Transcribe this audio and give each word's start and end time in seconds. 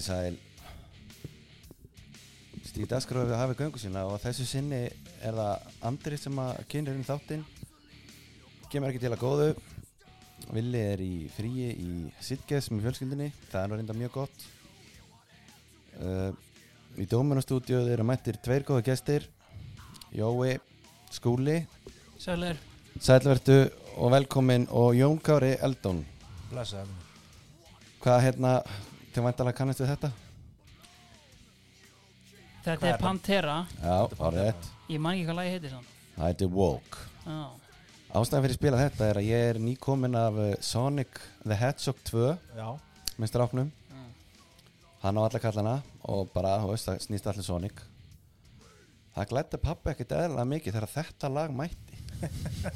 komið 0.00 0.06
sæl 0.06 0.36
Stíð 2.64 2.88
Dasgröfi 2.88 3.34
hafi 3.36 3.56
göngu 3.58 3.80
sína 3.80 4.04
og 4.08 4.20
þessu 4.22 4.46
sinni 4.46 4.86
er 5.20 5.34
það 5.34 5.64
Andri 5.88 6.16
sem 6.20 6.36
að 6.38 6.60
kynir 6.70 6.94
inn 6.94 7.04
þáttinn. 7.04 7.42
Kemur 8.70 8.92
ekki 8.92 9.02
til 9.02 9.10
að 9.10 9.20
góðu. 9.20 9.48
Villi 10.54 10.80
er 10.92 11.02
í 11.02 11.26
fríi 11.34 11.72
í 11.74 11.88
Sitges 12.22 12.70
með 12.70 12.86
fjölskyldinni 12.86 13.28
það 13.50 13.60
er 13.60 13.68
nú 13.72 13.78
reynda 13.80 13.96
mjög 13.98 14.14
gott. 14.14 14.46
Uh, 15.98 16.30
Í 16.98 17.06
Dómunastúdíu 17.10 17.82
eru 17.90 18.06
mættir 18.06 18.38
tveir 18.40 18.64
góða 18.68 18.86
gestir. 18.86 19.26
Jói 20.14 20.56
Skúli. 21.10 21.64
Sælir. 22.18 22.56
Sælvertu 23.00 23.64
og 23.96 24.14
velkomin. 24.14 24.68
Og 24.70 24.94
Jón 24.94 25.18
Kári 25.20 25.56
Eldón 25.58 26.04
Blessaði 26.50 26.94
Hvað 28.00 28.22
hérna, 28.24 28.54
til 29.14 29.24
væntalega 29.24 29.58
kannast 29.58 29.82
við 29.82 29.90
þetta? 29.94 30.10
Þetta 32.64 32.86
er 32.86 32.94
er? 32.94 33.00
Pantera. 33.00 33.56
Já, 33.80 33.96
árið 34.20 34.68
Ég 34.90 35.00
man 35.00 35.16
ekki 35.16 35.26
hvað 35.28 35.38
lagi 35.38 35.52
heitir 35.54 35.72
samt. 35.72 35.96
Það 36.16 36.26
heitir 36.28 36.50
Walk 36.52 36.96
Já, 37.24 37.40
Ástæðan 38.10 38.42
fyrir 38.44 38.54
að 38.56 38.58
spila 38.58 38.80
þetta 38.80 39.06
er 39.06 39.20
að 39.20 39.28
ég 39.28 39.44
er 39.52 39.60
nýkomin 39.62 40.16
af 40.18 40.38
uh, 40.42 40.48
Sonic 40.66 41.20
the 41.44 41.54
Hedgehog 41.54 42.00
2 42.08 42.24
Já, 42.58 42.66
með 43.22 43.30
stráknum. 43.30 43.68
Mm. 43.94 44.08
Hann 45.04 45.20
á 45.20 45.22
alla 45.22 45.42
kallana 45.42 45.74
og 46.10 46.32
bara, 46.34 46.56
þú 46.64 46.72
veist, 46.72 46.88
það 46.88 47.04
snýst 47.06 47.28
allir 47.30 47.46
Sonic. 47.46 47.84
Það 49.14 49.30
glætti 49.30 49.60
pappi 49.62 49.92
ekkert 49.92 50.16
eðlilega 50.18 50.50
mikið 50.54 50.76
þegar 50.76 50.92
þetta 50.96 51.30
lag 51.36 51.54
mætti. 51.54 52.02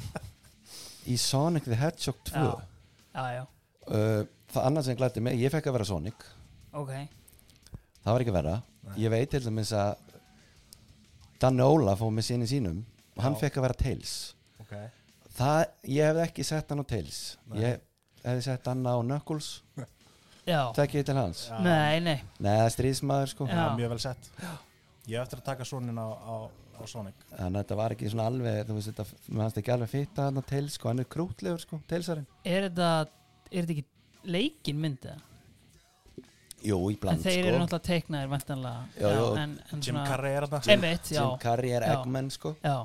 Í 1.13 1.19
Sonic 1.19 1.67
the 1.67 1.77
Hedgehog 1.83 2.23
2 2.31 2.39
já, 2.39 2.47
já, 3.19 3.25
já. 3.35 3.43
uh, 3.91 4.23
Það 4.55 4.67
annað 4.69 4.85
sem 4.87 4.97
glætti 4.99 5.23
mig, 5.25 5.39
ég 5.41 5.51
fekk 5.51 5.69
að 5.69 5.75
vera 5.77 5.87
Sonic. 5.89 6.25
Ok. 6.75 6.91
Það 8.05 8.11
var 8.13 8.23
ekki 8.23 8.35
verra. 8.35 8.55
Ég 9.01 9.11
veit 9.11 9.31
til 9.33 9.41
dæmis 9.43 9.71
að 9.75 9.95
Danni 11.41 11.65
Óla 11.65 11.95
fóð 11.99 12.13
með 12.15 12.27
sinni 12.29 12.47
sínum 12.47 12.83
og 13.17 13.23
hann 13.25 13.35
Já. 13.35 13.41
fekk 13.43 13.57
að 13.59 13.65
vera 13.67 13.77
Tails. 13.79 14.13
Ok. 14.63 14.73
Það, 15.35 15.59
ég 15.91 16.07
hefði 16.09 16.23
ekki 16.29 16.45
sett 16.47 16.71
hann 16.71 16.83
á 16.83 16.85
Tails. 16.87 17.19
Nei. 17.51 17.57
Ég 17.63 17.81
hefði 18.23 18.45
sett 18.45 18.69
hann 18.71 18.85
á 18.87 18.95
Knuckles. 19.03 19.49
Já, 20.45 20.59
Tekki 20.77 21.01
til 21.03 21.17
hans? 21.17 21.47
Já. 21.49 21.57
nei, 21.65 21.99
nei. 22.05 22.19
Nei, 22.37 22.51
það 22.53 22.67
er 22.67 22.73
stríðsmaður 22.75 23.31
sko. 23.33 23.47
Já. 23.49 23.57
Já, 23.57 23.65
mjög 23.79 23.91
vel 23.95 24.01
sett. 24.03 24.29
Ég 25.09 25.17
hef 25.17 25.25
eftir 25.25 25.41
að 25.41 25.47
taka 25.49 25.65
sonin 25.67 25.97
á, 25.97 26.07
á, 26.13 26.35
á 26.77 26.81
Sonic. 26.89 27.25
Þannig 27.31 27.49
að 27.49 27.57
þetta 27.63 27.77
var 27.81 27.95
ekki 27.95 28.11
svona 28.13 28.27
alveg 28.29 28.61
Þú 28.69 28.77
veist 28.77 28.91
þetta, 28.91 29.05
mér 29.27 29.43
fannst 29.43 29.59
ekki 29.61 29.73
alveg 29.75 29.91
fitta 29.91 30.29
hann 30.29 30.39
á 30.39 30.43
Tails 30.45 30.77
sko. 30.77 30.91
Hann 30.91 31.01
er 31.01 31.09
krútlegur 31.15 31.61
sko, 31.65 31.81
Tailsarinn. 31.89 32.29
Er 32.45 32.69
þetta, 32.69 32.91
er 33.49 33.65
þetta 33.65 33.75
ekki 33.75 33.85
leikin 34.25 34.79
myndið? 34.81 35.23
Jú, 36.65 36.77
í 36.89 36.95
En 36.95 36.99
bland 37.03 37.21
þeir 37.21 37.35
sko. 37.37 37.47
eru 37.51 37.57
náttúrulega 37.61 37.85
teiknaðir 37.85 38.29
vantanlega 38.31 38.85
Já, 38.97 39.09
já. 39.13 39.25
en, 39.43 39.51
en 39.75 39.81
Jim 39.85 39.97
Carrey 40.07 40.33
er 40.39 40.47
þetta 40.49 40.71
Einmitt, 40.73 41.09
já. 41.13 41.19
Jim 41.21 41.35
Carrey 41.43 41.73
er. 41.77 41.85
Eggman 41.93 42.31
sko. 42.33 42.55
Já, 42.63 42.77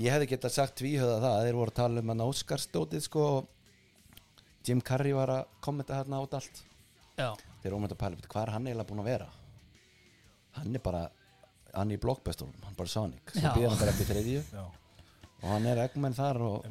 Ég 0.00 0.14
hefði 0.14 0.28
getað 0.30 0.52
sagt 0.54 0.76
tvíhöða 0.78 1.16
það 1.24 1.40
Þeir 1.48 1.56
voru 1.58 1.72
að 1.74 1.78
tala 1.80 2.04
um 2.04 2.12
hann 2.14 2.22
Óskarsdótið 2.28 3.02
sko 3.08 3.24
og 3.40 3.48
Jim 4.68 4.80
Carrey 4.84 5.14
var 5.16 5.32
að 5.34 5.46
kommenta 5.64 5.96
hérna 5.96 6.20
át 6.20 6.34
allt. 6.38 6.60
Já, 7.16 7.30
þeir 7.64 7.74
um 7.76 7.86
þetta 7.88 7.96
að 7.96 8.02
pæla 8.04 8.28
hvað 8.30 8.42
er 8.44 8.52
hann 8.54 8.66
eiginlega 8.68 8.88
búinn 8.90 9.00
að 9.02 9.08
vera? 9.10 9.28
Hann 10.58 10.76
er 10.76 10.82
bara 10.84 11.00
hann 11.74 11.90
er 11.90 11.96
í 11.96 12.02
blockbusterum, 12.02 12.52
hann 12.62 12.74
er 12.74 12.78
bara 12.78 12.92
Sonic. 12.92 13.32
Svo 13.34 13.54
býður 13.56 13.72
hann 13.72 13.80
bara 13.80 13.94
eftir 13.94 14.08
þriðju. 14.10 14.42
Já, 14.52 14.64
og 15.40 15.48
hann 15.54 15.66
er 15.70 15.80
Eggman 15.86 16.16
þar 16.16 16.40
og 16.44 16.68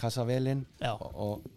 kassa 0.00 0.24
vel 0.28 0.46
inn. 0.54 0.64
Já. 0.80 0.94
Og, 0.96 1.14
og 1.14 1.55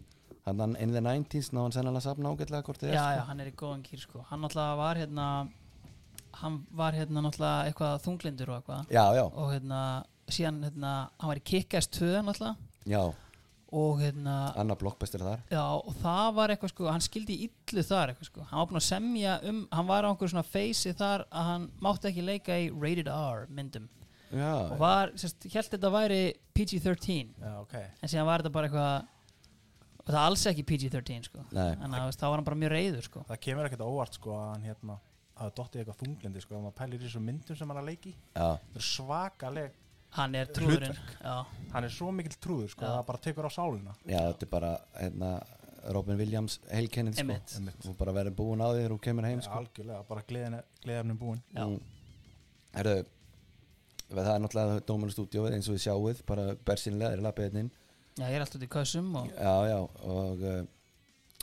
hann 0.58 0.76
in 0.80 0.92
the 0.92 1.00
90s 1.00 1.50
náðan 1.54 1.72
sennilega 1.72 2.00
safna 2.00 2.32
ágætlega 2.34 2.62
hvort 2.66 2.80
þið 2.82 2.94
Já, 2.94 3.02
er 3.12 3.16
já, 3.18 3.24
hann 3.28 3.40
er 3.40 3.46
í 3.50 3.54
góðan 3.54 3.82
kýr 3.86 4.00
sko. 4.02 4.24
Hann 4.30 4.40
náttúrulega 4.40 4.76
var 4.76 4.96
hérna 4.96 5.48
Hann 6.40 6.66
var 6.76 6.92
hérna 6.94 7.22
náttúrulega 7.24 7.66
eitthvað 7.70 8.02
þunglindur 8.04 8.48
og 8.50 8.60
eitthvað. 8.60 8.86
Já, 8.94 9.04
já, 9.14 9.24
Og 9.26 9.50
hérna, 9.52 9.80
síðan 10.30 10.62
hérna 10.64 10.92
Hann 11.20 11.28
var 11.32 11.40
í 11.40 11.44
Kick-Ass 11.44 11.88
2 11.88 12.22
náttúrulega. 12.26 12.56
Já, 12.86 13.02
Og 13.72 14.00
hérna 14.02 14.52
annar 14.58 14.74
blockbuster 14.80 15.22
þar. 15.22 15.42
Já, 15.50 15.62
og 15.62 15.94
það 16.02 16.34
var 16.34 16.50
eitthvað 16.50 16.72
sko, 16.72 16.86
hann 16.90 17.04
skildi 17.04 17.36
í 17.44 17.44
illu 17.70 17.84
þar 17.86 18.10
eitthvað 18.10 18.26
sko, 18.26 18.42
hann 18.50 18.58
var 18.58 18.66
búinn 18.66 18.80
að 18.80 18.86
semja 18.88 19.36
um, 19.46 19.60
hann 19.70 19.86
var 19.86 20.02
á 20.02 20.10
einhverju 20.10 20.32
svona 20.32 20.42
feysi 20.42 20.90
þar 20.98 21.22
að 21.30 21.44
hann 21.52 21.68
mátti 21.78 22.10
ekki 22.10 22.24
leika 22.26 22.56
í 22.58 22.66
Rated 22.74 23.06
R 23.14 23.44
myndum. 23.54 23.86
Og 24.32 24.38
já, 24.42 24.50
var, 24.78 25.12
sérst, 25.18 25.46
held 25.54 25.70
þetta 25.70 25.90
væri 25.94 26.18
PG-13 26.54 27.30
já, 27.38 27.54
ok. 27.60 27.76
En 28.02 28.10
síðan 28.10 28.26
var 28.26 28.42
þetta 28.42 28.54
bara 28.54 28.70
eitthvað 28.70 29.08
og 30.10 30.14
það 30.16 30.18
er 30.20 30.26
alls 30.30 30.42
ekki 30.50 30.64
PG-13 30.70 31.28
sko. 31.30 31.44
Nei. 31.54 31.68
en 31.78 31.94
þá 31.94 32.24
var 32.26 32.36
hann 32.40 32.48
bara 32.50 32.58
mjög 32.64 32.72
reyður 32.74 33.06
sko. 33.06 33.22
Það 33.30 33.40
kemur 33.46 33.68
ekkert 33.70 33.84
óvart 33.86 34.18
sko 34.18 34.34
að 34.36 34.48
hann 34.56 34.66
hérna 34.66 34.96
að 35.40 35.52
dottið 35.56 35.80
eitthvað 35.84 36.00
þunglindi 36.02 36.42
sko 36.44 36.56
að 36.58 36.64
maður 36.66 36.76
pælir 36.82 36.98
í 37.00 37.06
þessu 37.06 37.22
myndum 37.24 37.56
sem 37.56 37.70
hann 37.70 37.78
er 37.78 37.84
að 37.84 37.88
leiki 37.94 38.10
já, 38.12 38.48
Það 38.74 38.80
er 38.82 38.86
svakaleg 38.90 39.78
hann 40.18 40.34
er 40.34 40.50
trúðurinn 40.50 40.98
já, 41.22 41.36
Hann 41.72 41.86
er 41.86 41.94
svo 41.94 42.10
mikill 42.12 42.36
trúður 42.42 42.68
sko 42.74 42.82
Já. 42.84 42.88
að 42.90 42.96
það 42.98 43.06
bara 43.12 43.22
tekur 43.24 43.46
á 43.48 43.50
sálina. 43.54 43.94
Já, 44.04 44.18
þetta 44.26 44.44
er 44.46 44.50
bara 44.52 44.72
hérna, 44.98 45.30
Robin 45.96 46.18
Williams 46.20 46.58
heilkennið 46.68 47.14
sko. 47.16 47.24
Einmitt. 47.56 47.86
og 47.88 47.96
bara 48.02 48.12
verið 48.18 48.34
búin 48.36 48.60
á 48.60 48.68
því 48.68 48.82
þegar 48.82 48.92
þú 48.96 48.98
kemur 49.06 49.28
heim 49.30 49.40
sko. 49.46 49.60
Algjörlega, 49.62 50.02
bara 50.10 50.24
gleðefnum 50.28 51.18
búin. 51.22 51.40
Já, 51.54 51.64
Mm. 51.64 51.80
Herru, 52.74 52.96
það 54.10 54.28
er 54.34 54.42
náttúrulega 54.44 54.82
Dómarastúdíóið 54.90 55.54
eins 55.56 55.68
og 55.70 55.74
við 55.78 55.84
sjáuð 55.86 56.20
bara 56.26 56.44
bersinlega, 56.68 57.14
þeir 57.16 57.24
lappið 57.24 57.46
hérna 57.48 57.62
inn 57.64 57.70
já, 58.20 58.26
ég 58.28 58.36
er 58.36 58.44
alltaf 58.44 58.60
út 58.60 58.66
í 58.66 58.70
kössum 58.70 59.10
og 59.20 59.30
Já, 59.32 59.54
já, 59.70 59.78
og 60.14 60.44
uh, 60.44 60.60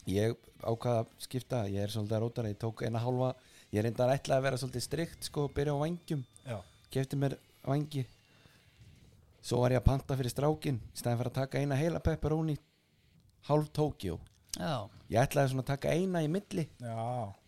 ég 0.08 0.36
ákvaða 0.64 1.04
að 1.04 1.10
skipta, 1.26 1.64
ég 1.70 1.84
er 1.84 1.94
svolítið 1.94 2.18
að 2.18 2.24
rótara, 2.26 2.52
ég 2.54 2.60
tók 2.62 2.84
eina 2.88 3.02
hálfa, 3.04 3.34
ég 3.74 3.82
er 3.82 3.88
reyndar 3.90 4.14
ætlaði 4.14 4.40
að 4.40 4.46
vera 4.48 4.62
svolítið 4.62 4.86
strikt 4.86 5.28
sko, 5.30 5.48
byrja 5.54 5.76
á 5.76 5.82
vangjum, 5.84 6.24
Já, 6.48 6.58
kefti 6.94 7.20
mér 7.20 7.36
vangi, 7.68 8.06
svo 9.44 9.62
var 9.64 9.76
ég 9.76 9.82
að 9.84 9.90
panta 9.90 10.18
fyrir 10.20 10.34
strákin, 10.34 10.80
í 10.80 11.02
stæðan 11.02 11.20
fyrir 11.22 11.34
að 11.34 11.40
taka 11.42 11.62
eina 11.62 11.78
heila 11.80 12.02
pepperoni, 12.04 12.56
hálf 13.50 13.70
Tókjó, 13.76 14.18
já, 14.58 14.72
ég 15.12 15.22
ætlaði 15.22 15.52
svona 15.54 15.66
að 15.66 15.70
taka 15.74 15.94
eina 15.94 16.24
í 16.26 16.32
milli, 16.32 16.66
já, 16.82 16.96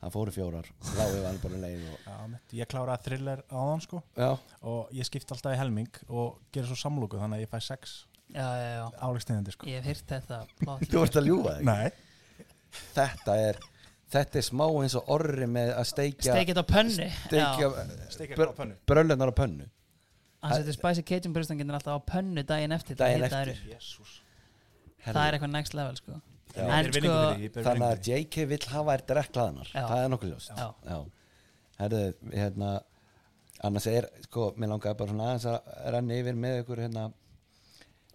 það 0.03 0.13
fóru 0.17 0.35
fjórar, 0.35 0.69
lágu 0.99 1.23
var 1.25 1.41
bara 1.47 1.63
leið 1.63 1.87
og, 1.89 2.05
já 2.05 2.19
mitt. 2.35 2.53
Ég 2.59 2.69
kláraði 2.71 3.07
thriller 3.07 3.41
á 3.49 3.57
hann 3.57 3.81
sko. 3.83 4.03
Já, 4.19 4.29
og 4.61 4.93
ég 4.95 5.07
skipti 5.09 5.33
alltaf 5.35 5.55
í 5.55 5.59
helming 5.63 6.03
og 6.11 6.37
gera 6.53 6.69
svo 6.69 6.77
samlóku 6.79 7.19
þannig 7.19 7.41
að 7.41 7.47
ég 7.47 7.51
fæ 7.55 7.59
sex. 7.71 7.97
Álegstegandi 8.35 9.51
sko. 9.55 9.65
Ég 9.69 9.81
hef 9.81 9.85
heyrt 9.89 10.13
þetta 10.13 10.39
þú 10.91 11.01
ert 11.03 11.17
að 11.19 11.27
ljúga 11.29 11.55
þig, 11.57 11.65
Nei, 11.65 11.89
þetta 12.93 13.35
er, 13.49 13.59
þetta 14.13 14.39
er 14.41 14.45
smá 14.45 14.65
eins 14.83 14.95
og 14.99 15.09
orri 15.15 15.47
með 15.49 15.73
að 15.75 15.87
steikja, 15.89 16.35
steikið 16.35 16.61
á 16.61 16.65
pönni 16.69 17.09
steikja 17.25 17.69
steikja 18.13 18.37
á 18.49 18.53
pönnu. 18.59 18.77
brölunar 18.89 19.31
á 19.33 19.35
pönnu, 19.39 19.69
hann 20.43 20.57
setur 20.61 20.77
spicy 20.77 21.03
cajun 21.09 21.33
bristangin 21.35 21.71
alltaf 21.73 21.97
á 21.97 22.01
pönnu 22.13 22.43
daginn 22.45 22.75
eftir 22.75 22.95
að 22.95 23.05
Daginn 23.05 23.23
eftir. 23.29 23.55
það 25.05 25.23
er 25.25 25.37
eitthvað 25.39 25.55
next 25.55 25.73
level 25.73 25.95
sko. 25.97 26.19
Já. 26.55 26.65
En 26.65 26.87
sko- 26.91 27.61
þannig 27.61 27.83
að. 27.85 27.99
JK 28.09 28.45
vill 28.49 28.65
hafa 28.71 28.95
þær 28.97 29.03
drekklaðanar 29.11 29.67
Já. 29.69 29.83
það 29.85 29.99
er 30.03 30.09
nokkuð 30.09 30.31
ljóst. 30.31 30.49
Já. 30.57 30.69
Já. 30.89 30.97
Herðu, 31.79 32.13
hérna 32.33 32.71
annars 33.63 33.85
er, 33.87 34.07
sko, 34.25 34.47
mér 34.57 34.71
langaði 34.73 34.97
bara 34.97 35.11
svona 35.13 35.27
aðeins 35.29 35.45
að 35.45 35.91
renna 35.93 36.17
yfir 36.17 36.39
með 36.41 36.57
ykkur 36.63 36.81
hérna 36.87 37.03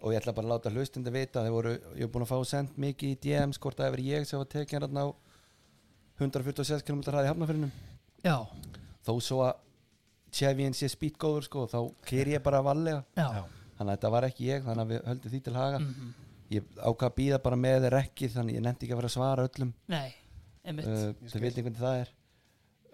og 0.05 0.13
ég 0.13 0.21
ætla 0.21 0.35
bara 0.37 0.45
að 0.47 0.53
láta 0.53 0.71
hlustundi 0.73 1.11
vita 1.13 1.41
þeir 1.41 1.55
voru, 1.55 1.73
ég 1.97 2.05
hef 2.05 2.11
búin 2.13 2.25
að 2.27 2.31
fá 2.31 2.37
sendt 2.45 2.75
mikið 2.77 3.13
í 3.15 3.19
DMs 3.25 3.59
hvort 3.61 3.79
það 3.79 3.89
hefur 3.89 4.03
ég 4.05 4.27
sem 4.29 4.41
var 4.41 4.49
tekið 4.53 4.77
hérna 4.77 5.05
á 5.05 5.07
146 6.21 6.85
km 6.85 7.01
hraði 7.09 7.31
hafnafyrinum 7.31 7.71
já, 8.23 8.35
þó 9.07 9.13
svo 9.19 9.41
að 9.47 9.63
Chevyin 10.35 10.75
sé 10.75 10.89
spýtgóður 10.91 11.45
sko, 11.47 11.63
þá 11.71 11.79
keir 12.05 12.33
ég 12.33 12.43
bara 12.43 12.59
valega 12.65 13.01
já, 13.15 13.23
Já. 13.23 13.43
þannig 13.77 13.89
að 13.89 13.95
þetta 13.95 14.09
var 14.11 14.27
ekki 14.27 14.47
ég, 14.49 14.65
þannig 14.65 14.83
að 14.83 14.89
við 14.91 15.05
höldum 15.09 15.31
því 15.33 15.39
til 15.45 15.53
haga. 15.55 15.79
Mhm. 15.79 16.09
ég 16.51 16.65
ákvað 16.75 17.07
að 17.07 17.15
býða 17.15 17.37
bara 17.45 17.57
með 17.57 17.77
þeir 17.85 17.95
ekki 18.01 18.27
þannig 18.33 18.57
ég 18.57 18.65
nefndi 18.65 18.85
ekki 18.85 18.93
að 18.93 18.99
vera 18.99 19.09
að 19.09 19.15
svara 19.15 19.45
öllum. 19.47 19.71
Nei 19.87 20.09
einmitt, 20.65 20.89
uh, 20.89 21.29
þau 21.31 21.39
veit 21.41 21.57
einhvern 21.57 21.79
það 21.79 22.01
er. 22.01 22.11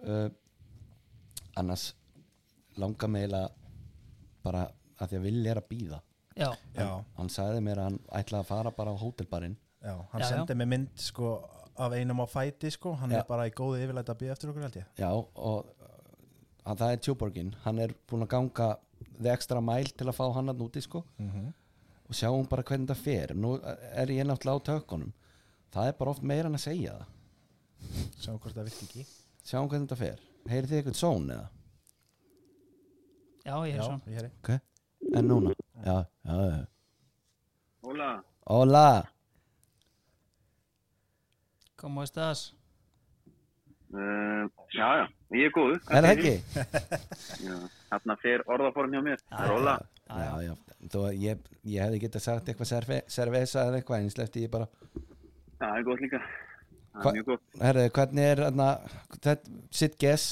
Uh, 0.02 0.28
annars 1.60 1.88
langar 2.80 3.10
mig 3.12 3.26
eiginlega 3.26 3.50
bara 4.46 4.62
að 4.98 5.10
því 5.12 5.18
að 5.18 5.26
vilja 5.26 5.52
er 5.52 5.60
að 5.60 5.68
býða 5.72 6.00
já, 6.36 6.50
Já, 6.74 6.88
hann 7.16 7.28
sagði 7.32 7.60
mér 7.64 7.78
að 7.82 7.88
hann 7.90 7.98
ætlaði 8.20 8.40
að 8.42 8.50
fara 8.50 8.70
bara 8.76 8.94
á 8.94 8.96
hótelbarinn. 9.02 9.56
Já, 9.82 9.94
hann 10.12 10.20
Já, 10.20 10.26
já. 10.26 10.28
sendi 10.34 10.54
mig 10.54 10.68
mynd 10.68 10.90
sko 10.96 11.32
af 11.76 11.92
einum 11.92 12.20
á 12.22 12.26
fæti 12.28 12.70
sko. 12.70 12.94
Hann 13.00 13.10
Já. 13.10 13.18
er 13.20 13.24
bara 13.28 13.48
í 13.48 13.54
góðu 13.56 13.80
yfirleita 13.82 14.12
að 14.14 14.20
býja 14.22 14.36
eftir 14.36 14.52
okkur 14.52 14.66
held 14.66 14.76
ég. 14.76 14.86
Já 14.98 15.10
og 15.12 15.66
uh, 15.66 15.88
að 16.70 16.84
það 16.84 16.92
er 16.92 17.02
tjúborgin 17.06 17.54
hann 17.64 17.78
er 17.78 17.94
búinn 18.08 18.26
að 18.26 18.32
ganga 18.36 18.68
the 19.18 19.32
extra 19.32 19.60
mile 19.60 19.90
til 19.96 20.06
að 20.06 20.18
fá 20.18 20.26
hann 20.36 20.52
að 20.52 20.60
núti 20.62 20.82
sko. 20.82 21.04
Mm 21.18 21.30
-hmm. 21.30 21.52
og 22.08 22.14
sjáum 22.14 22.48
bara 22.48 22.62
hvernig 22.62 22.88
það 22.88 23.02
fer. 23.02 23.34
Nú 23.34 23.58
er 23.62 24.06
ég 24.10 24.26
náttúrulega 24.26 24.60
á 24.60 24.66
tökkunum 24.70 25.12
það 25.72 25.88
er 25.88 25.92
bara 25.98 26.10
oft 26.10 26.22
meira 26.22 26.48
en 26.48 26.54
að 26.54 26.64
segja 26.66 26.92
það. 26.92 27.06
Sjáum 28.20 28.38
hvort 28.38 28.54
það 28.54 28.68
virki 28.68 28.84
ekki. 28.84 29.06
Sjáum 29.44 29.68
hvernig 29.68 29.88
það 29.88 29.98
fer. 29.98 30.20
Heyrið 30.50 30.70
þið 30.70 30.76
eitthvað 30.76 30.98
són 30.98 31.30
eða? 31.30 31.48
Já, 33.42 33.54
ég 33.66 33.76
Já, 33.76 34.00
heyri. 34.06 34.30
Ok. 34.42 34.50
En 35.16 35.26
núna 35.26 35.52
já, 35.84 35.96
já, 36.24 36.34
já 36.50 36.66
Hola, 37.82 38.24
hola 38.46 39.08
¿Cómo 41.76 42.02
estás? 42.02 42.54
eh, 43.94 44.46
Já, 44.72 44.86
já, 45.02 45.06
ég 45.36 45.48
er 45.48 45.52
góðu. 45.52 45.74
Er 45.90 46.04
það 46.06 46.12
ekki? 46.12 46.34
Já, 47.46 47.56
þarna 47.90 48.14
fer 48.22 48.44
orðaform 48.48 48.94
hjá 48.94 49.00
mér. 49.04 49.18
Er 49.36 49.50
Óla. 49.52 49.74
Já, 50.06 50.30
já, 50.46 50.52
þó 50.92 50.96
að 51.08 51.18
ég, 51.20 51.42
ég 51.68 51.82
hefði 51.84 51.98
getað 52.06 52.24
sagt 52.24 52.48
eitthvað 52.52 52.70
serve, 52.70 53.00
cerveza 53.12 53.66
eða 53.66 53.80
eitthvað 53.82 53.98
en 54.06 54.12
sleppti 54.14 54.44
ég 54.46 54.52
bara 54.54 54.68
Það 55.58 55.74
er 55.80 55.84
gott 55.90 56.00
líka. 56.06 56.22
Það 56.22 57.02
Hva- 57.02 57.10
er 57.12 57.18
mjög 57.18 57.28
gott. 57.32 57.44
Herðu, 57.66 57.84
hvernig 57.98 58.30
er 58.30 58.42
þarna, 58.46 58.68
þetta, 59.18 59.58
sitt 59.82 59.98
guess 60.00 60.28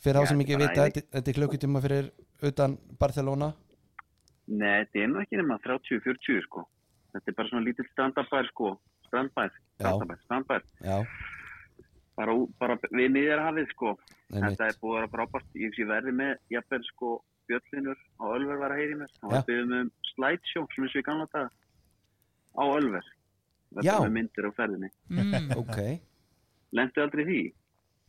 fyrir 0.00 0.20
þá 0.20 0.24
Já, 0.24 0.30
sem 0.30 0.44
ekki 0.46 0.60
vita, 0.62 0.88
þetta 1.02 1.30
er 1.34 1.38
klukkutíma 1.40 1.82
fyrir 1.84 2.10
utan 2.42 2.76
Barcelona 3.00 3.52
Nei, 4.46 4.84
þetta 4.84 5.00
er 5.02 5.08
nú 5.10 5.18
ekki 5.24 5.38
nema 5.40 5.56
30-40 5.64 6.42
sko. 6.44 6.62
Þetta 7.12 7.30
er 7.32 7.34
bara 7.34 7.48
svona 7.50 7.64
lítill 7.66 7.86
strandabær 7.90 8.46
sko. 8.52 8.68
Strandbær, 9.08 9.50
Já. 9.50 9.80
strandabær, 9.80 10.20
strandbær. 10.26 10.62
Já, 10.86 10.98
Bara, 12.16 12.32
bara 12.60 12.76
við 12.94 13.10
miðjarhafið 13.12 13.66
sko. 13.74 13.96
einmitt 14.32 14.54
Þetta 14.56 14.68
er 14.70 14.78
búið 14.80 14.94
að 14.94 15.00
vera 15.00 15.10
frábært. 15.16 15.48
Ég 15.58 15.74
sé 15.74 15.84
verði 15.88 16.14
með, 16.16 16.36
jafnvel 16.54 16.84
sko, 16.92 17.10
Bjöllinur 17.46 17.98
á 18.22 18.24
Ölver 18.36 18.58
var 18.62 18.70
að 18.74 18.80
heyri 18.80 18.94
mér. 19.02 19.10
Það 19.20 19.30
var 19.34 19.44
byggðum 19.50 19.74
um 19.80 19.90
slideshow, 20.12 20.62
og 20.62 20.96
í 20.96 21.02
gamla 21.02 21.26
daga, 21.34 21.50
á 22.56 22.64
Ölver. 22.78 23.06
Já. 23.82 23.82
Þetta 23.82 24.06
með 24.06 24.14
myndir 24.16 24.46
á 24.48 24.50
ferðinni. 24.56 24.90
mm. 25.10 25.50
Ok 25.58 25.78
Lendu 26.72 27.02
aldrei 27.02 27.24
í 27.26 27.42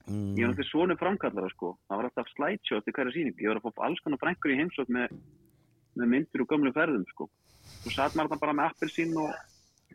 því. 0.08 0.20
Ég 0.38 0.46
var 0.46 0.54
mm, 0.54 0.54
náttúrulega 0.54 0.70
svona 0.72 0.96
framkallara 1.02 1.50
sko. 1.54 1.74
Það 1.88 2.00
var 2.02 2.08
alltaf 2.10 2.30
slideshow 2.34 2.82
til 2.86 2.94
hverja 2.98 3.14
síningu. 3.16 3.44
Ég 3.44 3.52
var 3.52 3.60
að 3.60 3.68
fá 3.68 3.84
alls 3.88 4.02
konar 4.06 4.22
frængur 4.22 4.54
í 4.54 4.58
heimsók 4.62 4.90
með, 4.94 5.14
með 6.00 6.12
myndir 6.14 6.44
úr 6.44 6.50
gömlu 6.54 6.72
ferðum 6.76 7.06
sko. 7.12 7.28
Svo 7.84 7.92
satt 7.96 8.16
maður 8.16 8.32
þarna 8.36 8.42
bara 8.46 8.56
með 8.62 8.70
appelsín 8.72 9.12
og, 9.20 9.32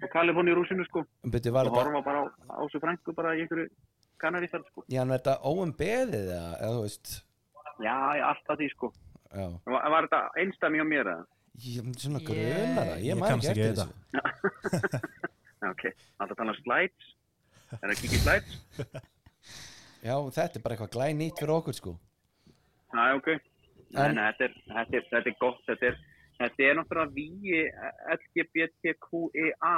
og 0.03 0.09
Kaliforni 0.12 0.55
rúsinu 0.56 0.85
sko. 0.88 1.05
Byrju, 1.25 1.53
var 1.56 1.70
Og 1.70 1.76
horfa 1.79 2.03
bara 2.05 2.23
á, 2.23 2.25
á 2.61 2.62
svo 2.69 2.81
frængu 2.82 3.14
bara 3.17 3.32
í 3.38 3.44
einhverju 3.47 3.69
kanaríferð 4.23 4.67
sko. 4.70 4.85
já, 4.87 5.00
en 5.03 5.11
er 5.11 5.19
þetta 5.19 5.38
óum 5.49 5.73
beðið 5.75 6.29
eða, 6.31 6.50
eða 6.62 6.75
þú 6.76 6.82
veist 6.85 7.14
Já, 7.82 7.94
já, 8.14 8.25
alltaf 8.29 8.59
því 8.61 8.69
sko. 8.76 8.93
Já, 9.32 9.47
Var, 9.67 9.87
var 9.91 10.06
þetta 10.06 10.20
einstæmi 10.38 10.79
hjá 10.79 10.85
mér 10.87 11.09
eða? 11.14 11.25
ég, 11.64 11.88
svona 11.99 12.20
Ég- 12.20 12.29
grunara, 12.29 12.94
ég 13.00 13.09
Ég 13.09 13.25
kannast 13.25 13.49
ekki 13.50 13.64
ekki 13.64 13.73
eftir 13.73 13.81
þessu 13.81 15.03
ok. 15.73 15.82
Alltaf 16.20 16.37
tala 16.38 16.53
um 16.55 16.61
slides. 16.61 17.09
Er 17.73 17.82
það 17.82 17.94
að 17.97 18.00
kíkja 18.03 18.19
í 18.19 18.23
slides? 18.23 18.61
Já, 20.02 20.16
þetta 20.34 20.58
er 20.58 20.62
bara 20.64 20.75
eitthvað 20.76 20.94
glæn 20.96 21.19
nýtt 21.22 21.38
fyrir 21.38 21.54
okkur 21.60 21.75
sko 21.78 21.93
Já, 22.93 23.14
ok. 23.16 23.28
Nei, 23.93 24.06
En- 24.08 24.14
nei, 24.16 24.25
þetta 24.32 24.44
er, 24.44 24.54
þetta 24.69 24.96
er, 24.99 25.04
þetta 25.12 25.28
er 25.31 25.37
gott. 25.40 25.60
Þetta 25.69 25.87
er, 25.87 25.96
þetta 26.40 26.64
er 26.69 26.75
náttúrulega 26.76 27.14
víi 27.16 27.60
LGBTQEA 28.16 29.76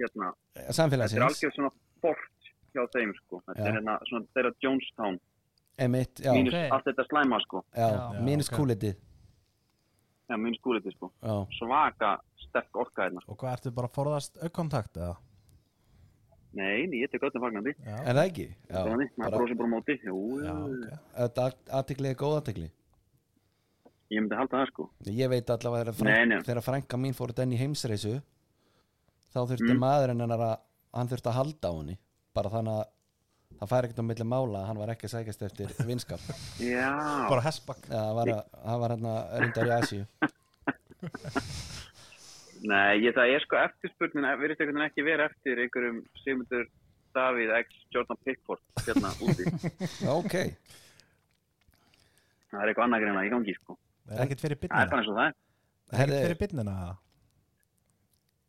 hérna. 0.00 0.30
Þetta 0.54 0.68
er 0.68 0.76
Samfélagsins, 0.78 1.24
algjör 1.26 1.54
svona 1.56 1.70
fort 2.02 2.50
hjá 2.74 2.82
þeim, 2.96 3.12
sko. 3.22 3.40
Þetta 3.46 3.60
Já. 3.62 3.68
er 3.70 3.78
hérna 3.78 3.96
svona 4.08 4.26
þeirra 4.36 4.52
Jonestown. 4.64 5.18
emitt, 5.78 6.20
já, 6.22 6.32
Mínus 6.36 6.54
Ok. 6.54 6.72
allt 6.72 6.84
þetta 6.90 7.04
slæma, 7.10 7.40
sko. 7.42 7.64
já, 7.74 7.88
Já. 7.90 8.20
mínus 8.22 8.48
ok. 8.52 8.56
kúlitið 8.58 8.96
Já, 10.30 10.36
mínus 10.40 10.58
skúliti, 10.60 10.92
sko. 10.96 11.12
Já, 11.22 11.46
Svaka 11.58 12.18
sterk 12.48 12.76
orka 12.76 13.02
hérna. 13.08 13.20
Og 13.28 13.36
hvað 13.36 13.52
ertu 13.58 13.70
bara 13.74 13.88
að 13.88 13.94
forðast 13.94 14.38
aukkontakt 14.42 14.96
eða? 14.96 15.16
Nei, 16.54 16.86
nei, 16.86 17.00
ég 17.02 17.10
tek 17.10 17.22
öllum 17.26 17.42
fagnandi. 17.42 17.72
Já, 17.82 17.94
er 18.04 18.14
það 18.14 18.28
ekki? 18.28 18.44
Já, 18.54 18.74
Það 18.74 18.80
er 18.84 18.90
þannig, 18.92 19.08
maður 19.18 19.24
bara, 19.30 19.38
brósir 19.40 19.56
bara 19.58 19.70
móti. 19.72 19.96
Jú, 20.06 20.18
já, 20.44 20.52
ok 20.54 20.98
þetta 21.18 21.46
aðtikli 21.80 22.10
er 22.12 22.18
góð 22.20 22.36
aðtikli 22.38 22.68
ég 24.14 24.20
myndi 24.22 24.36
halda 24.38 24.58
það, 24.60 24.68
sko. 24.70 24.84
Ég 25.10 25.30
veit 25.32 25.48
allavega 25.50 25.90
þegar, 25.90 26.04
Nei, 26.04 26.14
frænk, 26.14 26.28
nei. 26.30 26.42
þegar 26.46 26.62
frænka 26.68 26.98
mín 27.00 27.16
fór 27.18 27.32
inn 27.42 27.54
í 27.56 27.58
heimsreisu 27.58 28.12
þá 29.34 29.38
þurfti 29.50 29.72
Mm. 29.74 29.80
maðurinn 29.82 30.20
hennar 30.22 30.42
að 30.46 30.58
hann 30.94 31.08
þurfti 31.10 31.30
að 31.32 31.38
halda 31.40 31.66
á 31.66 31.74
henni 31.80 31.96
bara 32.36 32.50
þannig 32.52 32.76
að 32.78 32.84
það 33.58 33.70
færi 33.72 33.88
ekkert 33.88 34.02
á 34.04 34.08
milli 34.10 34.26
mála 34.30 34.60
að 34.60 34.66
hann 34.68 34.78
var 34.78 34.92
ekki 34.94 35.08
að 35.08 35.14
sækjast 35.16 35.42
eftir 35.48 35.68
vinskap 35.88 36.20
Já, 36.62 36.92
Bara 37.32 37.40
hessbakk 37.48 37.88
Já, 37.90 37.96
það 37.98 38.14
var, 38.20 38.26
að- 38.36 38.46
það 38.68 38.78
var 38.84 38.94
hérna 38.94 39.14
reyndar 39.42 39.66
í 39.66 39.74
Asíu 39.80 40.04
nei, 42.70 43.02
ég, 43.04 43.14
það 43.16 43.34
er 43.34 43.44
sko 43.44 43.60
eftirspurnin, 43.60 44.26
verðist 44.40 44.62
einhvern 44.64 44.80
veginn 44.80 44.88
ekki 44.90 45.06
vera 45.06 45.28
eftir 45.30 45.62
einhverjum 45.64 46.02
Sigmundur 46.22 46.66
Davíð 47.14 47.54
X 47.60 47.86
Jordan 47.94 48.20
Pickford 48.26 48.84
hérna 48.86 49.12
úti. 49.22 49.46
Ok, 50.18 50.34
það 52.50 52.60
er 52.60 52.72
eitthvað 52.72 52.86
annað 52.88 53.06
greina 53.06 53.24
í 53.24 53.32
gangi, 53.32 53.56
sko. 53.60 53.78
Það 54.04 54.18
er 54.18 54.26
ekkert 54.26 54.44
fyrir 54.44 54.62
Það 54.66 54.84
er 54.84 54.92
bara 54.92 55.02
eins 55.02 55.10
og 55.12 55.18
það 55.18 55.26
er. 55.30 55.40
Það 55.88 55.98
er 55.98 56.04
ekkert 56.04 56.24
fyrir 56.26 56.40
bynnina 56.44 56.76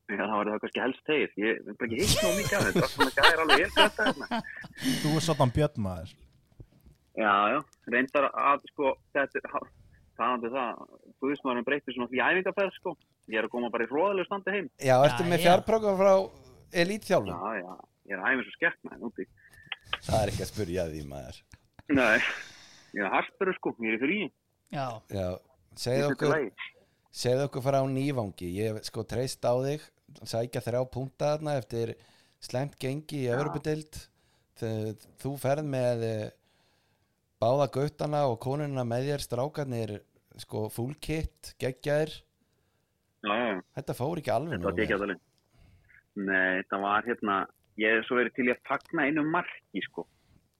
Já, 0.06 0.22
það 0.22 0.36
var 0.38 0.50
það 0.52 0.60
kannski 0.62 0.82
helst 0.84 1.08
tegið. 1.10 1.32
Ég 1.42 1.56
hef 1.66 1.78
bara 1.80 1.88
ekki 1.88 2.02
heitt 2.02 2.20
ná 2.22 2.34
mikið 2.38 2.56
af 2.58 2.66
þetta. 2.66 2.76
Það 2.76 2.86
er 2.86 2.92
svona 2.94 3.14
gæðir 3.16 3.40
alveg 3.44 3.64
helt 3.64 3.78
þetta 3.80 4.06
hérna. 4.06 4.42
Þú 5.02 5.14
er 5.16 5.24
svona 5.26 5.48
björn 5.56 5.82
maður 5.86 6.12
Já, 7.16 7.34
já. 7.54 7.60
Reyndar 7.96 8.28
að, 8.30 8.68
sko, 8.70 8.92
þetta 9.16 9.40
er, 9.40 9.70
talandi 10.18 10.50
um 10.50 10.56
það, 10.56 10.82
Guðismarinn 11.24 11.66
breytir 11.68 11.96
svona 11.96 12.10
því 12.12 12.22
æfingarferð, 12.26 12.74
sko. 12.80 12.96
Ég 13.32 13.40
er 13.42 13.48
að 13.48 13.54
koma 13.56 13.70
bara 13.74 13.86
í 13.88 13.90
hróðalegu 13.90 14.28
standi 14.30 14.54
heim. 14.56 14.68
Já, 14.80 14.96
ertu 15.08 15.24
Já, 15.26 15.30
með 15.32 15.40
já. 15.40 15.46
fjárprogram 15.48 15.98
frá 16.02 16.12
Já, 16.16 16.82
elítþjálfum? 16.84 17.44
já. 17.60 17.74
Ég 18.06 18.14
er 18.16 18.22
að 18.22 18.36
æfa 18.36 18.46
og 18.46 18.54
skekk 18.56 18.78
með 18.86 18.94
henn 18.96 19.08
úti. 19.10 19.26
Það 20.06 20.20
er 20.22 20.32
ekki 20.34 20.44
að 20.46 20.52
spurja 20.52 20.86
því 20.92 21.02
maður 21.10 21.42
Nei. 21.96 22.20
Ég 22.96 23.04
er 23.06 23.12
harspuru, 23.14 23.54
sko. 23.58 23.76
Ég 23.82 23.94
er 23.94 23.98
í 23.98 24.02
frí. 24.04 24.18
já, 24.76 24.88
Já, 25.10 25.28
er 25.92 26.08
okkur 26.12 26.52
segðu 27.16 27.46
okkur 27.48 27.64
frá 27.64 27.80
nývangi 27.88 28.50
ég 28.58 28.74
hef 28.76 28.88
sko 28.90 29.04
treyst 29.08 29.46
á 29.48 29.54
þig 29.64 29.84
sækja 30.28 30.62
þrjá 30.66 30.82
punkta 30.92 31.30
þarna 31.36 31.54
eftir 31.62 31.94
slemt 32.44 32.76
gengi 32.80 33.22
í 33.24 33.28
Já. 33.30 33.36
Evropadild 33.38 33.96
þú 35.22 35.32
ferð 35.40 35.68
með 35.68 36.04
eh, 36.08 36.26
báða 37.42 37.68
gautana 37.76 38.24
og 38.32 38.40
konuna 38.44 38.84
með 38.88 39.10
þér 39.10 39.24
strákarnir 39.26 39.94
sko 40.42 40.68
full 40.74 40.94
kit 41.00 41.54
geggjaðir 41.62 42.12
Já, 43.26 43.34
já, 43.34 43.46
já. 43.56 43.62
þetta 43.80 43.96
fór 43.98 44.20
ekki 44.22 44.32
alveg 44.36 44.54
Þetta 44.60 44.70
var 44.72 44.82
ekki 44.86 44.96
aðalinn. 45.00 45.22
Nei, 46.16 46.62
það 46.70 46.84
var 46.86 47.08
hérna, 47.10 47.38
ég 47.82 47.96
hef 47.98 48.06
svo 48.08 48.18
verið 48.20 48.36
til 48.38 48.46
að 48.54 48.60
fagna 48.70 49.08
einu 49.10 49.24
marki, 49.28 49.82
sko. 49.84 50.06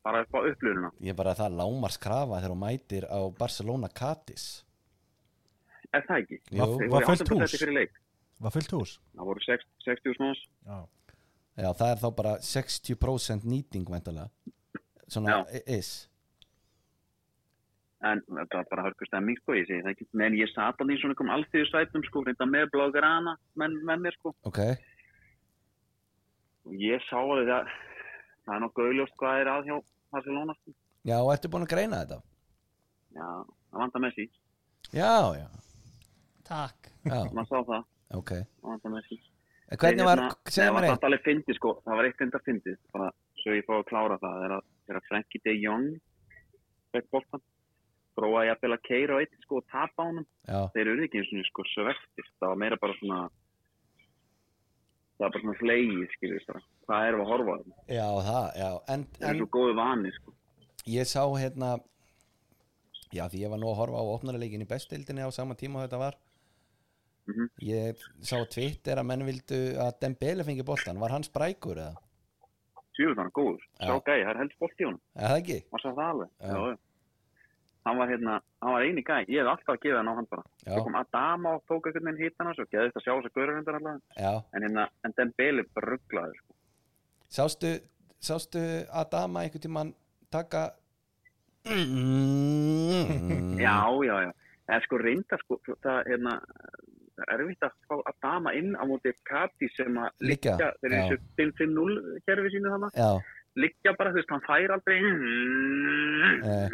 Bara 0.04 0.24
upp 0.26 0.34
á 0.36 0.40
upplöðuna. 0.50 0.90
ég 1.02 1.14
er 1.14 1.18
bara 1.18 1.32
að 1.36 1.40
það 1.44 1.56
lámars 1.62 1.98
krafa 2.02 2.40
þegar 2.42 2.52
þú 2.54 2.58
mætir 2.64 3.06
á 3.10 3.20
Barcelona 3.40 3.88
Catis 3.90 4.48
Er 5.96 6.04
það 6.10 6.18
ekki? 6.26 6.40
Jú. 6.52 6.66
Var- 6.92 7.06
fullt 7.08 7.22
8% 7.24 7.40
hús? 7.40 7.56
fyrir 7.62 7.74
leik. 7.78 7.94
Var 8.42 8.52
fullt 8.52 8.72
hús 8.76 8.98
Það 9.16 9.26
voru 9.30 9.46
60 9.46 9.70
60 9.86 10.20
manns. 10.20 10.42
Já 10.66 10.78
já 11.56 11.70
það 11.72 11.92
er 11.94 12.02
þá 12.04 12.10
bara 12.16 12.34
60% 12.44 13.46
nýting 13.48 13.86
væntalega 13.88 14.30
svona 15.08 15.46
is 15.66 16.10
En 18.04 18.22
þetta 18.28 18.58
var 18.60 18.66
bara 18.70 18.84
hörku 18.90 19.06
stemming, 19.08 19.38
sko, 19.40 19.54
ég 19.56 19.66
segi 19.70 19.82
það 19.82 19.94
ekki. 19.96 20.06
Men 20.14 20.34
ég 20.36 20.50
sat 20.52 20.76
alveg 20.84 20.98
í 20.98 21.02
svona 21.02 21.16
einhverjum 21.16 21.34
alþjóðu 21.36 21.70
sætum, 21.72 22.04
sko, 22.04 22.24
reynda 22.28 22.46
með 22.46 22.70
bloggerana 22.74 23.38
menn 23.56 23.78
með 23.88 24.02
mér, 24.04 24.18
sko. 24.20 24.34
ok, 24.44 24.60
Og 26.66 26.74
ég 26.82 27.02
sá 27.06 27.18
alveg 27.22 27.48
það, 27.50 27.68
það 28.46 28.56
er 28.56 28.64
nokkuð 28.64 28.88
auðljóst 28.90 29.16
hvað 29.22 29.42
er 29.42 29.50
að 29.52 29.68
hjá 29.70 29.76
Barcelona, 30.16 30.56
sko. 30.62 30.74
já 31.06 31.18
ertu 31.36 31.52
búin 31.54 31.66
að 31.68 31.72
greina 31.76 32.00
þetta? 32.02 32.18
Já, 33.16 33.28
það 33.72 33.80
vantar 33.84 34.02
Messi. 34.06 34.26
já, 34.92 35.12
já, 35.38 35.48
takk. 36.50 36.90
Já, 37.06 37.20
Man 37.34 37.46
sá 37.46 37.58
það, 37.70 37.86
ok. 38.18 38.32
Það 38.34 38.72
vantar 38.74 38.92
Messi. 38.98 39.20
En 39.72 39.78
hvernig 39.82 40.06
var, 40.06 40.18
hérna, 40.18 40.36
segðu 40.50 40.66
nei, 40.66 40.74
mér 40.76 40.86
það 40.86 40.92
eitt. 40.92 41.02
var 41.02 41.10
alveg 41.12 41.24
fyndið 41.26 41.56
sko, 41.60 41.74
það 41.86 41.96
var 42.02 42.06
eitt 42.10 42.22
enda 42.26 42.40
fyndið. 42.46 42.78
Bara 42.94 43.08
svo 43.42 43.54
ég 43.56 43.66
fá 43.66 43.74
að 43.80 43.86
klára 43.90 44.18
það 44.22 44.36
þegar 44.42 44.54
að- 44.58 44.68
þegar 44.88 45.06
Frankie 45.08 45.42
de 45.46 45.54
Jong 45.62 45.88
fekk 46.94 47.10
boltan 47.12 47.42
prófaði 48.18 48.50
jafnvel 48.50 48.76
að 48.76 48.86
keira 48.88 49.18
á 49.18 49.22
eitt 49.24 49.34
sko 49.46 49.60
og 49.62 49.68
tapa 49.72 50.06
á 50.08 50.20
Já, 50.46 50.60
þeir 50.76 50.92
eru 50.94 51.08
ekki 51.08 51.22
eins 51.22 51.34
og 51.34 51.50
sko 51.50 51.66
svektir 51.72 52.30
það 52.40 52.52
var 52.52 52.62
meira 52.64 52.80
bara 52.82 52.98
svona 53.00 53.20
það 55.16 55.26
var 55.26 55.34
bara 55.36 55.44
svona 55.44 55.58
bara 56.52 56.64
hvað 56.86 57.10
erum 57.10 57.22
við 57.22 57.26
að 57.26 57.34
horfa 57.34 57.58
já, 57.90 58.08
það, 58.30 58.48
já 58.62 58.70
En, 58.94 59.08
það 59.18 59.28
er 59.28 59.34
en 59.34 59.42
svo 59.42 59.50
góðu 59.58 59.76
vani 59.80 60.14
sko. 60.20 60.36
Ég 60.86 61.10
sá 61.10 61.22
hérna 61.26 61.76
Já, 63.16 63.30
því 63.32 63.46
ég 63.46 63.52
var 63.54 63.60
nú 63.62 63.70
að 63.70 63.78
horfa 63.80 64.02
á 64.02 64.12
opnarleikin 64.12 64.64
í 64.66 64.68
bestildinni 64.68 65.24
á 65.24 65.32
sama 65.32 65.56
tíma 65.56 65.86
þetta 65.86 66.00
var. 66.02 66.18
Mhm. 67.30 67.46
Ég 67.64 68.02
sá 68.22 68.36
Twitter 68.52 69.00
að 69.00 69.08
menn 69.08 69.24
vildu 69.26 69.60
að 69.80 70.00
Dembele 70.02 70.44
fengi 70.44 70.66
boltan 70.68 71.00
Var 71.00 71.14
hann 71.14 71.24
sprækur 71.24 71.80
eða? 71.80 71.96
sjöfum 72.96 73.18
þannig 73.20 73.36
góður, 73.36 73.64
sá 73.80 73.94
gæði, 74.08 74.24
það 74.24 74.32
er 74.32 74.42
helst 74.42 74.60
bolt 74.62 74.80
í 74.82 74.88
honum. 74.88 75.02
Er 75.16 75.32
það 75.32 75.40
ekki? 75.42 75.58
það 75.84 76.04
alveg? 76.06 76.30
Já. 76.40 76.54
já. 76.56 76.78
Hann 77.86 78.00
var 78.02 78.10
hérna, 78.10 78.40
hann 78.64 78.74
var 78.74 78.82
eini 78.86 79.04
gæði 79.06 79.36
ég 79.36 79.44
hef 79.44 79.52
alltaf 79.52 79.82
gefa 79.84 80.00
hann 80.00 80.10
á 80.10 80.18
hann 80.18 80.30
bara. 80.32 80.44
Já, 80.66 80.72
svo 80.74 80.86
kom 80.88 80.96
Adama 80.98 81.52
og 81.58 81.66
tók 81.70 81.86
einhvern 81.90 82.08
veginn 82.10 82.24
hittana 82.26 82.56
svo 82.58 82.66
geði 82.72 82.88
þetta 82.90 83.02
að 83.02 83.06
sjá 83.06 83.14
þess 83.14 83.30
að 83.30 83.36
görur 83.38 83.60
undan 83.60 83.78
allavega. 83.80 84.02
Já. 84.18 84.34
En 84.56 84.66
hérna, 84.66 84.88
en 85.06 85.16
Dembele 85.20 85.68
bara 85.76 85.92
rugglaður 85.94 86.40
sko. 86.40 86.58
Sástu, 87.36 87.76
sástu 88.22 88.64
Adama 89.04 89.44
einhvern 89.46 89.66
tímann 89.68 89.94
taka 90.34 90.64
já, 93.66 93.78
já, 94.06 94.16
já. 94.26 94.32
Eða 94.66 94.82
sko 94.86 94.98
reynda 95.02 95.38
sko, 95.42 95.60
það 95.86 96.10
hérna 96.10 96.34
er 97.26 97.40
erfitt 97.40 97.64
að 97.64 97.78
fá 97.88 97.96
Adama 98.12 98.54
inn 98.58 98.74
á 98.76 98.84
móti 98.90 99.14
Kati 99.30 99.70
sem 99.76 99.98
að 100.02 100.10
liggja 100.26 100.58
eru 100.58 100.96
þessu 100.96 101.18
5-5-0 101.38 102.22
kerfi 102.26 102.50
sínu 102.56 102.74
þannig 102.74 102.92
liggja 103.56 103.94
bara, 103.96 104.12
þú 104.12 104.20
veist, 104.20 104.34
hann 104.34 104.44
fær 104.44 104.74
aldrei 104.76 104.98
Nei. 106.44 106.66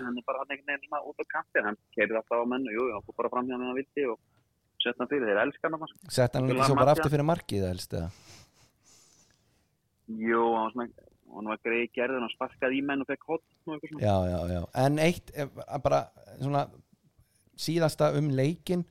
Hann 0.00 0.18
er 0.18 0.26
bara 0.26 0.42
hann 0.42 0.52
einhvern 0.52 0.70
veginn 0.72 0.88
svona 0.88 1.00
út 1.08 1.22
á 1.22 1.24
kanti 1.34 1.64
hann 1.66 1.78
keirði 1.96 2.18
alltaf 2.20 2.42
á 2.42 2.46
mennu, 2.52 2.74
jú, 2.74 2.88
hann 2.94 3.04
fór 3.06 3.18
bara 3.20 3.32
fram 3.32 3.48
hjá 3.48 3.56
hann 3.56 3.64
hann 3.68 3.78
vildi 3.78 4.06
og 4.12 4.18
sett 4.82 4.98
hann 4.98 5.10
fyrir, 5.10 5.28
þeir 5.30 5.42
elska 5.44 5.70
hann. 5.72 5.96
Sett 6.08 6.36
hann 6.36 6.50
ekki 6.50 6.68
svo 6.68 6.78
bara 6.78 6.94
aftur 6.96 7.12
fyrir 7.12 7.28
markið 7.28 7.66
helst 7.68 7.96
eða? 7.98 8.10
Jú, 10.12 10.44
hann 10.56 10.64
var 10.66 10.76
svona 10.76 10.88
hann 11.32 11.50
var 11.54 11.60
greið 11.64 11.92
gerður, 11.96 12.20
hann 12.20 12.34
sparkaði 12.34 12.78
í 12.78 12.86
menn 12.88 13.04
og 13.04 13.08
fekk 13.08 13.28
hot 13.30 13.44
og 13.66 13.74
eitthvað 13.76 13.92
svona. 13.94 14.04
Já, 14.04 14.16
já, 14.28 14.40
já. 14.52 14.62
En 14.84 14.98
eitt, 15.00 15.34
eh, 15.34 15.78
bara 15.84 16.00
svona 16.40 16.66
síðasta 17.56 18.12
um 18.18 18.30
leikin 18.30 18.84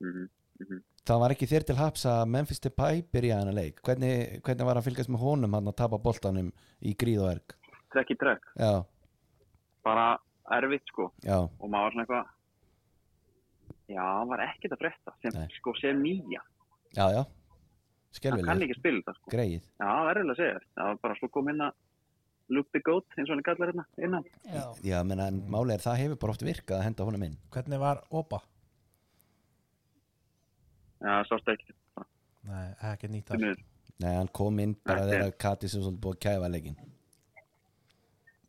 Mhm, 0.00 0.28
mhm. 0.64 0.82
það 1.04 1.18
var 1.20 1.32
ekki 1.34 1.46
þér 1.46 1.64
til 1.68 1.76
haps 1.76 2.06
að 2.08 2.26
Memphis 2.32 2.60
Depay 2.64 3.02
byrjaði 3.12 3.44
hana 3.44 3.52
leik. 3.52 3.82
Hvernig, 3.84 4.40
hvernig 4.40 4.64
var 4.64 4.80
að 4.80 4.86
fylgjast 4.88 5.10
með 5.12 5.20
honum 5.20 5.52
hann 5.52 5.68
að 5.68 5.76
tapa 5.76 5.98
boltanum 6.00 6.52
í 6.80 6.94
gríð 6.96 7.20
og 7.26 7.32
erg 7.34 7.56
trekk 7.90 8.14
í 8.14 8.18
trekk, 8.20 8.50
Já, 8.58 8.72
bara 9.86 10.06
erfitt 10.56 10.86
sko. 10.90 11.10
Já, 11.24 11.36
og 11.46 11.66
maður 11.70 11.84
var 11.84 11.92
svona 11.94 12.06
eitthvað 12.06 12.24
já, 13.90 14.06
var 14.30 14.42
ekkert 14.46 14.74
að 14.76 14.82
frétta 14.84 15.14
sem, 15.22 15.38
sko, 15.58 15.74
sem 15.80 16.02
nýja. 16.02 16.42
Já, 16.96 17.06
já. 17.14 17.22
Hann 17.24 17.28
kann 18.10 18.18
Skelvileg, 18.18 18.64
ekki 18.66 18.78
spila 18.80 18.98
þetta 19.04 19.14
sko. 19.16 19.30
Greið 19.30 19.52
já, 19.54 19.86
það 19.86 20.08
er 20.10 20.18
eiginlega 20.20 20.34
að 20.34 20.40
segja, 20.42 20.60
það 20.74 20.88
var 20.90 21.00
bara 21.04 21.18
svo 21.20 21.28
kom 21.30 21.50
inn 21.52 21.64
að 21.68 21.76
Luke 22.50 22.74
the 22.74 22.80
Goat, 22.82 23.06
eins 23.14 23.28
og 23.30 23.36
hann 23.36 23.44
kallar 23.46 23.70
hérna 23.70 23.84
innan. 24.02 24.24
Já, 24.50 24.64
Já, 24.82 24.96
menn 25.06 25.22
en 25.22 25.36
máli 25.52 25.76
er 25.76 25.84
það 25.84 26.00
hefur 26.02 26.18
bara 26.24 26.34
oft 26.34 26.42
virkað 26.42 26.80
að 26.80 26.86
henda 26.88 27.06
honum 27.06 27.26
inn. 27.28 27.36
Hvernig 27.54 27.78
var 27.82 28.02
Opa? 28.10 28.40
já, 31.00 31.12
sástu 31.28 31.54
ekki. 31.54 31.76
Nei, 32.50 32.66
ekki 32.90 33.10
nýtt 33.12 33.30
miður. 33.36 33.62
Nei, 34.00 34.14
hann 34.16 34.30
kom 34.34 34.58
inn 34.62 34.74
bara 34.86 35.04
þegar 35.08 35.34
Katis 35.40 35.74
er 35.76 35.84
svolítið 35.84 36.02
búið 36.04 36.16
að 36.16 36.22
kæfa 36.26 36.50
leikin 36.50 36.78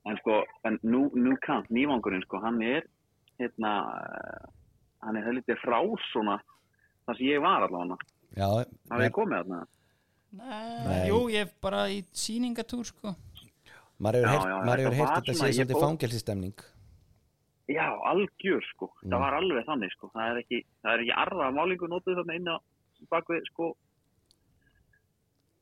en 0.10 0.18
sko, 0.18 0.44
en 0.66 0.80
nú, 0.84 1.10
nú 1.14 1.36
kant 1.46 1.70
nývangurinn 1.70 2.24
sko, 2.26 2.40
hann 2.42 2.62
er 2.66 2.88
hérna 3.40 3.74
eh, 4.02 4.48
hann 5.06 5.18
er 5.18 5.28
helviti 5.28 5.54
frá 5.62 5.80
svona 6.12 6.40
það 7.08 7.18
sem 7.18 7.28
ég 7.28 7.42
var 7.44 7.66
allavega. 7.68 7.98
Já, 8.38 8.48
það 8.88 8.98
hefði 8.98 9.12
komið 9.18 9.38
þarna? 9.42 9.62
Nei, 10.32 10.86
Nei. 10.88 11.08
jú, 11.10 11.18
ég 11.34 11.46
hef 11.46 11.54
bara 11.62 11.86
í 11.92 12.02
síningatúr 12.16 12.86
sko. 12.88 13.16
Maður 14.02 14.26
hefur 14.32 14.48
hefur 14.48 14.70
þetta 14.72 14.94
heyrt 14.96 15.00
var 15.02 15.18
þetta 15.22 15.34
svona, 15.34 15.40
sé 15.42 15.50
ég 15.52 15.58
svolítið 15.58 15.76
fór- 15.76 15.84
fangelsistemning 15.88 16.62
já, 17.72 17.86
algjör 18.12 18.64
sko, 18.74 18.88
Mm. 19.04 19.12
það 19.12 19.20
var 19.20 19.34
alveg 19.38 19.66
þannig 19.66 19.92
sko. 19.94 20.10
Það 20.16 20.30
er 20.32 20.38
ekki, 20.42 20.58
það 20.84 20.94
er 20.94 21.00
ekki 21.06 21.14
arða 21.24 21.52
málingu 21.56 21.88
notuð 21.88 22.18
þarna 22.20 22.36
inn 22.36 22.50
á 22.52 22.58
bakvið 23.12 23.46
sko 23.52 23.68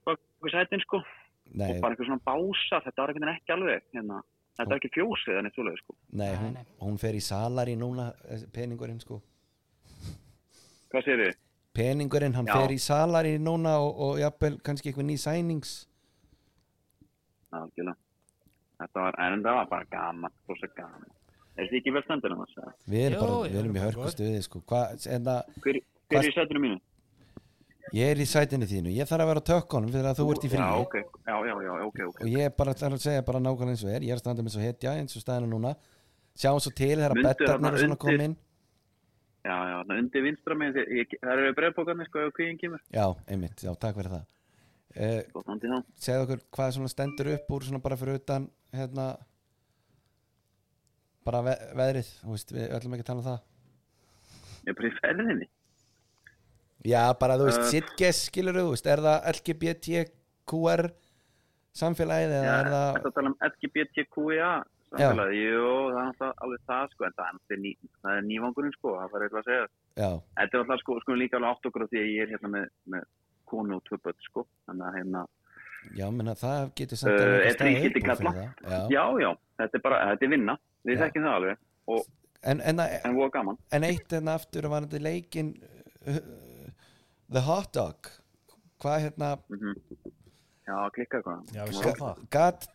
bakvið 0.07 0.53
sætin 0.55 0.81
sko 0.85 1.01
Nei, 1.49 1.71
og 1.73 1.83
bara 1.83 1.95
eitthvað 1.95 2.11
svona 2.11 2.25
bása, 2.29 2.81
þetta 2.85 3.01
var 3.01 3.13
veginn 3.13 3.33
ekki 3.33 3.55
alveg 3.55 3.85
hérna, 3.95 4.21
þetta 4.57 4.69
var 4.69 4.81
ekki 4.81 4.93
fjósið 4.95 5.39
en 5.39 5.49
eitt 5.49 5.57
svoleið 5.57 5.81
sko. 5.81 5.97
Nei, 6.21 6.31
hún, 6.37 6.57
hún 6.85 6.97
fer 7.01 7.17
í 7.17 7.21
salari 7.25 7.77
núna 7.79 8.11
eh, 8.29 8.47
peningurinn 8.53 9.01
sko. 9.01 9.21
Hvað 10.89 11.05
segir 11.05 11.23
þið? 11.25 11.37
peningurinn, 11.79 12.35
hann 12.37 12.49
Já. 12.49 12.55
fer 12.57 12.73
í 12.73 12.79
salari 12.81 13.37
núna 13.41 13.77
og, 13.83 14.01
og 14.05 14.19
jafnvel 14.21 14.57
kannski 14.65 14.91
eitthvað 14.91 15.07
ný 15.09 15.17
sænings. 15.21 15.75
Algjörlega. 17.55 17.97
Þetta 18.79 19.05
var, 19.05 19.17
en 19.25 19.41
það 19.43 19.57
var 19.59 19.71
bara 19.73 19.87
gaman 19.91 20.35
rosa 20.47 20.69
gaman. 20.75 21.15
Er 21.59 21.67
þið 21.67 21.79
ekki 21.81 21.93
vel 21.95 22.03
stendur 22.05 22.35
um 22.35 22.43
þess 22.45 22.61
að 22.61 22.69
við 22.93 23.05
erum, 23.09 23.23
bara, 23.23 23.39
við 23.45 23.61
erum 23.61 23.79
í 23.79 23.81
hörku 23.83 24.11
stuði 24.13 24.43
sko. 24.45 24.61
Hva, 24.69 24.83
en 25.15 25.25
það, 25.27 25.57
hver, 25.65 25.81
hver 26.07 26.21
er 26.21 26.29
í 26.29 26.35
sætinu 26.37 26.63
mínu? 26.65 26.79
Ég 27.95 28.11
er 28.13 28.19
í 28.21 28.27
sætinu 28.29 28.67
þínu. 28.69 28.91
Ég 28.95 29.07
þarf 29.09 29.23
að 29.25 29.31
vera 29.31 29.41
á 29.43 29.49
tökkunum 29.49 29.93
fyrir 29.93 30.09
að 30.09 30.19
þú 30.19 30.27
ert 30.33 30.45
í 30.45 30.51
fríi. 30.51 30.61
Já, 30.61 30.83
ok, 30.83 30.95
já, 31.29 31.35
já, 31.49 31.53
já, 31.65 31.71
ok, 31.85 32.01
ok 32.09 32.19
og 32.23 32.29
ég 32.33 32.45
er 32.49 32.53
bara 32.59 32.75
að 32.75 32.97
segja 33.03 33.25
bara 33.27 33.41
nákvæmlega 33.43 33.75
eins 33.75 33.85
og 33.85 33.93
er. 33.93 34.05
Ég 34.05 34.13
er 34.13 34.19
að 34.19 34.23
standa 34.23 34.45
með 34.45 34.55
svo 34.55 34.63
hetja 34.65 34.93
eins 34.99 35.15
og 35.17 35.23
staðinu 35.23 35.51
núna. 35.53 35.73
Sjáum 36.39 36.61
svo 36.63 36.71
til 36.75 36.93
þegar 36.95 37.15
þarna 37.17 37.71
og 37.73 37.79
svona 37.81 37.95
undir- 37.95 38.01
kom 38.03 38.25
inn 38.27 38.35
já, 39.43 39.55
já, 39.71 39.77
undir 39.97 40.23
vinstra 40.23 40.55
með 40.55 40.81
það 40.81 41.33
eru 41.35 41.53
breyðbókarnir 41.57 42.09
sko 42.09 42.27
já, 42.91 43.05
einmitt, 43.27 43.63
já, 43.63 43.73
takk 43.75 43.97
fyrir 43.99 44.13
það. 44.17 44.27
Uh, 44.89 45.21
þá 45.29 45.83
segðu 46.01 46.23
okkur 46.25 46.39
hvað 46.55 46.71
svona 46.75 46.89
stendur 46.89 47.27
upp 47.35 47.51
úr 47.53 47.65
svona 47.67 47.81
bara 47.83 47.97
fyrir 47.99 48.17
utan 48.19 48.47
hérna 48.73 49.05
bara 51.27 51.43
ve 51.45 51.53
veðrið, 51.77 52.09
þú 52.23 52.33
veist, 52.33 52.51
við 52.55 52.73
ætlum 52.73 52.95
ekki 52.97 53.05
að 53.05 53.09
tala 53.11 53.21
um 53.21 53.27
það. 53.27 53.39
Ég 54.65 54.71
er 54.71 54.79
bara 54.79 54.89
í 54.89 54.95
ferðinni 54.97 55.49
já, 56.87 57.03
bara 57.19 57.37
þú 57.39 57.49
veist, 57.49 57.61
Uh, 57.63 57.69
sitges 57.73 58.25
skilur 58.29 58.59
þú 58.59 58.73
er 58.79 59.03
það 59.05 59.29
LGBTQR 59.35 60.83
samfélagið 61.79 62.35
eða 62.39 62.53
er 62.59 62.69
það 62.73 62.91
þetta 62.97 63.15
tala 63.15 63.31
um 63.31 63.39
LGBTQIA 63.49 64.51
samfélagi, 64.89 65.41
jú, 65.43 65.73
það 65.93 65.99
er 65.99 66.05
alltaf 66.07 66.45
alveg 66.45 66.61
það 66.69 66.93
sko, 66.93 67.05
en 67.07 67.17
það 67.17 67.33
er, 67.53 67.59
ný, 67.63 67.73
það 68.01 68.15
er 68.15 68.23
nývangurinn 68.29 68.75
sko, 68.75 68.93
það 68.97 69.11
var 69.13 69.25
eitthvað 69.25 69.41
að 69.41 69.49
segja. 69.49 69.65
Já, 69.99 70.09
þetta 70.39 70.57
er 70.57 70.63
alltaf 70.63 70.81
sko, 70.83 70.95
sko 71.03 71.17
líka 71.19 71.37
alveg 71.37 71.51
átt 71.51 71.69
okkur 71.69 71.85
á 71.85 71.87
því 71.91 71.99
að 72.01 72.09
ég 72.09 72.23
er 72.23 72.33
hérna 72.33 72.53
með, 72.55 72.71
með 72.95 73.05
konu 73.49 73.77
og 73.77 73.83
tvö 73.85 73.99
börn 74.05 74.25
sko, 74.25 74.45
þannig 74.69 74.87
að 74.87 74.97
hérna 74.97 75.25
já, 75.99 76.05
menna 76.11 76.35
það 76.37 76.71
getur 76.79 77.01
samt 77.01 77.13
eitthvað 77.13 77.53
staðið 77.53 77.59
þrígildi 77.61 78.01
upp 78.01 78.07
kalla. 78.07 78.17
fyrir 78.19 78.39
það. 78.39 78.73
já. 78.73 78.81
já, 78.95 79.03
já, 79.23 79.29
þetta 79.61 79.79
er 79.79 79.85
bara, 79.85 80.01
þetta 80.09 80.27
er 80.27 80.33
vinna. 80.33 80.57
Við 80.89 81.03
þekkjum 81.03 81.27
það 81.27 81.39
alveg, 81.41 81.61
og, 81.93 82.15
En, 82.39 82.61
en, 82.63 82.79
en 82.79 83.57
en 83.75 83.83
eitt 83.83 84.13
en 84.15 84.29
aftur 84.31 84.69
var 84.71 84.85
þetta 84.85 85.01
leikin 85.03 85.49
The 87.31 87.41
Hot 87.45 87.71
Dog. 87.75 88.09
Hvað 88.81 89.01
hérna? 89.05 89.31
Mm 89.51 89.73
já, 90.69 90.75
klikka 90.93 91.17
eitthvað. 91.19 91.39
Það. 91.99 92.19
Gat, 92.31 92.67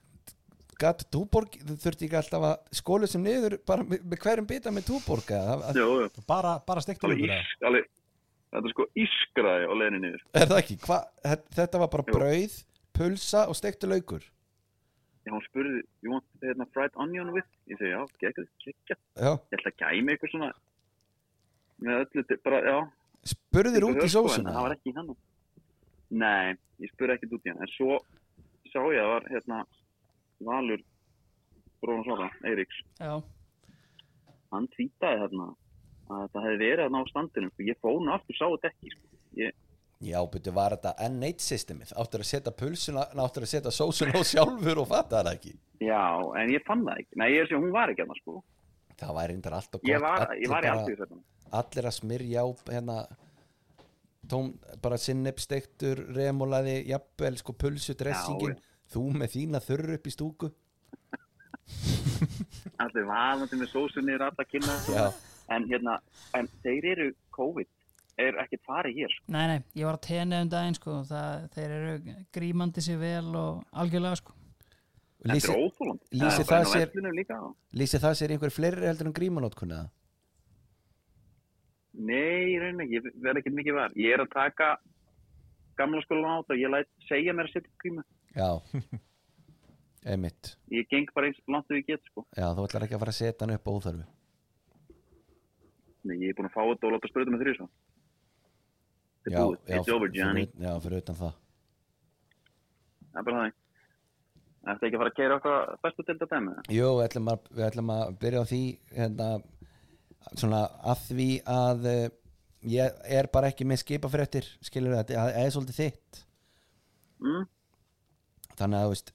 gat 0.82 1.04
Túborg 1.14 1.56
þurfti 1.68 2.08
ekki 2.08 2.18
alltaf 2.18 2.46
að 2.48 2.78
skólu 2.80 3.06
sem 3.10 3.22
niður 3.22 3.58
bara 3.66 3.86
með, 3.86 4.02
hverjum 4.24 4.48
bita 4.50 4.72
með 4.74 4.88
Túborg 4.88 5.30
Bara, 6.28 6.56
bara 6.66 6.82
ykkur 6.82 7.44
ísk, 7.44 7.66
alveg 7.70 7.86
þetta 8.54 8.68
er 8.68 8.74
sko 8.74 8.86
ískraði 9.04 9.66
á 9.70 9.72
leiðinni 9.78 10.00
niður. 10.04 10.24
Er 10.34 10.46
það 10.50 10.60
ekki, 10.62 10.76
Hva, 10.86 10.98
þetta- 11.26 11.54
var 11.84 11.92
bara 11.94 12.04
Jú. 12.06 12.14
brauð 12.18 12.58
pulsa 12.94 13.46
og 13.50 13.56
stektu 13.58 13.90
laukur. 13.90 14.22
Já, 15.24 15.32
hún 15.32 15.42
spurði, 15.46 15.80
you 16.02 16.12
want 16.12 16.26
hérna, 16.42 16.66
fried 16.74 16.92
onion 17.00 17.32
with? 17.32 17.46
Ég 17.70 17.78
segi, 17.78 17.94
já, 17.94 18.02
geggjað, 18.20 18.48
klikka 18.62 18.96
já, 19.16 19.30
ég 19.32 19.56
ætla 19.58 19.70
að 19.72 19.78
gæmi 19.80 20.12
eitthvað 20.12 20.34
svona 20.34 20.50
með 21.80 22.02
öllu, 22.04 22.42
bara, 22.44 22.60
já 22.68 22.76
spurðir 23.28 23.86
út 23.88 24.02
í 24.04 24.10
sósuna? 24.10 24.52
það 24.54 24.66
var 24.66 24.76
ekki 24.76 24.94
hann 24.96 25.14
nei, 26.14 26.54
ég 26.82 26.92
spurði 26.92 27.16
ekkert 27.16 27.36
út 27.38 27.46
í 27.48 27.52
hann 27.52 27.64
en 27.64 27.72
svo 27.74 27.98
sá 28.72 28.80
ég 28.90 29.00
að 29.02 29.12
var 29.12 29.28
hérna 29.30 29.64
Valur 30.44 30.80
bróðum 31.84 32.06
svona, 32.06 32.30
Eiríks. 32.48 32.80
Já, 32.98 33.18
hann 34.54 34.70
tvítaði 34.74 35.20
hérna 35.22 35.50
að 36.08 36.24
þetta 36.24 36.44
hefði 36.46 36.58
verið 36.62 36.82
hérna 36.84 37.02
á 37.04 37.10
standinu 37.10 37.50
sko. 37.50 37.66
ég 37.68 37.82
fóna 37.84 38.16
aftur, 38.16 38.38
sá 38.38 38.46
þetta 38.46 38.70
ekki 38.72 38.92
sko. 38.94 39.20
ég, 39.40 39.54
já, 40.04 40.18
betur 40.32 40.56
var 40.56 40.76
þetta 40.76 40.94
N8 41.08 41.46
systemið? 41.48 41.94
Áttur 42.00 42.24
að 42.24 42.30
setja 42.30 42.54
pulsuna 42.62 43.06
áttur 43.24 43.46
að 43.46 43.52
setja 43.52 43.74
sósuna 43.74 44.20
á 44.20 44.22
sjálfur 44.32 44.82
og 44.82 44.90
fatta 44.90 45.22
það 45.22 45.32
ekki? 45.36 45.54
Já, 45.84 46.02
en 46.40 46.52
ég 46.54 46.66
fann 46.66 46.84
það 46.86 47.04
ekki. 47.04 47.20
Nei, 47.20 47.28
ég 47.32 47.38
er 47.42 47.46
að 47.46 47.52
segja, 47.52 47.62
hún 47.64 47.74
var 47.74 47.92
ekki 47.92 48.04
hérna 48.04 48.18
sko. 48.20 48.36
Það 49.00 49.14
var 49.18 49.28
reyndar 49.32 49.52
allt 49.58 49.74
og 49.74 49.80
gott. 49.82 49.90
ég 49.90 50.00
var, 50.00 50.26
Allir 50.28 50.42
ég 50.44 50.50
var 50.52 50.64
í 50.64 50.68
bara- 50.68 50.80
alltaf 50.80 51.08
allir 51.54 51.86
að 51.90 51.94
smyrja 51.98 52.42
á 52.42 52.46
hérna 52.72 52.98
tóm, 54.28 54.54
bara 54.82 54.96
sinnepstektur 54.98 56.00
remulaði, 56.16 56.78
jafnvel 56.88 57.36
sko 57.38 57.52
pulsu 57.52 57.94
dressingin, 57.94 58.56
þú 58.90 59.02
með 59.20 59.34
þína 59.36 59.60
þurru 59.62 59.94
upp 59.98 60.06
í 60.06 60.14
stúku. 60.14 60.50
Allir 62.82 63.06
vaðandi 63.08 63.58
með 63.60 63.70
sósunni 63.72 64.14
er 64.16 64.24
alltaf 64.26 64.48
kynna 64.50 64.74
Já. 64.90 65.04
en 65.54 65.66
hérna, 65.70 65.98
en 66.36 66.48
þeir 66.64 66.88
eru 66.94 67.06
COVID 67.36 67.68
er 68.24 68.36
ekkert 68.44 68.62
farið 68.66 68.98
hér 69.00 69.10
sko. 69.14 69.24
nei, 69.34 69.46
nei, 69.50 69.60
ég 69.74 69.86
var 69.88 69.96
að 69.98 70.04
tenni 70.06 70.40
um 70.44 70.50
daginn 70.52 70.76
sko, 70.78 70.96
það, 71.08 71.46
þeir 71.56 71.70
eru 71.78 71.94
grímandi 72.36 72.84
sér 72.84 72.98
vel 73.00 73.30
og 73.40 73.62
algjörlega 73.72 74.20
sko 74.20 74.34
þetta 75.24 75.34
lýsi, 75.34 75.50
er 75.50 75.60
óþóland 75.64 76.00
lýsir 76.22 76.48
það 76.48 77.52
lýsi 77.82 78.02
það 78.06 78.16
sér 78.20 78.34
einhver 78.36 78.54
fleiri 78.54 78.88
heldur 78.90 79.10
en 79.10 79.16
grímanótkunni 79.16 79.78
það 79.80 79.92
nei, 81.94 82.58
reyna 82.58 82.86
ég 82.90 83.06
verð 83.22 83.40
ekki 83.40 83.52
mikið 83.54 83.76
var. 83.78 83.94
Ég 83.98 84.14
er 84.16 84.24
að 84.24 84.32
taka 84.34 84.74
gamla 85.78 86.02
skólan 86.04 86.40
át 86.40 86.50
og 86.50 86.58
ég 86.60 86.70
læt 86.70 86.90
segja 87.08 87.34
mér 87.34 87.48
að 87.48 87.54
setja 87.54 87.70
upp 87.70 87.84
grímu. 87.84 88.04
Já. 88.34 88.50
Einmitt, 90.10 90.50
ég 90.74 90.88
geng 90.90 91.08
bara 91.16 91.30
eins 91.30 91.38
langt 91.48 91.70
og 91.72 91.78
ég 91.78 91.86
get 91.88 92.02
sko. 92.10 92.26
já 92.36 92.44
þú 92.52 92.66
ætlar 92.66 92.84
ekki 92.84 92.96
að 92.98 93.00
fara 93.00 93.12
að 93.14 93.18
setja 93.22 93.46
hann 93.46 93.54
upp 93.54 93.70
á 93.70 93.72
óþörfu. 93.72 94.02
Nei, 96.04 96.16
ég 96.20 96.34
er 96.34 96.36
búin 96.36 96.50
að 96.50 96.56
fá 96.58 96.60
þetta 96.60 96.88
og 96.88 96.92
láta 96.92 97.08
spurða 97.08 97.32
með 97.32 97.44
þrjus 97.44 97.62
þetta 99.24 99.32
já, 99.32 99.38
er 99.38 99.46
búið, 99.46 99.62
it's 99.78 99.92
over 99.94 100.12
Johnny. 100.12 100.44
já, 100.60 100.70
fyrir 100.84 101.00
utan 101.00 101.16
það. 101.22 101.38
Það 103.14 103.22
er 103.22 103.28
bara 103.30 103.38
það 103.38 103.63
Þetta 104.64 104.86
ekki 104.88 104.96
að 104.96 105.02
fara 105.02 105.12
að 105.12 105.16
keira 105.18 105.38
okkar 105.38 105.72
bestu 105.84 106.02
til 106.02 106.14
þetta 106.14 106.28
dæmi? 106.30 106.52
Jú, 106.72 106.90
við 106.96 107.06
ætlum 107.08 107.32
að, 107.34 107.48
við 107.52 107.66
ætlum 107.68 107.90
að 107.94 108.04
byrja 108.22 108.44
á 108.44 108.50
því 108.50 108.60
hérna, 108.96 109.30
svona 110.32 110.60
að 110.92 111.02
því 111.10 111.30
að 111.54 111.88
uh, 111.90 112.04
ég 112.74 113.02
er 113.18 113.28
bara 113.34 113.50
ekki 113.52 113.66
með 113.68 113.82
skipafréttir 113.82 114.48
skilur 114.64 114.96
þetta, 114.96 115.26
það 115.26 115.42
er 115.42 115.52
svolítið 115.52 115.80
þitt. 115.82 116.22
Mm? 117.24 117.44
þannig 118.58 118.80
að 118.80 118.90
veist 118.92 119.12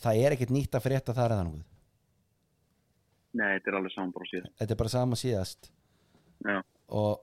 það 0.00 0.22
er 0.22 0.36
ekkert 0.36 0.54
nýtt 0.54 0.76
að 0.76 0.86
frétta 0.86 1.16
þar 1.16 1.34
eða 1.34 1.46
nokkuð. 1.48 1.66
Nei, 3.30 3.50
þetta 3.54 3.70
er 3.70 3.76
alveg 3.78 3.94
saman 3.94 4.14
bara 4.14 4.30
síðan. 4.30 4.54
þetta 4.58 4.74
er 4.74 4.80
bara 4.80 4.92
sama 4.94 5.18
síðast. 5.18 5.70
Og, 6.90 7.20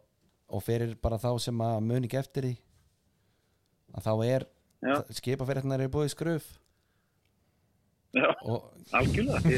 og 0.47 0.63
fyrir 0.63 0.93
bara 1.01 1.19
þá 1.19 1.31
sem 1.43 1.63
að 1.65 1.79
muni 1.83 2.07
ekki 2.07 2.19
eftir 2.21 2.47
því 2.47 2.53
að 3.97 4.05
þá 4.07 4.13
er 4.27 4.45
já, 4.85 4.95
skipafrétnar 5.19 5.83
er 5.83 5.91
búið 5.91 6.11
í 6.11 6.13
skruf 6.13 6.47
já, 8.17 8.27
og, 8.53 8.67
algjörlega. 8.99 9.55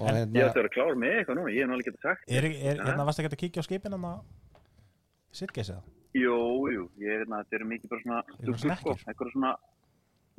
Ég, 0.00 0.06
og 0.06 0.06
ég 0.08 0.16
hérna, 0.16 0.44
ætti 0.46 0.48
að 0.48 0.54
vera 0.62 0.68
klár 0.72 0.94
með 0.96 1.10
eitthvað 1.18 1.36
núna, 1.36 1.50
ég 1.52 1.58
hef 1.60 1.68
náttúrulega 1.68 1.90
getað 1.90 2.04
sagt. 2.06 2.22
Er, 2.32 2.44
er, 2.48 2.78
hérna 2.86 3.04
varst 3.04 3.20
ekki 3.20 3.28
að 3.28 3.40
kíkja 3.42 3.60
á 3.60 3.66
skipin 3.66 3.92
hann 3.92 4.06
að 4.08 4.22
Sitgeis 5.36 5.68
eða? 5.74 5.82
Jú, 6.16 6.36
jú, 6.72 6.86
ég 6.98 7.12
er 7.12 7.20
hérna, 7.22 7.42
þetta 7.44 7.58
er 7.58 7.66
mikið 7.70 7.92
bara 7.92 8.04
svona, 8.04 8.22
Eitthvað 8.40 8.80
sko, 8.80 9.26
svona, 9.34 9.50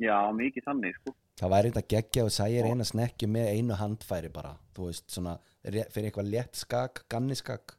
já, 0.01 0.15
mikið 0.35 0.65
þannig, 0.65 0.97
sko. 0.97 1.13
það 1.39 1.53
væri 1.53 1.71
þetta 1.71 1.93
geggja 1.93 2.25
og 2.25 2.33
sægir 2.35 2.67
eina 2.71 2.87
snekju 2.89 3.29
með 3.31 3.51
einu 3.53 3.77
handfæri 3.79 4.33
bara, 4.33 4.55
þú 4.75 4.89
veist, 4.89 5.07
svona 5.13 5.37
fyrir 5.61 6.09
eitthvað 6.09 6.33
létt 6.33 6.59
skak, 6.59 7.05
ganniskak 7.11 7.77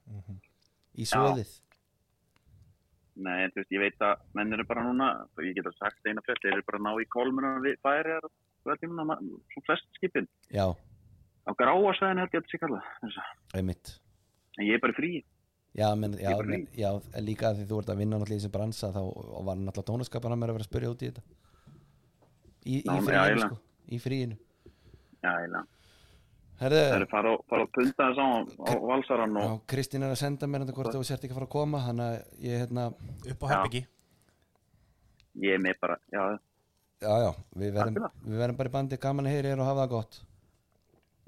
í 0.95 1.09
svoðið 1.09 1.59
Nei, 3.23 3.43
en 3.45 3.53
þú 3.53 3.61
veist, 3.61 3.75
ég 3.75 3.83
veit 3.83 4.05
að 4.07 4.23
menn 4.39 4.57
eru 4.57 4.65
bara 4.65 4.87
núna, 4.87 5.09
ég 5.45 5.53
get 5.59 5.69
að 5.69 5.77
sagt 5.77 6.09
eina 6.09 6.23
frétt, 6.25 6.41
þeir 6.41 6.55
eru 6.55 6.65
bara 6.71 6.81
ná 6.81 6.95
í 6.97 7.09
kolmuna 7.13 7.59
við 7.61 7.77
færi 7.85 8.15
og 8.63 8.71
það 8.71 8.75
er 8.77 8.81
tímuna, 8.87 9.17
svo 9.53 9.63
flest 9.67 9.87
skipin. 9.99 10.29
já, 10.53 10.67
Á 11.43 11.51
gráa 11.59 11.93
sveðinu 11.99 12.21
held 12.23 12.31
ég 12.33 12.39
að 12.39 12.47
þetta 12.47 12.69
sé 13.11 13.19
að- 13.19 13.59
einmitt. 13.59 13.99
En 14.59 14.67
ég 14.67 14.75
er 14.75 14.81
bara 14.81 14.93
frí. 14.95 15.25
Já, 15.75 15.89
menn, 15.97 16.13
já, 16.21 16.31
bara 16.37 16.47
menn, 16.47 16.67
já, 16.77 16.91
líka 17.21 17.51
því 17.57 17.67
þú 17.67 17.79
ert 17.81 17.89
að 17.91 17.97
vinna 17.99 18.19
náttúrulega 18.19 18.39
í 18.39 18.43
þessi 18.45 18.53
bransa 18.53 18.93
þá 18.93 19.01
var 19.45 19.57
náttúrulega 19.57 19.89
tónaskapan 19.91 20.33
að 20.33 20.39
mér 20.39 20.51
að 20.51 20.57
vera 20.59 20.65
að 20.67 20.71
spyrja 20.71 20.91
út 20.93 21.03
í 21.03 21.09
þetta. 21.11 21.23
Í, 22.63 22.77
í 22.85 22.99
fríinu 23.03 23.41
sko, 23.43 23.59
í 23.91 23.99
fríinu. 23.99 24.37
Já, 25.23 25.31
eiginlega. 25.41 25.67
Það 26.63 26.71
Herðu, 26.71 26.95
eru 26.95 27.07
fara 27.11 27.31
og- 27.33 27.45
fara 27.49 27.63
að 27.65 27.73
punta 27.75 28.05
þess 28.07 28.21
á, 28.23 28.29
á 28.71 28.73
valsaran 28.87 29.35
já, 29.35 29.43
og 29.51 29.67
Kristín 29.67 30.03
er 30.05 30.13
að 30.13 30.21
senda 30.23 30.47
mér 30.47 30.61
þetta 30.63 30.75
hvort 30.77 30.95
þú 30.95 31.03
sért 31.05 31.25
ekki 31.25 31.33
að 31.35 31.41
fara 31.41 31.47
að 31.47 31.57
koma 31.57 31.79
þannig 31.83 32.07
að 32.07 32.19
ég, 32.39 32.59
hérna, 32.63 32.85
Upp 33.33 33.43
á 33.43 33.47
Já. 33.49 33.55
herbyggi 33.57 33.87
ég 35.43 35.55
er 35.55 35.59
með 35.59 35.81
bara, 35.81 35.97
já, 36.13 36.39
já, 37.03 37.13
já 37.27 37.31
við 37.61 37.73
verðum, 37.77 38.07
við 38.25 38.41
verðum 38.43 38.59
bara 38.61 38.71
í 38.71 38.75
bandi 38.77 38.99
gaman 39.03 39.29
að 39.29 39.35
heyri 39.37 39.53
og 39.57 39.65
hafa 39.67 39.83
það 39.85 39.93
gott. 39.97 40.19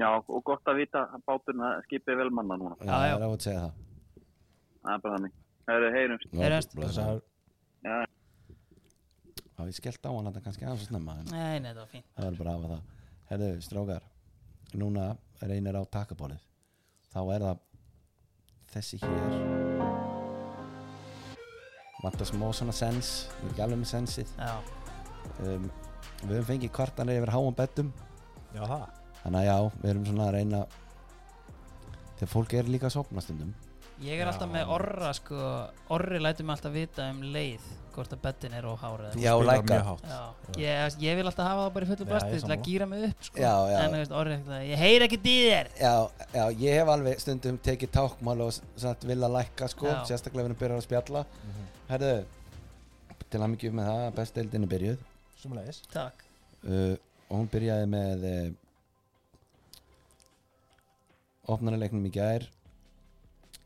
Já, 0.01 0.09
og 0.19 0.41
gott 0.49 0.71
að 0.73 0.81
vita 0.83 1.05
að 1.15 1.23
báturinn 1.29 1.63
að 1.69 1.77
skipið 1.87 2.19
vel 2.23 2.31
manna 2.35 2.57
núna. 2.59 2.77
Já, 2.81 2.87
Já, 2.89 2.95
já. 2.95 3.15
það 3.15 3.21
er 3.21 3.25
á 3.25 3.31
að 3.35 3.45
segja 3.47 3.61
það. 3.65 3.75
Það 4.85 4.95
er 4.97 5.05
bara 5.05 5.19
þannig. 5.19 5.37
Það 5.65 5.79
eru 5.79 5.93
heyrumst. 5.95 6.27
Já, 7.85 7.95
Já, 9.55 9.63
ég 9.71 9.77
skellt 9.77 10.03
á 10.03 10.11
hann 10.11 10.27
þetta 10.27 10.41
kannski 10.49 10.65
aðeins 10.67 10.83
að 10.83 10.89
snemma 10.91 11.15
en 11.21 11.29
Nei, 11.31 11.61
nei, 11.63 11.71
það 11.71 11.79
var 11.85 11.91
fínt. 11.93 12.07
Það 12.17 12.25
verður 12.27 12.41
bara 12.43 12.51
að 12.51 12.57
hafa 12.65 12.73
það. 12.75 12.83
Herðu, 13.31 13.51
strákar 13.63 14.09
núna 14.83 15.05
reynir 15.45 15.79
á 15.79 15.83
takabólið 15.95 16.43
þá 17.15 17.21
er 17.37 17.45
það 17.47 17.61
þessi 18.75 18.99
hér. 19.05 19.85
Vantar 22.03 22.29
smá 22.29 22.49
svona 22.53 22.75
sens. 22.77 23.13
Við 23.45 23.63
alveg 23.65 23.81
með 23.85 23.93
sensið. 23.95 24.33
Já, 24.37 24.57
um, 25.45 25.71
við 26.25 26.37
höfum 26.37 26.51
fengið 26.53 26.75
kvartanir 26.77 27.21
yfir 27.21 27.35
háum 27.35 27.57
bettum 27.57 27.93
Já 28.55 28.63
það 28.65 28.87
þannig 29.25 29.41
að 29.41 29.47
já, 29.49 29.59
við 29.83 29.91
erum 29.91 30.09
svona 30.09 30.27
að 30.29 30.35
reyna 30.39 30.65
þegar 32.19 32.33
fólk 32.35 32.59
er 32.59 32.69
líka 32.71 32.91
að 32.91 32.99
sopna 32.99 33.23
stundum. 33.25 33.55
Ég 34.05 34.19
er 34.21 34.27
alltaf 34.27 34.51
Já. 34.51 34.53
með 34.57 34.71
orra 34.75 35.13
sko. 35.15 35.49
Orri 35.95 36.19
lætur 36.21 36.47
mig 36.47 36.57
alltaf 36.57 36.73
vita 36.75 37.07
um 37.13 37.21
leið 37.35 37.67
hvort 37.95 38.11
að 38.11 38.23
bettin 38.25 38.57
er 38.59 38.67
óhárið 38.67 39.13
Þú 39.15 39.21
Já, 39.23 39.31
Já, 40.11 40.23
ég, 40.59 40.97
ég 41.05 41.19
vil 41.21 41.27
alltaf 41.31 41.47
hafa 41.47 41.63
það 41.63 41.75
bara 41.77 41.87
í 41.87 41.91
fullu 41.93 42.09
basti 42.11 42.41
til 42.43 42.51
að 42.51 42.65
gýra 42.67 42.89
mig 42.91 43.05
upp 43.07 43.29
sko. 43.29 43.39
Já, 43.39 43.53
já. 43.71 43.77
en 43.79 43.95
þú 43.95 44.01
veist, 44.01 44.17
eitthvað, 44.35 44.65
ég 44.67 44.83
heyr 44.83 45.07
ekki 45.07 45.21
já, 46.35 46.45
ég 46.65 46.79
hef 46.81 46.93
alveg 46.97 47.23
stundum 47.23 47.61
tekið 47.71 47.95
tákmál 47.95 48.37
og 48.49 48.59
sagt 48.59 49.07
vil 49.07 49.21
að 49.23 49.37
lækka 49.39 49.71
sko, 49.71 49.87
Já. 49.93 50.03
sérstaklega 50.11 50.43
við 50.43 50.51
erum 50.51 50.61
byrjað 50.65 50.83
að 50.83 50.87
spjalla. 50.89 51.25
Mhm. 51.47 51.71
herðu, 51.95 52.13
til 53.31 53.41
að 53.41 53.51
mikið 53.55 53.79
með 53.79 53.93
það 53.93 54.07
besteildin 54.19 54.67
er 54.67 54.75
byrjuð 54.75 55.11
Sumulegis 55.45 55.83
Takk. 55.93 56.25
Uh, 56.65 56.97
og 57.29 57.43
hún 57.43 57.49
byrjaði 57.53 57.89
með 57.93 58.23
uh, 58.31 58.45
opnarleiknum 61.53 62.07
í 62.09 62.13
gær 62.15 62.47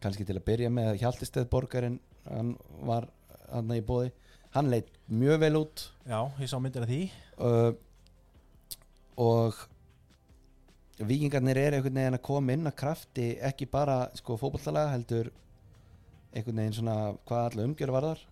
kannski 0.02 0.26
til 0.26 0.36
að 0.38 0.46
byrja 0.48 0.70
með 0.74 0.96
Hjaltisteð 1.02 1.46
borgarinn 1.52 2.00
hann 2.26 2.56
var 2.86 3.06
hann 3.48 3.70
í 3.74 3.82
bóði 3.86 4.10
hann 4.54 4.70
leitt 4.72 4.90
mjög 5.06 5.42
vel 5.44 5.56
út. 5.60 5.84
Já, 6.08 6.20
ég 6.40 6.50
sá 6.50 6.56
myndir 6.60 6.84
af 6.84 6.90
því. 6.90 7.02
Uh, 7.38 7.72
og 9.18 9.58
vikingarnir 10.98 11.60
er 11.60 11.76
einhvern 11.76 12.00
veginn 12.00 12.18
að 12.18 12.24
koma 12.26 12.54
inn 12.54 12.66
að 12.66 12.78
krafti 12.80 13.28
ekki 13.44 13.68
bara 13.70 14.08
sko 14.18 14.38
fótballalega 14.40 14.94
heldur 14.96 15.30
einhvern 16.32 16.62
veginn 16.62 16.76
svona 16.80 16.96
hvað 17.28 17.44
alla 17.44 17.68
umgjör 17.68 17.94
varðar 17.94 18.24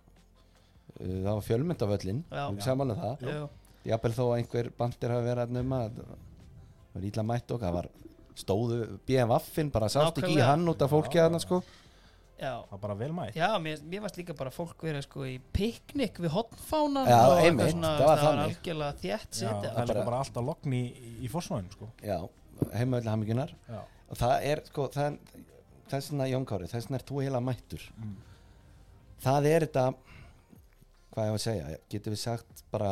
það 0.99 1.31
var 1.31 1.45
fjölmynd 1.47 1.81
af 1.85 1.95
öllin 1.97 2.21
Já. 2.31 2.43
við 2.51 2.61
samanlega 2.65 3.01
það. 3.01 3.33
Jú. 3.33 3.47
jafnvel 3.87 4.13
þó 4.17 4.23
að 4.27 4.35
einhver 4.41 4.69
bandir 4.77 5.13
hafi 5.15 5.27
verið 5.29 5.43
að 5.45 5.55
numma 5.57 5.81
það 5.89 6.13
var 6.97 7.09
ítla 7.11 7.23
mætt 7.23 7.51
og 7.55 7.59
það 7.61 7.75
var 7.77 7.89
stóðu 8.37 8.79
BMF-in 9.07 9.69
bara 9.73 9.87
sást 9.89 10.17
ekki 10.21 10.37
í 10.37 10.45
hann 10.45 10.67
út 10.69 10.81
af 10.81 10.91
fólki 10.93 11.17
Já. 11.17 11.25
þarna 11.27 11.39
sko. 11.41 11.61
Já, 12.37 12.51
Það 12.67 12.69
var 12.75 12.79
bara 12.83 12.95
vel 12.99 13.13
mætt. 13.17 13.33
Já 13.33 13.47
mér, 13.57 13.79
mér 13.81 14.01
varst 14.03 14.17
líka 14.19 14.35
bara 14.37 14.51
fólk 14.53 14.83
verið 14.85 15.01
sko 15.07 15.23
í 15.25 15.39
piknik 15.53 16.19
við 16.21 16.29
Já, 17.09 17.21
svona, 17.71 17.93
það 17.97 18.05
var 18.05 18.19
það 18.21 18.41
algjörlega 18.43 18.93
þétt 19.01 19.31
Já, 19.31 19.39
setja 19.39 19.71
það 19.73 19.81
er 19.81 19.87
bara- 19.93 20.03
bara 20.05 20.19
alltaf 20.21 20.45
logn 20.45 20.73
í, 20.77 20.83
í 21.25 21.31
fórsvæðinu 21.33 21.71
sko. 21.73 21.87
Já, 22.05 22.19
heimaðlega 22.77 23.09
hamingjunar 23.15 23.55
Já. 23.67 23.79
Og 24.09 24.17
það 24.21 24.45
er 24.51 24.61
sko 24.69 24.85
það, 24.93 25.17
það 25.89 25.97
er 25.97 26.05
svona 26.05 26.27
Jón 26.29 26.45
Kári, 26.45 26.69
þess 26.69 26.85
vegna 26.87 26.99
er 27.01 27.07
þú 27.09 27.23
heila 27.23 27.41
mættur. 27.41 27.87
Mm. 27.97 28.15
það 29.25 29.45
er 29.49 29.65
þetta 29.65 29.87
hvað 31.17 31.29
ég 31.29 31.33
var 31.33 31.41
að 31.41 31.45
segja, 31.47 31.77
getur 31.89 32.13
við 32.13 32.21
sagt 32.21 32.63
bara 32.69 32.91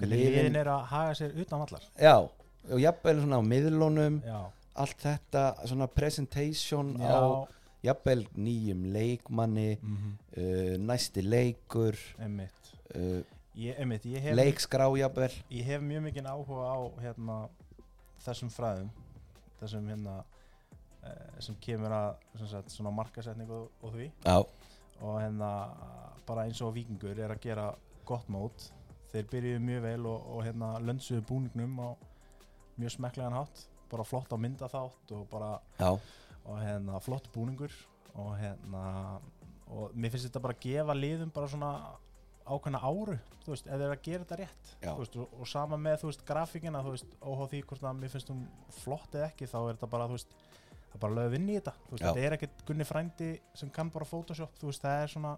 liðin 0.00 0.56
er 0.56 0.70
að 0.72 0.86
haga 0.94 1.16
sér 1.18 1.34
utan 1.42 1.64
allar 1.66 1.84
já, 2.00 2.14
og 2.16 2.80
jafnvel 2.80 3.18
svona 3.20 3.40
á 3.40 3.44
miðlunum 3.44 4.20
Já. 4.24 4.38
allt 4.80 5.02
þetta, 5.04 5.44
svona 5.68 5.90
presentation 5.92 6.94
Já. 6.96 7.12
á 7.12 7.20
jafnvel 7.84 8.24
nýjum 8.36 8.86
leikmanni 8.94 9.68
mm 9.76 10.16
uh, 10.40 10.74
næsti 10.80 11.22
leikur 11.26 11.98
Einmitt. 12.18 12.72
uh, 12.96 13.20
Ég, 13.60 13.76
einmitt, 13.82 14.04
hef, 14.06 14.34
leikskrá 14.38 14.86
jafnvel. 14.96 15.32
Ég 15.50 15.66
hef 15.66 15.82
mjög 15.82 16.04
mikinn 16.04 16.28
áhuga 16.30 16.70
á 16.70 16.78
hérna, 17.02 17.38
þessum 18.22 18.48
fræðum 18.54 18.92
þessum 19.60 19.88
hérna 19.90 20.14
eh, 21.02 21.40
sem 21.44 21.56
kemur 21.60 21.92
að 21.92 22.46
sagt, 22.48 22.70
svona 22.72 22.92
markasetningu 22.94 23.56
og, 23.58 23.72
og 23.84 23.96
því. 23.96 24.06
Já, 24.24 24.38
og 25.00 25.16
hérna 25.20 25.50
bara 26.28 26.46
eins 26.46 26.60
og 26.62 26.74
vikingur 26.76 27.18
er 27.18 27.32
að 27.34 27.42
gera 27.44 27.66
gott 28.08 28.28
mót. 28.30 28.68
Þeir 29.10 29.28
byrjuðu 29.32 29.62
mjög 29.66 29.82
vel 29.88 30.06
og, 30.06 30.28
og 30.36 30.44
hérna 30.46 30.70
lönsuðu 30.84 31.24
búningnum 31.26 31.80
á 31.82 31.88
mjög 32.78 32.94
smekklegan 32.96 33.38
hátt. 33.38 33.64
Bara 33.90 34.06
flott 34.06 34.30
á 34.30 34.38
mynda 34.38 34.68
þátt 34.70 35.14
og 35.16 35.24
bara 35.32 35.56
já, 35.80 35.90
og 36.44 36.60
hérna 36.62 37.00
flott 37.02 37.26
búningur. 37.34 37.74
Og 38.14 38.36
hérna 38.38 38.84
og 39.70 39.94
mér 39.94 40.12
finnst 40.12 40.28
þetta 40.28 40.42
bara 40.42 40.56
að 40.56 40.64
gefa 40.66 40.96
liðum 40.98 41.34
bara 41.34 41.50
svona 41.50 41.72
ákveðna 42.50 42.80
áru 42.82 43.18
þú 43.44 43.52
veist, 43.54 43.66
ef 43.66 43.76
þeir 43.76 43.84
eru 43.86 43.96
að 43.96 44.04
gera 44.06 44.24
þetta 44.24 44.38
rétt. 44.40 44.70
Veist, 44.98 45.16
og, 45.16 45.34
og 45.40 45.48
sama 45.48 45.78
með, 45.80 45.98
þú 46.02 46.10
veist, 46.10 46.24
grafíkina 46.28 46.82
þú 46.84 46.94
veist, 46.94 47.12
óháð 47.22 47.52
því 47.52 47.60
hvort 47.70 47.86
að 47.86 48.00
mér 48.00 48.12
finnst 48.14 48.32
hún 48.32 48.42
flott 48.80 49.16
eða 49.16 49.28
ekki, 49.30 49.48
þá 49.50 49.58
er 49.60 49.70
þetta 49.74 49.90
bara, 49.94 50.08
þú 50.10 50.18
veist 50.18 50.34
það 50.90 51.02
bara 51.04 51.18
lögð 51.20 51.38
inn 51.38 51.48
í 51.48 51.56
þetta, 51.58 51.74
veist, 51.90 52.04
þetta 52.04 52.26
er 52.26 52.36
ekkert 52.36 52.64
Gunni 52.68 52.86
frændi 52.88 53.30
sem 53.60 53.72
kann 53.74 53.92
bara 53.94 54.08
Photoshop. 54.08 54.58
Veist, 54.64 54.82
það 54.84 55.04
er 55.04 55.14
svona, 55.14 55.32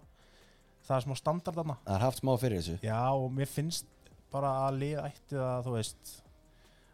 það 0.87 0.97
er 0.97 1.05
smá 1.07 1.15
standard 1.19 1.59
þarna. 1.61 1.77
Það 1.85 1.97
er 1.97 2.05
haft 2.07 2.21
smá 2.21 2.33
fyrir 2.41 2.61
þessu. 2.61 2.77
Já, 2.85 3.01
og 3.13 3.29
mér 3.37 3.51
finnst 3.51 3.89
bara 4.33 4.53
að 4.65 4.79
lið 4.81 4.99
ætti 5.03 5.39
að, 5.39 5.67
þú 5.67 5.75
veist 5.77 6.13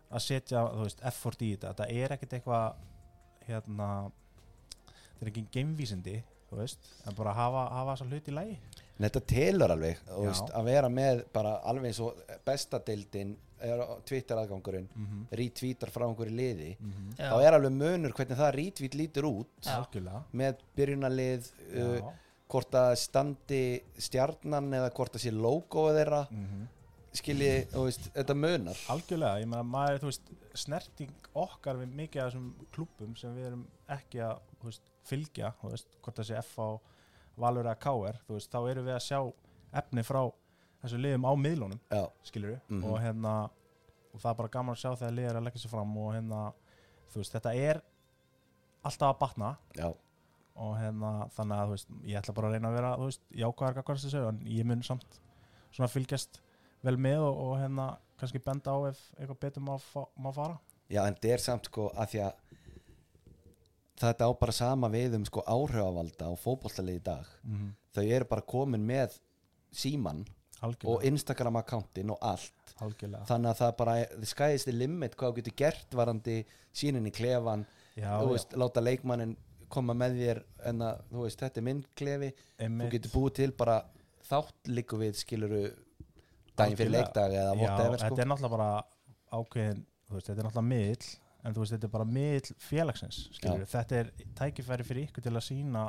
að 0.09 0.25
setja, 0.25 0.63
þú 0.73 0.85
veist, 0.87 1.03
effort 1.11 1.45
í 1.45 1.53
þetta. 1.53 1.73
Þetta 1.73 2.03
er 2.03 2.15
ekkert 2.17 2.35
eitthvað 2.39 2.85
hérna 3.49 3.89
þetta 5.19 5.25
er 5.25 5.31
ekki 5.33 5.45
geimvísindi 5.53 6.19
þú 6.49 6.59
veist, 6.61 6.85
en 7.05 7.17
bara 7.17 7.35
hafa, 7.37 7.65
hafa 7.75 7.95
þessa 7.95 8.09
hluti 8.09 8.31
í 8.31 8.35
lægi 8.35 8.57
En 8.99 9.05
þetta 9.07 9.21
telur 9.31 9.71
alveg 9.71 9.99
veist, 10.11 10.49
að 10.51 10.65
vera 10.67 10.89
með 10.91 11.21
bara 11.33 11.53
alveg 11.71 11.93
eins 11.93 12.01
og 12.03 12.17
bestadeildin 12.47 13.37
er 13.63 13.79
á 13.79 13.99
Twitter 14.07 14.39
aðgangurinn 14.39 14.87
mm 14.87 15.05
-hmm. 15.05 15.21
retweetar 15.39 15.91
frá 15.91 16.05
einhverju 16.07 16.35
liði 16.35 16.71
Já. 17.17 17.29
þá 17.31 17.37
er 17.43 17.53
alveg 17.53 17.71
munur 17.75 18.15
hvernig 18.15 18.39
það 18.39 18.55
retweet 18.55 18.95
lítur 18.95 19.27
út 19.27 19.47
Já. 19.63 20.23
með 20.31 20.59
byrjunarlið 20.75 21.47
uh, 21.75 21.95
Já. 21.99 22.11
hvort 22.47 22.75
að 22.75 22.95
standi 22.95 23.63
stjarnan 23.97 24.73
eða 24.73 24.91
hvort 24.91 25.15
að 25.15 25.25
sé 25.25 25.31
logoið 25.31 25.99
þeirra 25.99 26.27
Mm 26.31 26.67
skilji, 27.15 27.49
þú 27.71 27.85
veist, 27.87 28.07
þetta 28.13 28.35
munar 28.37 28.81
algjörlega, 28.93 29.41
ég 29.41 29.49
meina 29.49 29.65
maður, 29.65 30.01
þú 30.03 30.11
veist 30.11 30.31
snerting 30.57 31.29
okkar 31.37 31.79
við 31.81 31.95
mikið 31.97 32.21
af 32.21 32.29
þessum 32.29 32.67
klúbbum 32.75 33.15
sem 33.19 33.35
við 33.37 33.49
erum 33.49 33.65
ekki 33.95 34.21
að 34.25 34.41
þú 34.59 34.69
veist, 34.69 34.87
fylgja, 35.09 35.51
þú 35.61 35.73
veist, 35.73 35.99
hvort 36.03 36.19
það 36.19 36.29
sé 36.29 36.39
F 36.43 36.53
á 36.61 36.69
Valur 37.39 37.65
eða 37.69 37.79
KR, 37.79 38.19
þú 38.27 38.35
veist, 38.37 38.51
þá 38.51 38.59
erum 38.71 38.85
við 38.89 38.95
að 38.97 39.05
sjá 39.07 39.19
efni 39.79 40.03
frá 40.03 40.21
þessu 40.83 40.99
liðum 40.99 41.25
á 41.27 41.31
miðlunum 41.39 41.79
já, 41.91 42.03
skilur 42.23 42.59
Mhm. 42.69 42.83
og 42.83 42.99
hérna 43.03 43.33
og 44.13 44.19
það 44.23 44.29
er 44.31 44.37
bara 44.41 44.49
gaman 44.55 44.75
að 44.75 44.81
sjá 44.81 44.91
þegar 44.97 45.15
liðar 45.15 45.37
að 45.39 45.43
leggja 45.47 45.61
sér 45.63 45.69
fram 45.75 45.97
og 45.97 46.13
hérna, 46.15 46.53
þú 47.13 47.21
veist, 47.21 47.33
þetta 47.35 47.55
er 47.55 47.81
alltaf 48.83 49.09
að 49.13 49.19
batna 49.19 49.49
Já, 49.77 49.89
og 50.59 50.75
hérna, 50.79 51.11
þannig 51.35 51.57
að, 51.59 51.65
þú 51.67 51.75
veist, 51.75 51.89
ég 52.09 52.19
ætla 52.21 52.33
bara 52.35 52.47
að 52.49 52.53
reyna 52.57 52.69
að 52.71 52.77
vera, 52.79 52.91
þú 52.97 53.09
veist, 53.09 53.21
jákvæðar 53.43 53.75
gagvart 53.79 54.03
þessu, 54.05 54.23
en 54.29 54.39
ég 54.45 54.65
mun 54.65 54.83
samt 54.83 55.19
svona 55.71 55.89
fylgjast 55.91 56.41
vel 56.83 56.97
með 56.97 57.19
og, 57.27 57.37
og 57.45 57.57
hérna, 57.61 57.87
kannski 58.19 58.41
benda 58.43 58.71
á 58.73 58.77
ef 58.89 58.99
eitthvað 59.19 59.39
betur 59.39 59.61
má, 59.63 59.75
má 60.19 60.31
fara. 60.33 60.57
Já, 60.89 61.03
en 61.05 61.15
þetta 61.15 61.33
er 61.33 61.37
samt 61.43 61.65
sko 61.69 61.89
að 61.95 62.07
því 62.15 62.21
að 62.25 62.33
þetta 63.99 64.27
á 64.27 64.31
bara 64.39 64.55
sama 64.55 64.89
við 64.93 65.19
um 65.19 65.25
sko 65.27 65.43
áhrifavalda 65.45 66.29
á 66.29 66.33
fótbollalegi 66.39 67.01
í 67.01 67.05
dag. 67.05 67.27
Mm 67.43 67.69
þau 67.95 68.05
eru 68.05 68.27
bara 68.29 68.45
komin 68.45 68.85
með 68.85 69.17
síman 69.75 70.23
og 70.59 70.65
Algjörlega, 70.67 71.07
Instagram 71.07 71.57
akkántin 71.61 72.11
og 72.11 72.17
allt. 72.25 72.55
Algjörlega. 72.79 73.25
þannig 73.27 73.49
að 73.51 73.59
það 73.59 73.75
bara, 73.79 73.93
is 74.55 74.65
the 74.65 74.71
limit 74.71 75.15
hvað 75.19 75.31
þú 75.31 75.37
getur 75.39 75.55
gert 75.61 75.95
varandi 75.95 76.35
sínin 76.71 77.07
í 77.07 77.11
klefan 77.11 77.65
Já, 77.95 78.19
þú 78.21 78.27
já, 78.29 78.31
veist, 78.31 78.55
láta 78.55 78.83
leikmannin 78.83 79.35
koma 79.69 79.93
með 79.93 80.15
þér 80.19 80.41
en 80.71 80.83
að, 80.85 81.01
þú 81.11 81.23
veist, 81.25 81.41
þetta 81.43 81.59
er 81.59 81.65
minn 81.67 81.81
klefi. 81.99 82.29
Þú 82.31 82.65
einmitt. 82.65 82.91
getur 82.95 83.13
búið 83.13 83.33
til 83.39 83.49
bara 83.59 83.75
þátt 84.29 84.71
líku 84.71 84.99
við 85.01 85.19
skiluru 85.19 85.63
daginn 86.57 86.79
fyrir 86.79 86.95
leikdag 86.95 87.35
eða 87.35 87.51
Já, 87.53 87.59
whatever 87.59 87.97
þetta 87.99 88.13
sko. 88.15 88.21
er 88.23 88.31
náttúrulega 88.31 88.55
bara 88.55 88.69
ákveðin, 89.39 89.83
þú 90.07 90.15
veist, 90.17 90.29
þetta 90.29 90.39
er 90.39 90.47
náttúrulega 90.49 90.69
miðl, 90.71 91.09
en 91.43 91.55
þú 91.55 91.63
veist, 91.63 91.73
þetta 91.75 91.87
er 91.87 91.93
bara 91.93 92.07
miðl 92.09 92.55
félagsins, 92.63 93.19
Þetta 93.39 93.99
er 93.99 94.09
tækifæri 94.39 94.85
fyrir 94.87 95.07
ykkur 95.09 95.25
til 95.25 95.35
að 95.35 95.45
sína 95.45 95.85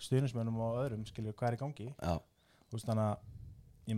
stuðnismönnum 0.00 0.58
og 0.64 0.78
öðrum, 0.82 1.06
skilur 1.08 1.36
hvað 1.36 1.52
er 1.52 1.56
í 1.56 1.60
gangi. 1.60 1.88
Veist, 2.70 2.86
þannig 2.88 3.06
að, 3.06 3.38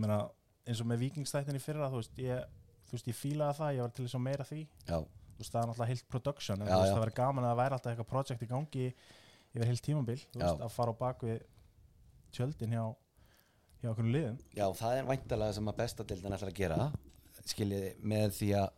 meina, 0.03 0.19
eins 0.67 0.81
og 0.83 0.89
með 0.89 1.03
vikingstættin 1.07 1.59
í 1.59 1.63
fyrra, 1.63 1.89
þú 1.91 1.99
veist, 2.01 2.21
ég, 2.23 2.47
þú 2.89 2.97
veist, 2.97 3.11
ég 3.11 3.19
fílaði 3.19 3.59
það, 3.59 3.75
ég 3.77 3.85
var 3.85 3.93
til 3.97 4.07
þess 4.07 4.17
að 4.19 4.25
meira 4.29 4.47
því. 4.49 4.63
já, 4.87 4.97
Þú 5.33 5.41
veist, 5.41 5.49
það 5.53 5.59
er 5.63 5.67
náttúrulega 5.69 5.89
heilt 5.89 6.09
production, 6.13 6.61
en 6.61 6.67
Já, 6.67 6.75
veist, 6.77 6.93
það 6.93 7.03
verður 7.03 7.17
gaman 7.17 7.43
að 7.43 7.49
það 7.51 7.59
væri 7.59 7.75
alltaf 7.77 7.91
eitthvað 7.93 8.09
projekt 8.11 8.43
í 8.43 8.49
gangi 8.51 8.83
yfir 9.53 9.69
heilt 9.69 9.87
veist, 9.97 10.37
að 10.37 10.69
fara 10.73 10.93
á 10.93 10.95
bak 10.99 11.23
við 11.25 11.39
tjöldin 12.33 12.75
hjá, 12.75 12.83
hjá 13.81 13.89
okkur 13.91 14.09
liðum. 14.13 14.37
já, 14.53 14.65
það 14.77 14.97
er 14.99 15.09
væntalega 15.09 15.55
sem 15.57 15.69
að 15.71 15.79
bestadeildin 15.81 16.37
ætlar 16.37 16.51
að 16.53 16.59
gera 16.61 16.91
skiljiði 17.49 17.91
með 18.13 18.35
því 18.37 18.49
að 18.61 18.69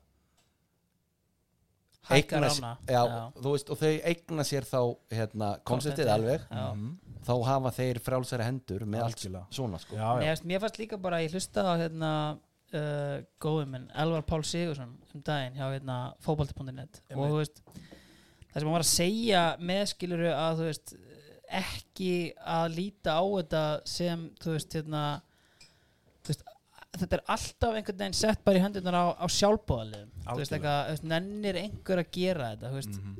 eigna, 2.11 2.49
ána 2.49 2.71
já, 2.87 3.01
þú 3.41 3.51
veist, 3.55 3.69
og 3.73 3.79
þau 3.81 3.93
eigna 4.11 4.43
sér 4.45 4.67
þá 4.69 4.79
hérna, 5.11 5.49
konceptið 5.65 6.11
alveg 6.13 6.41
Já. 6.49 6.65
Mhm. 6.75 6.91
þá 7.25 7.33
hafa 7.49 7.71
þeir 7.79 7.99
frálsæri 8.05 8.43
hendur 8.45 8.85
með 8.85 9.05
Algjörlega. 9.07 9.45
allt 9.45 9.53
svona 9.57 9.79
sko. 9.81 9.95
Já, 9.95 10.09
já. 10.21 10.35
mér 10.45 10.59
fannst 10.61 10.77
líka 10.79 10.97
bara, 11.01 11.21
ég 11.23 11.31
hlusta 11.33 11.63
á 11.65 11.73
hérna 11.81 12.11
uh, 12.73 13.17
góðum 13.41 13.71
minn, 13.71 13.89
Elvar 13.95 14.21
Pál 14.27 14.43
Sigursson 14.43 14.97
um 15.15 15.21
daginn 15.25 15.55
hjá 15.57 15.65
hérna 15.71 16.13
fótbolti.net 16.21 17.01
og 17.15 17.25
þú 17.29 17.39
veist 17.39 17.61
það 17.65 18.59
sem 18.59 18.67
hann 18.67 18.75
var 18.77 18.85
að 18.85 18.91
segja 18.93 19.43
með 19.59 19.85
skiluru 19.93 20.31
að 20.33 20.59
þú 20.61 20.69
veist 20.69 20.95
ekki 21.55 22.33
að 22.41 22.75
líta 22.75 23.17
á 23.17 23.23
þetta 23.23 23.63
sem 23.85 24.29
þú 24.41 24.55
veist 24.55 24.73
hérna 24.77 25.03
þetta 27.01 27.17
er 27.19 27.23
alltaf 27.35 27.75
einhvern 27.79 27.97
veginn 28.01 28.17
sett 28.19 28.43
bara 28.45 28.57
í 28.59 28.63
hendunar 28.63 28.95
á, 28.97 29.05
á 29.19 29.25
sjálfbóðaliðum 29.27 30.11
þú 30.25 30.35
veist 30.41 30.55
eitthvað, 30.57 30.81
þú 30.89 30.93
veist, 30.95 31.07
nennir 31.13 31.59
einhver 31.61 32.01
að 32.03 32.11
gera 32.11 32.51
þetta 32.55 32.71
þú 32.71 32.79
veist, 32.81 32.99
Mhm. 32.99 33.15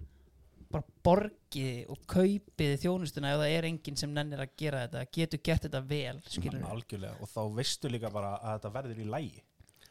bara 0.76 0.84
borgið 1.06 1.90
og 1.94 1.98
kaupið 2.12 2.72
þjónustuna 2.84 3.32
ef 3.34 3.40
það 3.40 3.52
er 3.58 3.68
enginn 3.70 3.98
sem 3.98 4.14
nennir 4.14 4.42
að 4.44 4.50
gera 4.58 4.88
þetta 4.88 5.06
getur 5.18 5.40
gert 5.46 5.62
þetta 5.68 5.82
vel 5.88 6.22
skilur 6.28 6.64
algjörlega. 6.68 7.16
Og 7.22 7.30
þá 7.32 7.42
veistu 7.56 7.92
líka 7.94 8.12
bara 8.12 8.34
að 8.42 8.60
þetta 8.60 8.72
verður 8.74 9.00
í 9.00 9.06
lægi 9.14 9.44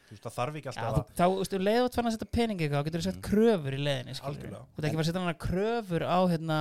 þú 0.05 0.11
veist 0.13 0.25
það 0.27 0.35
þarf 0.35 0.55
ekki 0.59 0.69
alltaf 0.69 0.97
þú, 0.97 1.15
þá, 1.15 1.23
þú 1.25 1.39
veist, 1.41 1.85
út 1.85 1.95
fann 1.97 2.05
að 2.05 2.11
setja 2.17 2.31
pening 2.37 2.59
eitthvað, 2.61 2.85
getur 2.85 3.01
þú 3.01 3.07
sett 3.07 3.21
kröfur 3.25 3.73
í 3.73 3.79
leiðinni 3.81 4.13
skilurðu. 4.13 4.35
Algjörlega. 4.35 4.65
þú 4.75 4.77
veit 4.77 4.85
ekki 4.89 4.99
bara 4.99 5.05
að 5.05 5.09
setja 5.09 5.23
hana 5.25 5.39
kröfur 5.45 6.03
á 6.05 6.19
hérna 6.29 6.59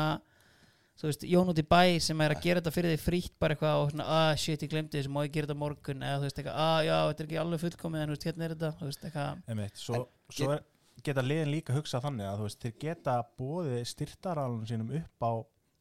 þú 1.00 1.08
veist, 1.08 1.24
Jón 1.28 1.50
út 1.50 1.60
í 1.60 1.64
bæ 1.66 1.80
sem 2.02 2.20
er 2.24 2.34
að 2.34 2.44
gera 2.44 2.60
þetta 2.60 2.74
fyrir 2.74 2.94
því 2.94 3.00
frítt 3.02 3.34
bara 3.42 3.56
eitthvað 3.56 3.80
og 3.82 3.90
svona, 3.92 4.06
ah 4.16 4.36
shit, 4.38 4.62
ég 4.62 4.70
glemdi 4.72 4.98
þessu, 4.98 5.12
má 5.14 5.24
ég 5.24 5.32
gera 5.34 5.48
þetta 5.48 5.58
morgun? 5.60 6.04
Eða 6.06 6.20
þú 6.20 6.28
veist, 6.28 6.38
eitthvað, 6.42 6.60
ah 6.64 6.78
já, 6.86 6.94
þetta 7.08 7.24
er 7.24 7.28
ekki 7.28 7.40
alveg 7.42 7.64
fullkomið 7.64 8.04
en 8.04 8.12
þú 8.12 8.16
veist, 8.16 8.28
hérna 8.28 8.46
er 8.46 8.54
þetta, 8.54 8.70
þú 8.78 8.90
veist, 8.90 9.08
eitthvað. 9.08 9.42
Einmitt, 9.50 9.80
svo, 9.80 10.02
svo 10.38 10.52
er, 10.54 10.62
geta 11.04 11.24
liðin 11.24 11.52
líka 11.52 11.76
hugsað 11.76 12.06
þannig 12.06 12.30
að 12.30 12.38
þú 12.38 12.48
veist, 12.48 12.62
þeir 12.64 12.76
geta 12.84 13.16
bóðið 13.40 13.82
styrtaralunum 13.90 14.68
sínum 14.70 14.94
upp 15.00 15.26
á 15.26 15.32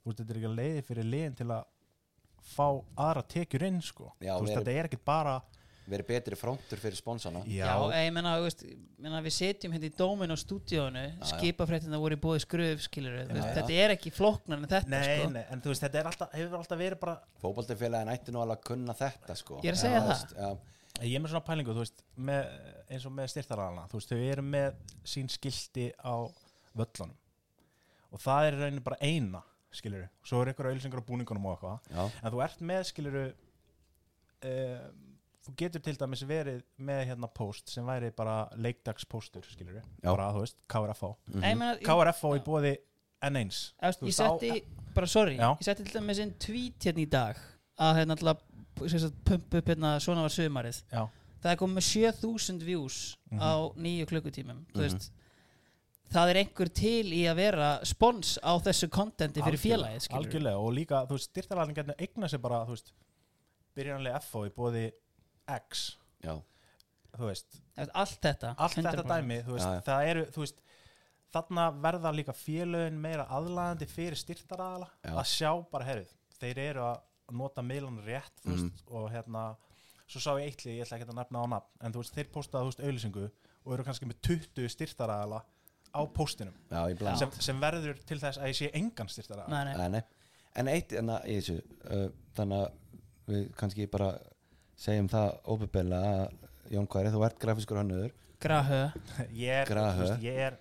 þú 0.03 0.09
veist, 0.09 0.19
þetta 0.19 0.33
er 0.33 0.39
ekki 0.41 0.49
að 0.49 0.57
leiði 0.59 0.85
fyrir 0.89 1.09
liðin 1.13 1.37
til 1.39 1.49
að 1.53 1.69
fá 2.43 2.65
aðra 2.99 3.23
tekjur 3.31 3.67
inn 3.69 3.79
sko. 3.83 4.09
Já, 4.19 4.33
þú 4.35 4.47
veist, 4.47 4.57
þetta 4.57 4.73
er 4.73 4.89
ekkit 4.89 5.05
bara 5.07 5.37
verið 5.89 6.07
betri 6.07 6.37
frontur 6.39 6.79
fyrir 6.79 6.95
sponsana 6.97 7.41
Já, 7.49 7.67
ég 7.97 8.11
meina, 8.15 8.35
þú 8.39 8.45
veist, 8.47 8.63
meina, 9.03 9.21
við 9.25 9.35
setjum 9.35 9.73
hérna 9.75 9.89
í 9.89 9.93
dómin 9.99 10.31
á 10.31 10.37
stúdíónu, 10.39 11.03
já. 11.09 11.25
skipafréttina 11.33 11.99
voru 11.99 12.17
í 12.17 12.21
búið 12.23 12.43
skröf, 12.45 12.83
skilur 12.85 13.17
Já, 13.19 13.25
já. 13.27 13.47
þetta 13.57 13.79
er 13.83 13.95
ekki 13.97 14.13
flóknar 14.15 14.61
en 14.61 14.67
þetta, 14.69 14.91
nei, 14.93 15.01
sko 15.09 15.31
nei, 15.33 15.41
en 15.51 15.63
þú 15.63 15.73
veist, 15.73 15.85
þetta 15.85 15.99
er 15.99 16.11
alltaf, 16.11 16.35
hefur 16.37 16.59
alltaf 16.61 16.79
verið 16.79 17.01
bara 17.03 17.17
fótboltafélagin 17.43 18.13
ætti 18.13 18.35
nú 18.35 18.43
alveg 18.43 18.61
að 18.61 18.69
kunna 18.71 18.95
þetta 18.97 19.37
sko. 19.39 19.59
Ég 19.63 19.73
er 19.73 19.79
að 19.79 19.83
segja 19.83 19.99
Já, 19.99 20.03
það. 20.03 20.13
veist, 20.13 20.35
já, 20.39 21.07
ég 21.09 21.17
er 21.17 21.25
með 21.25 21.33
svona 21.33 21.47
pælingu, 21.49 21.75
þú 21.75 21.83
veist, 21.83 22.05
með, 22.29 22.53
eins 22.87 23.07
og 23.09 23.15
með 23.17 23.31
styrtaralana, 23.35 23.87
þú 23.91 23.99
veist, 23.99 24.13
þau 24.13 24.29
eru 24.31 24.45
með 24.53 24.79
sín 25.15 25.31
skilti 25.33 25.89
á 25.99 26.15
völlunum 26.73 27.17
og 28.13 28.21
það 28.21 28.47
er 28.47 28.55
í 28.55 28.61
rauninu 28.61 28.83
bara 28.85 28.99
eina 29.01 29.41
skilur, 29.73 30.05
svo 30.21 30.43
er 30.43 30.51
ykkur 30.51 30.69
auðlýsingar 30.69 31.01
á 31.01 31.07
búningunum 31.07 31.47
og 31.49 31.55
eitthvað 31.55 31.87
já, 31.97 32.03
en 32.21 32.33
þú 32.35 32.41
ert 32.45 32.59
með 32.69 32.83
skiluru 32.91 33.23
um, 34.45 35.12
þú 35.43 35.55
getur 35.59 35.81
til 35.83 35.95
dæmis 35.99 36.23
verið 36.23 36.61
með 36.79 37.01
hérna 37.09 37.27
post 37.33 37.69
sem 37.69 37.85
væri 37.85 38.11
bara 38.15 38.47
leikdagspóstur 38.55 39.43
skiluru, 39.51 39.81
Já. 40.03 40.09
bara 40.15 40.31
þú 40.33 40.39
veist, 40.45 40.55
KRFO. 40.71 41.17
Nei, 41.33 41.49
ég 41.53 41.57
meina, 41.57 41.75
KRFO 41.83 42.35
í 42.37 42.43
bóði 42.45 42.77
N1 43.23 43.73
Efst, 43.81 44.01
Þú 44.01 44.07
ég 44.07 44.13
setti, 44.13 44.63
bara 44.93 45.07
sorry 45.07 45.35
Já. 45.37 45.51
ég 45.59 45.63
setti 45.63 45.83
til 45.83 45.99
dæmis 46.01 46.19
inn 46.19 46.33
tweet 46.39 46.79
hérna 46.87 47.03
í 47.05 47.09
dag 47.09 47.37
að 47.79 47.95
hérna 48.01 48.15
alltaf 48.17 48.41
pumpa 49.25 49.57
upp 49.59 49.67
hérna 49.67 49.99
svona 49.99 50.21
var 50.25 50.29
sömarið 50.33 50.81
já, 50.91 51.03
það 51.43 51.51
er 51.51 51.59
komið 51.61 51.77
með 51.77 51.85
7000 51.89 52.63
views 52.63 53.17
Mhm. 53.31 53.39
á 53.39 53.51
nýju 53.75 54.05
klukkutímum 54.07 54.65
þú 54.73 54.79
Mhm. 54.79 54.81
veist 54.81 55.11
það 56.13 56.29
er 56.29 56.35
einhver 56.43 56.69
til 56.73 57.05
í 57.13 57.23
að 57.25 57.35
vera 57.35 57.79
spons 57.85 58.37
á 58.43 58.53
þessu 58.61 58.87
kontenti 58.89 59.41
fyrir 59.41 59.57
félagið 59.57 60.01
skilurðu. 60.07 60.17
algjörlega 60.17 60.57
og 60.59 60.73
líka, 60.73 61.07
þú 61.07 61.17
veist, 61.17 61.29
styrtaralinn 61.33 61.75
getur 61.75 61.95
eigna 61.97 62.27
sér 62.29 62.41
bara, 62.41 62.65
þú 62.65 62.69
veist 62.75 62.91
byrjanlega 63.75 64.21
FO 64.21 64.43
í 64.45 64.51
bóði 64.51 64.91
X 65.47 65.97
já, 66.23 66.35
þú 67.17 67.27
veist, 67.29 67.59
allt 67.93 68.19
þetta 68.23 68.53
allt 68.57 68.77
þetta 68.77 69.03
100%. 69.03 69.09
dæmi 69.13 69.39
þú 69.43 69.57
veist, 69.57 69.65
Já, 69.67 69.73
já. 69.75 69.81
það 69.89 70.07
eru, 70.13 70.25
þú 70.35 70.43
veist 70.45 70.61
þarna 71.33 71.65
verða 71.81 72.11
líka 72.13 72.33
félögin 72.37 72.99
meira 73.01 73.25
aðlaðandi 73.33 73.87
fyrir 73.89 74.15
styrtaraðala 74.19 74.87
Já. 75.03 75.13
að 75.17 75.25
sjá 75.31 75.49
bara, 75.71 75.85
herrið, 75.89 76.11
þeir 76.39 76.57
eru 76.69 76.83
að 76.91 76.99
nota 77.33 77.61
miðlan 77.65 78.01
rétt, 78.05 78.35
þú 78.43 78.51
veist, 78.53 78.83
Mhm. 78.83 78.95
og 78.95 79.11
hérna 79.11 79.55
svo 80.07 80.19
sá 80.21 80.31
ég 80.37 80.51
eitli, 80.51 80.77
ég 80.77 80.85
ætla 80.85 80.97
ekki 80.99 81.09
að 81.09 81.15
nefna 81.17 81.41
á 81.41 81.45
nafn 81.49 81.85
en 81.87 81.93
þú 81.93 82.03
veist, 82.03 82.13
þeir 82.13 82.29
postaðu, 82.31 82.63
þú 82.63 82.69
veist, 82.71 82.83
auðlýsingu 82.85 83.31
og 83.65 83.73
eru 83.73 83.83
kannski 83.83 84.05
með 84.05 84.21
20 84.21 84.69
styrtaraðala 84.69 85.41
á 85.93 86.01
postinum, 86.13 86.53
já, 86.69 86.81
ég 86.89 86.97
blanda 86.99 87.17
sem, 87.19 87.31
sem 87.31 87.59
verður 87.61 87.99
til 88.05 88.19
þess 88.19 88.37
að 88.37 88.47
ég 88.51 88.55
sé 88.57 88.69
engan 88.73 89.07
styrtaraðala 89.07 89.49
Nei, 89.49 89.63
nei. 89.65 89.77
Nei, 89.77 89.89
nei. 89.89 90.03
en 90.55 90.67
eitt 90.67 90.91
enna 90.93 91.19
í 91.25 91.37
þessu 91.39 91.57
uh, 91.89 92.09
þannig 92.35 92.63
að 92.63 92.71
við 93.33 93.51
kannski 93.55 93.87
bara 93.89 94.11
segjum 94.83 95.07
það 95.11 95.29
óbyrbeila 95.53 96.01
að 96.09 96.23
Jón 96.73 96.87
Kværi, 96.89 97.11
þú 97.13 97.23
ert 97.27 97.39
grafiskur 97.41 97.79
hönnuður. 97.81 98.13
Grahö 98.43 98.81
ég 99.45 99.61
er, 99.63 99.69
Grahö. 99.69 99.93
þú 99.97 100.07
veist, 100.07 100.23
ég 100.25 100.39
er 100.49 100.57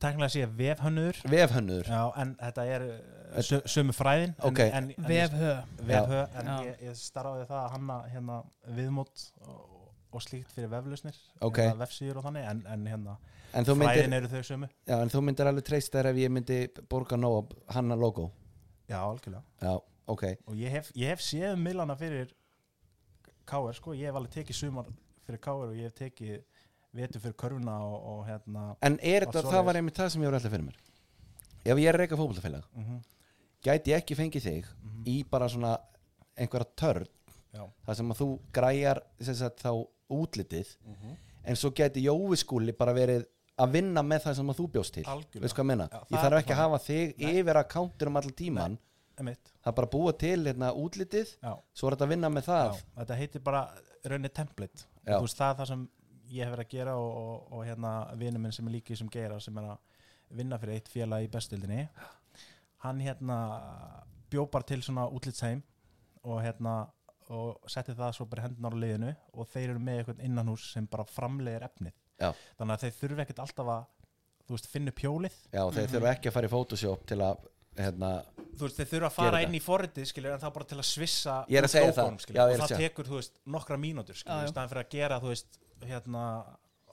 tæknilega 0.00 0.28
að 0.28 0.34
sé 0.34 0.46
vefhönnur 0.58 1.18
vefhönnuður, 1.32 1.90
Já, 1.92 2.00
en 2.22 2.32
þetta 2.40 2.64
er 2.74 2.84
uh, 2.88 3.38
sö, 3.44 3.60
sömu 3.70 3.94
fræðin 3.96 4.34
Ok. 4.44 4.60
en, 4.64 4.90
en, 4.90 5.06
Vefhö. 5.08 5.52
Vefhö, 5.88 6.22
en 6.40 6.50
Já. 6.50 6.56
ég, 6.68 6.82
ég 6.88 6.98
starfaði 7.00 7.46
það 7.50 7.60
að 7.60 7.70
hanna 7.76 7.98
hérna 8.12 8.38
viðmót 8.76 9.24
og, 9.48 9.62
og 10.14 10.24
slíkt 10.24 10.52
fyrir 10.56 10.72
veflausnir 10.72 11.16
Ok. 11.44 11.60
hérna, 11.62 11.80
vefsýður 11.84 12.20
og 12.20 12.28
þannig 12.28 12.48
en, 12.52 12.62
en 12.74 12.86
hérna 12.92 13.16
en 13.54 13.68
þú 13.68 13.76
fræðin 13.78 14.10
myndir 14.10 14.16
eru 14.18 14.30
þau 14.32 14.46
sömu. 14.50 14.68
Já, 14.88 14.96
en 14.98 15.12
þú 15.12 15.20
myndir 15.28 15.50
alveg 15.50 15.66
treyst 15.68 15.92
þær 15.94 16.08
ef 16.10 16.16
ég 16.24 16.32
myndi 16.34 16.56
borga 16.90 17.18
nóg 17.20 17.52
hanna 17.76 17.94
logo. 18.00 18.30
Já, 18.90 18.98
algjörlega. 18.98 19.44
Já, 19.62 19.76
ok, 20.10 20.24
og 20.50 20.56
ég 20.58 20.74
hef, 20.74 20.88
ég 20.98 21.12
hef 21.14 21.22
séð 21.22 21.52
um 21.54 21.62
millana 21.68 21.94
fyrir 22.00 22.32
KR 23.46 23.72
sko, 23.76 23.94
ég 23.94 24.08
hef 24.10 24.14
alveg 24.20 24.30
tekið 24.38 24.56
sumar 24.60 24.86
fyrir 25.26 25.40
KR 25.44 25.68
og 25.70 25.74
ég 25.76 25.88
hef 25.88 25.94
tekið 25.98 26.42
vetur 26.94 27.20
fyrir 27.20 27.34
körfuna 27.40 27.74
og, 27.84 27.96
og 28.12 28.20
hérna 28.28 28.76
en 28.82 28.98
er 29.02 29.26
þetta, 29.26 29.42
það 29.50 29.64
var 29.66 29.78
einmitt 29.80 29.96
það 29.98 30.12
sem 30.14 30.22
ég 30.22 30.30
var 30.30 30.38
alltaf 30.38 30.52
fyrir 30.54 30.66
mér. 30.68 30.78
Ef 31.64 31.78
ég 31.80 31.88
er 31.90 31.98
reyka 31.98 32.16
fótboltafélag 32.20 32.64
mm 32.76 33.02
gæti 33.64 33.94
ég 33.94 33.96
ekki 34.02 34.14
fengið 34.18 34.42
þig 34.44 34.66
Mhm. 34.84 35.04
í 35.08 35.24
bara 35.30 35.46
svona 35.48 35.78
einhverja 36.36 36.66
törn 36.76 37.06
þar 37.86 37.94
sem 37.96 38.10
að 38.12 38.18
þú 38.18 38.26
græjar 38.52 38.98
sagt, 39.20 39.62
þá 39.64 39.86
útlitið 40.10 40.74
en 41.44 41.56
svo 41.56 41.70
gæti 41.70 42.02
Jói 42.04 42.36
skúli 42.36 42.72
bara 42.76 42.92
verið 42.92 43.24
að 43.58 43.70
vinna 43.72 44.02
með 44.02 44.20
það 44.26 44.34
sem 44.36 44.50
að 44.50 44.56
þú 44.58 44.66
bjóst 44.74 44.92
til. 44.94 45.04
Algjörlega. 45.04 45.40
veist 45.40 45.54
hvað 45.54 45.64
ég 45.64 45.66
menna, 45.70 45.88
Já, 45.92 46.00
ég 46.10 46.18
þarf 46.20 46.38
ekki 46.42 46.52
að 46.52 46.60
hafa 46.60 46.78
þig 46.84 47.18
Nei. 47.18 47.32
yfir 47.40 47.54
að 47.56 47.68
counter 47.68 48.06
um 48.08 48.16
allan 48.16 48.32
tíman 48.34 48.72
Emitt, 48.72 48.80
það 49.18 49.70
er 49.70 49.76
bara 49.78 49.88
að 49.88 49.92
búa 49.94 50.14
til 50.20 50.38
hérna, 50.44 50.72
útlitið. 50.78 51.34
Já, 51.42 51.52
svo 51.74 51.88
er 51.88 51.96
þetta 51.96 52.08
að 52.08 52.14
vinna 52.14 52.30
með 52.32 52.48
það. 52.48 52.70
Já, 52.80 52.88
þetta 53.00 53.18
heitir 53.20 53.44
bara 53.44 53.62
raunni 54.04 54.30
template. 54.40 54.88
Veist 55.06 55.38
það 55.40 55.52
er 55.52 55.60
það 55.60 55.70
sem 55.72 55.86
ég 56.34 56.44
hef 56.44 56.54
verið 56.54 56.66
að 56.66 56.74
gera 56.74 56.96
og, 56.98 57.10
og, 57.20 57.48
og 57.52 57.64
hérna 57.68 57.94
vinur 58.18 58.42
minn 58.42 58.54
sem 58.56 58.68
er 58.68 58.76
líki 58.78 58.96
sem 58.98 59.10
geira 59.12 59.38
sem 59.42 59.58
er 59.60 59.70
að 59.74 60.04
vinna 60.34 60.58
fyrir 60.58 60.80
eitt 60.80 60.88
félag 60.90 61.26
í 61.26 61.30
bestildinni 61.30 61.84
hann 62.84 63.00
hérna 63.00 63.38
bjó 64.32 64.46
bara 64.50 64.66
til 64.68 64.82
svona 64.84 65.06
útlitsheim 65.12 65.62
og 66.24 66.40
hérna 66.44 66.74
og 67.32 67.68
setti 67.72 67.94
það 67.96 68.16
svo 68.18 68.26
bara 68.28 68.44
hendunar 68.44 68.76
á 68.76 68.82
liðinu 68.82 69.12
og 69.32 69.48
þeir 69.48 69.74
eru 69.74 69.80
með 69.80 70.00
eitthvað 70.00 70.24
innanhús 70.26 70.66
sem 70.74 70.88
bara 70.90 71.06
framleiðir 71.08 71.64
efnið. 71.68 71.94
Já. 72.20 72.30
þannig 72.58 72.74
að 72.76 72.82
þeir 72.84 72.96
þurfi 72.98 73.22
ekkert 73.24 73.40
alltaf 73.42 73.70
að 73.72 73.86
þú 74.44 74.54
veist, 74.54 74.68
finna 74.70 74.92
upp 74.92 75.00
hjólið. 75.02 75.38
Já, 75.50 75.62
þeir 75.74 75.88
þurfa 75.94 76.10
ekki 76.12 76.30
að 76.30 76.36
fara 76.36 76.48
í 76.48 76.52
Photoshop 76.52 77.06
til 77.10 77.18
að 77.24 77.46
hérna, 77.78 78.10
þú 78.54 78.66
veist, 78.68 78.76
þeir 78.78 78.88
þurfa 78.92 79.08
að 79.10 79.16
fara 79.18 79.40
inn 79.44 79.54
í 79.58 79.60
forritið 79.64 80.08
skilur, 80.10 80.34
en 80.36 80.42
það 80.42 80.52
bara 80.58 80.68
til 80.70 80.78
að 80.80 80.88
svissa 80.90 81.36
Ég 81.50 81.58
er 81.60 81.66
að 81.68 81.72
segja 81.74 81.94
það. 81.96 82.18
skilur, 82.24 82.38
Já, 82.38 82.44
ég 82.44 82.52
er 82.54 82.54
og 82.54 82.54
að 82.54 82.64
það 82.64 82.74
segja. 82.74 82.88
tekur, 82.90 83.08
þú 83.10 83.16
veist, 83.20 83.40
nokkra 83.56 83.78
mínútur 83.82 84.14
Já, 84.14 84.20
skilur, 84.22 84.42
já. 84.44 84.46
í 84.48 84.52
staðan 84.54 84.70
fyrir 84.74 84.84
að 84.84 84.92
gera, 84.94 85.18
þú 85.24 85.32
veist 85.32 85.58
hérna, 85.84 86.22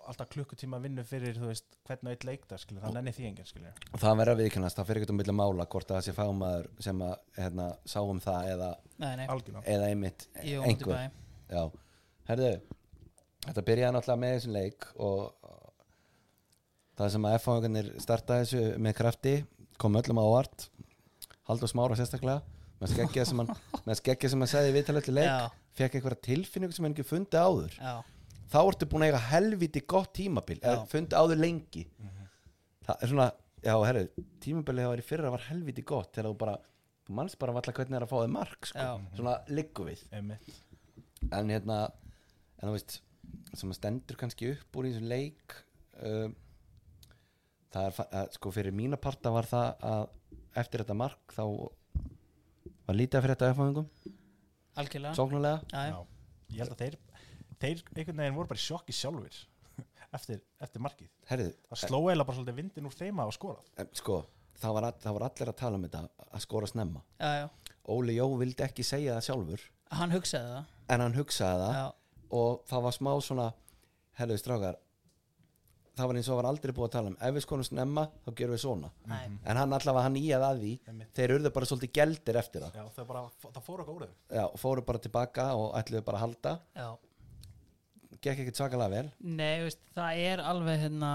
alltaf 0.02 0.30
klukkutíma 0.34 0.80
vinnu 0.82 1.04
fyrir, 1.06 1.36
þú 1.38 1.52
veist, 1.52 1.68
hvern 1.86 2.08
og 2.10 2.16
eitt 2.16 2.26
leikta 2.26 2.58
skilur, 2.58 2.82
það 2.82 2.96
nenni 2.98 3.14
því 3.14 3.28
enginn, 3.30 3.46
skilur 3.52 3.84
og 3.94 4.02
það 4.02 4.18
verður 4.22 4.34
að 4.34 4.42
viðkennast, 4.42 4.80
það 4.80 4.88
fyrir 4.90 5.02
ekkert 5.04 5.14
um 5.14 5.20
milli 5.22 5.36
mála 5.38 5.68
hvort 5.70 5.92
að 5.92 6.00
það 6.00 6.08
sé 6.08 6.16
fámaður 6.18 6.70
sem 6.88 7.04
að 7.06 7.14
hérna, 7.38 7.68
sá 7.86 8.00
um 8.02 8.20
það 8.26 8.50
eða, 8.56 8.70
Nei, 8.98 9.12
nei, 9.22 9.28
algjörlega, 9.30 9.64
eða 9.76 9.92
einmitt 9.94 10.26
ég 10.42 10.58
og 10.58 10.66
einhver. 10.72 10.86
Dubai 10.90 11.12
Já, 11.52 11.64
herðu 12.32 12.52
Þetta 13.42 13.62
byrjaði 13.66 13.94
náttúrulega 13.96 14.22
með 14.22 14.34
þessum 14.36 14.52
leik 14.58 14.86
og 15.02 15.22
það 17.00 17.14
sem 17.16 17.26
að 17.26 17.36
F-fangarnir 17.40 17.88
startaði 18.04 18.44
þessu 18.46 18.82
með 18.86 18.96
krafti 19.00 19.34
kom 19.82 19.98
öllum 20.00 20.22
á 20.22 20.24
óvart. 20.24 20.68
Haldur 21.50 21.72
Smára 21.72 21.98
sérstaklega. 22.00 22.42
Með 22.82 22.96
skeggja 22.96 23.26
sem 23.30 23.42
hann, 23.44 23.52
með 23.88 24.00
skeggja 24.00 24.32
sem 24.32 24.42
hann 24.42 24.50
segði 24.50 24.74
viðtalið 24.78 25.12
leik, 25.14 25.28
Já. 25.30 25.68
fekk 25.78 25.98
einhverja 26.00 26.22
tilfinningu 26.26 26.74
sem 26.78 26.88
hann 26.88 26.96
ekki 26.96 27.06
fundi 27.06 27.38
áður. 27.38 27.76
Já, 27.78 27.94
þá 28.50 28.58
ertu 28.64 28.88
búin 28.90 29.06
að 29.06 29.12
eiga 29.12 29.22
helviti 29.30 29.84
gott 29.94 30.10
tímabil 30.18 30.58
eða 30.64 30.88
fundi 30.90 31.18
áður 31.18 31.42
lengi. 31.44 31.84
Það 32.88 33.06
er 33.06 33.12
svona, 33.12 33.28
já 33.62 33.76
herru 33.86 34.02
tímabilið 34.42 34.88
það 34.88 34.92
var 34.96 35.04
í 35.04 35.06
fyrra 35.06 35.32
var 35.36 35.46
helviti 35.52 35.84
gott 35.86 36.10
þegar 36.16 36.32
þú 36.32 36.38
bara, 36.42 36.56
þú 37.06 37.18
manst 37.20 37.38
bara 37.44 37.54
valla 37.60 37.76
hvernig 37.78 38.00
er 38.00 38.06
að 38.08 38.10
fá 38.10 38.18
þig 38.24 38.34
mark 38.34 38.70
sko. 38.72 38.88
Já. 38.88 39.14
svona 39.20 39.36
liggu 39.54 39.86
við. 39.92 40.02
Einmitt. 40.18 40.50
En 41.30 41.54
hérna 41.54 41.78
en 42.58 42.66
þú 42.72 42.74
veist 42.74 42.98
sem 43.54 43.70
að 43.70 43.78
stendur 43.78 44.18
kannski 44.18 44.50
upp 44.56 44.80
úr 44.82 44.90
í 44.90 44.96
þessum 44.96 45.12
leik 45.12 45.56
um, 46.02 46.34
það 47.72 47.88
er 47.88 48.00
að, 48.22 48.32
sko 48.38 48.52
fyrir 48.56 48.76
mína 48.76 49.00
parta 49.02 49.32
var 49.34 49.48
það 49.50 49.86
að 49.92 50.04
eftir 50.62 50.84
þetta 50.84 50.98
mark 51.00 51.36
þá 51.36 51.44
var 52.88 52.98
lítið 52.98 53.20
að 53.20 53.24
fyrir 53.26 53.36
þetta 53.38 53.52
efangum 53.54 53.88
algjörlega. 54.82 55.16
Sóknulega 55.18 55.62
Já, 55.72 56.04
ég 56.52 56.62
held 56.64 56.76
að 56.76 56.84
þeir 56.84 57.00
þeir 57.62 57.82
einhvern 57.96 58.22
veginn 58.24 58.38
voru 58.38 58.52
bara 58.52 58.62
í 58.62 58.66
sjokki 58.66 58.96
sjálfur 58.96 59.40
eftir, 60.18 60.42
eftir 60.64 60.84
markið. 60.84 61.10
Herrið, 61.30 61.52
það 61.70 61.82
sló 61.86 62.00
eiginlega 62.04 62.28
bara 62.30 62.40
svolítið 62.40 62.60
vindin 62.62 62.90
úr 62.90 62.98
þeim 62.98 63.24
að 63.24 63.34
skora 63.38 63.66
en, 63.82 63.92
sko 63.98 64.22
það 64.62 64.78
var, 64.78 64.88
all, 64.90 65.00
það 65.02 65.18
var 65.18 65.28
allir 65.30 65.52
að 65.54 65.60
tala 65.62 65.80
um 65.80 65.88
þetta 65.88 66.04
að 66.28 66.46
skora 66.46 66.70
snemma. 66.70 67.04
Já, 67.22 67.32
já. 67.42 67.48
Óli 67.92 68.14
Jó 68.20 68.28
vildi 68.38 68.62
ekki 68.62 68.84
segja 68.86 69.16
það 69.18 69.26
sjálfur. 69.26 69.64
Hann 69.98 70.12
hugsaði 70.14 70.52
það. 70.54 70.74
En 70.94 71.02
hann 71.02 71.16
hugsaði 71.18 71.64
það 71.64 71.78
Já, 71.80 71.86
og 72.38 72.60
það 72.70 72.84
var 72.86 72.96
smá 72.98 73.12
svona 73.26 73.48
herruðu 74.20 74.42
strákar 74.44 74.78
það 75.98 76.10
var 76.10 76.20
eins 76.20 76.30
og 76.32 76.40
var 76.40 76.48
aldrei 76.50 76.74
búið 76.76 76.88
að 76.88 76.96
tala 76.96 77.12
um. 77.12 77.18
Ef 77.20 77.36
við 77.36 77.46
skorum 77.46 77.68
snemma 77.68 78.06
þá 78.26 78.32
gerum 78.40 78.56
við 78.56 78.64
svona. 78.64 78.92
Nei, 79.12 79.22
en 79.28 79.60
hann 79.60 79.78
allavega 79.78 80.06
hann 80.08 80.18
íað 80.20 80.46
að 80.48 80.64
því. 80.64 80.74
Einmitt. 80.92 81.12
þeir 81.18 81.36
urðu 81.38 81.54
bara 81.58 81.70
svolítið 81.70 81.94
geldir 82.00 82.40
eftir 82.42 82.66
það. 82.66 82.80
Já, 82.80 82.86
það, 82.98 83.08
bara, 83.12 83.24
það 83.44 83.62
fór 83.68 83.84
okkur 83.84 83.98
úr 83.98 84.06
þeim. 84.06 84.16
Já, 84.40 84.44
fóru 84.64 84.86
bara 84.88 85.04
tilbaka 85.06 85.48
og 85.60 85.76
ætluðu 85.80 86.06
bara 86.08 86.22
að 86.22 86.26
halda. 86.26 86.56
Já. 86.78 86.90
Gekk 88.22 88.44
ekkert 88.44 88.62
svakalega 88.62 88.96
vel. 88.96 89.12
Nei, 89.26 89.54
veist, 89.66 89.84
það 89.98 90.24
er 90.32 90.44
alveg 90.46 90.82
hérna 90.86 91.12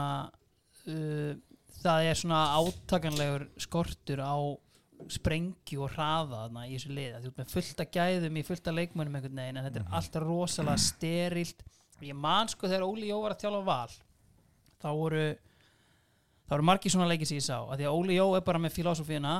uh, 0.91 1.33
það 1.81 2.11
er 2.11 2.21
svona 2.21 2.45
átakanlegur 2.59 3.49
skortur 3.63 4.23
á 4.23 4.37
sprengju 5.13 5.83
og 5.85 5.93
hraða 5.93 6.47
þarna 6.47 6.63
í 6.67 6.73
þessu 6.73 6.95
liða 6.97 7.19
þú 7.21 7.31
ert 7.31 7.41
með 7.43 7.51
fullt 7.53 7.83
af 7.83 7.91
gæðum 7.93 8.39
í 8.41 8.45
fullt 8.49 8.71
af 8.71 8.77
leikmönnum 8.79 9.19
einhvern 9.19 9.41
veginn 9.43 9.59
en 9.61 9.67
þetta 9.69 9.83
er 9.83 9.99
alltaf 9.99 10.25
rosalega 10.25 10.83
sterilt. 10.83 11.65
Ég 12.05 12.17
man 12.17 12.49
sko 12.53 12.69
þegar 12.69 12.85
Óli 12.85 13.11
Jó 13.11 13.21
var 13.23 13.37
að 13.37 13.45
þjála 13.45 13.61
val 13.65 13.93
þá 14.83 14.89
voru 14.97 15.27
þá 16.47 16.55
voru 16.55 16.67
margir 16.69 16.95
svona 16.95 17.09
leikir 17.11 17.29
sem 17.29 17.41
ég 17.41 17.47
sá. 17.47 17.59
Að 17.59 17.81
því 17.81 17.89
að 17.89 17.99
Óli 18.01 18.19
Jó 18.19 18.27
er 18.37 18.45
bara 18.47 18.63
með 18.63 18.77
filosófíuna 18.77 19.37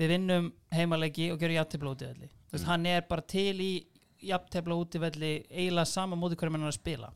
við 0.00 0.14
vinnum 0.14 0.50
heimaleiki 0.72 1.30
og 1.32 1.40
gerum 1.40 1.58
jafntefla 1.58 1.94
útivelli. 1.94 2.28
Þú 2.50 2.56
veist, 2.56 2.68
hann 2.68 2.86
er 2.88 3.06
bara 3.08 3.24
til 3.26 3.56
í 3.60 3.70
jafntefla 4.30 4.76
útivelli 4.76 5.32
eiginlega 5.48 5.88
sama 5.88 6.18
móti 6.18 6.36
hverjum 6.36 6.58
hann 6.58 6.68
er 6.68 6.74
að 6.74 6.78
spila. 6.78 7.10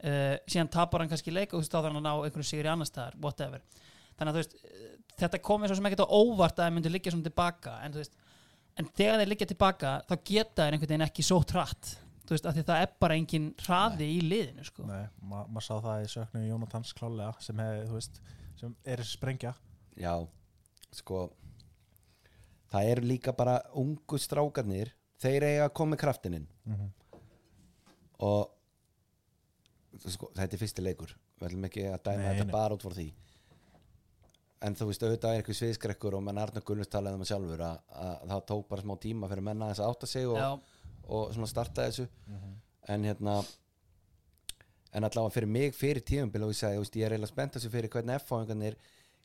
Uh, 0.00 0.36
síðan 0.46 0.70
tapar 0.72 1.02
hann 1.02 1.10
kannski 1.10 1.34
leik 1.34 1.50
og 1.52 1.58
þú 1.58 1.64
veist 1.64 1.74
þá 1.74 1.78
þarf 1.80 1.90
hann 1.90 2.00
að 2.00 2.06
ná 2.06 2.12
einhverju 2.14 2.50
sigur 2.50 2.68
í 2.68 2.72
annars 2.72 2.92
staðar, 2.92 3.18
whatever. 3.20 3.64
Þannig 4.18 4.30
að 4.30 4.38
þú 4.38 4.44
veist, 4.44 4.56
þetta 5.20 5.42
komið 5.44 5.70
svo 5.70 5.78
sem 5.78 5.88
ekkert 5.90 6.04
á 6.06 6.16
óvart 6.16 6.58
að 6.58 6.64
það 6.64 6.76
myndi 6.76 6.92
liggja 6.92 7.14
svona 7.14 7.28
tilbaka 7.28 7.76
en, 7.84 7.96
veist, 7.98 8.14
en 8.78 8.88
þegar 8.96 9.20
þeir 9.20 9.32
liggja 9.32 9.50
tilbaka 9.50 9.92
þá 10.08 10.14
geta 10.30 10.64
þeir 10.64 10.76
einhvern 10.76 10.92
veginn 10.92 11.06
ekki 11.06 11.26
svo 11.26 11.40
hratt 11.42 11.92
þú 12.30 12.36
veist, 12.36 12.46
af 12.46 12.54
því 12.54 12.62
það 12.68 12.84
er 12.84 12.92
bara 13.02 13.14
engin 13.18 13.46
hraði 13.64 14.06
í 14.06 14.18
liðinu 14.22 14.64
sko. 14.68 14.84
Nei, 14.86 15.02
ma 15.26 15.40
maður 15.50 15.66
sá 15.66 15.72
það 15.82 16.04
í 16.04 16.10
söknu 16.12 16.42
Jónatans 16.46 16.92
klálega 16.94 17.32
sem 17.42 17.62
hefði, 17.64 17.88
þú 17.88 17.96
veist, 17.96 18.20
sem 18.60 18.76
er 18.86 19.02
þessi 19.02 19.16
sprengja. 19.18 19.52
Já, 19.98 20.12
sko 20.94 21.24
það 22.70 22.92
eru 22.92 23.08
líka 23.10 23.34
bara 23.34 23.56
ungu 23.82 24.18
strákarnir 24.22 24.92
þeir 25.20 25.46
eiga 25.48 25.64
að 25.66 25.74
koma 25.80 25.96
með 25.96 26.02
kraftininn 26.04 26.46
og 28.22 28.52
sko, 30.06 30.30
þetta 30.36 30.54
er 30.54 30.60
fyrsti 30.62 30.84
leikur. 30.86 31.16
Við 31.40 31.48
ætlum 31.50 31.66
ekki 31.66 31.88
að 31.88 32.02
dæma 32.06 32.20
Nei, 32.22 32.28
þetta 32.30 32.46
nei. 32.46 32.54
bara 32.54 32.76
út 32.76 32.84
frá 32.84 32.94
því. 32.94 33.08
En 34.60 34.74
þú 34.76 34.90
veist 34.90 35.02
auðvitað 35.06 35.34
er 35.34 35.40
eitthvað 35.40 35.56
sviðskrekkur 35.56 36.14
og 36.18 36.22
menn 36.26 36.38
Arnar 36.38 36.62
Gunnus 36.68 36.90
talaði 36.92 37.16
um 37.16 37.22
það 37.24 37.30
sjálfur 37.32 37.62
að, 37.64 37.78
að 37.96 38.24
það 38.28 38.42
tók 38.50 38.66
bara 38.68 38.84
smá 38.84 38.92
tíma 39.00 39.30
fyrir 39.30 39.46
menna 39.46 39.70
þess 39.70 39.80
að 39.80 39.92
átta 39.94 40.08
sig 40.10 40.26
og, 40.28 40.36
Já, 40.36 40.79
og 41.08 41.32
svona 41.34 41.48
starta 41.50 41.86
þessu. 41.88 42.08
En 42.88 43.04
hérna 43.04 43.40
en 44.92 45.06
allavega 45.06 45.34
fyrir 45.34 45.50
mig 45.50 45.76
fyrir 45.78 46.02
tíumbil 46.02 46.44
og 46.46 46.52
ég 46.54 46.58
þú 46.58 46.82
veist, 46.82 46.98
ég 46.98 47.06
er 47.06 47.14
eiginlega 47.14 47.30
spennt 47.30 47.56
þessu 47.56 47.70
fyrir 47.70 47.92
hvernig 47.92 48.18
F-fáingarnir, 48.24 48.76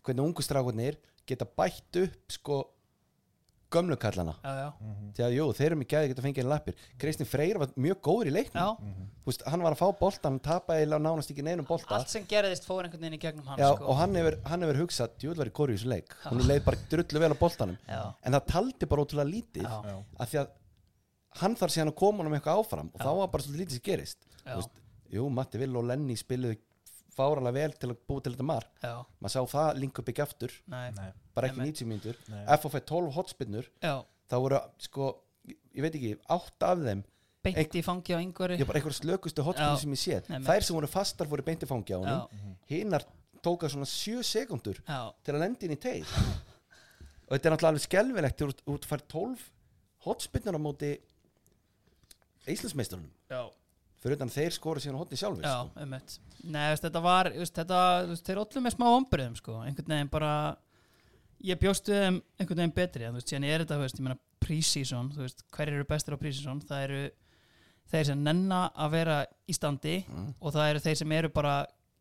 hvernig 0.06 0.28
ungu 0.28 0.46
strákarnir 0.46 1.00
geta 1.26 1.48
bætt 1.58 2.02
upp 2.04 2.36
sko 2.36 2.64
gömlu 3.74 3.96
kallana 4.00 4.36
já, 4.44 4.52
já, 4.62 4.68
því 5.18 5.24
að 5.26 5.34
jú, 5.36 5.46
þeir 5.58 5.66
eru 5.68 5.78
með 5.80 5.88
gæði 5.92 6.10
geta 6.12 6.24
fengið 6.24 6.44
einn 6.44 6.52
lappir. 6.52 6.76
Kristinn 7.02 7.28
Freyr 7.28 7.58
var 7.60 7.72
mjög 7.82 7.98
góður 8.06 8.30
í 8.30 8.34
leiknum. 8.36 8.62
Já. 8.62 9.00
Þú 9.26 9.32
veist, 9.32 9.46
hann 9.52 9.64
var 9.66 9.76
að 9.76 9.82
fá 9.82 9.88
boltan, 10.00 10.38
tapaði 10.46 10.84
eiginlega 10.84 11.04
nánast 11.04 11.34
ekki 11.34 11.46
neinum 11.46 11.68
bolta. 11.68 11.98
Allt 11.98 12.14
sem 12.14 12.28
gerðist 12.30 12.68
fór 12.70 12.86
einhvern 12.86 13.02
veginn 13.02 13.18
í 13.18 13.22
gegnum 13.26 13.50
hann 13.50 13.60
Já, 13.60 13.72
sko. 13.74 13.90
og 13.90 14.00
hann 14.00 14.16
hefur, 14.20 14.38
hann 14.46 14.66
hefur 14.68 14.82
hugsað 14.84 15.18
djúvel 15.18 15.42
var 15.42 15.52
í 15.52 15.56
kóri 15.60 15.76
í 15.76 15.80
þessu 15.80 15.92
leik. 15.92 16.16
Hún 16.30 16.46
leið 16.46 16.62
bara 16.70 16.84
drullu 16.94 17.24
vel 17.26 17.32
á 17.34 17.38
boltanum. 17.42 17.82
Já. 17.90 18.04
en 18.22 18.38
það 18.38 18.48
taldi 18.54 18.92
bara 18.94 19.08
ótrúlega 19.08 19.34
lítið 19.34 19.68
að 19.74 20.30
því 20.30 20.42
að 20.44 20.54
hann 21.42 21.56
þarf 21.60 21.74
síðan 21.76 21.92
að 21.92 21.98
koma 22.02 22.24
honum 22.24 22.36
eitthvað 22.38 22.62
áfram 22.62 22.90
og 22.94 23.00
Já. 23.00 23.06
þá 23.06 23.12
var 23.20 23.28
bara 23.34 23.44
svolítið 23.46 23.62
lítið 23.66 23.78
sem 23.80 23.86
gerist. 23.90 24.20
Já. 24.46 24.52
Þú 24.54 24.60
veist, 24.62 24.82
Jú, 25.16 25.26
Matti 25.32 25.60
Vill 25.62 25.76
og 25.80 25.86
Lenny 25.86 26.16
spiluðu 26.18 26.58
fáralega 27.16 27.54
vel 27.56 27.74
til 27.80 27.90
að 27.94 28.00
búa 28.10 28.22
til 28.26 28.34
þetta 28.34 28.44
mark 28.50 28.82
já, 28.84 28.94
maður 29.24 29.32
sá 29.32 29.42
það 29.54 29.78
link 29.80 30.00
upp 30.02 30.10
ekki 30.12 30.24
aftur. 30.26 30.56
Nei, 30.68 30.90
Nei, 30.98 31.12
bara 31.38 31.48
ekki 31.48 31.62
Einmitt. 31.62 31.78
90 31.80 31.88
mínútur. 31.92 32.18
Nei. 32.34 32.42
FF 32.58 32.76
12 32.90 33.12
hotspinnur 33.16 33.70
já. 33.86 33.94
Þá 34.28 34.36
voru 34.42 34.60
sko, 34.84 35.12
ég 35.48 35.86
veit 35.86 35.96
ekki, 35.96 36.16
átt 36.36 36.66
af 36.68 36.82
þeim 36.84 37.04
beint 37.46 37.76
í 37.78 37.84
fangi 37.86 38.16
á 38.16 38.20
yngvari 38.20 38.58
ég 38.58 38.66
bara 38.68 38.80
einhver 38.82 38.96
slökustu 38.98 39.44
hotspinnu 39.46 39.78
Já. 39.78 39.82
sem 39.86 39.94
ég 39.96 40.02
séð. 40.02 40.30
Einmitt. 40.34 40.50
þær 40.50 40.64
sem 40.66 40.76
voru 40.80 40.88
fastar 40.90 41.28
voru 41.30 41.44
beinti 41.46 41.68
fangi 41.70 41.94
á 41.94 42.00
já, 42.02 42.02
honum 42.02 42.56
hinnar 42.68 43.06
tóka 43.46 43.70
svona 43.70 43.86
7 43.86 44.24
sekundur 44.26 44.80
já, 44.82 45.00
til 45.24 45.36
að 45.38 45.44
lendi 45.46 45.70
inn 45.70 45.76
í 45.78 45.80
teig. 45.80 46.04
Og 47.30 47.38
þetta 47.38 47.48
er 47.48 47.54
náttúrulega 47.56 47.72
alveg 47.72 47.86
skelvilegt 47.86 48.42
þú 48.42 48.48
ert- 48.50 48.64
þú 48.66 48.76
ert 48.80 48.88
fær 48.90 49.04
12 49.14 49.46
hotspinnur 50.10 50.58
á 50.58 50.62
móti 50.62 50.92
Íslandsmeisturunum 52.54 53.12
já. 53.32 53.42
Fyrir 54.06 54.20
utan 54.20 54.30
þeir 54.30 54.54
skora 54.54 54.82
síðan 54.84 55.00
hotni 55.02 55.18
sjálfur 55.18 55.46
Já, 55.48 55.56
sko. 55.66 55.82
um 55.82 55.94
Nei, 56.46 56.68
veist, 56.70 56.84
þetta 56.86 57.02
var, 57.02 57.32
veist, 57.34 57.56
þetta, 57.58 57.78
veist, 58.12 58.28
þeir 58.28 58.42
ollu 58.44 58.62
með 58.62 58.76
smá 58.76 58.86
ombriðum, 58.92 59.38
sko, 59.40 59.56
einhvern 59.66 59.94
veginn 59.96 60.12
bara 60.14 60.34
ég 61.46 61.58
bjóst 61.62 61.90
við 61.90 62.04
þeim 62.04 62.20
einhvern 62.38 62.62
veginn 62.62 62.76
betri, 62.76 63.08
en 63.08 63.16
þú 63.16 63.22
veist, 63.22 63.32
síðan 63.32 63.48
er 63.50 63.64
þetta, 63.64 63.80
ég 63.90 64.06
meina 64.06 64.18
pre-season, 64.46 65.10
þú 65.16 65.24
veist, 65.24 65.42
hverjir 65.56 65.80
eru 65.80 65.88
bestir 65.90 66.14
á 66.14 66.22
pre-season, 66.22 66.62
það 66.70 66.84
eru 66.86 67.00
þeir 67.96 68.08
sem 68.12 68.22
nenna 68.28 68.60
að 68.78 68.94
vera 68.94 69.18
í 69.50 69.56
standi 69.58 69.96
og 70.38 70.54
það 70.54 70.70
eru 70.70 70.84
þeir 70.86 71.00
sem 71.02 71.16
eru 71.18 71.32
bara 71.34 71.56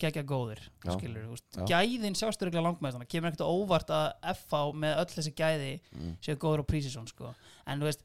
gegja 0.04 0.24
góðir, 0.28 0.60
skilur, 0.84 1.40
gæðin 1.70 2.16
sjástu 2.18 2.48
regla 2.48 2.66
langmæð, 2.66 2.98
þannig 2.98 3.12
kemur 3.14 3.30
ekkert 3.30 3.46
óvart 3.48 3.92
að 3.94 4.06
FH 4.34 4.62
með 4.84 5.00
öll 5.00 5.10
þessi 5.14 5.34
gæði 5.38 5.72
séu 6.20 6.36
góður 6.36 6.64
á 6.66 6.68
pre-season, 6.68 7.08
sko. 7.08 7.32
En 7.64 7.80
þú 7.80 7.88
veist, 7.88 8.04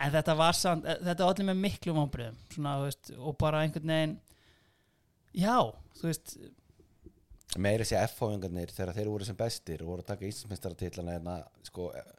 en 0.00 0.12
þetta 0.14 0.34
var 0.38 0.52
samt 0.54 0.84
eh, 0.86 0.98
þetta 1.08 1.24
var 1.26 1.34
allir 1.34 1.48
með 1.50 1.60
miklu 1.64 1.94
vonbriðum 1.96 2.36
svona, 2.54 2.76
þú 2.80 2.84
veist, 2.88 3.10
og 3.18 3.36
bara 3.40 3.62
einhvern 3.64 3.92
veginn 3.94 4.16
já, 5.34 5.56
þú 5.98 6.08
veist 6.10 6.36
meira 7.58 7.84
sé 7.88 7.96
F-fáingarnir 8.04 8.70
þegar 8.74 8.94
þeir 8.98 9.08
voru 9.10 9.26
sem 9.26 9.36
bestir 9.38 9.82
og 9.82 9.88
voru 9.94 10.04
að 10.04 10.10
taka 10.12 10.28
Íslandsmeistaratitlana 10.28 11.14
hérna, 11.16 11.36
sko, 11.66 11.88
eh, 11.96 12.14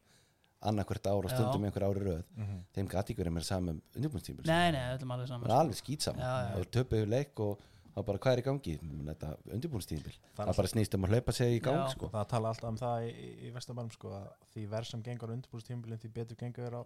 annarkvert 0.69 1.05
ár 1.07 1.23
og 1.27 1.31
stundum 1.31 1.63
einhver 1.69 1.85
ári 1.87 2.01
röð 2.03 2.23
Mhm. 2.35 2.57
þeim 2.75 2.87
gæti 2.91 3.13
ykkur 3.15 3.29
með 3.31 3.45
saman 3.47 3.81
undirbúinstímbil 3.95 4.45
nei, 4.49 4.71
nei, 4.75 4.81
öllum 4.97 5.11
alveg 5.15 5.27
það 5.27 5.33
saman 5.35 5.49
er 5.51 5.55
alveg 5.59 5.77
skýt 5.79 6.01
saman 6.07 6.19
Já, 6.19 6.33
já. 6.49 6.59
og 6.59 6.71
töpuðu 6.71 7.07
leik 7.07 7.39
og 7.39 7.59
þá 7.95 8.03
bara 8.05 8.17
hvað 8.19 8.33
er 8.33 8.41
í 8.41 8.45
gangi 8.49 8.73
þetta 9.07 9.29
undirbúinstímbil 9.55 10.15
Það 10.35 10.49
það 10.49 10.57
bara 10.59 10.67
snýst 10.73 10.93
um 10.97 11.05
að 11.07 11.13
hlaupa 11.15 11.31
sig 11.37 11.55
í 11.55 11.61
gang 11.63 11.79
Já. 11.85 11.93
sko. 11.93 12.09
það 12.11 12.27
tala 12.33 12.49
alltaf 12.49 12.69
um 12.69 12.77
það 12.77 13.07
í, 13.07 13.13
í, 13.47 13.51
vestamælum 13.55 13.91
sko, 13.95 14.09
að 14.09 14.27
því 14.53 14.67
verð 14.69 14.85
sem 14.91 15.03
gengur 15.03 15.31
undirbúrstímbilin 15.37 15.99
því 16.03 16.11
betur 16.13 16.35
gengur 16.43 16.65
þér 16.67 16.75
á 16.75 16.83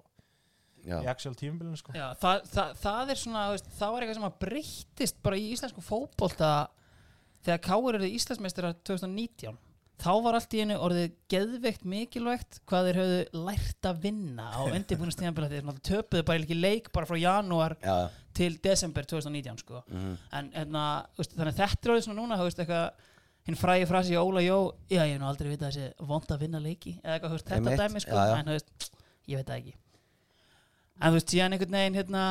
í 0.84 1.10
actual 1.10 1.36
tímbilin 1.40 1.80
sko. 1.80 1.94
Það, 1.94 2.48
það, 2.52 2.72
það 2.84 3.12
er 3.14 3.22
svona, 3.22 3.44
það 3.80 3.94
var 3.94 4.06
eitthvað 4.06 4.18
sem 4.20 4.30
að 4.30 4.40
breyttist 4.46 5.22
bara 5.26 5.40
í 5.40 5.52
íslensku 5.54 5.84
fótbolta 5.84 6.54
þegar 7.44 7.62
Káur 7.64 8.00
eru 8.00 8.10
Íslandsmeistrar 8.10 8.76
2019 8.88 9.60
þá 10.04 10.12
var 10.26 10.38
allt 10.38 10.56
í 10.56 10.64
einu 10.64 10.78
orðið 10.84 11.14
geðveikt 11.32 11.86
mikilvægt 11.88 12.60
hvað 12.70 12.90
þeir 12.90 13.00
höfðu 13.02 13.46
lært 13.46 13.88
að 13.88 14.02
vinna 14.04 14.50
á 14.52 14.62
undirbúinastíðanbila 14.78 15.50
þeir 15.52 15.68
náttúrulega 15.68 15.90
töpuðu 15.90 16.28
bara 16.28 16.44
ekki 16.44 16.60
leik 16.60 16.92
bara 16.96 17.10
frá 17.10 17.20
janúar 17.22 17.78
já, 17.80 17.96
til 18.36 18.52
desember 18.64 19.08
2019 19.08 19.64
sko. 19.64 19.84
mhm. 19.88 20.18
en 20.40 20.52
hérna, 20.58 20.86
þú 21.14 21.24
veist, 21.24 21.36
þannig 21.38 21.54
að 21.54 21.62
þetta 21.62 21.88
er 21.88 21.96
orðið 21.96 22.08
svona 22.08 22.22
núna 22.22 22.40
þú 22.40 22.50
veist, 22.50 22.64
eitthvað 22.64 23.10
hinn 23.44 23.60
frægi 23.60 23.88
frasi 23.88 24.20
Óla 24.20 24.44
Jó 24.44 24.58
já, 24.88 25.04
ég 25.04 25.14
hef 25.14 25.22
nú 25.22 25.30
aldrei 25.30 25.52
vitað 25.52 25.72
þessi 25.72 26.10
vond 26.12 26.36
að 26.36 26.46
vinna 26.46 26.64
leiki 26.64 26.98
eða 27.04 27.18
eitthvað, 27.18 27.48
þetta 27.52 27.80
dæmi 27.84 28.04
sko, 28.04 28.18
já, 28.18 28.28
já. 28.32 28.36
en 28.40 28.54
veist, 28.54 28.92
ég 29.30 29.40
veit 29.40 29.50
það 29.50 29.58
ekki 29.62 29.76
en 31.00 31.10
þú 31.10 31.20
veist, 31.20 31.32
síðan 31.34 31.56
einhvern 31.56 31.78
veginn 31.80 32.00
hérna 32.02 32.26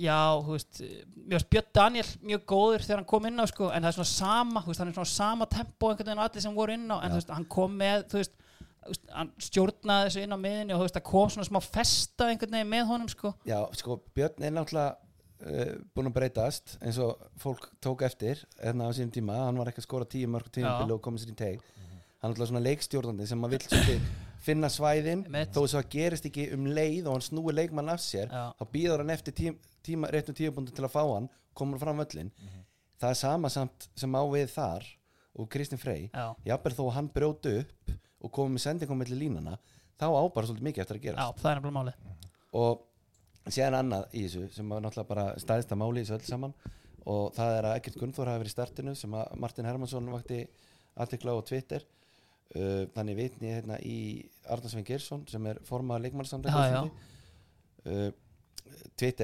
já, 0.00 0.18
þú 0.44 0.56
veist 0.56 0.80
mér 1.24 1.38
varst 1.38 1.50
Björn 1.52 1.68
Daniel 1.78 2.06
mjög 2.20 2.46
góður 2.50 2.84
þegar 2.84 3.00
hann 3.00 3.10
kom 3.14 3.28
inn 3.28 3.40
á 3.40 3.46
sko, 3.48 3.68
en 3.72 3.84
það 3.84 3.90
er 3.90 3.98
svona 3.98 4.12
sama, 4.12 4.62
þú 4.64 4.72
veist, 4.72 4.82
hann 4.82 4.90
er 4.90 4.96
svona 4.98 5.12
sama 5.12 5.48
tempo 5.50 5.90
einhvern 5.90 6.10
veginn 6.10 6.20
og 6.22 6.26
allir 6.28 6.44
sem 6.44 6.58
voru 6.58 6.74
inn 6.76 6.90
á 6.92 6.96
en 6.98 7.06
Já. 7.06 7.12
þú 7.14 7.20
veist, 7.20 7.36
hann 7.38 7.46
kom 7.54 7.78
með, 7.80 8.08
þú 8.12 8.20
veist 8.20 8.34
veist, 8.88 9.06
hann 9.14 9.30
stjórnaði 9.42 10.08
þessu 10.08 10.24
inn 10.24 10.36
á 10.36 10.38
miðinni 10.40 10.74
og 10.74 10.82
þú 10.82 10.86
veist, 10.88 10.98
það 10.98 11.06
kom 11.08 11.32
svona 11.32 11.48
smá 11.48 11.60
festa 11.64 12.28
einhvern 12.28 12.56
veginn 12.58 12.72
með 12.72 12.86
honum 12.90 13.10
sko 13.12 13.32
já, 13.48 13.58
sko 13.78 13.98
Björn 14.16 14.44
er 14.44 14.54
náttúrulega 14.54 14.90
uh, 14.94 15.72
búin 15.96 16.10
að 16.10 16.16
breytast 16.18 16.76
eins 16.82 16.98
og 17.02 17.22
fólk 17.40 17.70
tók 17.84 18.04
eftir 18.06 18.42
hérna 18.58 18.90
á 18.90 18.96
sínum 18.96 19.14
tíma, 19.14 19.38
hann 19.46 19.60
var 19.60 19.72
ekki 19.72 19.82
að 19.84 19.88
skora 19.88 20.08
tíu 20.08 20.30
mörg 20.30 20.50
Já. 20.60 20.74
og 20.84 21.00
komið 21.04 21.24
sér 21.24 21.34
í 21.34 21.38
teg 21.40 21.64
hann 21.64 22.28
er 22.28 22.34
náttúrulega 22.34 22.52
svona 22.52 22.64
leikstjórnandi 22.68 23.30
sem 23.30 23.40
maður 23.40 23.64
vill 23.64 23.98
finna 24.44 24.68
svæðin. 24.72 25.24
Einmitt. 25.28 25.52
þó 25.54 25.60
þess 25.64 25.74
að 25.74 25.80
það 25.80 25.90
gerist 25.94 26.28
ekki 26.28 26.44
um 26.56 26.66
leið 26.76 27.06
og 27.08 27.16
hann 27.16 27.24
snúi 27.28 27.54
leikmann 27.56 27.88
af 27.92 28.02
sér 28.04 28.28
Já. 28.28 28.44
þá 28.58 28.64
býður 28.74 29.02
hann 29.04 29.14
eftir 29.14 29.36
tím, 29.38 29.58
tíma, 29.84 30.10
réttum 30.12 30.36
tímabundi 30.36 30.74
til 30.76 30.84
að 30.84 30.92
fá 30.94 31.02
hann 31.02 31.28
komur 31.56 31.80
fram 31.82 32.00
völlin 32.02 32.30
það 33.00 33.10
er 33.10 33.18
sama 33.20 33.50
samt 33.52 33.88
sem 33.98 34.14
á 34.16 34.22
við 34.30 34.48
þar 34.54 34.86
og 35.34 35.48
Kristinn 35.50 35.80
Frey. 35.82 36.10
Já, 36.14 36.28
jafnvel 36.46 36.74
þó 36.76 36.84
hann 36.94 37.08
brjóti 37.14 37.56
upp 37.62 37.94
og 38.24 38.32
komið 38.32 38.54
með 38.56 38.64
sendingum 38.64 39.00
mellir 39.02 39.18
línana 39.20 39.56
þá 40.00 40.06
á 40.10 40.22
bara 40.34 40.46
svolítið 40.48 40.68
mikið 40.68 40.84
eftir 40.84 40.98
að 41.00 41.04
gera 41.08 41.24
já, 41.24 41.40
það 41.40 41.50
er 41.50 41.58
nefnilega 41.60 41.78
máli 41.78 41.94
og 42.54 43.50
séðan 43.52 43.76
annað 43.80 44.14
í 44.14 44.22
þessu 44.24 44.46
sem 44.54 44.70
var 44.72 44.84
náttúrulega 44.84 45.10
bara 45.10 45.26
stæðista 45.42 45.76
máli 45.78 46.00
í 46.02 46.06
þessu 46.06 46.16
öll 46.18 46.28
saman 46.30 46.54
og 47.04 47.34
það 47.36 47.56
er 47.58 47.68
að 47.68 47.76
Ekkert 47.80 47.98
Gunnþór 48.00 48.30
hafi 48.30 48.40
verið 48.42 48.52
í 48.52 48.54
startinu 48.54 48.94
sem 48.96 49.16
að 49.18 49.34
Martin 49.42 49.68
Hermansson 49.68 50.08
vakti 50.14 50.38
aðtekla 50.96 51.34
á 51.36 51.38
Twitter 51.44 51.84
uh, 52.56 52.84
þannig 52.94 53.16
vitni 53.18 53.48
ég 53.50 53.58
hérna 53.60 53.78
í 53.80 53.96
Arnarsvein 54.52 54.84
Geirsson 54.88 55.24
sem 55.30 55.46
er 55.50 55.60
formað 55.68 56.04
leikmannsamlega 56.06 56.56
uh, 57.84 58.10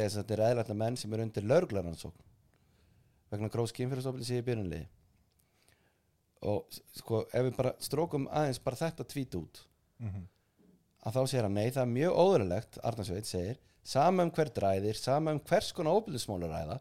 er 0.00 0.08
þess 0.08 0.16
að 0.16 0.24
þetta 0.24 0.36
er 0.38 0.44
eðlætla 0.50 0.76
menn 0.82 0.96
sem 1.00 1.12
er 1.16 1.22
undir 1.24 1.46
lögreglaransókn 1.48 2.26
vegna 3.30 3.48
gróðs 3.52 3.72
kynfyrirsofli 3.76 4.26
sér 4.26 4.42
í 4.42 4.46
byrjunliði 4.48 4.86
og 6.50 6.78
sko 6.96 7.24
ef 7.36 7.44
við 7.46 7.56
bara 7.58 7.74
strókum 7.84 8.26
aðeins 8.32 8.60
bara 8.64 8.80
þetta 8.80 9.04
tvít 9.12 9.36
út 9.40 9.66
Mhm. 10.00 10.22
að 11.04 11.12
þá 11.16 11.20
segir 11.28 11.42
hann 11.44 11.54
nei, 11.54 11.70
það 11.70 11.82
er 11.82 11.90
mjög 11.92 12.14
óðurlegt 12.22 12.78
Arnarsveit 12.88 13.26
segir, 13.28 13.58
sama 13.84 14.22
um 14.24 14.30
hver 14.30 14.48
dræðir 14.56 14.96
sama 14.96 15.34
um 15.36 15.40
hvers 15.40 15.72
konar 15.76 15.98
óbyrðismál 15.98 16.42
er 16.44 16.52
ræða. 16.54 16.78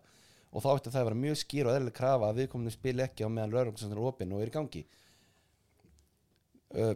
Og 0.55 0.63
þá 0.63 0.69
ætti 0.77 0.91
það 0.93 1.01
að 1.01 1.07
vera 1.09 1.19
mjög 1.19 1.35
skýr 1.43 1.67
og 1.67 1.75
eðlileg 1.75 1.93
krafa 1.99 2.29
að 2.29 2.39
viðkominu 2.39 2.71
spil 2.71 2.95
ekki 3.03 3.27
á 3.27 3.29
meðan 3.29 3.51
lögreglusann 3.53 3.91
er 3.91 3.99
opinn 4.07 4.31
og 4.33 4.41
er 4.41 4.47
í 4.47 4.55
gangi 4.55 4.85
uh, 6.75 6.93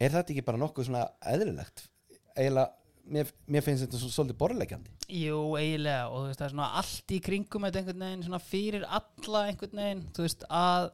er 0.00 0.14
þetta 0.14 0.34
ekki 0.34 0.46
bara 0.46 0.60
nokkuð 0.60 0.88
svona 0.88 1.06
eðlilegt? 1.32 1.84
Eiginlega, 2.36 2.70
mér, 3.10 3.32
mér 3.50 3.66
finnst 3.66 3.86
þetta 3.86 4.00
svo, 4.00 4.10
svolítið 4.14 4.40
borðlegjandi 4.40 4.96
Jú, 5.10 5.38
eiginlega 5.58 6.06
og 6.08 6.20
þú 6.20 6.26
veist, 6.28 6.40
það 6.40 6.46
er 6.46 6.54
svona 6.54 6.70
allt 6.80 7.14
í 7.14 7.20
kringum 7.26 7.66
þetta 7.66 7.80
einhvern 7.80 8.04
veginn, 8.06 8.26
svona 8.26 8.42
fyrir 8.44 8.86
alla 8.86 9.44
einhvern 9.48 9.82
veginn, 9.82 10.04
þú 10.14 10.26
veist, 10.26 10.44
að 10.46 10.90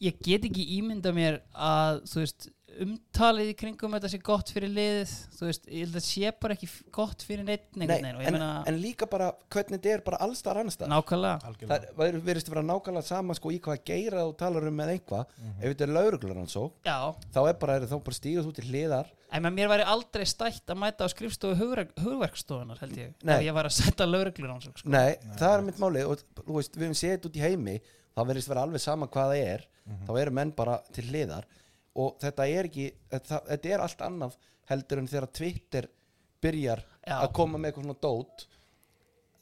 ég 0.00 0.22
get 0.24 0.46
ekki 0.48 0.64
ímynda 0.78 1.12
mér 1.16 1.42
að, 1.52 2.00
þú 2.08 2.22
veist, 2.22 2.48
umtalið 2.84 3.50
í 3.50 3.54
kringum 3.58 3.94
þetta 3.96 4.08
sé 4.12 4.18
gott 4.24 4.50
fyrir 4.54 4.70
liðið. 4.72 5.12
Þú 5.36 5.46
veist, 5.48 5.66
ég 5.68 5.84
held 5.84 5.96
að 5.98 6.04
sé 6.06 6.30
bara 6.40 6.56
ekki 6.56 6.68
gott 6.94 7.24
fyrir 7.26 7.44
neitt 7.46 7.66
og 7.76 7.84
ég 7.84 8.26
en, 8.28 8.34
meina, 8.36 8.48
en 8.70 8.78
líka 8.80 9.08
bara 9.10 9.30
hvernig 9.52 9.78
þetta 9.80 9.92
er 9.96 10.04
bara 10.06 10.20
allstar 10.26 10.60
annars 10.60 10.76
staðar. 10.78 10.92
nákvæmlega. 10.94 11.54
Það 11.70 12.06
er- 12.08 12.20
verðist 12.30 12.48
að 12.50 12.54
vera 12.54 12.64
nákvæmlega 12.70 13.04
sama 13.10 13.34
sko 13.34 13.52
í 13.54 13.60
hvað 13.60 13.84
geira 13.84 14.24
þú 14.26 14.36
talar 14.40 14.68
um 14.70 14.76
með 14.80 14.92
einhvað 14.94 15.26
ef 15.60 15.66
þetta 15.74 15.86
er 15.88 15.94
lögreglaransókn 15.96 16.72
Já, 16.86 16.98
þá 17.34 17.40
er 17.48 17.54
bara, 17.54 17.76
er 17.80 17.86
þá 17.90 17.96
bara 18.04 18.18
stíguð 18.20 18.50
út 18.52 18.60
í 18.62 18.66
hliðar. 18.70 19.06
En 19.32 19.42
mér 19.54 19.68
væri 19.70 19.84
aldrei 19.86 20.24
stætt 20.26 20.66
að 20.66 20.80
mæta 20.82 21.06
á 21.06 21.08
skrifstofu 21.12 21.54
hugverk, 21.54 21.92
hugverkstofunar 22.02 22.78
held 22.82 22.96
ég, 22.98 23.12
Nei. 23.22 23.36
ef 23.36 23.44
ég 23.46 23.54
var 23.54 23.68
að 23.68 23.76
setja 23.76 24.06
lögreglur 24.06 24.50
án 24.50 24.60
sko. 24.62 24.72
Nei, 24.90 25.14
það 25.38 25.54
er 25.54 25.62
mitt 25.62 25.78
máli 25.78 26.02
og 26.04 26.18
þú 26.34 26.56
veist, 26.56 26.74
við 26.74 26.88
höfum 26.88 26.98
séð 26.98 27.14
þetta 27.14 27.28
út 27.30 27.36
í 27.38 27.44
heimi 27.44 27.76
þá 28.16 28.20
verðist 28.26 28.48
vera 28.50 28.64
alveg 28.66 28.80
sama 28.82 29.06
hvað 29.06 29.30
það 29.30 29.44
er. 29.54 29.66
Þá 30.06 30.10
eru 30.20 30.30
menn 30.30 30.50
bara 30.54 30.80
til 30.92 31.04
hliðar 31.08 31.46
og 31.98 32.20
þetta 32.22 32.46
er 32.46 32.68
ekki, 32.70 32.86
þetta, 33.10 33.42
þetta 33.48 33.74
er 33.74 33.84
allt 33.86 34.06
annað 34.06 34.38
heldur 34.70 35.02
en 35.02 35.10
þegar 35.10 35.26
Twitter 35.40 35.90
byrjar 36.40 36.84
Já. 37.02 37.16
að 37.18 37.32
koma 37.36 37.58
með 37.58 37.70
eitthvað 37.72 37.88
svona 37.88 38.02
dót. 38.06 38.46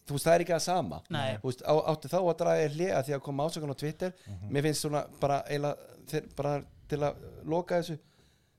Þú 0.08 0.16
veist, 0.16 0.24
það 0.24 0.34
er 0.34 0.42
ekki 0.44 0.54
það 0.54 0.64
sama. 0.64 0.98
Veist, 1.44 1.62
á, 1.68 1.74
átti 1.92 2.08
þá 2.08 2.18
að 2.22 2.34
draga 2.40 2.72
hliða 2.72 3.04
því 3.04 3.14
að 3.18 3.24
koma 3.26 3.46
ásökun 3.46 3.74
á 3.76 3.80
Twitter? 3.82 4.14
Mér 4.48 4.64
finnst 4.64 4.86
svona 4.86 5.04
bara, 5.20 5.42
eila, 5.52 5.74
þeir, 6.08 6.30
bara 6.38 6.54
til 6.88 7.00
að 7.04 7.24
loka 7.44 7.82
þessu. 7.82 7.98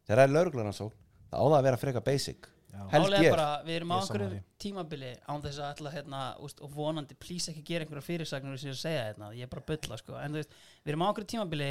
Þegar 0.05 0.21
það 0.21 0.27
er 0.27 0.35
lögreglan 0.35 0.77
svo 0.77 0.91
það 1.29 1.41
á 1.41 1.45
það 1.45 1.57
að 1.59 1.67
vera 1.67 1.81
freka 1.81 2.05
basic. 2.05 2.49
Bara, 2.69 3.47
við 3.65 3.79
erum 3.79 3.91
á 3.91 3.97
er 3.97 4.03
einhverju 4.03 4.41
tímabili 4.61 5.09
án 5.25 5.41
þess 5.43 5.59
að 5.59 5.71
ætla 5.73 5.93
hérna, 5.93 6.19
úst, 6.45 6.61
og 6.63 6.71
vonandi, 6.73 7.17
please 7.19 7.51
ekki 7.51 7.63
gera 7.65 7.85
einhverja 7.85 8.05
fyrirsagnir 8.05 8.59
sem 8.61 8.69
ég 8.69 8.75
er 8.75 8.77
að 8.77 8.83
segja 8.83 9.05
hérna, 9.07 9.29
ég 9.35 9.47
er 9.47 9.51
bara 9.51 9.63
að 9.65 9.71
bylla 9.73 9.97
sko. 9.99 10.15
en 10.19 10.35
þú 10.35 10.39
veist, 10.39 10.53
við 10.85 10.93
erum 10.93 11.03
á 11.03 11.07
einhverju 11.09 11.31
tímabili 11.33 11.69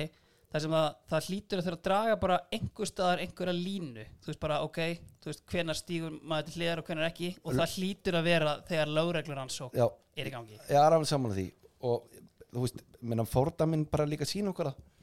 þar 0.48 0.64
sem 0.64 0.76
það, 0.76 0.88
það 1.12 1.28
hlýtur 1.28 1.60
að 1.60 1.66
þurfa 1.66 1.78
að 1.78 1.86
draga 1.88 2.18
bara 2.22 2.38
einhver 2.56 2.90
staðar 2.90 3.22
einhverja 3.24 3.56
línu 3.56 4.06
þú 4.24 4.30
veist 4.32 4.42
bara, 4.42 4.60
ok, 4.64 4.80
þú 5.22 5.30
veist, 5.32 5.44
hvenar 5.52 5.78
stígur 5.78 6.18
maður 6.22 6.48
til 6.48 6.62
hliðar 6.62 6.82
og 6.82 6.88
hvenar 6.88 7.08
ekki 7.10 7.32
og 7.42 7.58
það 7.58 7.74
hlýtur 7.76 8.18
að 8.18 8.30
vera 8.30 8.54
þegar 8.68 8.94
lögreglur 8.98 9.42
hans 9.42 9.60
Já, 9.60 9.86
er 10.16 10.30
í 10.30 10.34
gangi 10.34 10.56
ég 10.56 10.78
er 10.78 10.96
alveg 10.96 11.10
saman 11.10 11.36
því 11.36 11.48
og 11.88 12.20
þú 12.48 12.64
veist, 12.64 12.84
menna 13.04 13.28
fordaminn 13.28 13.84
bara 13.90 14.08
líka 14.08 14.24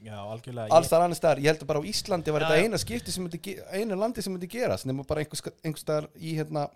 já, 0.06 0.16
algjörlega 0.18 0.74
alls 0.74 0.90
þar 0.90 1.04
annars 1.06 1.20
staðar, 1.20 1.40
ég 1.42 1.50
held 1.50 1.62
að 1.64 1.70
bara 1.70 1.82
á 1.82 1.88
Íslandi 1.90 2.34
var 2.34 2.42
Já, 2.42 2.46
þetta 2.46 2.58
já. 2.58 2.66
eina 2.66 2.80
skipti 2.82 3.14
sem 3.14 3.28
eina 3.72 3.98
landi 3.98 4.24
sem 4.24 4.34
myndi 4.34 4.50
gerast 4.50 4.88
nema 4.88 5.06
bara 5.08 5.22
einhvers, 5.22 5.42
einhvers 5.62 5.84
staðar 5.84 6.08
í 6.18 6.34
hérna, 6.38 6.66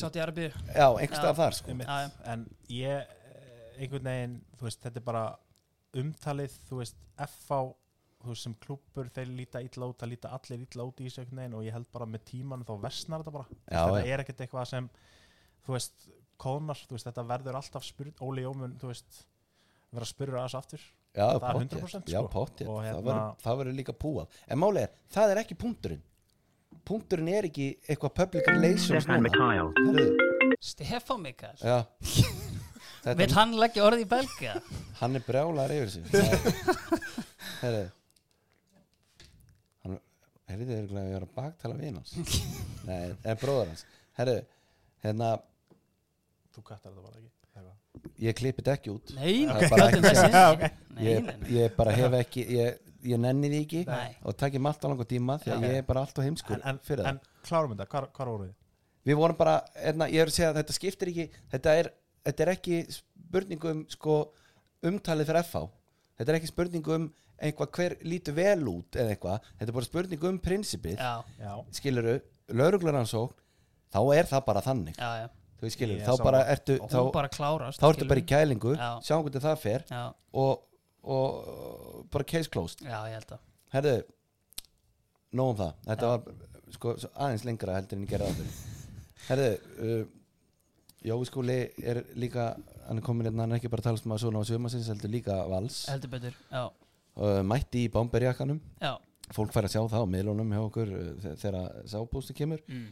Sátt 0.00 0.16
í 0.16 0.22
Arabíu 0.22 0.50
já, 0.50 0.86
einhvers 0.86 1.18
Já. 1.18 1.20
staðar 1.20 1.38
þar 1.40 1.56
sko. 1.58 1.74
Já, 1.74 1.96
já. 2.04 2.10
en 2.32 2.44
ég 2.72 3.00
eh, 3.00 3.80
einhvern 3.82 4.10
veginn, 4.10 4.36
þú 4.58 4.68
veist, 4.68 4.82
þetta 4.84 5.00
er 5.00 5.06
bara 5.08 5.24
umtalið, 5.96 6.54
þú 6.68 6.80
veist, 6.80 6.96
FH 7.18 7.60
þú 8.20 8.28
veist, 8.34 8.44
sem 8.44 8.54
klúppur, 8.60 9.08
þeir 9.16 9.30
líta 9.32 9.62
illa 9.64 9.88
út 9.88 9.98
það 10.02 10.10
líta 10.12 10.30
allir 10.36 10.64
illa 10.66 10.84
út 10.84 11.00
í 11.00 11.08
veginn 11.08 11.54
og 11.56 11.64
ég 11.64 11.72
held 11.72 11.88
bara 11.92 12.06
með 12.06 12.24
tímanum 12.30 12.66
þá 12.68 12.74
versnar 12.82 13.22
þetta 13.24 13.32
bara. 13.32 13.46
Já, 13.64 13.80
þetta 13.86 14.04
já. 14.04 14.12
er 14.14 14.22
ekkert 14.24 14.42
eitthvað 14.44 14.68
sem 14.68 14.88
þú 15.66 15.72
veist, 15.76 16.06
kónar, 16.40 16.76
þú 16.86 16.96
veist, 16.96 17.08
þetta 17.08 17.24
verður 17.32 17.58
alltaf 17.60 17.84
spurt, 17.84 18.20
Óli 18.20 18.44
Jómun, 18.44 18.76
þú 18.80 18.92
veist 18.92 19.22
vera 19.90 20.04
að 20.06 20.12
spyrja 20.12 20.36
aðeins 20.42 20.58
aftur. 20.60 20.84
Já, 21.10 21.24
Það 21.26 21.34
er 21.34 21.40
pottþétt, 21.40 21.80
100% 21.80 22.12
já, 22.12 22.20
sko. 22.20 22.44
það 22.60 22.84
hérna- 22.86 23.02
verður- 23.08 23.40
það 23.42 23.56
verður 23.58 23.76
líka 23.80 23.92
púað. 23.98 24.36
En 24.46 24.58
máli 24.62 24.82
er, 24.84 24.90
það 25.10 25.30
er 25.32 25.40
ekki 25.42 25.56
punkturinn. 25.58 26.02
Punkturinn 26.86 27.28
er 27.28 27.48
ekki 27.48 27.66
eitthvað 27.88 28.14
public 28.14 28.46
relations. 28.46 29.08
Mikhail. 29.08 29.72
Herðu, 29.80 30.54
Stefán 30.60 31.20
Mikael? 31.24 31.56
Já 31.58 31.84
Vil 33.20 33.30
hann 33.36 33.56
leggja 33.60 33.86
orði 33.86 34.04
í 34.04 34.10
belga? 34.10 34.52
hann 35.00 35.16
er 35.16 35.24
brjálar 35.26 35.72
yfir 35.74 35.90
sig. 35.94 36.04
Hann 39.80 39.96
heyrðu 40.50 40.66
þið 40.68 40.96
að 40.98 41.06
ég 41.06 41.14
var 41.14 41.24
að 41.26 41.34
baktala 41.36 41.76
við 41.78 41.92
hans. 41.94 42.14
Nei, 42.88 43.12
en 43.22 43.40
bróður 43.40 43.68
hans. 43.70 43.84
Herru, 44.18 44.38
hérna 45.04 45.28
þú 46.50 46.64
kattar 46.64 46.90
þetta 46.90 47.04
bara 47.04 47.20
ekki 47.20 47.36
ég 48.20 48.36
klippi 48.36 48.62
þetta 48.62 48.76
ekki 48.76 48.92
út. 48.92 49.12
Nei, 49.16 49.32
er 49.48 49.60
ég, 51.00 51.24
nei, 51.24 51.36
nei. 51.40 51.50
ég 51.56 51.74
bara 51.76 51.94
hef 51.96 52.14
ekki 52.20 52.44
ég, 52.54 52.78
ég 53.06 53.20
nenni 53.20 53.50
því 53.50 53.60
ekki 53.64 53.82
Nei. 53.88 54.16
og 54.22 54.36
takk 54.38 54.56
ég 54.56 54.66
allt 54.68 54.84
á 54.84 54.88
langa 54.90 55.06
tíma 55.08 55.36
því 55.40 55.52
að 55.54 55.66
ég 55.68 55.76
er 55.80 55.86
bara 55.88 56.04
allt 56.04 56.20
á 56.20 56.22
heimskur 56.24 56.60
en, 56.60 57.20
klárum 57.46 57.72
þetta, 57.72 57.86
hvar, 57.92 58.08
hvar 58.16 58.30
voru 58.32 58.48
þið? 58.48 58.56
við 59.08 59.20
vorum 59.20 59.38
bara, 59.38 59.56
hérna, 59.78 60.08
ég 60.12 60.24
er 60.24 60.32
að 60.32 60.36
segja 60.36 60.50
að 60.52 60.60
þetta 60.60 60.76
skiptir 60.76 61.12
ekki 61.12 61.26
þetta 61.54 61.76
er, 61.80 61.90
þetta 62.26 62.44
er 62.46 62.52
ekki 62.54 62.78
spurning 62.94 63.66
um 63.72 63.82
sko, 63.92 64.20
umtalið 64.86 65.30
fyrir 65.30 65.44
FH 65.46 65.64
þetta 66.20 66.32
er 66.32 66.38
ekki 66.40 66.50
spurning 66.52 66.88
um 66.96 67.08
eitthvað 67.40 67.70
hver 67.78 67.94
lítur 68.04 68.36
vel 68.36 68.64
út 68.68 68.96
eða 69.00 69.14
eitthvað, 69.14 69.46
þetta 69.58 69.70
er 69.72 69.76
bara 69.78 69.88
spurning 69.88 70.24
um 70.28 70.38
prinsipið, 70.44 70.98
já, 71.00 71.12
Já, 71.40 71.52
skiluru 71.78 72.16
lögregluransókn, 72.52 73.36
þá 73.94 74.00
er 74.18 74.28
það 74.28 74.42
bara 74.50 74.62
þannig, 74.66 74.98
já, 75.00 75.10
já. 75.22 75.28
Þú 75.60 75.66
veist 75.66 75.76
skilur 75.76 76.02
þá 76.04 76.12
bara 76.24 76.38
það. 76.40 76.50
ertu, 76.54 76.74
og 76.80 76.90
þá, 76.92 76.98
bara 77.12 77.30
klárast 77.32 77.80
þá 77.80 77.86
ertu 77.90 78.06
bara 78.08 78.20
í 78.20 78.26
kælingu 78.28 78.70
Já. 78.76 78.90
sjáum 79.04 79.24
hvernig 79.26 79.42
það 79.44 79.58
fer 79.60 79.82
já, 79.90 80.02
og, 80.40 80.62
og 81.04 82.06
bara 82.12 82.24
case 82.32 82.48
closed. 82.52 82.80
Já, 82.80 82.96
ég 83.10 83.18
held 83.18 83.34
að. 83.36 83.42
Herðu, 83.74 83.92
nóg 85.36 85.50
um 85.52 85.58
það. 85.58 85.74
Þetta 85.90 86.12
var 86.12 86.46
sko, 86.76 86.94
aðeins 87.12 87.44
lengra 87.44 87.76
heldur 87.76 87.98
en 87.98 88.06
ég 88.06 88.12
gerði 88.14 88.30
áður 88.30 88.56
herðu 89.28 89.50
uh, 89.84 90.00
Jói 91.00 91.24
skúli 91.24 91.54
er 91.80 92.02
líka 92.20 92.50
hann 92.88 92.98
er 93.00 93.04
komin 93.06 93.24
hérna, 93.28 93.46
hann 93.46 93.54
er 93.54 93.60
ekki 93.60 93.70
bara 93.72 93.94
að 93.94 94.00
svona 94.20 94.42
á 94.42 94.44
sumasins 94.44 94.88
heldur 94.92 95.08
líka 95.14 95.36
vals. 95.48 95.86
Heldur 95.88 96.10
betur, 96.12 96.34
já, 96.52 96.64
uh, 97.16 97.40
mætti 97.46 97.86
í 97.86 97.92
bomberjakkanum. 97.94 98.58
Já. 98.82 98.98
Fólk 99.32 99.52
fær 99.54 99.64
að 99.68 99.72
sjá 99.76 99.80
það 99.88 100.04
á 100.04 100.12
miðlunum 100.12 100.50
hjá 100.52 100.60
okkur 100.66 100.90
uh, 100.92 101.06
þe- 101.22 101.36
þegar 101.40 101.78
sábústi 101.88 102.34
kemur. 102.36 102.60
Mm, 102.68 102.90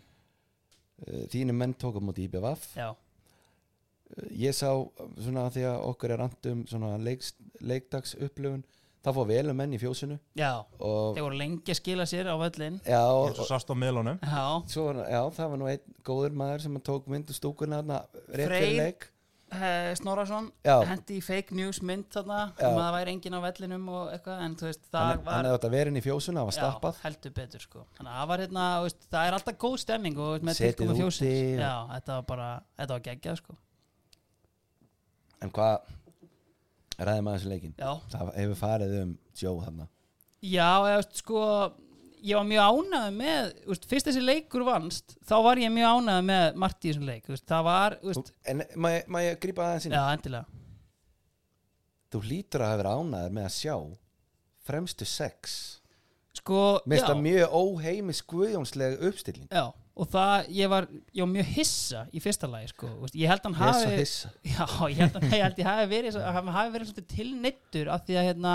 uh, 1.04 1.26
þínu 1.34 1.56
menn 1.58 1.74
tókum 1.74 2.06
múti 2.08 2.24
IBVF 2.28 2.68
já, 2.78 2.88
uh, 2.94 4.28
ég 4.32 4.56
sá 4.56 4.70
svona 5.18 5.48
því 5.52 5.66
að 5.68 5.84
okkur 5.90 6.14
er 6.16 6.24
andum 6.24 6.64
svona 6.70 6.94
leiks, 7.02 7.34
leikdags 7.60 8.14
upplöfun 8.24 8.64
það 9.08 9.18
fór 9.18 9.28
vel 9.32 9.52
um 9.52 9.60
menn 9.62 9.76
í 9.76 9.82
fjósinu. 9.82 10.18
Já 10.38 10.52
og 10.78 11.18
þeir 11.18 11.26
voru 11.26 11.42
lengi 11.42 11.74
að 11.74 11.80
skila 11.80 12.08
sér 12.08 12.30
á 12.30 12.36
völlin 12.40 12.80
já, 12.84 13.02
og, 13.02 13.28
eins 13.28 13.42
og 13.44 13.50
sást 13.50 13.70
á 13.70 13.74
miðlunum. 13.74 14.18
Já, 14.22 14.46
Svo, 14.70 14.88
já, 15.02 15.20
það 15.36 15.52
var 15.54 15.62
nú 15.62 15.70
einn 15.72 16.00
góður 16.06 16.40
maður 16.42 16.66
sem 16.66 16.82
tók 16.84 17.08
myndu 17.10 17.34
rétt 17.34 18.48
Freyr. 18.48 18.48
fyrir 18.48 18.76
leik. 18.78 19.08
Eh, 19.48 19.94
Snorarsson 19.96 20.50
hendi 20.60 21.16
í 21.16 21.22
fake 21.24 21.54
news 21.56 21.78
mynd 21.80 22.10
þarna 22.12 22.40
um 22.52 22.66
að 22.66 22.82
það 22.82 22.96
væri 22.98 23.12
enginn 23.14 23.36
á 23.38 23.40
vellinum 23.46 23.86
og 23.96 24.10
eitthvað 24.12 24.42
en 24.44 24.56
þú 24.60 24.66
veist, 24.68 24.82
það 24.92 25.06
hann, 25.06 25.12
hann 25.14 25.22
var 25.24 25.38
hefði 25.38 25.56
átt 25.56 25.64
að 25.64 25.76
vera 25.76 25.92
inn 25.92 25.96
í 26.00 26.02
fjósuna, 26.04 26.42
það 26.42 26.48
var 26.50 26.56
já, 26.56 26.58
stappað. 26.58 26.98
heldur 27.06 27.32
betur 27.38 27.64
sko. 27.64 27.84
Þannig 27.96 28.12
að 28.12 28.18
það 28.18 28.28
var 28.32 28.42
hérna, 28.44 28.66
veist, 28.84 29.06
það 29.08 29.28
er 29.30 29.36
alltaf 29.38 29.56
góð 29.64 29.76
stemming 29.86 30.20
og 30.20 30.44
með 30.44 30.60
úti 30.68 30.88
fjósins 30.98 31.62
já, 31.62 31.72
þetta 31.94 32.18
var 32.18 32.28
bara, 32.28 32.50
þetta 32.76 32.98
var 32.98 33.06
geggjað 33.08 33.40
sko. 33.40 33.56
En 35.38 35.54
hvað 35.54 35.96
ræði 36.98 37.24
maður 37.26 37.38
þessu 37.38 37.52
leikin 37.52 37.74
já, 37.78 37.90
það 38.12 38.32
hefur 38.36 38.58
farið 38.58 38.96
um 39.02 39.12
Joe 39.38 39.60
þarna. 39.62 39.86
Já, 40.42 40.70
eða, 40.88 41.04
sko 41.18 41.42
ég 42.18 42.38
var 42.38 42.46
mjög 42.48 42.68
ánægð 42.74 43.16
með 43.18 43.48
veist, 43.70 43.88
fyrst 43.90 44.10
þessi 44.10 44.22
leikur 44.24 44.66
vannst 44.66 45.16
þá 45.28 45.34
var 45.46 45.62
ég 45.62 45.74
mjög 45.74 45.98
ánægð 45.98 46.28
með 46.28 46.60
Marti 46.64 46.88
í 46.88 46.92
þessum 46.92 47.08
leik 47.08 47.30
veist, 47.30 47.46
það 47.48 47.66
var, 47.68 47.98
veist, 48.02 48.32
en 48.50 48.62
má 48.74 48.88
ég, 48.96 49.10
má 49.10 49.18
ég 49.22 49.40
grípa 49.42 49.66
aðeins 49.66 49.88
inn? 49.88 49.96
Já, 49.98 50.04
endilega. 50.16 50.54
Þú 52.08 52.22
hlýtur 52.24 52.64
að 52.64 52.72
hafa 52.72 52.80
verið 52.82 53.02
ánæður 53.02 53.34
með 53.36 53.48
að 53.48 53.56
sjá 53.58 53.74
fremstu 54.68 55.06
sex. 55.08 55.58
Sko, 56.38 56.62
mér 56.84 56.98
finnst 56.98 57.04
já, 57.04 57.12
það 57.12 57.22
mjög 57.26 57.58
óheimis 57.58 58.22
guðjónsleg 58.30 59.02
uppstilling. 59.08 59.50
Já 59.52 59.66
og 59.98 60.08
það, 60.12 60.48
ég 60.54 60.70
var, 60.72 60.86
ég 61.16 61.22
var 61.24 61.30
mjög 61.32 61.48
hissa 61.56 62.02
í 62.14 62.20
fyrsta 62.22 62.48
lagi, 62.50 62.70
sko, 62.72 62.88
ég 63.22 63.28
held 63.32 63.46
hann 63.48 63.56
ég 63.58 63.68
er 63.68 63.78
svo 63.78 63.92
hafi 63.92 64.02
hissa. 64.02 64.32
Já, 64.46 64.66
ég 64.92 65.00
held 65.02 65.16
að 65.18 65.30
held 65.34 65.62
ég 65.62 65.70
hafi 65.72 65.88
verið, 65.94 66.18
að 66.22 66.36
hann 66.38 66.52
hafi 66.58 66.74
verið 66.76 66.90
svolítið 66.92 67.14
tilneittur 67.16 67.90
af 67.94 68.04
því 68.06 68.18
að 68.22 68.28
hérna, 68.30 68.52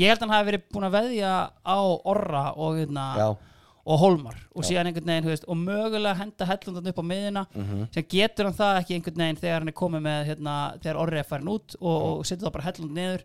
ég 0.00 0.08
held 0.12 0.20
að 0.20 0.26
hann 0.28 0.36
hafi 0.38 0.50
verið 0.52 0.68
búin 0.72 0.86
að 0.88 0.94
veðja 1.00 1.32
á 1.66 1.78
Orra 2.14 2.44
og, 2.54 2.78
hérna, 2.80 3.06
já, 3.18 3.26
og 3.82 3.98
Holmar 3.98 4.36
og 4.54 4.62
Já. 4.62 4.68
síðan 4.70 4.86
einhvern 4.92 5.08
veginn, 5.10 5.26
veist, 5.32 5.44
og 5.50 5.56
mögulega 5.58 6.14
henda 6.20 6.46
hellundan 6.46 6.90
upp 6.92 7.00
á 7.02 7.04
miðina 7.10 7.40
mhm, 7.50 7.80
sem 7.96 8.04
getur 8.14 8.46
hann 8.46 8.54
það 8.60 8.76
ekki 8.84 8.94
einhvern 9.00 9.22
veginn 9.24 9.40
þegar 9.42 9.58
hann 9.64 9.72
er 9.72 9.78
komið 9.82 10.04
með 10.06 10.20
hérna, 10.30 10.52
þegar 10.84 11.00
Orri 11.02 11.18
er 11.18 11.26
farin 11.26 11.50
út 11.50 11.74
og, 11.80 11.96
og 12.12 12.22
setur 12.30 12.46
það 12.46 12.54
bara 12.60 12.66
hellund 12.68 12.94
niður 13.00 13.24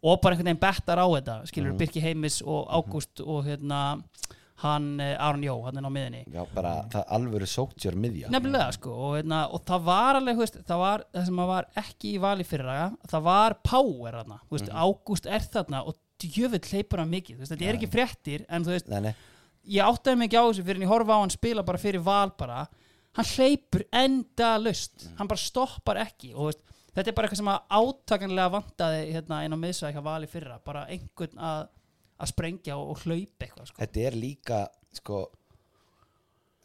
og 0.00 0.22
bara 0.24 0.32
einhvern 0.38 0.48
veginn 0.48 0.62
bettar 0.64 1.02
á 1.04 1.06
þetta 1.12 1.34
skilur 1.50 1.74
Mhm. 1.74 1.78
Birki 1.82 2.00
Heimis 2.00 2.38
og 2.40 2.72
Ágúst 2.72 3.20
og 3.20 3.44
hérna 3.44 3.82
hann 4.60 4.88
eh, 5.00 5.14
Aron 5.16 5.44
Jó, 5.44 5.54
hann 5.64 5.80
er 5.80 5.88
á 5.88 5.92
miðinni 5.92 6.20
já, 6.28 6.42
bara 6.54 6.74
það 6.92 7.14
alvöru 7.16 7.48
sóktjör 7.48 7.96
miðja. 7.96 8.30
Nefnilega 8.32 8.74
sko 8.76 8.92
og, 8.92 9.16
hérna, 9.18 9.40
og 9.48 9.64
það 9.68 9.86
var 9.88 10.18
alveg 10.20 10.42
veist, 10.42 10.60
það, 10.68 10.82
var, 10.84 11.04
það 11.16 11.26
sem 11.30 11.42
var 11.52 11.68
ekki 11.84 12.12
í 12.12 12.20
vali 12.22 12.46
fyrir 12.48 12.70
það 13.08 13.26
var 13.30 13.56
power 13.66 14.20
þarna 14.20 14.40
þú 14.44 14.58
veist, 14.58 14.72
Ágúst 14.84 15.28
er 15.30 15.48
þarna 15.56 15.82
og 15.88 15.98
djöfull 16.20 16.62
hleypur 16.70 17.00
hann 17.02 17.12
mikið 17.14 17.44
þetta 17.46 17.68
er 17.68 17.78
ekki 17.78 17.90
fréttir 17.90 18.44
en 18.48 18.66
þú 18.66 18.74
veist, 18.76 18.90
nei, 18.92 19.00
nei, 19.08 19.14
ég 19.76 19.86
áttaði 19.86 20.26
ekki 20.26 20.40
á 20.40 20.44
þessu 20.44 20.66
fyrir 20.66 20.80
en 20.80 20.86
ég 20.86 20.92
horfa 20.92 21.16
á 21.16 21.22
hann 21.22 21.32
spila 21.32 21.64
bara 21.66 21.80
fyrir 21.80 22.04
val 22.04 22.32
bara. 22.38 22.64
Hann 23.18 23.26
hleypur 23.26 23.86
enda 23.96 24.52
lust 24.60 25.08
hann 25.18 25.30
bara 25.30 25.40
stoppar 25.40 25.98
ekki 26.04 26.34
og 26.34 26.50
veist, 26.50 26.62
þetta 26.94 27.10
er 27.10 27.16
bara 27.16 27.28
eitthvað 27.28 27.40
sem 27.40 27.52
að 27.52 27.76
átakanlega 27.80 28.54
vantaði 28.54 29.02
hérna 29.14 29.42
inn 29.46 29.56
á 29.56 29.58
eitthvað 29.60 30.06
vali 30.06 30.30
fyrra 30.30 30.58
bara 30.64 30.86
einhvern 30.90 31.42
að, 31.50 31.68
að 32.20 32.32
sprengja 32.32 32.76
og, 32.76 32.92
og 32.94 33.04
hlaupa 33.04 33.46
eitthvað 33.46 33.70
sko. 33.70 33.80
þetta 33.80 34.06
er 34.08 34.18
líka 34.20 34.60
sko 35.00 35.20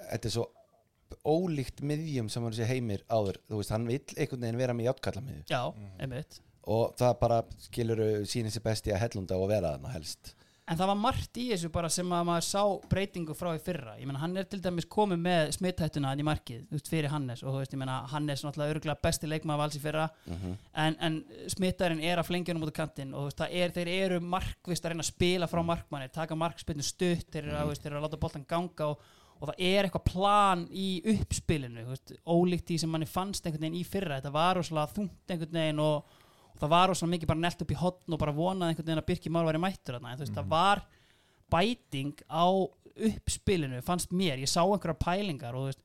þetta 0.05 0.29
er 0.29 0.35
svo 0.35 0.49
ólíkt 1.25 1.81
miðjum 1.85 2.29
sem 2.29 2.43
hann 2.45 2.55
sé 2.55 2.65
heimir 2.69 3.03
áður. 3.09 3.39
Þú 3.49 3.59
veist, 3.59 3.73
hann 3.73 3.85
vill 3.89 4.01
einhvern 4.15 4.45
veginn 4.45 4.59
vera 4.59 4.75
með 4.77 4.89
játtkallamiðju 4.89 5.43
já, 5.49 5.61
einmitt. 6.01 6.39
Og 6.75 6.95
það 6.97 7.13
bara 7.21 7.37
skiluru 7.67 8.07
sýnir 8.29 8.53
sér 8.53 8.65
besti 8.65 8.93
að 8.93 9.03
hellunda 9.03 9.37
og 9.37 9.49
vera 9.51 9.75
þarna 9.75 9.93
helst 9.93 10.33
En 10.65 10.79
það 10.79 10.89
var 10.89 10.97
margt 10.97 11.37
í 11.37 11.43
þessu 11.51 11.69
bara 11.69 11.89
sem 11.93 12.13
að 12.17 12.23
maður 12.25 12.45
sá 12.47 12.61
breytingu 12.89 13.35
frá 13.37 13.51
í 13.53 13.59
fyrra. 13.61 13.91
Ég 13.99 14.07
meina, 14.09 14.17
hann 14.23 14.33
er 14.41 14.47
til 14.49 14.57
dæmis 14.63 14.87
komið 14.89 15.19
með 15.21 15.51
smithættuna 15.59 16.09
hann 16.09 16.23
í 16.23 16.25
markið, 16.25 16.63
veist, 16.73 16.89
fyrir 16.89 17.11
Hannes 17.13 17.43
og 17.43 17.53
þú 17.53 17.59
veist, 17.61 17.75
ég 17.75 17.81
meina, 17.83 17.99
Hannes 18.09 18.41
er 18.41 18.47
náttúrulega 18.47 18.73
örgulega 18.73 19.03
besti 19.05 19.29
leikmaður 19.29 19.61
vals 19.61 19.77
í 19.77 19.81
fyrra, 19.83 20.07
en, 20.73 20.97
en 21.05 21.19
smittarinn 21.53 22.01
er 22.01 22.17
að 22.17 22.31
flengja 22.31 22.55
hann 22.55 22.65
út 22.65 22.73
á 22.73 22.79
kantinn 22.81 23.13
og 23.13 23.27
veist, 23.27 23.45
er, 23.45 23.75
þeir 23.77 23.93
eru 23.93 24.19
markvist 24.25 24.89
að 24.89 24.95
reyna 24.95 25.05
að 25.05 25.11
spila 25.11 25.51
frá 25.53 25.61
markmanni, 25.69 26.09
taka 26.17 26.39
markspilnu 26.41 26.89
stutt, 26.89 27.29
þeir 27.29 27.43
eru 27.43 27.59
að, 27.59 27.61
þú 27.61 27.75
veist, 27.75 27.85
þeir 27.85 27.93
eru 27.93 28.01
að 28.01 28.09
láta 28.09 28.21
boltan 28.25 28.49
ganga 28.49 28.89
og, 28.89 29.07
og 29.37 29.51
það 29.51 29.63
er 29.69 29.85
eitthvað 29.85 30.09
plan 30.09 30.65
í 30.73 30.89
uppspilinu, 31.13 31.85
veist, 31.93 32.17
ólíkt 32.25 32.73
í 32.73 32.81
sem 32.81 32.89
manni 32.89 33.05
fannst 33.05 33.45
einhvern 33.45 33.69
veginn 33.69 33.83
í 33.83 33.85
fyrra, 33.85 34.17
þetta 34.17 34.33
var 34.33 34.57
það 36.59 36.71
var 36.71 36.89
rosalega 36.91 37.15
mikið 37.15 37.31
bara 37.33 37.43
nelt 37.43 37.63
upp 37.65 37.73
í 37.73 37.79
hotn 37.79 38.15
og 38.15 38.21
bara 38.21 38.35
vonaði 38.35 38.73
einhvern 38.73 38.87
veginn 38.89 39.01
að 39.03 39.09
Birki 39.09 39.31
Már 39.33 39.47
væri 39.49 39.61
mættur 39.61 39.97
þarna, 39.97 40.13
en 40.13 40.19
þú 40.19 40.25
veist, 40.25 40.37
það 40.37 40.51
var 40.53 40.83
bæting 41.55 42.23
á 42.31 42.45
uppspilinu 42.95 43.81
fannst 43.85 44.13
mér, 44.15 44.39
ég 44.41 44.49
sá 44.49 44.61
einhverja 44.63 44.97
pælingar 45.01 45.55
og 45.57 45.65
þú 45.65 45.71
veist, 45.73 45.83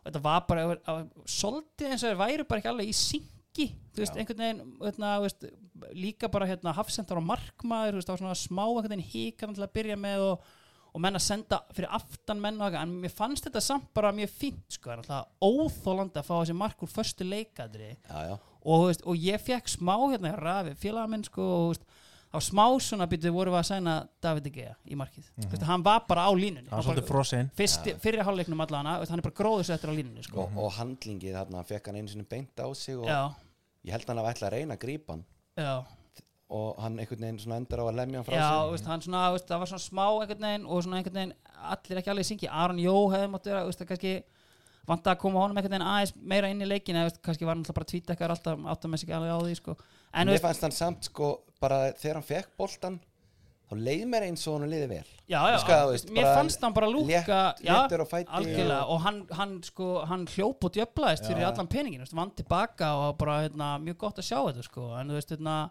og 0.00 0.08
þetta 0.08 0.22
var 0.24 0.46
bara 0.48 1.00
svolítið 1.28 1.90
eins 1.92 2.04
og 2.04 2.10
þeir 2.10 2.20
væru 2.20 2.46
bara 2.48 2.62
ekki 2.62 2.72
alveg 2.72 2.92
í 2.92 2.96
syngi, 2.96 3.66
þú 3.94 4.04
veist, 4.04 4.14
Já. 4.14 4.20
einhvern 4.20 4.44
veginn 4.44 4.62
hérna, 4.84 5.16
þú 5.16 5.26
veist, 5.26 5.50
líka 5.96 6.30
bara 6.32 6.48
hérna 6.50 6.76
hafsendar 6.76 7.20
og 7.20 7.28
markmaður, 7.28 7.96
þú 7.96 8.00
veist, 8.00 8.10
það 8.10 8.16
var 8.16 8.24
svona 8.24 8.40
smá 8.44 8.64
einhvern 8.66 8.94
veginn 8.94 9.12
híkan 9.14 9.56
til 9.56 9.64
að 9.64 9.74
byrja 9.78 9.96
með 10.00 10.26
og, 10.28 10.46
og 10.90 11.04
menn 11.04 11.16
að 11.16 11.24
senda 11.24 11.62
fyrir 11.72 11.96
aftan 11.96 12.40
menn 12.42 12.60
og 12.60 12.68
eitthvað, 12.68 12.86
en 12.86 12.94
mér 13.06 13.16
fannst 13.16 13.48
þetta 13.48 13.64
samt 13.64 13.90
bara 13.96 14.12
mjög 14.16 14.32
fínt, 14.36 14.76
sko, 14.76 14.92
en 14.92 15.02
alltaf 15.02 15.32
óþólandi 15.40 16.20
að 16.20 16.28
fá 16.28 16.34
þessi 16.38 16.56
mark 16.60 16.84
úr 16.84 16.92
förstu 16.92 17.28
leikadri. 17.28 17.92
Já, 18.08 18.18
já, 18.32 18.36
og, 18.64 18.86
veist, 18.88 19.04
og 19.06 19.16
ég 19.16 19.40
fekk 19.40 19.68
smá 19.68 19.94
hérna 20.10 20.34
rafi 20.38 20.76
félaga 20.78 21.10
minn 21.10 21.24
sko 21.26 21.42
og 21.42 21.68
veist, 21.72 21.84
á 22.30 22.38
smá 22.38 22.64
svona 22.78 23.08
býtu 23.10 23.32
voru 23.34 23.50
við 23.50 23.60
að 23.60 23.68
sæna 23.72 23.94
David 24.22 24.46
De 24.46 24.50
Gea 24.54 24.74
í 24.86 24.96
markið. 24.96 25.30
Mm 25.36 25.44
-hmm. 25.44 25.64
hann 25.66 25.82
var 25.84 26.04
bara 26.08 26.26
á 26.28 26.32
línunni. 26.32 26.68
Það 26.68 26.70
var 26.70 26.76
Hann 26.76 26.84
svolítið 26.84 27.08
bara, 27.08 27.12
frosinn. 27.12 27.50
Fyrsti, 27.54 27.94
fyrir 27.98 28.22
hálfleiknum 28.22 28.60
allan 28.60 28.86
hann 28.86 29.18
er 29.18 29.22
bara 29.22 29.34
gróður 29.34 29.64
sér 29.64 29.74
eftir 29.74 29.90
á 29.90 29.94
línunni 29.94 30.22
sko. 30.22 30.40
og, 30.40 30.50
og 30.56 30.72
handlingið 30.72 31.34
þarna 31.34 31.64
fekk 31.64 31.86
hann 31.86 31.96
einu 31.96 32.08
sinni 32.08 32.24
beint 32.24 32.60
á 32.60 32.68
sig 32.74 32.96
og 32.96 33.06
já, 33.06 33.32
ég 33.84 33.92
held 33.92 34.08
hann 34.08 34.18
að 34.18 34.30
ætla 34.30 34.46
að 34.46 34.52
reyna 34.52 34.74
að 34.74 34.80
grípa 34.84 35.12
hann. 35.12 35.24
Já, 35.56 35.84
og 36.50 36.82
hann 36.82 36.98
einhvern 36.98 37.22
veginn 37.22 37.38
svona 37.38 37.60
endur 37.60 37.78
á 37.78 37.84
að 37.86 37.96
lemja 38.00 38.18
hann 38.18 38.26
frá 38.26 38.34
já 38.34 38.48
sig 38.48 38.58
þú 38.58 38.70
veist, 38.74 38.88
hann 38.90 39.04
svona, 39.04 39.22
þú 39.28 39.36
veist, 39.36 39.48
það 39.50 39.60
var 39.62 39.70
svona 39.70 39.84
smá 39.84 40.06
einhvern 40.10 40.46
veginn 40.46 40.66
og 40.66 40.82
svona 40.82 40.98
einhvern 40.98 41.18
veginn 41.20 41.34
allir 41.74 42.00
ekki 42.00 42.10
alveg 42.10 42.26
syngi 42.26 42.50
Aron 42.50 42.80
Jó 42.82 42.94
hefði 43.12 43.28
mátt 43.30 43.46
vera, 43.50 43.62
þú 43.62 43.70
veist, 43.70 43.82
það 43.82 43.90
kannski 43.92 44.14
vant 44.88 45.04
að 45.06 45.18
koma 45.18 45.40
honum 45.44 45.56
einhvern 45.60 45.76
veginn 45.76 45.86
aðeins 45.86 46.14
meira 46.16 46.48
inn 46.50 46.62
í 46.62 46.68
leikin 46.68 46.96
eða 46.96 47.12
kannski 47.22 47.44
var 47.46 47.54
hann 47.54 47.62
alltaf 47.64 47.74
bara 47.74 47.90
tvít 47.92 48.10
ekkert 48.14 48.30
alltaf 48.36 48.58
átt 48.72 48.84
að 48.84 48.90
með 48.94 48.98
sig 49.04 49.10
alveg 49.14 49.30
á 49.30 49.38
því 49.44 49.54
sko. 49.60 49.76
en 50.14 50.26
mér 50.28 50.40
fannst 50.40 50.62
hann 50.66 50.72
samt 50.72 51.04
sko 51.10 51.30
bara 51.60 51.92
þegar 51.92 52.14
hann 52.20 52.28
fekk 52.30 52.56
boltan 52.58 53.00
þá 53.70 53.76
leið 53.78 54.06
mér 54.10 54.24
eins 54.26 54.42
og 54.50 54.56
hann 54.58 54.70
liði 54.72 54.86
vel. 54.90 55.04
Já, 55.30 55.40
já, 55.46 55.58
Sko, 55.62 55.70
þú 55.78 55.90
veist, 55.92 56.08
mér 56.10 56.24
fannst 56.34 56.60
hann 56.64 56.72
bara 56.74 56.88
lúka 56.90 57.36
létt- 57.62 58.02
á 58.02 58.06
fæti 58.10 58.26
og- 58.66 58.90
og 58.90 59.00
hann, 59.04 59.20
hann, 59.30 59.62
sko, 59.62 60.04
hann 60.10 60.26
hljóp 60.26 60.64
og 60.64 60.72
djöflaðist 60.74 61.28
fyrir 61.28 61.46
allan 61.46 61.68
peningin, 61.68 62.00
veist, 62.02 62.12
vann 62.18 62.32
tilbaka 62.34 62.88
og 62.98 63.16
bara 63.18 63.46
hérna, 63.48 63.78
mjög 63.78 63.96
gott 63.98 64.16
að 64.18 64.26
sjá 64.26 64.42
þetta 64.42 64.64
sko. 64.64 64.88
en 64.98 65.06
þú 65.08 65.14
veist, 65.20 65.30
hérna, 65.30 65.70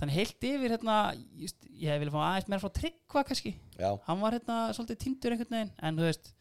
þannig 0.00 0.14
heilt 0.14 0.40
yfir 0.40 0.70
hérna, 0.78 0.96
just, 1.36 1.56
ég 1.78 1.98
vil 2.00 2.08
fá 2.10 2.16
aðeins 2.32 2.48
meira 2.48 2.60
frá 2.64 2.72
tryggva 2.72 3.24
kannski, 3.28 3.54
já, 3.78 4.00
hann 4.06 4.20
var 4.20 4.32
hérna 4.32 4.72
svolítið 4.72 4.98
tindur 4.98 5.32
einhvern 5.32 5.50
veginn, 5.50 5.72
en 5.82 5.96
þú 5.96 6.08
veist 6.08 6.32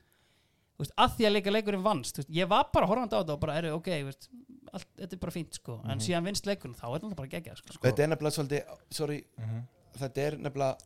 veist, 0.77 0.93
að 0.97 1.15
því 1.17 1.27
að 1.29 1.33
leika 1.37 1.53
leikurinn 1.55 1.85
vannst 1.85 2.19
veist, 2.21 2.29
ég 2.33 2.49
var 2.51 2.67
bara 2.73 2.89
horfandi 2.89 3.17
á 3.17 3.19
þetta 3.21 3.33
og 3.37 3.41
bara, 3.43 3.55
eru, 3.61 3.73
ok 3.79 3.89
veist, 4.07 4.29
allt, 4.73 4.87
þetta 4.99 5.17
er 5.17 5.23
bara 5.23 5.35
fínt, 5.37 5.57
sko. 5.57 5.79
En 5.89 6.03
síðan 6.03 6.27
vinst 6.27 6.45
leikurinn, 6.49 6.77
þá 6.77 6.85
er 6.89 6.99
þetta 7.01 7.17
bara 7.21 7.31
geggjað, 7.33 7.63
sko. 7.63 7.81
Þetta 7.87 8.03
er 8.05 8.11
nefnilega 8.13 8.35
svolítið 8.37 8.77
sorry, 8.99 9.19
þetta 9.97 10.25
er 10.27 10.37
nefnilega 10.43 10.77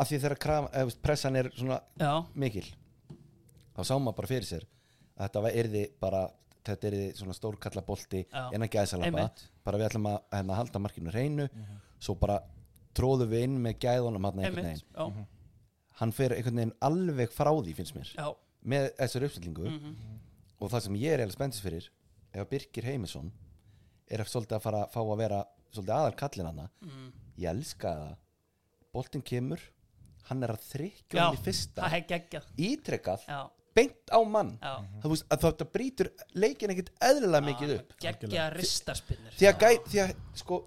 af 0.00 0.08
því 0.08 0.20
þegar 0.24 0.40
kraf, 0.40 0.68
eða, 0.72 0.88
veist, 0.88 1.00
pressan 1.04 1.36
er 1.36 1.50
svona 1.54 1.80
já, 2.00 2.12
mikil 2.34 2.66
þá 3.76 3.82
sá 3.86 3.94
maður 3.98 4.16
bara 4.20 4.30
fyrir 4.30 4.48
sér 4.48 4.66
að 5.20 5.26
þetta 5.26 5.52
yrði 5.62 5.82
bara 6.00 6.22
þetta 6.66 6.90
yrði 6.90 7.08
svona 7.18 7.34
stórkalla 7.36 7.82
bolti 7.84 8.22
Já. 8.26 8.42
en 8.52 8.64
að 8.64 8.72
gæðsalapa 8.74 9.08
Einmitt. 9.10 9.44
bara 9.64 9.80
við 9.80 9.88
ætlum 9.88 10.08
að 10.10 10.18
hérna, 10.34 10.56
halda 10.58 10.82
markinu 10.82 11.12
hreinu 11.14 11.46
svo 12.00 12.16
bara 12.20 12.40
tróðu 12.96 13.28
við 13.30 13.46
inn 13.46 13.58
með 13.64 13.78
gæðunum 13.84 14.26
hann 14.28 14.42
einhvern 14.42 14.66
einmitt, 14.70 14.84
veginn. 14.84 15.24
já, 15.24 15.26
hann 16.00 16.12
fer 16.16 16.34
einhvern 16.36 16.60
veginn 16.60 16.74
alveg 16.90 17.32
frá 17.32 17.50
því 17.52 17.74
finnst 17.78 17.96
mér. 17.96 18.12
Já 18.16 18.28
með 18.62 18.90
þessari 18.98 19.28
uppstillingu 19.30 19.66
mhm, 19.70 19.94
og 20.60 20.70
það 20.72 20.84
sem 20.86 20.98
ég 21.00 21.14
er 21.16 21.24
eða 21.24 21.36
spenntist 21.36 21.64
fyrir 21.64 21.86
ef 22.30 22.42
að 22.44 22.50
Birkir 22.52 22.84
Heimisson 22.90 23.30
er 24.10 24.24
svolítið 24.26 24.58
að 24.58 24.64
fara 24.66 24.82
að 24.84 24.92
fá 24.94 25.00
að 25.04 25.20
vera 25.22 25.38
svolítið 25.70 25.94
aðal 25.96 26.16
kallin 26.18 26.50
hana 26.50 26.66
mhm. 26.84 27.06
ég 27.40 27.50
elska 27.54 27.94
það. 28.02 28.18
Boltinn 28.90 29.22
kemur 29.22 29.62
hann 30.30 30.42
er 30.46 30.52
að 30.54 30.64
þrykja 30.72 31.16
Já, 31.16 31.22
hann 31.24 31.38
í 31.38 31.42
fyrsta. 31.44 31.82
það 31.86 31.96
er 31.96 32.04
geggjað. 32.10 32.50
Ítrekkað, 32.66 33.24
já, 33.26 33.38
beint 33.74 34.12
á 34.14 34.18
mann. 34.26 34.50
Já. 34.60 34.72
Það, 35.02 35.08
veist, 35.14 35.24
að 35.30 35.44
þetta 35.46 35.66
brýtur 35.74 36.10
leikin 36.38 36.74
ekkit 36.74 36.90
eðlilega 37.06 37.46
mikið 37.48 37.72
upp. 37.78 37.94
geggja 38.02 38.44
ristarspinnur 38.54 39.38
því 39.38 39.48
að, 39.50 39.56
gæ, 39.64 39.70
því 39.90 40.02
að 40.04 40.12
sko 40.42 40.60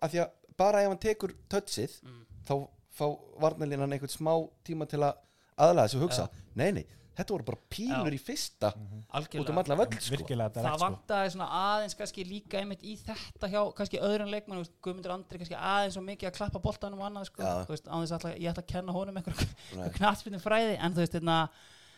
að 0.00 0.14
því 0.14 0.22
að 0.24 0.36
bara 0.60 0.82
ef 0.84 0.92
hann 0.92 1.02
tekur 1.06 1.34
touchið 1.50 1.96
Mm. 2.04 2.20
þá 2.46 2.54
fá 3.00 3.06
varnarlínan 3.40 3.92
einhvern 3.94 4.12
smá 4.12 4.32
tíma 4.66 4.86
til 4.90 4.98
að 5.06 5.14
aðlaða 5.56 5.86
þessu 5.88 5.98
og 6.00 6.02
hugsa 6.04 6.24
nei 6.58 6.70
nei, 6.74 6.84
þetta 7.18 7.34
voru 7.34 7.46
bara 7.48 7.60
pílur 7.72 8.12
Já. 8.12 8.16
í 8.16 8.20
fyrsta 8.22 8.70
út 8.72 9.50
um 9.52 9.60
alla 9.62 9.76
völl 9.80 9.98
sko. 9.98 10.28
það 10.30 10.68
sko 10.68 10.78
vantaði 10.84 11.32
svona 11.34 11.48
aðeins 11.60 11.96
kannski 11.98 12.26
líka 12.28 12.60
einmitt 12.60 12.84
í 12.86 12.94
þetta 13.00 13.50
hjá 13.50 13.60
kannski 13.76 14.00
öðrum 14.06 14.30
leikmann 14.30 14.62
veist, 14.62 14.76
Guðmundur 14.84 15.14
Andri 15.16 15.40
kannski 15.42 15.58
aðeins 15.58 15.98
og 16.00 16.06
mikið 16.06 16.30
að 16.30 16.38
klappa 16.38 16.62
boltanum 16.62 17.02
og 17.02 17.10
annað 17.10 17.28
sko, 17.32 17.50
veist, 17.68 17.90
aðeins 17.90 18.14
að 18.16 18.30
ég 18.36 18.48
ætla 18.52 18.64
að 18.64 18.70
kenna 18.70 18.96
honum 18.96 19.18
Nei. 19.18 19.22
einhver 19.24 19.92
knattspilnum 19.98 20.44
fræði 20.44 20.78
en 20.78 20.96
þú 20.96 21.04
veist, 21.04 21.18
hérna 21.18 21.38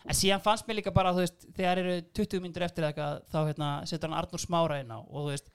en 0.02 0.18
síðan 0.18 0.42
fannst 0.42 0.66
mér 0.66 0.80
líka 0.80 0.94
bara, 0.94 1.12
þú 1.14 1.26
veist, 1.26 1.46
þegar 1.54 1.82
eru 1.84 1.96
20 2.18 2.42
myndir 2.42 2.66
eftir 2.66 2.88
eitthvað, 2.88 3.20
þá 3.30 3.40
hérna 3.52 3.70
setur 3.86 4.10
hann 4.10 4.18
Arnur 4.18 4.42
Smára 4.42 4.80
inn 4.82 4.90
á 4.90 4.98
og 4.98 5.18
þú 5.20 5.28
veist, 5.28 5.52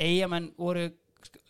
eigamenn 0.00 0.50
voru 0.58 0.88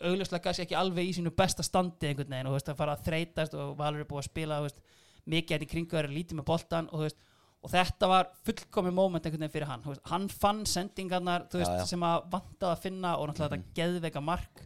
augljóslega 0.04 0.42
kannski 0.44 0.66
ekki 0.66 0.76
alveg 0.78 1.08
í 1.08 1.14
sínu 1.16 1.32
besta 1.34 1.64
standi 1.66 2.10
einhvern 2.10 2.30
veginn 2.30 2.50
og 2.50 2.52
þú 2.52 2.58
veist, 2.58 2.68
að 2.74 2.82
fara 2.82 2.96
að 2.98 3.06
þreytast 3.08 3.56
og 3.58 3.72
Valur 3.78 4.04
er 4.04 4.10
búið 4.10 4.20
að 4.20 4.28
spila, 4.28 4.58
þú 4.60 4.68
veist, 4.68 4.82
mikið 5.24 5.54
hérna 5.54 5.66
í 5.66 5.70
kringu 5.72 5.98
er 5.98 6.10
lítið 6.12 6.38
með 6.40 6.48
boltan 6.50 6.90
og 6.90 7.00
þú 7.00 7.06
veist 7.08 7.24
og 7.64 7.72
þetta 7.72 8.08
var 8.10 8.30
fullkomi 8.44 8.92
moment 8.92 9.24
einhvern 9.24 9.46
veginn 9.46 9.54
fyrir 9.54 9.70
hann. 9.70 9.84
Hann 10.10 10.28
fann 10.28 10.62
sendingarnar 10.68 11.46
veist, 11.48 11.70
Já, 11.70 11.80
já. 11.80 11.86
sem 11.88 12.04
að 12.04 12.26
vantaði 12.34 12.70
að 12.70 12.82
finna 12.84 13.14
og 13.16 13.30
náttúrulega 13.30 13.56
þetta 13.56 13.76
geðveika 13.78 14.22
mark. 14.24 14.64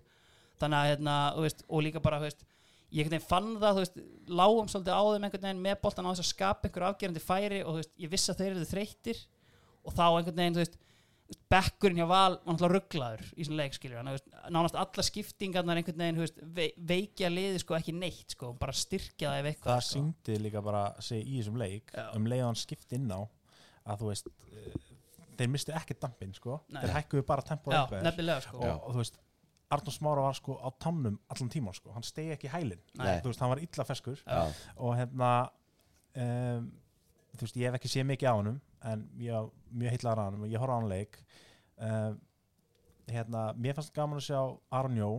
Þannig 0.58 0.78
að 0.80 0.90
hérna, 0.90 1.16
veist, 1.38 1.62
og 1.68 1.84
líka 1.86 2.02
bara 2.02 2.18
veist, 2.22 2.42
ég 2.90 3.12
fann 3.22 3.54
það 3.62 3.84
lágum 4.26 4.70
svolítið 4.70 4.98
á 4.98 5.02
þeim 5.06 5.28
einhvern 5.28 5.46
veginn 5.46 5.64
með 5.68 5.80
boltan 5.84 6.08
á 6.08 6.10
þess 6.10 6.24
að 6.24 6.30
skapa 6.32 6.68
einhver 6.68 6.88
afgerandi 6.88 7.22
færi 7.22 7.62
og 7.62 7.82
ég 8.00 8.10
vissi 8.10 8.32
að 8.32 8.42
þeir 8.42 8.50
eru 8.56 8.68
þreyttir. 8.72 9.24
Og 9.86 9.94
þá 9.94 10.04
einhvern 10.08 10.42
veginn, 10.42 10.58
bekkurinn 11.52 12.00
hjá 12.00 12.06
Val 12.08 12.36
var 12.38 12.54
náttúrulega 12.54 12.74
rugglaður 12.74 13.24
í 13.36 13.44
svona 13.44 13.62
leik 13.62 13.76
skilur 13.76 13.98
hann, 14.00 14.08
þú 14.08 14.16
veist, 14.16 14.28
nánast 14.54 14.78
alla 14.80 15.04
skiptingarnar 15.04 15.80
einhvern 15.80 16.00
veginn, 16.00 16.20
veist, 16.22 16.40
ve 16.56 16.68
veikja 16.90 17.28
liði 17.32 17.60
sko 17.62 17.76
ekki 17.76 17.94
neitt 17.96 18.36
sko, 18.36 18.54
bara 18.56 18.72
styrkja 18.76 19.32
það 19.34 19.40
ef 19.42 19.48
eitthvað 19.50 19.74
það 19.74 19.82
sko. 19.84 19.96
syngdi 19.98 20.38
líka 20.44 20.62
bara 20.64 20.82
sig 21.04 21.20
í 21.20 21.40
þessum 21.40 21.60
leik 21.60 21.92
Já. 21.92 22.06
um 22.16 22.28
leið 22.32 22.44
og 22.44 22.50
hann 22.50 22.60
skipt 22.62 22.96
inn 22.96 23.12
á 23.12 23.20
að 23.88 24.02
þú 24.02 24.10
veist 24.12 24.30
eh, 24.32 24.78
þeir 25.38 25.52
mistu 25.52 25.74
ekki 25.76 25.96
dampin 26.00 26.34
sko. 26.36 26.60
Nei. 26.72 26.82
þeir 26.82 26.94
hækkuðu 26.96 27.26
bara 27.28 27.44
tempo 27.46 27.72
Já, 27.72 27.82
eitthvað 27.82 28.06
nefnilega 28.08 28.44
sko. 28.44 28.60
Og, 28.62 28.88
og 28.88 28.96
þú 28.96 29.02
veist 29.04 29.20
Arnur 29.76 29.92
Smára 29.92 30.24
var 30.24 30.36
sko 30.38 30.56
á 30.64 30.68
tannum 30.80 31.18
allan 31.28 31.50
tíman 31.52 31.76
sko, 31.76 31.92
hann 31.92 32.06
stegi 32.06 32.32
ekki 32.32 32.48
hælinn. 32.48 32.80
Þú 32.96 33.28
veist, 33.28 33.42
hann 33.44 33.50
var 33.52 33.60
illa 33.60 33.84
feskur. 33.84 34.22
Já. 34.24 34.46
og 34.80 34.94
hérna 34.96 35.32
um, 36.16 36.70
þú 37.36 37.44
veist, 37.44 37.58
ég 37.60 37.68
hef 37.68 37.76
ekki 37.76 37.90
séð 37.92 38.08
mikið 38.08 38.32
á 38.32 38.34
honum 38.38 38.56
en 38.86 39.06
ég 39.18 39.52
mjög 39.70 39.94
heitlaður 39.96 40.22
á 40.22 40.26
og 40.28 40.48
ég 40.48 40.62
horfði 40.62 40.74
á 40.74 40.78
hann 40.78 40.92
leik. 40.92 41.20
Um, 41.78 42.20
hérna, 43.08 43.48
mér 43.56 43.78
fannst 43.78 43.94
gaman 43.96 44.20
að 44.20 44.28
sjá 44.28 44.40
Aron 44.74 44.98
Jó, 44.98 45.10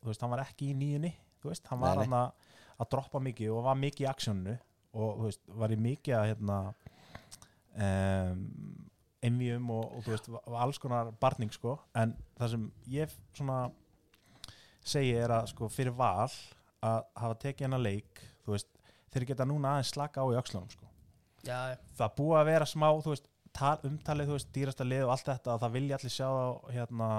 þú 0.00 0.10
veist, 0.10 0.22
hann 0.24 0.32
var 0.32 0.44
ekki 0.44 0.70
í 0.72 0.78
nýjunni 0.78 1.12
þú 1.44 1.52
veist, 1.52 1.68
hann 1.68 1.82
var 1.82 2.00
hann 2.00 2.16
að, 2.16 2.48
að 2.80 2.90
droppa 2.94 3.20
mikið 3.20 3.52
og 3.52 3.66
var 3.66 3.76
mikið 3.76 4.06
í 4.06 4.08
aksjónu 4.08 4.56
og 4.94 5.18
þú 5.18 5.28
veist, 5.28 5.42
var 5.60 5.74
í 5.74 5.78
mikið 5.84 6.16
að 6.16 6.28
hérna 6.30 6.58
um, 7.84 8.44
envíum 9.24 9.72
og, 9.74 9.84
og 9.90 10.06
þú 10.06 10.14
veist, 10.14 10.30
alls 10.64 10.80
konar 10.80 11.12
barning 11.20 11.52
sko, 11.52 11.76
en 12.00 12.16
það 12.38 12.54
sem 12.54 12.66
ég 12.94 13.16
svona 13.36 13.58
segi 14.84 15.12
er 15.16 15.32
að 15.32 15.50
sko 15.52 15.68
fyrir 15.72 15.96
val 15.96 16.32
að 16.84 17.04
hafa 17.16 17.36
tekið 17.44 17.68
hennar 17.68 17.84
leik 17.84 18.24
þú 18.44 18.56
veist, 18.56 18.72
þeir 19.12 19.28
geta 19.30 19.48
núna 19.48 19.76
aðeins 19.76 19.92
slaka 19.92 20.24
á 20.24 20.26
í 20.32 20.40
öxlunum 20.40 20.72
sko. 20.72 20.88
Já, 21.46 21.76
það 21.98 22.18
búið 22.18 22.38
að 22.40 22.50
vera 22.50 22.68
smá 22.68 22.86
veist, 23.06 23.30
tal, 23.54 23.76
umtalið, 23.86 24.30
þú 24.30 24.38
veist, 24.38 24.52
dýrasta 24.54 24.86
lið 24.86 25.06
og 25.06 25.14
allt 25.14 25.30
þetta 25.30 25.54
að 25.54 25.64
það 25.64 25.74
vilja 25.78 25.98
allir 25.98 26.14
sjá 26.14 26.28
þá 26.28 26.72
hérna 26.74 27.10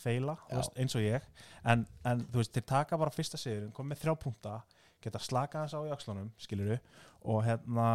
feila, 0.00 0.36
veist, 0.50 0.76
eins 0.80 0.96
og 0.96 1.04
ég. 1.04 1.28
En, 1.72 1.86
en 2.08 2.24
þú 2.30 2.42
veist, 2.42 2.54
þeir 2.56 2.66
taka 2.72 3.00
bara 3.00 3.14
fyrsta 3.14 3.40
sigurinn 3.40 3.74
komið 3.76 4.02
þrjá 4.04 4.16
punkta, 4.24 4.56
geta 5.04 5.22
slaka 5.22 5.62
aðeins 5.62 5.76
á 5.76 5.80
í 5.82 5.94
öxlunum, 5.96 6.32
skilur 6.40 6.78
og 7.20 7.42
hérna 7.44 7.88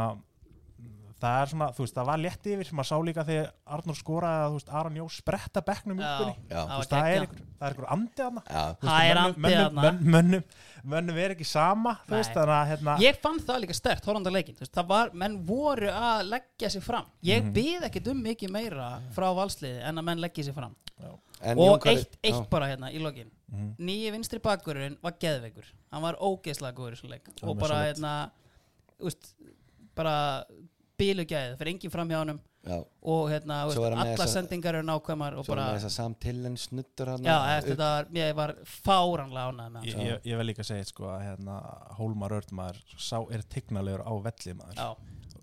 það 1.22 1.36
er 1.42 1.50
svona, 1.52 1.68
þú 1.74 1.84
veist, 1.86 1.96
það 1.96 2.06
var 2.10 2.20
létt 2.22 2.48
yfir. 2.52 2.68
Sem 2.70 2.82
að 2.84 2.88
sá 2.90 2.96
líka 3.08 3.24
þegar 3.26 3.48
Arnur 3.76 3.96
skoraði 3.98 4.42
að, 4.44 4.48
þú 4.52 4.58
veist, 4.60 4.72
Aron 4.80 4.98
Jó 5.00 5.06
spretta 5.16 5.62
bekknum 5.66 6.00
Já. 6.04 6.10
Þú 6.20 6.34
Það 6.56 6.78
veist, 6.80 6.92
það 6.92 7.10
er 7.16 7.26
einhver, 7.26 7.42
það 7.60 7.66
er 7.66 7.76
einhver 7.76 7.90
andi 7.96 8.26
aðna. 8.26 8.44
Það 8.86 9.10
er 9.10 9.22
andið 9.22 9.56
þarna. 9.56 9.86
mönnum, 9.86 10.12
mönnum, 10.16 10.44
mönnum 10.96 11.18
er 11.26 11.36
ekki 11.36 11.48
sama 11.50 11.96
þú 12.06 12.16
veist, 12.20 12.34
þannig 12.36 12.56
að 12.60 12.68
hérna 12.74 12.98
Ég 13.06 13.20
fann 13.24 13.40
það 13.48 13.62
líka 13.66 13.78
stert, 13.80 14.06
horfandi 14.06 14.34
leikin 14.36 14.60
veist, 14.60 14.74
það 14.76 14.88
var, 14.92 15.14
menn 15.14 15.38
voru 15.48 15.90
að 15.90 16.26
leggja 16.30 16.70
sig 16.76 16.84
fram. 16.84 17.06
Ég 17.24 17.42
mm 17.42 17.46
Mhm. 17.46 17.54
byð 17.56 17.88
ekkert 17.90 18.08
um 18.12 18.24
mikið 18.24 18.52
meira 18.52 18.90
frá 19.16 19.28
valsliði 19.36 19.82
en 19.88 19.96
að 19.98 20.04
menn 20.04 20.20
leggja 20.22 20.44
sig 20.50 20.54
fram. 20.54 20.76
Og 21.46 21.58
Jón 21.60 21.80
Kári- 21.84 21.98
eitt, 22.00 22.18
eitt 22.24 22.34
Já. 22.36 22.50
bara 22.50 22.66
hérna 22.72 22.90
í 22.92 23.00
lokin. 23.02 23.30
Mhm. 23.52 23.76
nýji 23.80 24.12
vinstri 24.12 24.40
bakkurinn 24.40 24.98
var 25.04 25.12
geðveikur. 25.20 25.66
Hann 25.92 26.02
var 26.02 26.16
ógeðslega 26.16 26.74
góður 26.74 27.20
og 27.44 27.58
bara 27.60 27.76
hérna 27.86 28.32
úst, 29.00 29.34
bara 29.96 30.44
bílu 31.00 31.26
gæð 31.30 31.56
fyrir 31.60 31.74
engin 31.76 31.92
fram 31.94 32.10
hjá 32.12 32.20
honum 32.24 32.40
Já. 32.66 32.80
og 33.06 33.28
hérna, 33.30 33.60
hann 33.70 34.00
alla 34.02 34.26
sendingar 34.28 34.74
eru 34.80 34.86
nákvæmar 34.88 35.36
og 35.38 35.46
bara, 35.46 35.56
bara, 35.62 35.66
með 35.76 35.84
þess 35.84 35.86
að 35.92 35.96
Sam 36.00 36.16
Tillen 36.24 36.56
snuttur 36.58 37.12
hann 37.14 37.28
já, 37.28 37.36
eftir 37.60 37.76
þetta 37.76 37.90
var, 37.92 38.08
ég 38.18 38.32
var 38.40 38.54
fáranlega 38.66 39.52
ánægð 39.52 39.70
með 39.76 39.82
hann 39.84 39.90
ég, 39.92 40.00
ég, 40.10 40.24
ég 40.32 40.40
vil 40.42 40.48
líka 40.50 40.66
segja 40.66 40.88
sko 40.90 41.06
að 41.14 41.26
hérna, 41.28 41.60
Hólmar 42.00 42.34
Ördmaður 42.40 42.80
sá 42.98 43.20
er 43.36 43.46
tignalegur 43.54 44.02
á 44.02 44.14
velli 44.26 44.56
maður 44.58 44.82
já, 44.82 44.88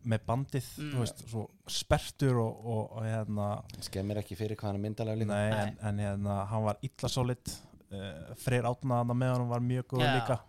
með 0.02 0.24
bandið, 0.26 0.70
Mm. 0.82 0.90
þú 0.96 0.98
veist, 1.04 1.20
svo 1.30 1.42
spertur 1.70 2.40
og, 2.42 2.64
og, 2.66 2.84
og 2.98 3.04
hérna 3.06 3.48
skemmir 3.86 4.18
ekki 4.18 4.34
fyrir 4.40 4.58
hvað 4.58 4.72
hann 4.72 4.80
er 4.80 4.86
myndalega 4.88 5.20
líka 5.22 5.36
nei, 5.36 5.50
Nei. 5.52 5.60
en, 5.68 5.76
en 5.92 6.00
hérna, 6.08 6.38
hann 6.50 6.64
var 6.66 6.80
illa 6.82 7.08
solid 7.12 7.52
uh, 7.94 8.32
Freyr 8.42 8.66
Átnaðan 8.66 9.14
með 9.14 9.36
honum 9.36 9.52
var 9.54 9.62
mjög 9.62 9.86
góð 9.94 10.02
Já. 10.08 10.14
líka 10.18 10.40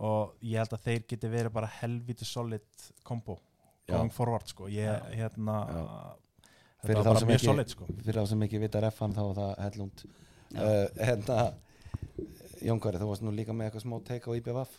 og 0.00 0.36
ég 0.44 0.60
held 0.60 0.76
að 0.76 0.84
þeir 0.84 1.02
geti 1.14 1.28
verið 1.32 1.52
bara 1.52 1.68
helviti 1.80 2.24
solid 2.28 2.84
kombo. 3.04 3.34
Going 3.94 4.12
forward 4.14 4.46
sko. 4.50 4.68
Ég, 4.72 4.86
Já. 4.86 5.00
hérna 5.22 5.56
Já. 5.68 5.80
þetta 6.80 6.86
Fyrir 6.86 6.96
var 7.00 7.04
bara 7.10 7.22
sem 7.22 7.28
mjög 7.28 7.40
ekki- 7.40 7.50
solid 7.50 7.74
sko. 7.74 7.88
fyrir 8.04 8.20
þá 8.20 8.26
sem 8.34 8.42
ekki 8.46 8.60
vita 8.62 8.80
refan 8.86 9.16
þá 9.16 9.22
var 9.26 9.40
það 9.40 9.64
hellund 9.66 10.04
uh, 10.56 10.86
hérna 11.00 11.40
Jón 12.60 12.80
Kværi, 12.80 13.00
þú 13.00 13.08
varst 13.08 13.24
nú 13.24 13.32
líka 13.32 13.52
með 13.56 13.70
eitthvað 13.70 13.84
smá 13.86 13.96
teik 14.04 14.26
á 14.28 14.30
IBVF 14.36 14.72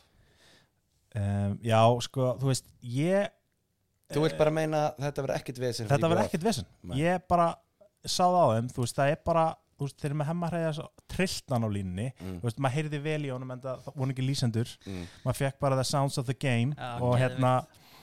um, 1.16 1.58
já, 1.66 1.80
sko, 2.06 2.28
þú 2.42 2.52
veist, 2.52 2.68
ég 2.86 3.32
þú 4.12 4.26
vilt 4.26 4.38
bara 4.40 4.54
meina 4.54 4.84
að 4.92 5.06
þetta 5.08 5.26
verður 5.26 5.40
ekkit 5.40 5.62
vesen 5.64 5.90
þetta 5.90 6.10
var 6.12 6.18
IBVF? 6.20 6.30
ekkert 6.30 6.48
vesen. 6.50 6.70
Ég 7.00 7.26
bara 7.32 7.50
sá 8.06 8.24
það 8.28 8.40
á 8.42 8.48
þeim 8.56 8.70
þú 8.76 8.86
veist, 8.86 8.98
það 9.00 9.14
er 9.14 9.20
bara, 9.26 9.46
þú 9.78 9.88
veist, 9.88 9.98
þeir 10.02 10.10
eru 10.12 10.20
með 10.22 10.30
hemmahræða 10.32 10.88
trilltan 11.12 11.66
á 11.66 11.70
línni, 11.72 12.08
mm. 12.14 12.38
þú 12.42 12.48
veist, 12.50 12.62
maður 12.66 12.76
heyrði 12.78 13.02
vel 13.06 13.20
í 13.28 13.32
honum 13.34 13.54
en 13.56 13.64
það 13.66 13.90
voru 13.96 14.14
ekki 14.14 14.26
lýsendur. 14.26 14.74
Mm. 14.88 15.06
maður 15.26 15.40
fekk 15.42 15.60
bara 15.66 15.80
the 15.80 15.88
sounds 15.88 16.18
of 16.22 16.28
the 16.30 16.38
game 16.38 16.76
Já, 16.78 16.92
og 17.02 17.18
hérna, 17.20 17.56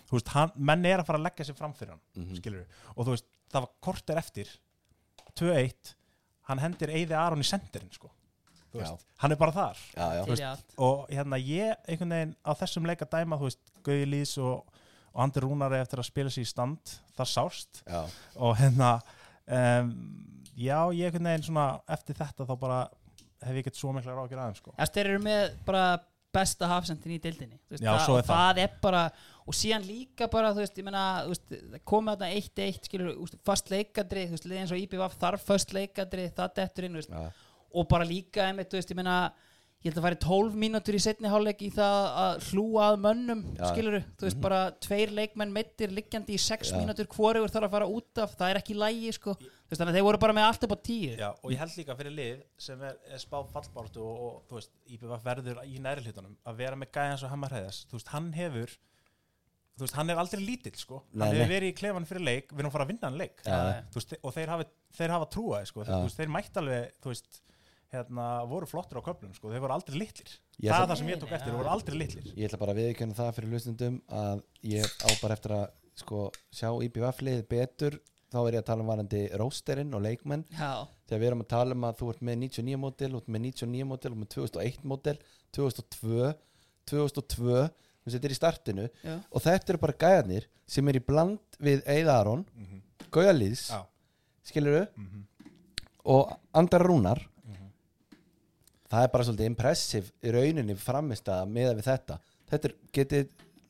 þú 0.08 0.16
veist, 0.18 0.32
hann, 0.34 0.52
menn 0.56 0.86
er 0.88 1.02
að 1.02 1.08
fara 1.10 1.20
að 1.20 1.26
leggja 1.28 1.48
sig 1.48 1.58
fram 1.58 1.74
fyrir 1.76 1.94
hann, 1.94 2.04
Mm 2.16 2.38
skilur 2.40 2.64
og 2.94 3.04
þú 3.04 3.14
veist, 3.14 3.28
það 3.52 3.64
var 3.66 3.74
korter 3.88 4.20
eftir 4.20 4.52
2-1, 5.38 5.92
hann 6.48 6.62
hendir 6.64 6.90
Eyði 6.94 7.16
Aron 7.18 7.44
í 7.44 7.46
sendirinn, 7.46 7.92
sko. 7.92 8.10
Þú 8.68 8.80
Já. 8.80 8.84
veist, 8.84 9.04
hann 9.22 9.32
er 9.32 9.38
bara 9.40 9.54
þar. 9.54 9.78
Já, 9.96 10.06
já, 10.18 10.48
allt. 10.50 10.74
Og 10.84 11.06
hérna 11.08 11.38
ég 11.40 11.86
einhvern 11.88 12.12
veginn 12.12 12.34
á 12.44 12.52
þessum 12.60 12.88
leik 12.88 13.04
að 13.04 13.14
dæma, 13.14 13.38
þú 13.40 13.48
veist, 13.48 13.62
Gauði 13.86 14.08
Lýs 14.10 14.34
og, 14.44 14.74
og 15.14 15.22
Andi 15.24 15.40
Rúnari 15.44 15.78
eftir 15.80 16.02
að 16.02 16.08
spila 16.10 16.32
sér 16.32 16.44
í 16.44 16.50
stand 16.50 16.92
það 17.16 17.30
sást. 17.32 17.80
Já, 17.88 18.02
og 18.36 18.58
hérna 18.60 18.90
um, 19.46 19.94
já, 20.52 20.76
ég 20.92 21.08
einhvern 21.08 21.30
veginn 21.30 21.46
svona 21.48 21.66
eftir 21.96 22.18
þetta 22.18 22.44
þá 22.48 22.54
bara 22.60 22.80
hef 23.46 23.54
ég 23.54 23.62
ekkert 23.62 23.78
svo 23.80 23.94
mikla 23.96 24.16
rákir 24.18 24.40
aðeins 24.42 24.60
sko. 24.60 24.74
Þeir 24.76 25.12
eru 25.14 25.22
með 25.24 25.56
bara 25.68 25.84
besta 26.34 26.68
hafsendin 26.68 27.14
í 27.16 27.18
deildinni 27.22 27.56
þú 27.56 27.74
veist, 27.74 27.84
Já, 27.84 27.92
það, 28.04 28.22
það. 28.28 28.60
er 28.64 28.72
bara 28.82 29.02
og 29.48 29.56
síðan 29.56 29.86
líka 29.88 30.28
bara 30.32 30.52
þú 30.52 30.62
veist, 30.62 30.78
ég 30.80 30.86
það 30.88 31.04
komið 31.88 32.18
þarna 32.22 32.40
1-1 32.42 32.88
skilur, 32.88 33.12
þú 33.14 33.26
veist, 33.26 33.38
fast 33.48 33.70
leikadri, 33.72 34.26
þú 34.28 34.36
veist, 34.36 34.48
eins 34.60 34.74
og 34.74 34.82
IPVF 34.82 35.16
þarf 35.22 35.46
fast 35.48 35.72
leikadri, 35.76 36.26
það 36.36 36.54
dettur 36.60 36.88
inn 36.88 36.98
þú 36.98 37.02
veist, 37.02 37.14
já, 37.16 37.46
og 37.78 37.88
bara 37.88 38.08
líka 38.08 38.44
einmitt, 38.48 38.68
þú 38.72 38.80
veist, 38.80 38.92
ég 38.92 39.00
meina 39.00 39.16
ég 39.78 39.92
held 39.92 39.98
að 40.00 40.06
færi 40.08 40.18
12 40.24 40.56
mínútur 40.58 40.96
í 40.98 41.00
setni 41.02 41.30
hálfleik 41.30 41.60
í 41.62 41.68
það 41.70 42.06
að 42.22 42.40
hlúa 42.48 42.86
að 42.88 42.96
mönnum 43.04 43.44
Já. 43.54 43.68
skiluru, 43.70 44.00
þú 44.18 44.26
veist 44.26 44.40
bara 44.42 44.58
tveir 44.82 45.12
leikmenn 45.14 45.54
meittir 45.54 45.94
liggjandi 45.94 46.34
í 46.34 46.40
6 46.42 46.72
Já. 46.72 46.78
mínútur 46.80 47.06
hvoregur 47.12 47.52
þarf 47.54 47.68
að 47.68 47.76
fara 47.76 47.88
út 47.94 48.22
af, 48.24 48.34
það 48.40 48.50
er 48.50 48.60
ekki 48.62 48.76
lægi 48.78 49.14
sko. 49.14 49.36
Þannig 49.68 49.92
að 49.92 49.98
þeir 50.00 50.06
voru 50.08 50.22
bara 50.24 50.34
með 50.34 50.48
allt 50.48 50.66
upp 50.66 50.74
á 50.74 50.78
10 50.90 51.14
Já, 51.20 51.28
og 51.30 51.54
ég 51.54 51.62
held 51.62 51.78
líka 51.78 51.98
fyrir 52.00 52.16
lið 52.18 52.42
sem 52.66 52.84
er, 52.88 52.98
er 53.06 53.22
spáð 53.22 53.50
fallbáratu 53.54 54.02
og, 54.02 54.20
og 54.26 54.36
þú 54.50 54.58
veist, 54.58 54.74
IBF 54.96 55.26
verður 55.30 55.62
í 55.62 55.78
næri 55.84 56.06
hlutunum 56.06 56.34
að 56.42 56.62
vera 56.64 56.78
með 56.80 56.92
gæðan 56.98 57.20
svo 57.22 57.30
Hamar 57.30 57.54
Heiðas 57.54 57.82
þú 57.86 58.00
veist, 58.00 58.14
hann 58.16 58.30
hefur 58.34 58.78
þú 59.78 59.86
veist, 59.86 59.94
hann 59.94 60.10
er 60.10 60.18
aldrei 60.18 60.42
lítill, 60.42 60.74
sko. 60.74 61.04
Nei, 61.12 61.28
hann 61.28 61.36
hefur 61.36 61.52
verið 61.54 61.70
í 61.70 61.74
klefan 61.78 62.06
fyrir 62.08 62.24
leik, 62.26 62.48
við 62.50 62.64
erum 62.64 62.72
að 62.72 62.74
fara 62.74 62.86
að 62.88 62.90
vinna 62.90 63.10
hann 63.12 63.20
leik. 63.20 63.44
Þú 63.92 64.00
veist, 64.00 64.14
og 64.18 64.34
þeir 64.34 64.50
hafa, 64.50 64.66
þeir 64.98 65.14
hafa 65.14 65.28
trúaði, 65.36 65.68
sko. 65.70 65.84
Þeir 66.16 66.32
hérna, 67.92 68.44
voru 68.48 68.66
flottur 68.68 69.00
á 69.00 69.02
köflum, 69.06 69.32
sko, 69.34 69.48
þeir 69.52 69.60
voru 69.64 69.72
aldrei 69.76 69.98
litlir. 69.98 70.30
Ég 70.60 70.68
það 70.70 70.74
ætla- 70.74 70.82
er 70.82 70.90
það 70.92 70.98
sem 70.98 71.08
ég 71.08 71.20
tók 71.22 71.32
eftir, 71.32 71.48
þeir 71.52 71.58
voru 71.62 71.70
aldrei 71.72 71.96
litlir. 71.98 72.26
Ég 72.36 72.48
ætla 72.48 72.58
bara 72.58 72.72
að 72.74 72.80
viðkjöna 72.82 73.14
það 73.16 73.34
fyrir 73.38 73.50
hlustundum 73.52 74.02
að 74.08 74.42
ég 74.62 74.84
á 74.84 75.08
bara 75.22 75.34
eftir 75.38 75.50
að 75.56 75.70
sko, 75.94 76.30
sjá 76.52 76.68
IBF-lið 76.88 77.48
betur. 77.48 77.98
Þá 78.28 78.36
er 78.44 78.52
ég 78.52 78.60
að 78.60 78.66
tala 78.68 78.82
um 78.82 78.90
varandi 78.92 79.20
rósterinn 79.40 79.94
og 79.94 80.02
leikmenn. 80.04 80.44
Já, 80.52 80.84
þegar 81.08 81.20
við 81.22 81.26
erum 81.30 81.40
að 81.42 81.48
tala 81.48 81.72
um 81.74 81.84
að 81.88 81.96
þú 81.96 82.08
ert 82.12 82.20
með 82.20 82.36
99 82.42 82.76
mótil 82.76 83.08
þú 83.08 83.16
ert 83.22 83.28
með 83.28 83.40
99 83.40 83.84
mótil 83.88 84.12
og 84.12 84.18
með 84.18 84.28
2001 84.34 84.84
mótil 84.84 85.18
2002 85.56 86.34
2002 86.84 87.70
þú 88.04 88.12
setur 88.12 88.30
í 88.34 88.36
startinu. 88.36 88.84
Já, 89.04 89.16
og 89.32 89.40
þetta 89.44 89.72
eru 89.74 89.78
bara 89.82 89.96
gæðarnir 90.04 90.44
sem 90.68 90.88
er 90.88 90.98
í 91.00 91.04
bland 91.04 91.38
við 91.58 91.82
Eða 91.88 92.18
Aron, 92.20 92.44
mm 92.54 92.66
-hmm. 92.66 93.08
Gaujalíðs 93.10 93.70
Já, 93.70 93.86
skiluru 94.44 94.86
mm 94.96 95.24
og 96.08 96.30
Andar 96.54 96.80
Rúnar. 96.86 97.18
Það 98.90 99.02
er 99.06 99.12
bara 99.14 99.24
svolítið 99.28 99.50
impressiv 99.52 100.12
í 100.24 100.32
rauninni 100.34 100.76
framist 100.80 101.28
að 101.32 101.48
miða 101.52 101.74
við 101.78 101.88
þetta. 101.90 102.20
Þetta 102.48 102.68
er, 102.70 102.74
getið 102.98 103.28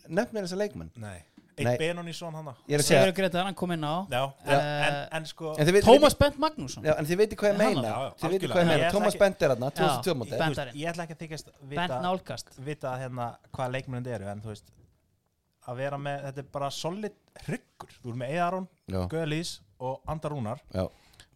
nefnt 0.08 0.32
mér 0.36 0.46
þessa 0.46 0.60
leikmenn? 0.62 0.92
Nei. 1.02 1.18
Eitt 1.58 1.80
Benónísson 1.80 2.34
hann 2.38 2.52
Sigur 2.86 3.10
Gretar, 3.16 3.44
hann 3.48 3.54
kom 3.58 3.72
inn 3.74 3.82
á. 3.82 4.06
Já, 4.06 4.20
Já. 4.46 4.58
en, 4.58 4.98
en 5.18 5.24
sko 5.26 5.54
en 5.58 5.80
Thomas 5.82 6.14
Bent 6.14 6.36
Magnússon. 6.38 6.84
Já, 6.86 6.94
en 7.00 7.08
þið 7.08 7.18
veitir 7.18 7.38
hvað 7.40 7.48
ég 7.50 7.56
Hann- 7.58 7.74
meina. 7.74 7.88
Já, 7.88 7.98
já, 7.98 8.12
Þið 8.20 8.30
veitir 8.30 8.30
algjörlega. 8.30 8.54
hvað 8.54 8.62
ég 8.62 8.78
meina. 8.78 8.90
Thomas 8.94 9.16
Bent 9.18 9.42
er 9.42 9.50
þarna, 9.54 9.70
2002 9.74 10.12
Já, 10.12 10.14
móti 10.20 10.30
ég 10.78 10.92
ætla 10.92 11.06
ekki 11.08 11.16
að 11.16 11.22
þykjast 11.24 11.50
Bent 11.50 11.72
vita, 11.72 11.98
nálgast. 12.04 12.52
vita 12.68 12.92
hérna 13.02 13.26
hvað 13.50 13.72
leikmennin 13.74 14.12
eru 14.14 14.30
en 14.30 14.40
þú 14.44 14.52
veist 14.52 14.70
að 15.68 15.76
vera 15.82 15.98
með, 15.98 16.22
þetta 16.28 16.38
er 16.44 16.48
bara 16.54 16.70
solid 16.70 17.12
hryggur, 17.48 17.90
þú 18.04 18.12
ert 18.14 18.20
með 18.22 18.30
Eðarón, 18.38 18.68
Já, 18.88 19.00
Gauðlís 19.10 19.56
og 19.80 20.00
Andar 20.06 20.30
Rúnar. 20.32 20.62
Já, 20.72 20.86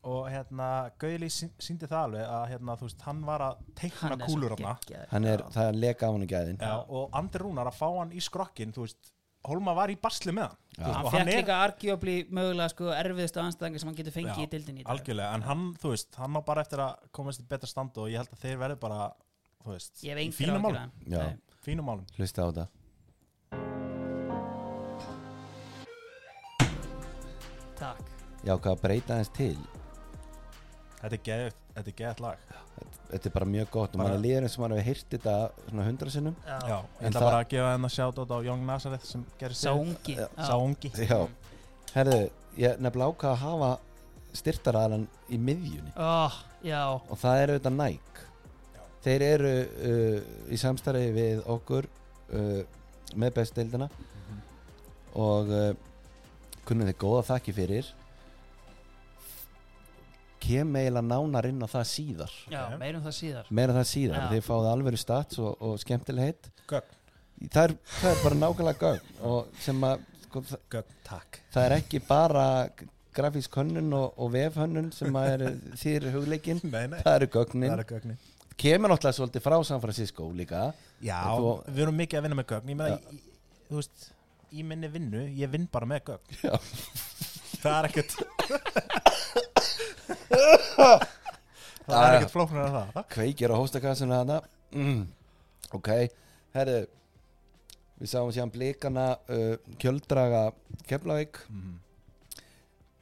og 0.03 0.27
hérna 0.33 0.69
Gauðlís 0.99 1.37
síndi 1.63 1.87
það 1.87 2.05
alveg 2.09 2.25
að 2.27 2.45
hérna 2.53 2.75
þú 2.81 2.87
veist, 2.89 3.03
hann 3.07 3.21
var 3.27 3.45
að 3.47 3.61
teikna 3.79 4.09
Hann 4.11 4.21
er 4.21 4.27
kúlur 4.27 4.55
hann 4.57 5.07
hann 5.13 5.27
er, 5.31 5.45
það 5.55 5.69
er 5.71 5.79
leka 5.85 6.09
á 6.09 6.13
hann 6.13 6.25
í 6.27 6.31
gæðin. 6.33 6.59
Já, 6.59 6.75
og 6.89 7.19
Andar 7.21 7.45
Rúnar 7.47 7.71
að 7.71 7.77
fá 7.79 7.87
hann 8.01 8.13
í 8.13 8.23
skrokkin 8.25 8.75
þú 8.75 8.87
veist, 8.89 9.13
Holma 9.43 9.73
var 9.75 9.91
í 9.91 9.97
basli 9.99 10.31
með 10.35 10.45
hann. 10.49 10.59
Veist, 10.79 10.97
Hann 10.97 11.07
fekk 11.11 11.21
er 11.23 11.41
líka 11.43 11.55
argjobli 11.65 12.13
mögulega 12.31 12.69
sko 12.71 12.93
erfiðustu 12.95 13.41
anstæðingar 13.43 13.83
sem 13.83 13.89
hann 13.91 13.97
getur 13.99 14.15
fengið 14.15 14.37
Já, 14.39 14.45
í 14.45 14.51
dildinni 14.53 14.81
í 14.81 14.85
dag. 14.85 14.93
algjörlega, 14.95 15.33
en 15.39 15.43
hann, 15.49 15.65
þú 15.83 15.91
veist, 15.95 16.15
hann 16.23 16.39
á 16.39 16.41
bara 16.47 16.63
eftir 16.63 16.83
að 16.85 17.09
komast 17.19 17.43
í 17.43 17.47
betra 17.51 17.71
stand 17.71 17.99
og 17.99 18.07
ég 18.13 18.23
held 18.23 18.31
að 18.37 18.45
þeir 18.45 18.61
verður 18.63 18.81
bara 18.85 19.01
þú 19.65 19.75
veist, 19.75 20.05
fínum 20.39 20.63
málum. 20.63 20.95
fínum 21.67 21.91
málum. 21.91 22.07
Hlusta 22.19 22.47
á 22.47 22.51
þetta. 22.53 22.69
Takk. 27.83 28.11
Já, 28.47 28.55
hvað 28.59 28.73
að 28.77 28.81
breyta 28.87 29.19
hans 29.19 29.31
til 29.35 29.57
Þetta 31.03 31.17
er 31.17 31.23
geðið, 31.27 31.55
þetta 31.75 31.91
er 31.91 31.95
geðið 31.99 32.21
lag. 32.23 32.43
Þetta 33.13 33.29
er 33.29 33.33
bara 33.35 33.47
mjög 33.51 33.71
gott 33.75 33.95
og 33.97 34.01
maður 34.01 34.21
líður 34.23 34.45
eins 34.47 34.55
og 34.57 34.63
maður 34.63 34.79
hefur 34.79 34.89
heyrt 34.89 35.15
þetta 35.15 35.33
svona 35.67 35.87
hundra 35.89 36.13
sinnum. 36.15 36.37
Já, 36.47 36.59
Já, 36.71 36.77
ég 37.01 37.09
ætla 37.09 37.23
bara 37.27 37.41
að 37.41 37.49
gefa 37.51 37.73
henn 37.73 37.89
að 37.89 37.95
sjáta 37.97 38.27
á 38.31 38.39
Young 38.47 38.63
Nazareth 38.69 39.09
sem 39.09 39.25
gerir 39.41 39.59
Sá 39.59 39.73
ungi. 39.75 40.15
Já, 40.15 41.09
Já, 41.11 41.19
herðu, 41.97 42.19
ég 42.63 42.85
nefnilega 42.87 43.11
ákvað 43.11 43.35
að 43.35 43.43
hafa 43.43 43.71
styrtaraðan 44.39 45.07
í 45.29 45.41
miðjunni. 45.43 45.93
Oh, 45.99 46.39
Já, 46.65 46.83
og 46.95 47.19
það 47.21 47.43
er 47.43 47.55
auðvitað 47.55 47.77
Nike. 47.81 48.29
Þeir 49.03 49.25
eru 49.27 49.53
uh, 49.59 50.19
í 50.55 50.61
samstarfi 50.63 51.09
við 51.17 51.43
okkur 51.51 51.89
uh, 52.31 52.61
með 53.19 53.35
bestdeildina 53.41 53.91
og 55.19 55.51
uh, 55.51 55.73
kunnum 56.69 56.87
þið 56.89 57.01
góða 57.03 57.27
þakki 57.33 57.57
fyrir 57.59 57.91
kem 60.43 60.75
eiginlega 60.81 61.07
nánar 61.09 61.47
inn 61.49 61.63
á 61.63 61.69
það 61.71 61.85
síðar. 61.93 62.33
Já, 62.53 62.63
meirum 62.81 63.05
það 63.05 63.15
síðar. 63.19 63.51
Meira 63.59 63.77
það 63.77 63.87
síðar, 63.93 64.19
Já. 64.23 64.29
þið 64.33 64.47
fáið 64.49 64.69
alveg 64.73 64.99
stats 65.03 65.39
og, 65.43 65.53
og 65.63 65.77
skemmtilegheit 65.83 66.49
Gögn, 66.73 66.97
það 67.53 67.63
er, 67.69 67.75
það 67.99 68.11
er 68.17 68.21
bara 68.25 68.41
nákvæmlega 68.43 68.83
gögn 68.87 69.23
og 69.31 69.63
sem 69.63 69.87
að 69.89 70.05
sko, 70.27 70.43
það, 70.51 70.61
gögn, 70.77 70.99
takk. 71.09 71.41
það 71.55 71.67
er 71.69 71.75
ekki 71.79 72.01
bara 72.09 72.45
grafísk 73.13 73.57
hönnun 73.61 73.91
og, 73.99 74.15
og 74.25 74.31
vefhönnun 74.33 74.93
sem 74.97 75.19
að 75.21 75.33
er 75.35 75.43
þýr 75.83 76.07
hugleikin. 76.15 76.63
Nei, 76.73 76.87
nei, 76.93 77.01
það 77.05 77.17
eru 77.19 77.29
það 77.29 77.37
gögnin 77.41 77.75
er 77.77 77.85
gögnin. 77.91 78.21
Kemur 78.63 78.93
náttúrulega 78.93 79.17
svolítið 79.19 79.43
frá 79.47 79.57
San 79.67 79.81
Francisco 79.83 80.29
líka. 80.37 80.67
Já, 81.03 81.19
Þú- 81.35 81.55
við 81.73 81.83
erum 81.87 81.97
mikið 81.99 82.19
að 82.21 82.27
vinna 82.29 82.39
með 82.39 82.49
gögn. 82.53 82.73
Ég 82.75 82.79
meina, 82.79 82.99
í- 82.99 83.17
í- 83.17 83.63
þú 83.71 83.79
veist 83.81 84.09
í 84.53 84.65
minni 84.69 84.91
vinnu, 84.93 85.23
ég 85.41 85.51
vinn 85.53 85.65
bara 85.73 85.89
með 85.89 86.03
gögn. 86.13 86.37
Já. 86.45 86.57
Það 87.63 87.77
er 87.79 87.89
ekkert 87.91 88.13
Það 91.83 92.07
er 92.07 92.17
ekkert 92.17 92.33
flóknar 92.33 92.67
en 92.67 92.75
það. 92.77 93.07
Kveikir 93.13 93.53
á 93.53 93.57
hóstakassinu 93.59 94.15
hana 94.17 94.39
mm. 94.71 95.01
ok, 95.75 95.91
herðu 96.55 96.83
við 98.03 98.11
sáum 98.11 98.33
síðan 98.35 98.53
blikana 98.55 99.07
uh, 99.31 99.55
kjöldraga 99.83 100.49
Keflavík. 100.89 101.41
Mm. 101.51 101.79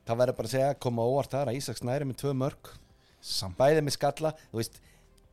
það 0.08 0.22
verður 0.22 0.38
bara 0.40 0.50
að 0.50 0.54
segja, 0.56 0.78
koma 0.86 1.08
óvart 1.08 1.32
þar 1.36 1.52
að 1.52 1.60
Ísak 1.60 1.80
Snæri 1.80 2.08
með 2.08 2.22
tvö 2.24 2.36
mörg 2.36 2.72
Samt. 3.20 3.58
Bæði 3.58 3.82
með 3.84 3.98
skalla, 3.98 4.30
þú 4.48 4.62
veist 4.62 4.78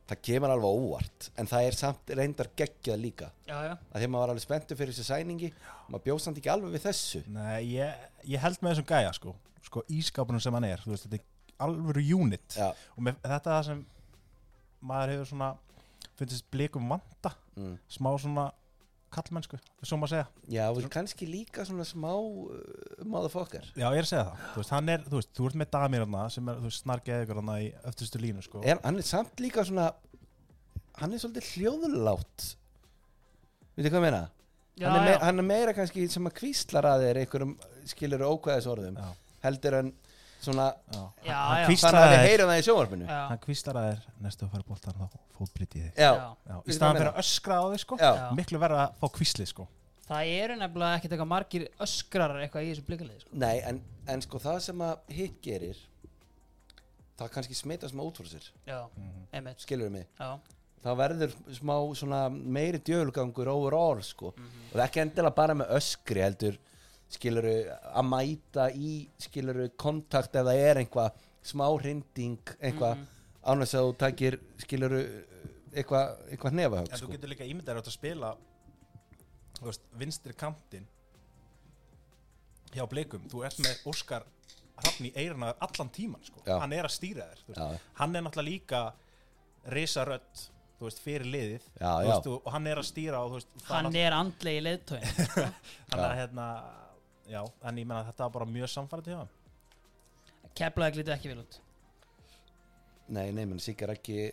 það 0.08 0.18
kemur 0.28 0.52
alveg 0.52 0.80
óvart, 0.82 1.28
en 1.40 1.48
það 1.48 1.66
er 1.68 1.76
samt 1.76 2.10
reyndar 2.16 2.50
geggjað 2.56 3.00
líka, 3.00 3.28
Já, 3.48 3.56
já. 3.64 3.74
Að 3.92 4.02
því 4.02 4.08
maður 4.12 4.22
var 4.22 4.32
alveg 4.34 4.44
spenntur 4.44 4.76
fyrir 4.76 4.92
þessu 4.96 5.08
sæningi, 5.08 5.48
maður 5.88 6.04
bjóð 6.04 6.20
samt 6.24 6.40
ekki 6.40 6.52
alveg 6.52 6.74
við 6.76 6.84
þessu. 6.84 7.22
Nei, 7.32 7.78
ég, 7.78 8.06
ég 8.28 8.44
held 8.44 8.60
með 8.60 8.74
þessum 8.74 8.88
gæja 8.92 9.14
sko 9.16 9.34
Sko 9.66 9.82
ískapunum 9.90 10.42
sem 10.42 10.54
hann 10.54 10.66
er 10.68 10.84
Þú 10.84 10.92
veist, 10.92 11.08
þetta 11.08 11.18
er 11.18 11.64
alvöru 11.66 12.04
unit. 12.20 12.54
Já, 12.54 12.70
Og 12.96 13.02
með, 13.06 13.18
þetta 13.24 13.38
er 13.38 13.56
það 13.56 13.64
sem 13.70 13.82
maður 14.88 15.14
hefur 15.14 15.30
svona 15.32 15.50
finnst 16.18 16.46
blikum 16.52 16.88
vanta. 16.90 17.34
Mm. 17.58 17.76
smá 17.90 18.10
svona 18.22 18.44
kallmennsku 19.10 19.58
svo 19.82 19.96
maður 19.98 20.12
segja. 20.12 20.26
Já 20.52 20.64
og 20.68 20.90
kannski 20.92 21.26
líka 21.26 21.64
svona 21.66 21.86
smá 21.88 22.12
uh, 22.12 22.58
motherfucker. 23.08 23.66
Já, 23.72 23.88
ég 23.88 24.02
er 24.02 24.06
að 24.06 24.10
segja 24.12 24.26
það. 24.28 24.44
Þú 24.52 24.62
veist, 24.62 24.74
hann 24.76 24.92
er, 24.92 25.04
þú 25.06 25.20
veist, 25.20 25.32
þú 25.38 25.48
ert 25.48 25.58
með 25.62 25.70
Damir 25.74 26.04
hana 26.04 26.24
sem 26.34 26.50
er, 26.52 26.60
þú 26.60 26.70
veist, 26.70 26.84
snargeði 26.84 27.26
ykkur 27.26 27.40
hana 27.42 27.56
í 27.64 27.68
öftustu 27.90 28.22
línu 28.22 28.44
sko. 28.44 28.62
Er, 28.62 28.82
hann 28.84 29.00
er 29.00 29.08
samt 29.08 29.42
líka 29.42 29.64
svona 29.66 29.88
hann 30.98 31.14
er 31.14 31.22
svolítið 31.22 31.52
hljóðlátt. 31.54 32.50
Veitir 33.78 33.94
hvað 33.94 34.00
ég 34.00 34.06
meina? 34.08 34.24
Já, 34.78 34.86
hann, 34.90 34.98
er 35.00 35.04
me 35.06 35.14
já. 35.14 35.20
hann 35.24 35.42
er 35.42 35.46
meira 35.46 35.74
kannski 35.74 36.04
sem 36.10 36.28
að 36.28 36.36
kvíslar 36.38 36.86
að 36.86 37.04
þér 37.06 37.20
einhverjum 37.22 37.54
skilur 37.88 38.24
ókvæðis 38.28 38.68
orðum 38.70 38.98
Já, 39.00 39.08
heldur 39.44 39.78
en 39.80 39.90
svona 40.38 40.68
já, 40.94 41.00
Já, 41.26 41.38
þannig 41.66 41.98
að 41.98 42.12
við 42.12 42.24
heyrum 42.28 42.52
það 42.52 42.60
í 42.60 42.66
sjónvarpinu. 42.68 43.08
Hann 43.10 43.40
kvíslar 43.42 43.78
að 43.80 43.88
þér 43.88 44.04
næstu 44.26 44.46
að 44.46 44.52
fara 44.54 44.66
bóltan 44.68 45.00
þá 45.00 45.18
fótbriti 45.38 45.82
þig. 45.82 45.98
Í 45.98 46.76
staðan 46.76 47.00
fyrir 47.00 47.10
að 47.10 47.20
öskra 47.24 47.58
á 47.58 47.64
þig 47.72 47.82
sko. 47.82 47.98
Já. 48.00 48.12
Miklu 48.38 48.60
verða 48.62 48.84
að 48.86 49.00
fá 49.02 49.10
kvíslið 49.18 49.50
sko. 49.50 49.66
Það 50.08 50.30
eru 50.38 50.54
nefnilega 50.56 50.98
ekkert 50.98 51.14
eitthvað 51.14 51.30
margir 51.34 51.64
öskrar 51.84 52.36
eitthvað 52.40 52.64
í 52.64 52.68
þessu 52.70 52.84
blikalið 52.86 53.24
sko. 53.24 53.32
nei 53.42 53.58
en, 53.68 53.80
en 54.08 54.22
sko 54.24 54.38
það 54.40 54.60
sem 54.64 54.84
að 54.86 55.10
hitt 55.18 55.34
gerir 55.44 55.82
það 57.18 57.32
kannski 57.34 57.58
smitast 57.58 57.92
smá 57.92 58.04
út 58.06 58.20
frá 58.20 58.30
sér. 58.30 58.46
Einmitt. 59.34 59.60
Skilur 59.66 59.92
mig? 59.92 60.06
Já, 60.16 60.38
það 60.86 60.98
verður 61.02 61.36
smá 61.58 61.74
svona 61.98 62.22
meiri 62.30 62.80
djöfulgangur 62.80 63.50
overall 63.52 64.00
sko. 64.06 64.32
Og 64.32 64.72
það 64.72 64.80
er 64.80 64.86
ekki 64.86 65.04
endilega 65.04 65.36
bara 65.42 65.58
með 65.58 65.74
öskri 65.76 66.24
heldur 66.24 66.56
skiluru 67.08 67.54
að 67.72 68.04
mæta 68.08 68.68
í 68.74 68.92
skiluru 69.22 69.68
kontakt 69.80 70.36
ef 70.36 70.44
það 70.48 70.60
er 70.64 70.82
einhvað 70.82 71.22
smá 71.48 71.64
hrinding 71.80 72.52
eitthvað 72.60 72.96
mm. 72.98 73.04
-hmm. 73.04 73.52
ánægst 73.52 73.74
að 73.78 73.86
þú 73.88 73.96
takir 74.02 74.38
skiluru 74.64 75.00
eitthvað 75.72 76.30
eitthva 76.30 76.50
nefahögg 76.50 76.92
En 76.92 76.98
þú 76.98 77.04
sko. 77.04 77.12
getur 77.12 77.32
líka 77.32 77.44
ímyndað 77.48 77.72
þér 77.74 77.80
átt 77.82 77.90
að 77.92 77.96
spila 77.98 78.36
þú 79.58 79.64
veist, 79.70 79.82
vinstri 79.98 80.34
kantinn 80.38 80.86
hjá 82.74 82.84
blikum 82.90 83.24
þú 83.30 83.44
ert 83.48 83.58
með 83.64 83.86
Óskar 83.88 84.26
Hrafn 84.78 85.08
í 85.08 85.12
eiruna 85.18 85.54
allan 85.58 85.88
tíman 85.90 86.22
sko. 86.22 86.38
Hann 86.46 86.72
er 86.72 86.86
að 86.86 86.94
stýra 86.94 87.24
þér 87.32 87.40
þú 87.48 87.78
hann 87.98 88.16
er 88.16 88.22
náttúrulega 88.22 88.50
líka 88.50 88.82
risa 89.74 90.04
rödd 90.06 90.44
þú 90.78 90.86
veist, 90.86 91.00
fyrir 91.02 91.26
liðið 91.26 91.64
Já, 91.80 91.88
þú 91.88 92.04
já. 92.04 92.10
veist, 92.12 92.26
og, 92.30 92.50
hann 92.54 92.66
er 92.70 92.78
að 92.78 92.86
stýra 92.86 93.22
og, 93.24 93.30
þú 93.32 93.38
veist, 93.40 93.48
hann 93.66 93.88
náttúrulega- 93.88 94.06
er 94.06 94.18
andlegi 94.18 94.60
leðtóin 94.66 95.02
hann 95.90 96.04
er 96.04 96.14
hérna 96.20 96.46
já, 97.28 97.42
en 97.44 97.80
ég 97.80 97.86
menna 97.86 98.02
að 98.02 98.10
þetta 98.12 98.26
var 98.26 98.34
bara 98.38 98.50
mjög 98.56 98.72
samfærið 98.74 99.12
hjá 99.12 99.18
hann 99.20 99.34
Keflaði 100.58 100.96
glítið 100.96 101.14
ekki 101.14 101.30
vel 101.30 101.40
út. 101.42 101.56
Nei, 103.14 103.28
nei, 103.32 103.44
menn 103.44 103.60
Sigur 103.62 103.92
ekki 103.92 104.30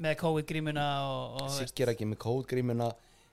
með 0.00 0.16
COVID 0.20 0.46
grímuna 0.48 0.84
og, 1.08 1.40
og 1.40 1.48
veist, 1.48 1.72
Siggi 1.72 1.84
er 1.84 1.92
ekki 1.92 2.06
með 2.08 2.20
kóðgrímuna 2.22 2.88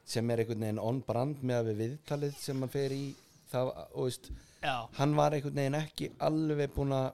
sem 0.07 0.31
er 0.31 0.41
einhvern 0.41 0.63
veginn 0.65 0.81
on 0.81 1.01
brand 1.05 1.43
með 1.45 1.59
að 1.59 1.69
við 1.69 1.81
viðtalið 1.83 2.39
sem 2.41 2.63
hann 2.63 2.73
fer 2.73 2.95
í 2.95 3.03
það, 3.51 3.71
og 3.93 4.07
veist, 4.07 4.31
já, 4.63 4.73
hann 4.97 5.15
var 5.19 5.35
einhvern 5.35 5.61
veginn 5.61 5.79
ekki 5.79 6.09
alveg 6.27 6.73
búin 6.75 6.95
að 6.97 7.07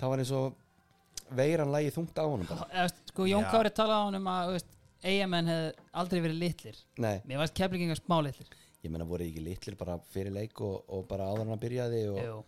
það 0.00 0.12
var 0.12 0.24
eins 0.24 0.34
og 0.40 1.30
veiran 1.40 1.72
lægi 1.72 1.94
þungt 1.94 2.20
á 2.20 2.24
honum 2.24 2.50
bara. 2.50 2.88
Sko 3.12 3.28
Jón. 3.30 3.46
Kári 3.52 3.72
talaði 3.76 4.00
á 4.00 4.04
hann 4.08 4.20
um 4.20 4.30
að 4.32 4.54
veist, 4.56 4.74
eigamenn 5.00 5.52
hefði 5.54 5.88
aldrei 6.02 6.20
verið 6.26 6.42
litlir. 6.44 6.82
Nei, 7.00 7.14
mér 7.28 7.44
varst 7.44 7.56
keflingingar 7.56 8.00
smá 8.02 8.18
litlir 8.26 8.58
ég 8.84 8.90
meina 8.94 9.04
voru 9.08 9.26
ekki 9.26 9.42
litlir 9.44 9.76
bara 9.80 9.98
fyrir 10.14 10.32
leik 10.32 10.60
og, 10.64 10.80
og 10.88 11.06
bara 11.10 11.28
áður 11.32 11.46
en 11.48 11.54
að 11.56 11.62
byrjaði 11.66 12.00
og 12.14 12.20
Jú. 12.24 12.38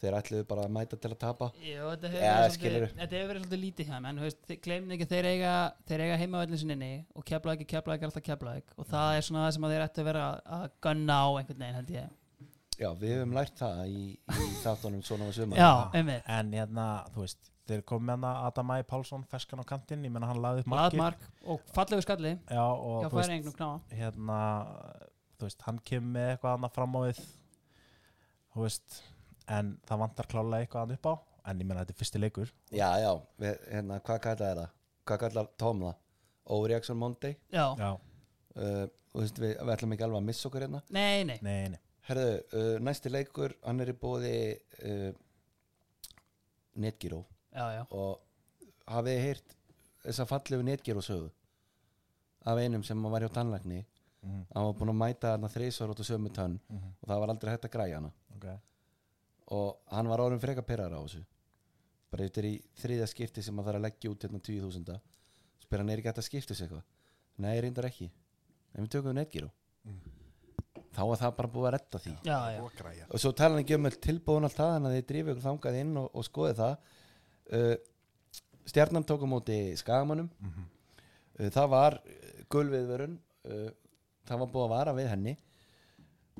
þeir 0.00 0.16
ætluðu 0.20 0.46
bara 0.48 0.62
að 0.66 0.74
mæta 0.76 0.96
til 1.00 1.10
að 1.12 1.18
tapa? 1.24 1.50
Jú, 1.60 1.88
þetta 1.92 2.10
hefur 2.14 2.24
Ja, 2.24 2.34
verið 2.40 2.54
svolítið, 2.56 2.94
þetta 3.00 3.16
hefur 3.18 3.28
verið 3.32 3.42
svolítið 3.44 3.62
lítið 3.64 3.90
hjá 3.90 3.94
þeim, 3.96 4.06
en 4.10 4.22
veist, 4.24 4.40
þið 4.48 4.60
gleymið 4.66 4.94
ekki 4.96 5.08
þeir 5.10 5.28
eiga, 5.34 5.54
þeir 5.90 6.04
eiga 6.06 6.16
heimavellin 6.22 6.62
sinni 6.62 6.92
og 7.14 7.26
kefla 7.28 7.56
ekki, 7.56 7.66
kefla 7.74 7.96
ekki, 7.98 8.08
alltaf 8.08 8.24
kefla 8.30 8.54
ekki 8.62 8.78
og 8.80 8.88
það 8.92 9.18
er 9.18 9.26
svona 9.28 9.44
það 9.46 9.54
sem 9.58 9.68
að 9.68 9.74
þeir 9.76 9.84
ættu 9.88 10.00
að 10.04 10.08
vera 10.12 10.24
að 10.60 10.66
gunna 10.88 11.18
á 11.20 11.28
einhvern 11.40 11.62
veginn 11.64 11.78
held 11.80 11.94
ég. 11.98 12.16
Já, 12.80 12.88
við 12.96 13.10
höfum 13.18 13.34
lært 13.36 13.58
það 13.60 13.80
í, 13.92 14.04
í 14.16 14.50
þáttunum 14.64 15.02
svona 15.04 15.28
á 15.28 15.32
sumar 15.36 15.58
Já, 15.60 15.72
En 16.40 16.54
hérna, 16.56 16.86
þú 17.12 17.26
veist, 17.26 17.50
þeir 17.68 17.82
komið 17.84 18.06
með 18.08 18.14
hana 18.16 18.30
Adam 18.48 18.70
Æ. 18.72 18.78
Pálsson, 18.88 19.26
feskan 19.28 19.60
á 19.60 19.64
kantinn 19.68 20.06
Ég 20.08 20.14
menna 20.14 20.30
hann 20.30 20.40
laði 20.40 20.64
upp 20.64 20.70
markið. 20.72 21.26
Og 21.44 21.60
fallegu 21.76 22.06
skalli 22.06 22.32
Já, 22.48 22.64
og 22.64 23.04
knáa 23.12 23.74
hérna 23.92 24.38
þú 25.40 25.48
veist, 25.48 25.64
hann 25.66 25.80
kemur 25.90 26.14
með 26.16 26.28
eitthvað 26.34 26.56
annað 26.58 26.76
fram 26.76 26.96
á 26.96 27.00
við 27.06 27.22
þú 28.54 28.64
veist 28.66 29.00
en 29.50 29.72
það 29.88 30.02
vantar 30.04 30.30
klálega 30.30 30.66
eitthvað 30.66 30.86
annað 30.86 31.00
upp 31.00 31.10
á 31.10 31.14
en 31.50 31.62
ég 31.62 31.66
menna 31.66 31.82
þetta 31.84 31.94
er 31.94 32.00
fyrsti 32.00 32.20
leikur. 32.20 32.52
Já, 32.70 32.88
já, 33.00 33.10
við, 33.40 33.60
hérna, 33.72 33.98
hvað 34.06 34.22
kallar 34.26 34.60
það? 34.60 34.74
Hvað 35.08 35.20
kallar 35.24 35.50
Tom 35.60 35.84
það? 35.86 36.00
Overreaction 36.50 36.98
Monday? 37.00 37.36
Já, 37.54 37.64
já, 37.78 37.90
uh, 37.94 38.84
þú 39.12 39.22
veist, 39.22 39.40
við, 39.40 39.54
við 39.56 39.72
ætlum 39.74 39.94
ekki 39.96 40.06
alveg 40.06 40.20
að 40.20 40.28
missa 40.28 40.48
okkur 40.50 40.66
hérna. 40.66 40.82
Nei, 40.92 41.24
nei, 41.26 41.38
nei, 41.46 41.72
nei, 41.74 41.80
Herðu, 42.10 42.30
uh, 42.58 42.76
næsti 42.82 43.12
leikur, 43.12 43.54
hann 43.64 43.82
er 43.84 43.92
í 43.92 43.96
bóði 44.00 44.34
uh, 44.84 45.10
Netgyro 46.80 47.24
já, 47.52 47.64
já. 47.74 47.82
Og 47.90 48.20
hafið 48.90 49.16
þið 49.16 49.24
heyrt 49.26 49.56
þess 50.04 50.22
að 50.22 50.30
fallegu 50.30 50.66
Netgyro 50.66 51.04
sögu 51.04 51.30
af 52.48 52.58
einum 52.58 52.84
sem 52.86 53.02
var 53.12 53.24
hjá 53.24 53.32
tannlækni 53.34 53.82
Mhm. 54.22 54.46
hann 54.54 54.64
var 54.64 54.72
búinn 54.74 54.90
að 54.92 55.00
mæta 55.00 55.28
þarna 55.34 55.48
þreysvar 55.48 55.90
út 55.94 56.00
á 56.00 56.04
sömu 56.04 56.28
tönn 56.30 56.58
Mhm. 56.68 56.88
og 57.02 57.08
það 57.08 57.20
var 57.20 57.28
aldrei 57.28 57.50
hægt 57.54 57.64
að 57.64 57.70
græja 57.76 57.94
hana. 57.96 58.12
Ok. 58.36 58.46
Og 59.52 59.76
hann 59.90 60.08
var 60.08 60.18
orðin 60.20 60.40
freka 60.40 60.62
pyrrar 60.62 60.92
á 60.92 61.00
þessu. 61.02 61.24
Bara 62.10 62.24
er 62.24 62.42
í 62.44 62.62
þriðja 62.76 63.06
skipti 63.08 63.42
sem 63.42 63.54
maður 63.54 63.72
þarf 63.72 63.76
að 63.80 63.86
leggja 63.86 64.10
út 64.10 64.20
hérna 64.26 64.40
20.000 64.40 65.00
spyr 65.60 65.78
hann 65.78 65.90
er 65.90 65.98
ekki 65.98 66.08
hægt 66.10 66.18
að 66.18 66.28
skipta 66.28 66.54
sig 66.54 66.68
eitthvað? 66.68 66.82
Nei, 67.38 67.60
reyndar 67.60 67.84
ekki. 67.84 68.10
En 68.74 68.84
við 68.84 68.90
tökum 68.90 69.10
við 69.12 69.14
Netgyro 69.14 69.50
þá 70.94 71.02
var 71.06 71.16
það 71.20 71.36
bara 71.36 71.48
búið 71.48 71.66
að 71.68 71.72
redda 71.76 71.98
því. 71.98 72.12
Já, 72.26 72.38
já, 72.52 72.60
og 72.60 73.14
og 73.14 73.20
svo 73.20 73.32
tala 73.32 73.54
hann 73.54 73.64
ekki 73.64 73.74
um 73.78 73.84
tilbúin 73.90 74.44
allt 74.44 74.56
það 74.58 74.72
þannig 74.74 74.90
að 74.90 74.96
þið 74.98 75.06
drífið 75.10 75.30
ykkur 75.34 75.46
þangað 75.48 75.78
inn 75.80 75.96
og, 75.96 76.10
og 76.14 76.24
skoði 76.24 76.54
það. 76.58 76.76
Uh, 77.50 77.76
stjarnan 78.66 79.04
tók 79.04 79.22
á 79.24 79.28
móti 79.30 79.76
skagamannum 79.78 80.30
Mhm. 80.40 80.64
uh, 81.40 81.48
það 81.50 81.68
var 81.70 82.00
gulviðvörun 82.50 83.18
uh, 83.46 83.70
það 84.28 84.42
var 84.42 84.52
búið 84.54 84.66
að 84.66 84.74
vara 84.74 84.96
við 84.96 85.10
henni. 85.12 85.36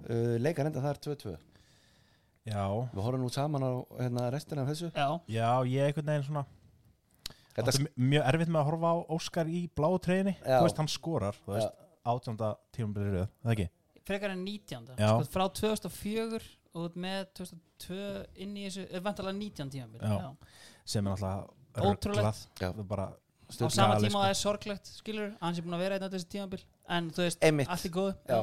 Uh, 0.00 0.36
leikar 0.40 0.68
enda 0.68 0.80
það 0.80 0.94
er 0.94 1.00
2-2 1.06 1.32
já, 2.48 2.62
við 2.94 3.02
horfum 3.04 3.20
nú 3.20 3.28
saman 3.32 3.66
á 3.68 3.72
hérna, 4.00 4.30
restina 4.32 4.64
af 4.64 4.70
þessu. 4.72 4.88
Já, 4.94 5.08
já, 5.28 5.48
ég 5.68 5.90
einhvern 5.90 6.08
veginn 6.08 6.28
svona 6.30 6.46
Þetta 7.50 7.72
er 7.74 7.86
mjög 7.98 8.28
erfitt 8.30 8.52
með 8.54 8.60
að 8.60 8.68
horfa 8.70 8.90
á 8.94 8.96
Óskar 9.16 9.50
í 9.50 9.60
bláu 9.76 9.98
treyni 10.02 10.32
Já. 10.38 10.60
þú 10.60 10.64
veist, 10.64 10.80
hann 10.80 10.90
skorar, 10.90 11.38
þú 11.44 11.56
veist, 11.56 11.80
átjönda 12.10 12.50
tímabilið 12.76 13.16
röð, 13.18 13.30
það 13.42 13.54
ekki? 13.56 13.66
frekar 14.10 14.34
en 14.34 14.44
19 14.46 14.88
Já. 14.98 15.08
sko, 15.10 15.26
frá 15.30 15.44
2004 15.60 16.40
og 16.70 16.86
út 16.86 16.98
með 17.02 17.24
2002 17.40 17.98
inn 18.44 18.54
í 18.56 18.66
þessu, 18.68 18.86
er 18.88 19.04
vantalega 19.04 19.36
19 19.38 19.72
tímabil 19.74 20.04
Já. 20.06 20.30
sem 20.94 21.06
er 21.06 21.16
alltaf 21.16 21.86
Ótrúlegt. 21.90 22.46
er 22.60 22.70
á 22.70 23.68
sama 23.70 23.98
tíma 23.98 24.10
sko. 24.10 24.18
og 24.18 24.24
það 24.24 24.30
er 24.30 24.38
sorglegt 24.40 24.90
skilur, 24.94 25.34
hann 25.40 25.54
sé 25.54 25.62
búin 25.66 25.76
að 25.76 25.84
vera 25.84 25.98
einn 25.98 26.06
á 26.06 26.10
þessi 26.14 26.30
tímabil 26.36 26.64
en 26.90 27.10
þú 27.14 27.24
veist, 27.26 27.42
Einmitt. 27.46 27.68
allt 27.70 27.84
er 27.88 27.94
góð 27.94 28.10
Já. 28.28 28.40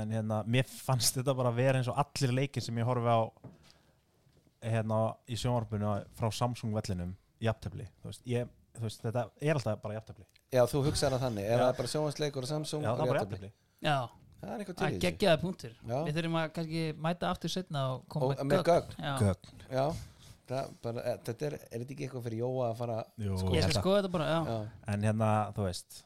en 0.00 0.12
hérna, 0.14 0.42
mér 0.46 0.68
fannst 0.70 1.16
þetta 1.18 1.34
bara 1.36 1.50
vera 1.56 1.80
eins 1.80 1.88
og 1.90 1.98
allir 1.98 2.32
leikir 2.36 2.62
sem 2.62 2.76
ég 2.78 2.86
horfi 2.88 3.10
á 3.10 3.20
hérna 4.62 5.00
í 5.30 5.36
sjónvarpinu 5.40 5.92
frá 6.18 6.28
Samsung 6.36 6.74
vellinum 6.76 7.14
jafntefli, 7.40 7.86
þú 8.02 8.10
veist, 8.12 8.22
ég, 8.28 8.48
þú 8.76 8.84
veist 8.84 9.02
þetta 9.06 9.22
er 9.40 9.56
alltaf 9.56 9.80
bara 9.82 9.96
jafntefli. 9.96 10.26
Já, 10.52 10.64
þú 10.68 10.82
hugsaði 10.84 11.14
það 11.16 11.22
þannig, 11.24 11.46
ef 11.48 11.60
það 11.62 11.68
er 11.72 11.78
bara 11.80 11.92
sjónvarsleikur 11.94 12.44
og 12.46 12.50
Samsung 12.50 12.84
já, 12.84 12.90
það 12.90 13.00
er 13.06 13.12
bara 13.14 13.22
jafntefli. 13.22 13.48
jafntefli. 13.48 13.88
Já, 13.88 13.96
það 14.42 14.52
er 14.52 14.62
eitthvað 14.64 14.76
það 14.76 14.82
til 14.82 14.86
er 14.86 14.90
í 14.90 14.98
þessu. 14.98 15.04
geggjaða 15.06 15.40
punktur 15.40 15.72
Já. 15.80 15.96
við 16.04 16.18
þurfum 16.18 16.38
að 16.42 16.52
kannski 16.58 16.82
mæta 17.08 17.30
aftur 17.32 17.54
setna 17.54 17.84
og 17.94 18.04
koma 18.12 18.28
og 18.34 18.44
með 18.50 18.62
gögn. 18.68 18.94
Já. 19.00 19.14
Gögn. 19.24 19.54
Já, 19.70 19.86
það, 20.50 20.70
bara, 20.84 21.04
eh, 21.08 21.18
þetta 21.30 21.48
er, 21.48 21.56
er 21.70 21.78
þetta 21.80 21.94
ekki 21.96 22.04
eitthvað 22.08 22.24
fyrir 22.28 22.42
Jóa 22.44 22.68
að 22.68 22.76
fara 22.82 22.98
Jú, 23.16 23.40
ég 23.56 23.64
skal 23.64 23.80
skoða 23.80 24.02
þetta 24.02 24.12
bara, 24.18 24.28
já, 24.28 24.40
Já, 24.52 24.60
en 24.94 25.08
hérna, 25.08 25.30
þú 25.56 25.66
veist 25.70 26.04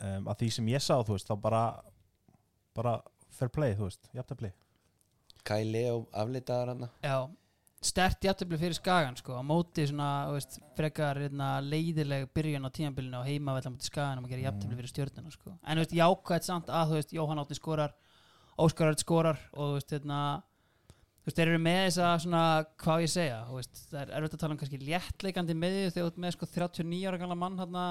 um, 0.00 0.30
að 0.30 0.42
því 0.42 0.50
sem 0.56 0.70
ég 0.72 0.84
sá, 0.84 0.94
þú 1.04 1.16
veist, 1.16 1.28
þá 1.30 1.36
bara 1.40 1.64
bara 2.76 2.96
fair 3.34 3.52
play, 3.52 3.74
þú 3.78 3.88
veist 3.88 4.10
jafntefli 4.16 4.52
Kæli 5.46 5.86
og 5.88 6.08
aflitaðar 6.12 6.74
hann 6.74 6.88
já. 7.00 7.16
stert 7.80 8.26
jafntöfli 8.26 8.58
fyrir 8.60 8.76
skagan 8.76 9.16
sko, 9.16 9.38
á 9.40 9.42
móti 9.46 9.86
svona, 9.88 10.10
þú 10.28 10.36
veist, 10.36 10.58
frekar 10.76 11.22
hérna, 11.24 11.48
leiðileg 11.64 12.28
byrjun 12.36 12.68
á 12.68 12.70
tímabilinu 12.76 13.22
og 13.22 13.28
heima 13.28 13.56
vel 13.56 13.64
á 13.64 13.72
móti 13.72 13.88
skagan 13.88 14.20
um 14.20 14.28
að 14.28 14.34
gera 14.34 14.46
jafntöfli 14.50 14.78
fyrir 14.80 14.92
stjórnuna 14.92 15.32
sko. 15.32 15.56
en 15.56 15.80
þú 15.80 15.86
veist, 15.86 15.96
jákvæmt 15.96 16.48
samt 16.50 16.68
að 16.68 16.92
þú 16.92 17.00
veist, 17.00 17.16
Jóhann 17.16 17.42
Átni 17.42 17.56
skorar 17.56 17.96
Óskar 18.60 18.92
Örd 18.92 19.00
skorar 19.00 19.40
og 19.54 19.70
þú 19.70 19.74
veist, 19.78 19.96
hérna 19.96 20.20
þú 21.20 21.30
veist, 21.30 21.38
þeir 21.40 21.48
eru 21.48 21.64
með 21.64 21.80
þessa 21.86 22.12
svona, 22.26 22.44
hvað 22.84 23.02
ég 23.06 23.10
að 23.10 23.16
segja 23.16 23.42
þú 23.48 23.58
veist, 23.60 23.82
það 23.88 24.00
er 24.02 24.14
erfitt 24.18 24.36
að 24.36 24.42
tala 24.44 24.54
um 24.56 24.60
kannski 24.60 24.84
léttleikandi 24.84 25.56
með 25.56 25.76
því 25.76 25.82
þegar 25.86 26.04
þú 26.04 26.10
ert 26.12 26.22
með 26.24 26.36
sko 26.36 26.50
39 26.52 27.08
ára 27.08 27.20
gamla 27.24 27.40
mann 27.40 27.60
hérna, 27.60 27.84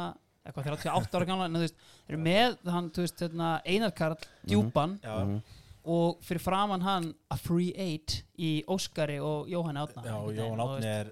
eitthvað 0.45 0.69
38 0.71 1.17
ára 1.19 1.25
gamla 1.29 1.45
en 1.49 1.53
þú 1.59 1.63
veist, 1.65 1.75
þeir 2.07 2.15
eru 2.15 2.21
með 2.23 2.57
hann, 2.73 2.89
þú 2.95 3.05
veist, 3.05 3.19
hérna, 3.25 3.49
Einar 3.65 3.91
Karl, 3.91 4.15
djúpan 4.47 4.99
já, 5.03 5.15
Mhm. 5.25 5.41
og 5.85 6.19
fyrir 6.21 6.41
framann 6.41 6.81
hann 6.81 7.13
a 7.31 7.37
free 7.37 7.71
eight 7.75 8.23
í 8.37 8.63
Óskari 8.65 9.19
og 9.21 9.47
Jóhann 9.47 9.77
Átna 9.77 10.03
já 10.03 10.15
Jóhann 10.35 10.59
Átni 10.59 10.85
er 10.85 11.11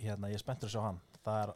hérna, 0.00 0.28
ég 0.28 0.34
er 0.34 0.38
spenntur 0.38 0.68
að 0.68 0.74
sjá 0.76 0.82
hann 0.82 1.00
það 1.24 1.42
er 1.48 1.54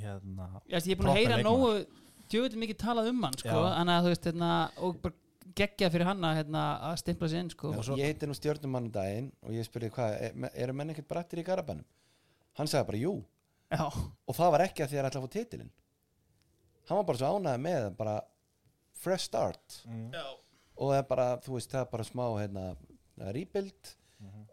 hérna 0.00 0.48
ég, 0.68 0.82
ég 0.86 0.90
er 0.92 0.96
búin 1.00 1.12
að 1.12 1.20
heyra 1.20 1.42
nógu 1.42 1.86
djöfull 2.28 2.58
mikið 2.58 2.76
talað 2.82 3.08
um 3.12 3.22
hann 3.22 3.36
sko, 3.38 3.48
Já. 3.48 3.80
en 3.80 3.88
að 3.88 4.02
þú 4.04 4.10
veist 4.12 4.24
hérna, 4.30 4.50
og 4.82 5.00
bara 5.02 5.14
geggja 5.56 5.88
fyrir 5.90 6.04
hann 6.04 6.20
að 6.26 6.36
hérna, 6.42 6.62
að 6.90 6.96
stimpla 7.00 7.28
sér 7.30 7.40
inn 7.40 7.50
sko. 7.50 7.70
Já, 7.72 7.82
svo- 7.86 7.96
Ég 7.96 8.04
heiti 8.10 8.26
nú 8.26 8.34
stjórnumann 8.34 8.90
daginn 8.92 9.32
og 9.42 9.50
ég 9.52 9.64
spurði 9.64 9.90
hvað, 9.90 10.16
er, 10.20 10.50
eru 10.54 10.72
menn 10.74 10.90
ekkert 10.90 11.06
brattir 11.08 11.38
í 11.38 11.44
Garabannum? 11.46 11.84
Hann 12.58 12.66
sagði 12.66 12.86
bara 12.86 12.98
jú 12.98 13.24
já, 13.70 13.86
og 13.86 14.34
það 14.34 14.50
var 14.50 14.60
ekki 14.66 14.82
að 14.84 14.88
því 14.90 14.98
að 14.98 15.06
ætla 15.10 15.20
að 15.20 15.24
fá 15.28 15.30
titilinn 15.36 15.70
hann 16.88 17.00
var 17.00 17.06
bara 17.10 17.20
svo 17.20 17.30
ánægði 17.36 17.62
með 17.66 17.86
bara 17.98 18.16
fresh 18.96 19.28
start. 19.28 19.78
Mm, 19.86 20.10
og 20.76 20.90
það 20.92 20.98
er 20.98 21.06
bara, 21.12 21.28
þú 21.44 21.56
veist, 21.56 21.70
það 21.72 21.84
er 21.84 21.92
bara 21.92 22.08
smá 22.08 22.26
hérna, 22.40 22.66
rebuild. 23.36 23.94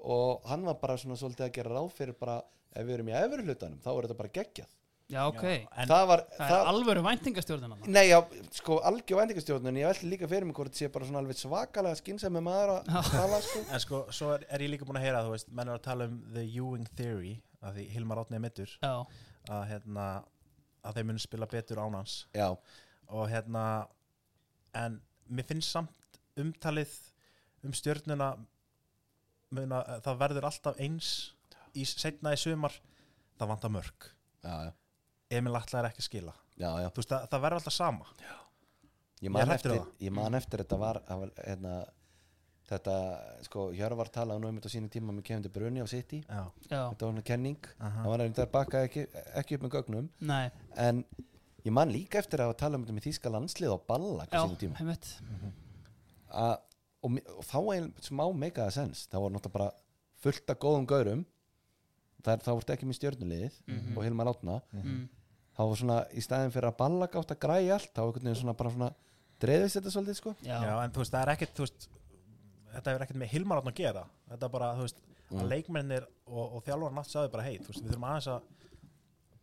Og 0.04 0.44
hann 0.50 0.66
var 0.68 0.80
bara 0.82 1.00
svona 1.00 1.16
svolítið 1.20 1.48
að 1.48 1.54
gera 1.56 1.76
ráð 1.78 1.92
fyrir 1.96 2.16
bara, 2.20 2.42
ef 2.76 2.88
við 2.88 2.98
erum 2.98 3.12
í 3.12 3.14
efri 3.16 3.46
hlutanum 3.48 3.84
þá 3.84 3.92
er 3.94 4.08
þetta 4.08 4.18
bara 4.20 4.34
geggjað. 4.40 4.72
Já 5.14 5.20
ok. 5.28 5.44
Já, 5.44 5.68
en, 5.84 5.88
það 5.90 6.04
var, 6.10 6.22
það 6.38 6.54
er 6.56 6.70
alvöru 6.72 7.02
væntingastjórnina 7.06 7.90
Nei, 7.92 8.06
já, 8.08 8.18
sko, 8.56 8.78
algjör 8.88 9.20
væntingastjórnun. 9.20 9.80
Ég 9.82 9.90
velti 9.92 10.10
líka 10.10 10.30
fyrir 10.32 10.48
mig 10.48 10.58
hvort 10.58 10.80
sé 10.80 10.88
bara 10.92 11.08
svona 11.08 11.20
alveg 11.22 11.38
svakalega 11.38 12.00
skynsemi 12.00 12.42
maður 12.44 12.78
að 12.80 13.10
tala, 13.12 13.42
sko. 13.44 13.64
En 13.68 13.84
sko, 13.84 14.00
svo 14.16 14.32
er, 14.38 14.46
er 14.48 14.64
ég 14.64 14.72
líka 14.74 14.88
búin 14.88 14.98
að 15.02 15.06
heyra 15.10 15.26
þú 15.28 15.36
veist, 15.36 15.52
menn 15.52 15.70
er 15.70 15.78
að 15.78 15.84
tala 15.90 16.08
um 16.10 16.16
the 16.34 16.46
Ewing 16.48 16.88
theory 16.98 17.34
að 17.64 17.78
því 17.78 17.88
Hilmar 17.98 18.24
Átni 18.24 18.40
er 18.40 18.44
mittur 18.44 18.74
já, 18.80 18.94
að 19.52 19.66
hérna 19.70 20.08
að 20.84 20.98
þeir 21.00 21.08
muni 21.10 21.24
spila 21.24 21.50
betur 21.50 21.82
án 21.84 21.98
hans. 21.98 22.16
Já, 22.36 22.50
og 23.14 23.28
hérna 23.32 23.64
en 24.78 25.00
mér 25.30 25.48
finnst 25.48 25.74
samt 25.74 26.20
umtalið 26.40 26.94
um 27.64 27.74
stjörnuna 27.76 28.34
muna, 29.54 29.84
það 30.04 30.22
verður 30.24 30.48
alltaf 30.50 30.80
eins 30.82 31.10
í 31.78 31.86
setna 31.88 32.34
í 32.34 32.40
sumar 32.40 32.74
það 33.38 33.52
vantar 33.54 33.74
mörg 33.74 34.08
já, 34.44 34.56
já, 34.68 34.72
Emil 35.38 35.56
Atla 35.58 35.82
er 35.82 35.90
ekki 35.90 36.04
að 36.04 36.08
skila. 36.10 36.34
Já, 36.60 36.70
já. 36.84 36.88
þú 36.94 37.02
veist 37.02 37.14
það, 37.14 37.28
það 37.32 37.44
verður 37.46 37.62
alltaf 37.62 37.76
sama. 37.76 38.10
Ég, 38.22 38.40
Ég 39.24 39.32
man 39.34 39.48
hræddur 39.48 39.74
eftir, 39.74 39.80
um 39.80 40.06
ég 40.06 40.14
man 40.14 40.38
eftir 40.38 40.62
þetta 40.64 40.80
var, 40.82 41.00
var 41.08 41.30
hérna, 41.40 41.76
þetta, 42.78 42.96
sko, 43.48 43.66
Hjörvar 43.78 44.10
talaði 44.14 44.42
nú 44.44 44.50
um 44.52 44.58
þetta 44.60 44.70
á 44.72 44.76
sínu 44.76 44.90
tíma 44.94 45.14
með 45.16 45.24
Kevin 45.30 45.44
De 45.46 45.50
Bruyne 45.50 45.84
á 45.84 45.88
City. 45.90 46.20
Já, 46.28 46.42
já, 46.70 46.82
þetta 46.92 47.06
var 47.06 47.14
hann 47.14 47.24
kenning. 47.30 47.58
Það 47.80 48.10
var 48.10 48.24
einhvern 48.26 48.34
veginn 48.38 48.52
bakkaði 48.58 48.90
ekki, 48.90 49.06
ekki 49.42 49.56
upp 49.60 49.64
með 49.68 49.74
gögnum. 49.78 50.10
Nei. 50.22 50.52
En 50.76 51.04
ég 51.66 51.72
man 51.72 51.90
líka 51.94 52.20
eftir 52.20 52.44
að 52.44 52.56
tala 52.60 52.76
um 52.80 52.84
þetta 52.86 52.98
með 53.00 53.08
þýska 53.08 53.32
landslið 53.34 53.72
og 53.78 53.86
balla 53.88 54.26
á 54.26 54.34
já, 54.34 54.42
sínu 54.44 54.60
tíma. 54.60 54.76
heimitt 54.82 55.14
að, 56.34 56.58
og, 57.04 57.12
mi- 57.12 57.26
og 57.38 57.44
þá 57.48 57.58
er 57.76 57.90
smá 58.04 58.24
megaða 58.36 58.72
sens 58.78 59.08
það 59.12 59.24
voru 59.26 59.36
náttúrulega 59.38 59.58
bara 59.58 59.72
fullt 60.24 60.50
af 60.54 60.60
góðum 60.64 60.88
gaurum. 60.90 61.26
Það 62.24 62.34
er, 62.38 62.44
þá 62.46 62.52
vortu 62.56 62.74
ekki 62.74 62.88
með 62.88 62.98
stjörnuliðið 63.00 63.56
Mhm. 63.68 63.98
og 63.98 64.04
Hilmar 64.06 64.28
Átna 64.32 64.62
mm. 64.72 65.10
þá 65.58 65.62
var 65.68 65.76
svona 65.76 65.98
í 66.16 66.22
staðin 66.24 66.52
fyrir 66.56 66.70
að 66.72 66.78
balla 66.78 67.08
gátt 67.12 67.34
að 67.36 67.40
græja 67.44 67.74
allt 67.76 67.92
þá 67.94 68.00
einhvern 68.06 68.24
veginn 68.24 68.40
svona 68.42 68.56
bara 68.56 68.72
svona 68.72 68.94
dreifist 69.44 69.76
þetta 69.76 69.92
svolítið 69.92 70.16
sko. 70.22 70.36
Já, 70.42 70.56
Já, 70.64 70.84
en 70.86 70.92
þú 70.96 71.02
veist, 71.04 71.12
það 71.12 71.22
er 71.28 71.32
ekkert, 71.36 71.54
þú 71.58 71.66
veist 71.68 71.88
þetta 72.74 72.92
hefur 72.94 73.06
ekkert 73.08 73.22
með 73.24 73.32
Hilmar 73.36 73.62
átn 73.64 73.72
að 73.74 73.80
gera 73.84 74.04
þetta 74.30 74.46
er 74.50 74.54
bara, 74.58 74.74
þú 74.80 74.88
veist, 74.88 75.02
Mm. 75.34 75.40
að 75.40 75.48
leikmennir 75.50 76.04
og, 76.28 76.56
og 76.58 76.64
þjálfur 76.68 76.92
nátt 76.94 77.08
sagði 77.10 77.30
bara, 77.34 77.44
hei, 77.48 77.56
þú 77.58 77.68
veist, 77.72 77.82
við 77.82 77.90
þurfum 77.94 78.04
aðeins 78.06 78.28
að 78.30 78.42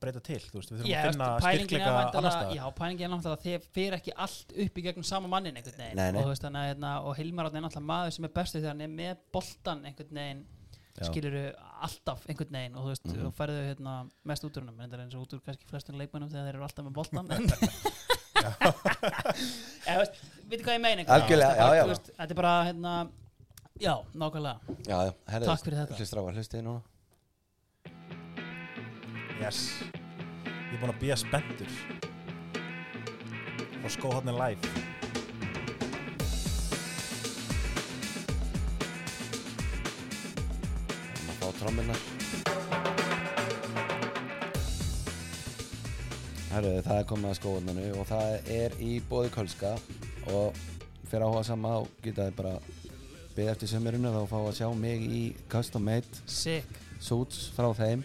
breyta 0.01 0.21
til, 0.23 0.39
þú 0.45 0.59
veist, 0.61 0.71
við 0.71 0.79
þurfum 0.79 0.91
Já, 0.91 0.99
að 1.01 1.09
finna 1.11 1.29
styrkleika 1.41 1.95
annars 2.21 2.35
staðar 2.37 2.55
Já, 2.55 2.65
pælingin 2.79 3.07
er 3.07 3.11
náttúrulega 3.11 3.39
að 3.41 3.47
þið 3.47 3.65
fyrir 3.75 3.97
ekki 3.97 4.13
allt 4.27 4.53
upp 4.65 4.79
í 4.79 4.85
gegnum 4.87 5.07
sama 5.09 5.29
mannin 5.33 5.57
einhvern 5.59 5.81
veginn 5.81 5.99
Nei, 5.99 6.11
nei. 6.15 6.21
Og, 6.21 6.29
þú 6.29 6.31
veist, 6.35 6.45
þannig, 6.47 6.61
að, 6.63 6.69
hérna, 6.71 6.93
og 7.09 7.17
Hilmar 7.19 7.49
er 7.51 7.57
náttúrulega 7.65 7.91
maður 7.91 8.15
sem 8.17 8.25
er 8.29 8.33
bestu 8.39 8.59
þegar 8.61 8.71
hann 8.77 8.85
er 8.87 8.93
með 9.01 9.17
boltan 9.35 9.83
einhvern 9.91 10.21
veginn 10.21 10.45
Já. 11.01 11.05
skiluru 11.11 11.43
alltaf 11.89 12.25
einhvern 12.29 12.55
veginn 12.61 12.77
og 12.77 12.85
þú 12.87 12.93
veist, 12.95 13.07
Mhm. 13.11 13.27
og 13.27 13.35
færðu 13.41 13.61
hérna, 13.67 13.97
mest 14.31 14.45
út 14.47 14.57
úr 14.57 14.63
hennum 14.63 14.81
en 14.81 14.91
það 14.91 14.99
er 15.01 15.05
eins 15.09 15.15
og 15.19 15.23
út 15.27 15.33
úr 15.35 15.43
kannski 15.49 15.67
flestum 15.73 15.99
leikmennum 15.99 16.31
þegar 16.31 16.47
þeir 16.47 16.55
eru 16.55 16.69
alltaf 16.69 16.85
með 16.87 16.93
boltan 16.93 17.31
en 17.31 17.51
Eða, 19.91 19.99
veist, 20.01 20.21
veitir 20.49 20.65
hvað 20.67 20.77
ég 20.77 20.83
meina 20.85 21.03
Þú 21.05 21.09
það 21.09 21.31
já, 21.41 21.67
já. 21.77 21.85
þú 21.85 22.15
Þetta 22.17 22.31
er 22.31 22.39
bara, 22.39 22.55
hérna 22.71 22.95
Já, 23.81 23.95
nákvæmlega. 24.15 24.61
Já, 24.87 24.97
já, 25.09 25.13
herrið, 25.33 25.47
Takk 25.49 25.65
fyrir 25.65 25.79
þetta. 25.81 25.97
hlustrávar, 25.97 26.35
hlustið 26.37 26.65
núna. 26.67 26.83
Yes. 29.41 29.61
Ég 30.45 30.75
er 30.77 30.81
búin 30.83 30.93
að 30.93 31.01
býja 31.01 31.17
spenntur. 31.17 31.73
Og 33.81 33.91
skóhóðnin 33.95 34.37
live. 34.37 34.61
Við 39.91 41.17
erum 41.17 41.31
að 41.31 41.39
fá 41.41 41.49
trommunar 41.61 42.03
Herru, 46.51 46.73
það 46.83 46.97
er 46.99 47.07
komið 47.07 47.31
að 47.31 47.37
skóðuninu 47.39 47.89
og 48.01 48.09
það 48.11 48.51
er 48.51 48.75
í 48.83 48.93
bóði 49.11 49.31
Kölska 49.35 49.75
og 50.35 50.59
fyrir 51.11 51.25
áhuga 51.27 51.45
sama 51.47 51.77
þá 51.77 52.01
geta 52.07 52.27
þið 52.27 52.39
bara 52.41 52.55
beðið 53.41 53.53
eftir 53.55 53.71
sömurinn 53.73 54.09
og 54.11 54.17
þá 54.19 54.23
fá 54.29 54.39
að 54.41 54.57
sjá 54.59 54.67
mig 54.77 55.05
í 55.05 55.21
custom 55.49 55.87
made 55.89 56.23
Sick. 56.29 56.81
suits 57.01 57.47
frá 57.57 57.71
þeim. 57.79 58.05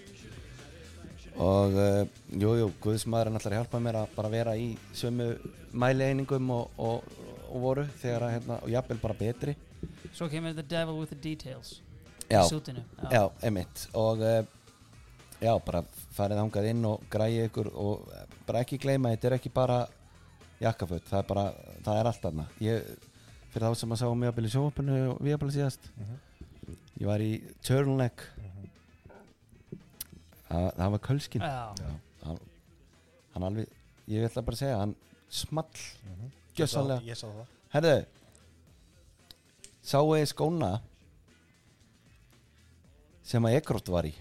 Og 1.35 1.75
uh, 1.75 2.03
jú, 2.31 2.53
jú, 2.61 2.69
Guðsmaður 2.83 3.27
er 3.27 3.35
náttúrulega 3.35 3.59
að 3.59 3.65
hjálpa 3.65 3.81
mér 3.83 3.97
að 3.99 4.13
bara 4.15 4.31
vera 4.31 4.53
í 4.55 4.69
sömu 4.95 5.33
mælieiningum 5.75 6.53
og, 6.55 6.77
og, 6.79 7.17
og 7.49 7.65
voru 7.65 7.83
þegar 7.99 8.29
að 8.29 8.35
hérna, 8.37 8.59
og 8.63 8.71
jafnvel 8.71 9.01
bara 9.03 9.17
betri. 9.19 9.57
Svo 10.15 10.29
kemur 10.31 10.55
the 10.55 10.63
devil 10.63 11.01
with 11.01 11.11
the 11.11 11.19
details 11.19 11.81
Já, 12.31 12.39
sútinu 12.47 12.81
Já, 13.11 13.27
emitt 13.45 13.83
og 13.93 14.23
uh, 14.23 14.39
já, 15.43 15.51
bara 15.59 15.83
farið 16.15 16.39
þangað 16.39 16.69
inn 16.71 16.87
og 16.87 17.03
græði 17.11 17.43
ykkur 17.49 17.69
og 17.75 18.07
eh, 18.15 18.23
bara 18.47 18.61
ekki 18.63 18.79
gleyma, 18.81 19.11
þetta 19.13 19.27
er 19.29 19.35
ekki 19.37 19.51
bara 19.53 19.81
jakkaföt, 20.63 21.03
það 21.09 21.19
er 21.19 21.27
bara, 21.27 21.43
það 21.83 21.99
er 21.99 22.09
allt 22.09 22.23
þarna. 22.23 22.45
Ég, 22.63 22.87
fyrir 23.55 23.71
þá 23.71 23.79
sem 23.79 23.93
að 23.95 24.01
sá 24.01 24.07
mig 24.11 24.29
að 24.29 24.35
byrja 24.39 24.53
sjófapinu 24.57 24.95
og 25.13 25.21
við 25.23 25.35
að 25.35 25.41
byrja 25.43 25.55
síðast 25.55 25.87
ég 26.99 27.07
var 27.07 27.23
í 27.23 27.29
turtleneck. 27.63 28.25
Það, 30.45 30.67
það 30.77 30.91
var 30.93 31.01
kölskin 31.07 31.43
Já, 31.43 31.93
hann, 32.25 32.41
hann 33.33 33.45
alveg, 33.47 33.71
ég 34.11 34.27
ætla 34.27 34.43
bara 34.45 34.55
að 34.55 34.61
segja 34.61 34.81
hann 34.83 34.93
small, 35.33 35.79
gjössanlega 36.55 37.07
Ég 37.09 37.17
sá 37.19 37.25
það. 37.25 37.47
Herðu 37.73 37.95
sáu 39.85 40.05
þið 40.13 40.27
skóna 40.31 40.69
sem 43.25 43.45
að 43.49 43.57
Ekrótt 43.59 43.89
var 43.93 44.07
í 44.09 44.13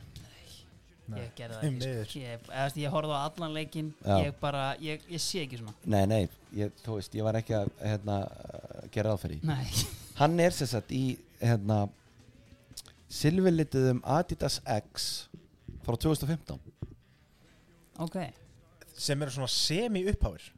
ég 1.13 1.33
gerði 1.37 1.59
það 1.59 1.67
ekki 1.69 1.81
sko. 1.85 2.21
Ég, 2.23 2.47
veist, 2.49 2.79
ég 2.81 2.95
horfði 2.95 3.19
á 3.19 3.21
allan 3.21 3.53
leikinn 3.55 3.91
Já. 3.99 4.15
Ég 4.25 4.39
bara, 4.41 4.63
ég, 4.81 5.05
ég 5.11 5.23
sé 5.23 5.43
ekki 5.45 5.61
svona. 5.61 5.75
Nei, 5.85 6.05
nei, 6.11 6.23
ég, 6.57 6.73
þú 6.85 6.97
veist, 6.99 7.17
ég 7.19 7.27
var 7.27 7.39
ekki 7.41 7.57
að 7.59 7.73
hérna, 7.83 8.17
gera 8.95 9.17
það 9.21 9.37
Nei, 9.45 9.67
Hann 10.21 10.41
er 10.41 10.57
sem 10.57 10.71
sagt 10.71 10.95
í 10.95 11.05
hérna, 11.43 11.85
silfurlituðum 13.13 14.01
Adidas 14.17 14.61
X 14.65 15.11
frá 15.85 15.99
2015 16.01 16.59
ok. 18.05 18.19
Sem 18.95 19.23
eru 19.23 19.35
svona 19.35 19.51
semi 19.51 20.05
uppháir 20.11 20.49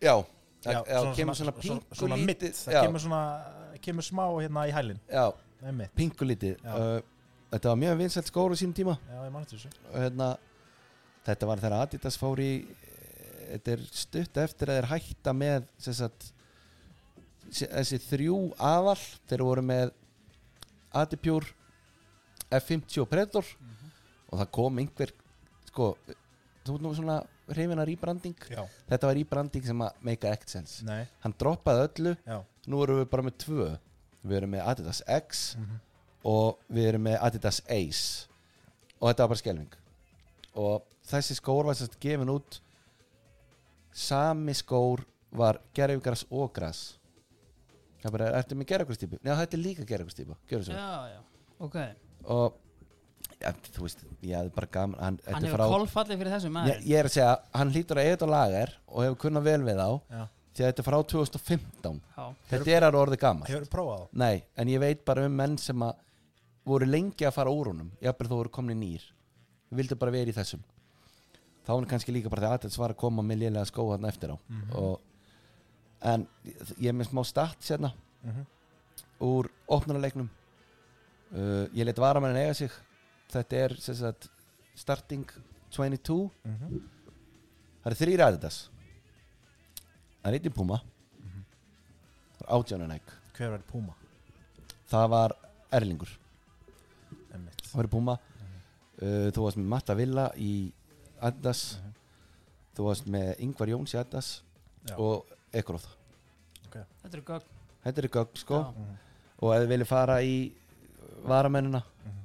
Já, 0.00 0.22
Já, 0.66 0.80
já 0.82 1.00
kemur 1.14 1.36
svona 1.38 1.52
svona, 1.52 1.52
pingu 1.60 1.98
svona 1.98 2.16
mitt, 2.18 2.42
það 2.42 2.80
kemur 2.82 3.02
svona 3.02 3.20
kemur 3.82 4.06
smá 4.06 4.24
hérna 4.40 4.64
í 4.66 4.72
hælinn. 4.74 5.00
Já, 5.10 5.26
Þetta 7.56 7.72
var 7.72 7.78
mjög 7.80 8.00
vinsælt 8.02 8.28
skór 8.28 8.52
á 8.52 8.56
sínum 8.60 8.74
tíma. 8.76 8.94
Já 9.08 9.20
ég 9.24 9.32
mann 9.32 9.46
þessu. 9.48 9.70
Hérna, 9.94 10.26
þetta 11.24 11.48
var 11.48 11.62
þegar 11.62 11.84
Adidas 11.86 12.18
fór 12.20 12.42
í 12.44 12.50
þetta 13.46 13.72
er 13.76 13.84
stutt 13.96 14.40
eftir 14.42 14.72
að 14.72 14.80
þeir 14.80 14.88
hætta 14.90 15.32
með 15.36 15.68
sagt 15.86 16.26
þessi 17.48 18.00
þrjú 18.10 18.36
aðal. 18.60 18.98
Þeir 19.30 19.46
voru 19.46 19.64
með 19.64 19.94
Adipure 20.96 21.48
F50 22.50 23.00
og 23.06 23.08
Predator. 23.10 23.48
Og 24.26 24.40
það 24.42 24.52
kom 24.58 24.82
einhver 24.82 25.14
sko, 25.70 25.92
þú 26.66 26.76
veit 26.76 26.84
nú 26.84 26.92
svona 26.98 27.20
hrifin 27.46 27.78
að 27.78 27.92
rýbranding 27.92 28.46
þetta 28.90 29.06
var 29.06 29.14
rýbranding 29.14 29.66
sem 29.68 29.82
að 29.86 29.98
make 30.08 30.28
a 30.28 30.36
sense. 30.50 30.84
Nei, 30.84 31.04
hann 31.22 31.34
droppaði 31.38 31.84
öllu, 31.86 32.14
já. 32.26 32.40
Nú 32.66 32.80
erum 32.82 32.98
við 32.98 33.10
bara 33.12 33.22
með 33.22 33.36
tvö. 33.44 33.66
Við 34.26 34.36
erum 34.40 34.50
með 34.56 34.64
Adidas 34.66 35.02
X. 35.06 35.44
Mhm. 35.56 35.76
Og 36.26 36.60
við 36.72 36.90
erum 36.92 37.06
með 37.06 37.18
Adidas 37.28 37.62
Ace. 37.70 38.26
Og 38.98 39.10
þetta 39.10 39.22
var 39.26 39.32
bara 39.34 39.42
skelving 39.42 39.74
og 40.56 40.86
þessi 41.04 41.36
skór 41.36 41.66
var 41.68 41.76
sérst 41.76 41.98
gefin 42.00 42.30
út. 42.32 42.60
Sami 43.96 44.54
skór 44.56 45.02
var 45.36 45.58
gerðugras 45.76 46.24
og 46.32 46.52
gras. 46.56 46.84
Það 48.02 48.14
bara, 48.14 48.28
ertu 48.38 48.56
með 48.58 48.70
gerðugrastýpu? 48.70 49.18
Já, 49.24 49.32
þetta 49.40 49.56
er 49.56 49.62
líka 49.62 49.84
gerðugrastýpa, 49.88 50.36
gjör 50.50 50.64
svo 50.66 50.76
Já, 50.76 51.10
já, 51.10 51.20
ok. 51.64 51.76
Og 52.32 52.58
ja, 53.40 53.52
þú 53.74 53.84
veist, 53.86 54.04
ég 54.22 54.36
hefði 54.36 54.52
bara 54.56 54.70
gaman 54.76 55.00
hann, 55.00 55.18
Hann 55.18 55.20
þetta 55.26 55.40
er 55.40 55.48
hefur 55.48 55.58
frá, 55.58 55.66
kolfallið 55.72 56.20
fyrir 56.22 56.34
þessu 56.36 56.48
ég, 56.48 56.54
maður. 56.56 56.84
Ég 56.86 57.00
er 57.00 57.08
að 57.08 57.14
segja 57.16 57.32
hann 57.60 57.72
hlýtur 57.74 58.00
að 58.00 58.10
eitthvað 58.10 58.32
lagar 58.36 58.74
og 58.86 59.04
hefur 59.06 59.18
kunnað 59.24 59.48
vel 59.48 59.58
við 59.66 59.82
á 59.82 59.90
já. 59.90 60.22
því 60.52 60.62
að 60.64 60.70
þetta 60.70 60.84
er 60.84 60.88
frá 60.88 60.98
2015 61.14 62.00
Já, 62.16 62.24
þetta 62.52 62.74
er 62.76 62.88
að 62.88 63.00
orðið 63.02 63.22
gaman 63.26 63.50
hefur 63.50 63.68
prófað 63.72 64.04
á 64.04 64.06
Nei, 64.24 64.36
en 64.56 64.72
ég 64.76 64.84
veit 64.86 65.04
bara 65.08 65.26
um 65.26 65.36
menn 65.42 65.58
sem 65.60 65.86
að 65.88 66.05
voru 66.66 66.86
lengi 66.88 67.26
að 67.28 67.34
fara 67.36 67.50
úr 67.54 67.70
honum 67.72 67.90
jafnvel 68.02 68.28
þó 68.30 68.36
voru 68.40 68.50
komni 68.52 68.74
nýr. 68.74 69.02
Vildu 69.70 69.96
bara 69.98 70.10
vera 70.14 70.30
í 70.30 70.34
þessum. 70.34 70.62
Þá 71.66 71.68
var 71.72 71.80
hann 71.80 71.90
kannski 71.90 72.12
líka 72.14 72.30
bara 72.30 72.42
þegar 72.46 72.58
Adels 72.60 72.78
var 72.78 72.92
að 72.94 73.00
koma 73.00 73.22
með 73.26 73.40
lélega 73.44 73.66
skó 73.66 73.88
hann 73.92 74.04
eftir 74.06 74.30
á. 74.34 74.36
Og, 74.78 75.00
en 76.06 76.26
ég 76.78 76.88
er 76.90 76.94
með 76.94 77.08
smá 77.10 77.24
start 77.26 77.60
sérna 77.66 77.92
Mhm. 78.26 78.46
úr 79.20 79.48
opnarleiknum 79.68 80.28
uh, 81.32 81.66
ég 81.74 81.84
let 81.86 81.96
varamennin 81.98 82.36
eiga 82.44 82.54
sig. 82.54 82.70
Þetta 83.30 83.52
er 83.64 83.74
sagt, 83.80 84.28
starting 84.74 85.24
22 85.70 86.30
Mhm. 86.44 86.80
það 87.82 87.86
eru 87.86 87.94
þrýr 87.94 88.24
Adidas. 88.26 88.68
Það 90.24 90.34
er 90.34 90.40
í 90.40 90.50
Puma. 90.54 90.80
Það 92.38 92.42
er 92.42 92.54
átjánunæk 92.56 93.12
hver 93.36 93.50
verður 93.50 93.66
Puma? 93.70 93.94
Það 94.90 95.08
var 95.10 95.32
Erlingur 95.72 96.08
var 97.76 97.88
í 97.88 97.92
Puma. 97.92 98.16
Uh, 98.96 99.28
þú 99.36 99.42
varst 99.44 99.58
með 99.60 99.66
Matta 99.74 99.94
Villa 99.98 100.26
í 100.40 100.52
Adidas. 101.20 101.62
Þú 102.76 102.86
varst 102.88 103.06
með 103.12 103.34
Ingvar 103.44 103.68
Jóns 103.72 103.94
í 103.94 103.98
Adidas 104.00 104.30
Já. 104.88 104.96
og 104.98 105.26
Ekroth 105.56 105.86
þetta 106.76 107.14
eru 107.16 107.22
gögn. 107.24 107.44
Þetta 107.84 108.02
er 108.02 108.08
gögn 108.12 108.36
sko. 108.36 108.58
Já. 108.60 108.70
Mhm. 108.76 108.96
og 109.38 109.52
ef 109.54 109.62
þið 109.62 109.68
viljið 109.72 109.86
fara 109.86 110.16
í 110.22 110.52
varamennina 111.24 111.82
Mhm. 112.04 112.24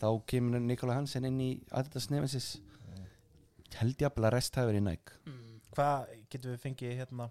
þá 0.00 0.06
kemur 0.26 0.60
Nikola 0.60 0.94
Hansen 0.94 1.24
inn 1.24 1.38
í 1.40 1.60
Adidas 1.70 2.10
Nemesis. 2.10 2.58
Held 3.74 3.96
ég 3.98 4.10
að 4.10 4.30
rest 4.32 4.54
hafi 4.54 4.72
verið 4.72 4.80
í 4.80 4.84
Nike. 4.90 5.12
Mm. 5.26 5.60
hvað 5.76 6.06
getum 6.30 6.54
við 6.54 6.60
fengið 6.64 6.96
hérna 6.96 7.30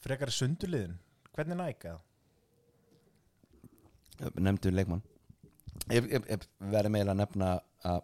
frekari 0.00 0.32
sundurliðin 0.32 0.94
hvernig 1.36 1.56
næka 1.60 1.98
nefndu 4.40 4.70
leikmann 4.72 5.02
ég, 5.96 6.06
ég, 6.14 6.26
ég 6.30 6.46
verði 6.72 6.92
meila 6.96 7.14
að 7.14 7.20
nefna 7.22 7.50
að 7.90 8.00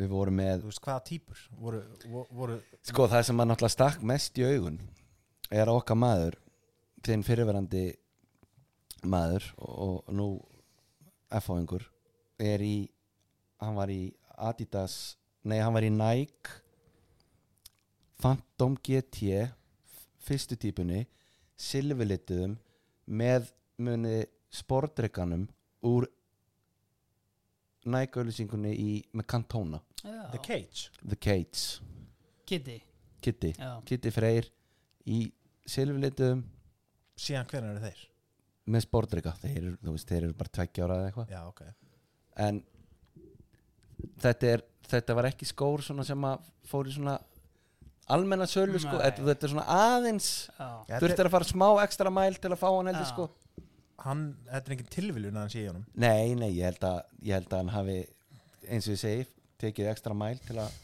við 0.00 0.08
vorum 0.12 0.38
með 0.40 0.64
veist 0.66 0.82
hvaða 0.82 1.02
típur 1.10 1.40
voru, 1.60 1.82
vo- 2.10 2.26
voru 2.34 2.56
Sko 2.82 3.06
það 3.12 3.26
sem 3.28 3.36
maður 3.38 3.50
náttúrulega 3.52 3.74
stakk 3.76 4.06
mest 4.12 4.38
í 4.40 4.46
augun 4.48 4.78
er 5.52 5.68
okkar 5.70 5.98
maður 6.00 6.38
þinn 7.04 7.22
fyrirverandi 7.26 7.84
maður 9.12 9.46
og, 9.58 9.74
og 9.86 10.14
nú 10.16 10.26
F-fáingur 11.38 11.84
er 12.42 12.62
í 12.64 12.74
hann 13.62 13.76
var 13.78 13.92
í 13.92 14.00
Adidas 14.42 14.96
nei 15.46 15.58
hann 15.62 15.74
var 15.76 15.84
í 15.86 15.90
Nike 15.92 16.58
Phantom 18.22 18.76
GT 18.86 19.48
fyrstu 20.22 20.56
típunni 20.62 21.04
silfurlituðum 21.58 22.56
með 23.10 23.48
muni 23.82 24.20
sportreikanum 24.54 25.48
úr 25.88 26.06
Nike 27.92 28.20
auðlýsingunni 28.20 28.72
í 28.78 28.90
Já. 30.02 30.30
The 30.32 30.38
Cage. 30.42 30.90
The 31.02 31.16
Cage. 31.18 31.80
Kitty. 32.46 32.78
Kitty, 33.22 33.52
Já. 33.58 33.72
Kitty 33.86 34.10
Freyr 34.14 34.48
í 35.06 35.18
silfurlitum 35.66 36.44
síðan 37.18 37.46
hvernig 37.50 37.76
eru 37.76 37.82
þeir? 37.86 38.00
Með 38.72 38.84
sportdrykka 38.86 39.32
þeir, 39.42 39.56
eru- 39.62 39.78
þú 39.82 39.94
veist, 39.96 40.08
þeir 40.10 40.22
eru 40.28 40.36
bara 40.38 40.52
tveggja 40.58 40.84
ára 40.86 40.96
eða 41.00 41.10
eitthvað. 41.10 41.30
Já, 41.34 41.40
ok. 41.50 41.62
En 42.46 42.60
þetta, 44.22 44.52
er, 44.56 44.62
þetta 44.90 45.16
var 45.18 45.28
ekki 45.30 45.48
skór 45.50 45.82
svona 45.86 46.06
sem 46.06 46.26
að 46.26 46.48
fór 46.70 46.90
í 46.90 46.94
svona 46.96 47.16
almenna 48.12 48.46
sölu 48.50 48.78
sko, 48.82 48.96
Nei. 48.98 49.04
þetta, 49.06 49.26
þetta 49.30 49.46
er 49.48 49.52
svona 49.54 49.66
aðeins 49.78 50.28
Já, 50.58 50.68
Já, 50.90 50.96
þurftir 51.02 51.28
að 51.28 51.34
fara 51.36 51.48
smá 51.48 51.68
ekstra 51.84 52.10
mæl 52.14 52.34
til 52.42 52.50
að 52.50 52.58
fá 52.62 52.68
hann 52.74 52.90
heldur 52.90 53.06
Já. 53.06 53.12
sko 53.14 53.28
hann, 54.04 54.24
þetta 54.48 54.70
er 54.70 54.76
engin 54.76 54.92
tilviljun 54.96 55.36
að 55.36 55.44
hann 55.44 55.52
sé 55.54 55.62
í 55.62 55.68
honum? 55.70 55.84
Nei, 55.94 56.34
nei, 56.38 56.50
ég 56.56 56.70
held 56.70 56.86
að, 56.88 57.00
ég 57.22 57.38
held 57.38 57.52
að 57.52 57.62
hann 57.62 57.74
hafi 57.76 57.98
eins 58.68 58.88
og 58.88 58.96
ég 58.96 59.02
segi, 59.02 59.26
tekið 59.62 59.90
ekstra 59.92 60.16
mæl 60.16 60.38
til 60.46 60.58
að, 60.62 60.78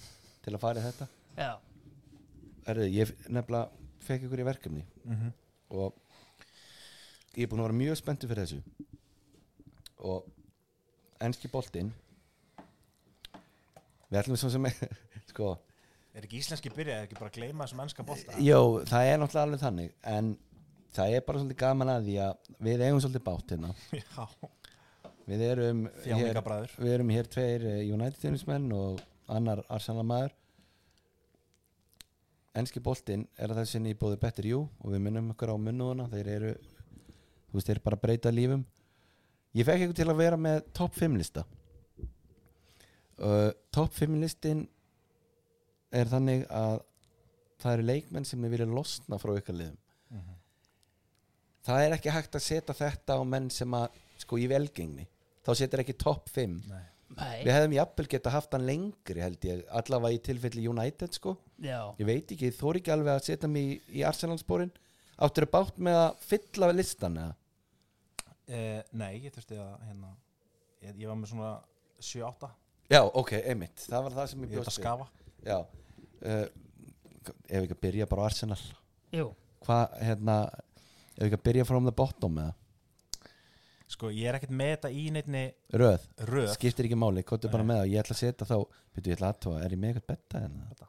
til 0.45 0.55
að 0.55 0.63
fara 0.63 0.83
í 0.83 0.87
þetta. 0.87 1.09
Já, 1.39 1.53
Erðu, 2.69 2.89
ég 2.93 3.13
nefnilega 3.33 3.69
fekk 4.05 4.27
ykkur 4.27 4.43
í 4.43 4.49
verkefni. 4.49 4.83
Mm 5.05 5.15
-hmm. 5.17 5.31
og 5.71 5.95
ég 7.37 7.47
er 7.47 7.49
búin 7.49 7.63
að 7.63 7.69
vera 7.69 7.81
mjög 7.81 7.97
spenntur 7.97 8.29
fyrir 8.29 8.45
þessu. 8.45 8.61
Og 9.99 10.27
enski 11.21 11.49
boltinn 11.49 11.93
við 14.09 14.21
ætlum 14.21 14.37
svo 14.37 14.51
sem 14.51 14.69
sko, 15.33 15.57
er 16.15 16.27
ekki 16.27 16.41
íslenski 16.43 16.73
byrjað 16.75 17.07
ekki 17.07 17.19
bara 17.19 17.31
að 17.31 17.39
gleyma 17.41 17.65
þessum 17.65 17.83
ennska 17.85 18.07
bolta? 18.07 18.37
Jó, 18.43 18.85
það 18.85 19.11
er 19.11 19.19
náttúrulega 19.19 19.47
alveg 19.47 19.65
þannig 19.65 19.93
en 20.03 20.31
það 20.97 21.15
er 21.19 21.25
bara 21.27 21.41
svolítið 21.43 21.61
gaman 21.61 21.93
að 21.93 22.07
því 22.09 22.17
að 22.25 22.51
við 22.69 22.85
eigum 22.87 23.01
svolítið 23.05 23.25
bátt 23.29 23.53
hérna. 23.55 23.73
Við 25.29 25.43
erum 25.45 25.83
hér, 26.17 26.39
við 26.81 26.93
erum 26.95 27.11
hér 27.13 27.27
tveir 27.29 27.65
eh, 27.69 27.81
United 27.93 28.21
tennismenn 28.23 28.71
og 28.73 29.03
annar 29.29 29.61
Arsenal 29.69 30.07
maður. 30.09 30.33
Enski 32.57 32.81
boltinn 32.83 33.27
er 33.37 33.53
að 33.53 33.61
þessinni 33.61 33.93
í 33.93 33.99
bóði 34.01 34.17
Better 34.23 34.49
You 34.49 34.63
og 34.81 34.95
við 34.95 35.03
minnum 35.05 35.29
ykkur 35.35 35.53
á 35.53 35.57
munnuðuna 35.61 36.09
þeir 36.11 36.31
eru, 36.33 36.53
þú 37.51 37.59
veist, 37.59 37.69
þeir 37.69 37.83
bara 37.85 38.01
breyta 38.01 38.33
lífum. 38.33 38.65
Ég 39.55 39.69
fekk 39.69 39.85
ykkur 39.85 39.99
til 40.01 40.09
að 40.09 40.21
vera 40.23 40.39
með 40.41 40.63
top 40.77 40.97
5 40.97 41.19
lista. 41.21 41.45
Uh, 43.19 43.51
top 43.75 43.93
5 43.99 44.17
listin 44.23 44.65
er 45.93 46.09
þannig 46.11 46.47
að 46.49 46.81
það 47.59 47.77
eru 47.77 47.87
leikmenn 47.89 48.27
sem 48.29 48.43
er 48.47 48.53
verið 48.57 48.75
losna 48.75 49.19
frá 49.21 49.35
ykkar 49.37 49.57
liðum. 49.61 49.77
Mhm. 49.77 49.88
Það 51.69 51.85
er 51.87 51.97
ekki 51.99 52.13
hægt 52.15 52.37
að 52.39 52.45
setja 52.49 52.77
þetta 52.79 53.19
á 53.21 53.23
menn 53.29 53.49
sem 53.53 53.75
að 53.79 53.99
sko 54.19 54.39
í 54.41 54.47
velgengni. 54.51 55.07
Þá 55.47 55.51
setur 55.63 55.83
ekki 55.85 55.95
top 56.01 56.29
5 56.35 56.57
Nei. 56.69 56.83
nei. 57.17 57.37
Við 57.47 57.53
hefðum 57.55 57.77
jafnvel 57.79 58.07
geta 58.13 58.33
haft 58.35 58.53
hann 58.57 58.67
lengri 58.69 59.23
held 59.25 59.45
ég, 59.49 59.63
allavega 59.81 60.17
í 60.19 60.23
tilfelli 60.29 60.67
United 60.69 61.17
sko. 61.17 61.37
Já, 61.65 61.81
Ég 62.01 62.09
veit 62.09 62.35
ekki, 62.35 62.51
þú 62.55 62.73
er 62.73 62.81
ekki 62.83 62.93
alveg 62.95 63.15
að 63.15 63.27
setja 63.31 63.49
mig 63.51 63.71
í, 63.71 63.79
í 64.01 64.05
Arsenal-spórin. 64.09 64.73
Áttur 65.19 65.47
er 65.47 65.51
bátt 65.51 65.79
með 65.83 65.97
að 66.03 66.21
fylla 66.29 66.69
listan 66.77 67.17
eða? 67.19 67.35
Eh, 68.49 68.81
nei, 68.97 69.11
ég 69.25 69.33
þurfti 69.35 69.59
að 69.61 69.73
hérna, 69.89 70.13
ég, 70.85 70.95
ég 71.03 71.09
var 71.11 71.19
með 71.21 71.33
svona 71.35 71.49
7-8 72.01 72.49
Já, 72.89 73.03
ok, 73.05 73.33
einmitt, 73.45 73.83
það 73.85 74.05
var 74.07 74.15
það 74.17 74.29
sem 74.31 74.45
ég 74.45 74.53
ég 74.55 74.57
þurfti 74.57 74.71
að 74.71 74.77
við. 74.79 74.79
skafa. 74.79 75.09
Já, 75.45 75.59
uh, 76.23 76.47
ef 77.49 77.59
ekki 77.67 77.75
að 77.77 77.83
byrja 77.83 78.07
bara 78.09 78.25
á 78.25 78.29
Arsenal. 78.31 78.61
Jú. 79.13 79.27
Hvað, 79.67 79.99
hérna, 80.07 80.37
ef 81.19 81.27
ekki 81.27 81.39
að 81.41 81.45
byrja 81.51 81.65
from 81.69 81.85
the 81.89 81.95
bottom 81.99 82.39
eða? 82.39 82.55
sko, 83.89 84.11
ég 84.13 84.29
er 84.29 84.37
ekkert 84.37 84.53
með 84.53 84.71
þetta 84.75 84.91
í 84.93 85.05
neittni 85.15 85.43
Röð, 85.81 86.03
röð 86.29 86.51
skiptir 86.55 86.85
ekki 86.89 86.99
máli, 87.01 87.23
kottu 87.27 87.49
bara 87.53 87.65
með 87.67 87.79
það 87.83 87.91
Ég 87.95 88.03
ætla 88.03 88.15
að 88.15 88.21
setja 88.21 88.47
þá, 88.51 88.57
byrju, 88.95 89.09
ég 89.09 89.17
ætla 89.17 89.31
að 89.33 89.39
tóa, 89.47 89.57
er 89.65 89.73
ég 89.75 89.81
með 89.81 89.89
eitthvað 89.95 90.09
betta 90.13 90.37
en 90.45 90.55
Þetta. 90.69 90.87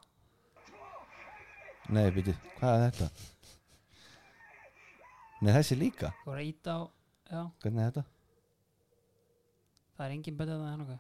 Nei, 1.96 2.08
byrju, 2.18 2.34
hvað 2.60 2.74
er 2.76 2.82
þetta? 2.90 3.08
Nei, 5.40 5.52
þessi 5.56 5.76
líka, 5.80 6.10
Þú 6.26 6.30
voru 6.34 6.42
að 6.44 6.50
íta 6.52 6.70
á 6.76 6.80
Já, 7.30 7.42
hvernig 7.64 7.80
er 7.80 7.88
þetta? 7.94 8.04
það 9.96 10.06
er 10.10 10.12
engin 10.18 10.38
betið 10.40 10.56
en 10.68 10.84
það 10.90 11.00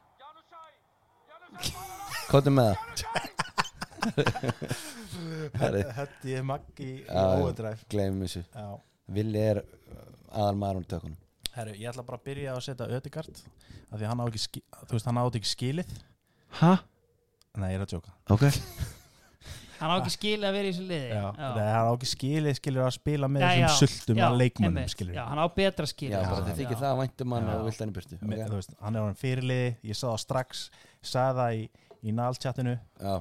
Kottu 2.30 2.52
með 2.56 2.66
það 2.70 2.78
Herri. 5.60 5.82
Hötti 5.98 6.32
ég 6.32 6.44
maggi 6.48 6.86
í 6.88 6.92
Já, 7.04 7.12
já. 7.12 7.40
overdrive 7.42 7.88
Gleimum 7.92 8.24
þessu 8.24 8.46
Já. 8.48 8.68
Villi 9.16 9.42
er 9.42 9.64
aðal 10.30 10.60
maður 10.62 10.82
um 10.84 10.88
tökunum. 10.94 11.18
Herru, 11.56 11.74
ég 11.80 11.90
ætla 11.90 12.06
bara 12.06 12.20
að 12.20 12.28
byrja 12.30 12.54
að 12.54 12.62
setja 12.68 12.88
Ödegard 13.00 13.42
af 13.90 13.98
því 13.98 14.06
hann 14.12 14.22
á 14.22 14.26
ekki, 14.30 14.62
á 14.70 15.26
ekki 15.34 15.50
skilið. 15.50 15.98
Hæ? 16.60 16.72
Nei, 17.60 17.72
ég 17.74 17.80
er 17.80 17.86
að 17.86 17.94
djóka. 17.96 18.16
Ok. 18.30 18.46
Hann 19.80 19.94
á 19.96 20.00
ekki 20.02 20.12
skil 20.12 20.40
að 20.44 20.56
vera 20.58 20.68
í 20.68 20.72
þessu 20.74 20.86
liði. 20.90 21.10
Já. 21.16 21.26
Nei, 21.40 21.68
hann 21.72 21.88
á 21.88 21.92
ekki 21.96 22.08
skilið, 22.12 22.56
skilur 22.60 22.84
að 22.84 22.90
spila 22.98 23.30
með 23.32 23.46
Já, 23.46 23.48
já. 23.48 23.68
þessum 23.70 23.92
sultum 23.94 24.18
að 24.26 24.34
skilur 24.92 25.14
Já, 25.16 25.22
hann 25.30 25.40
á 25.40 25.48
betra 25.56 25.88
skil 25.88 26.10
Já, 26.10 26.18
Já, 26.18 26.26
bara 26.34 26.48
þið 26.50 26.58
þykir 26.60 26.80
það 26.82 26.98
væntum 27.00 27.36
hann 27.36 27.48
Já. 27.48 27.54
og 27.54 27.64
vilt 27.70 27.80
hann 27.80 27.94
í 27.94 27.96
burtu. 27.96 28.18
Með, 28.20 28.42
Ok. 28.44 28.50
þú 28.52 28.58
veist, 28.60 28.74
hann 28.84 29.00
er 29.00 29.06
hann 29.08 29.20
fyrirliði. 29.22 29.70
Ég 29.88 30.00
sá 30.02 30.06
það 30.10 30.20
strax, 30.26 30.66
sagði 31.14 31.40
það 31.40 31.62
í, 31.62 31.64
í 32.04 32.16
náltjattinu, 32.20 32.76
Já, 33.00 33.14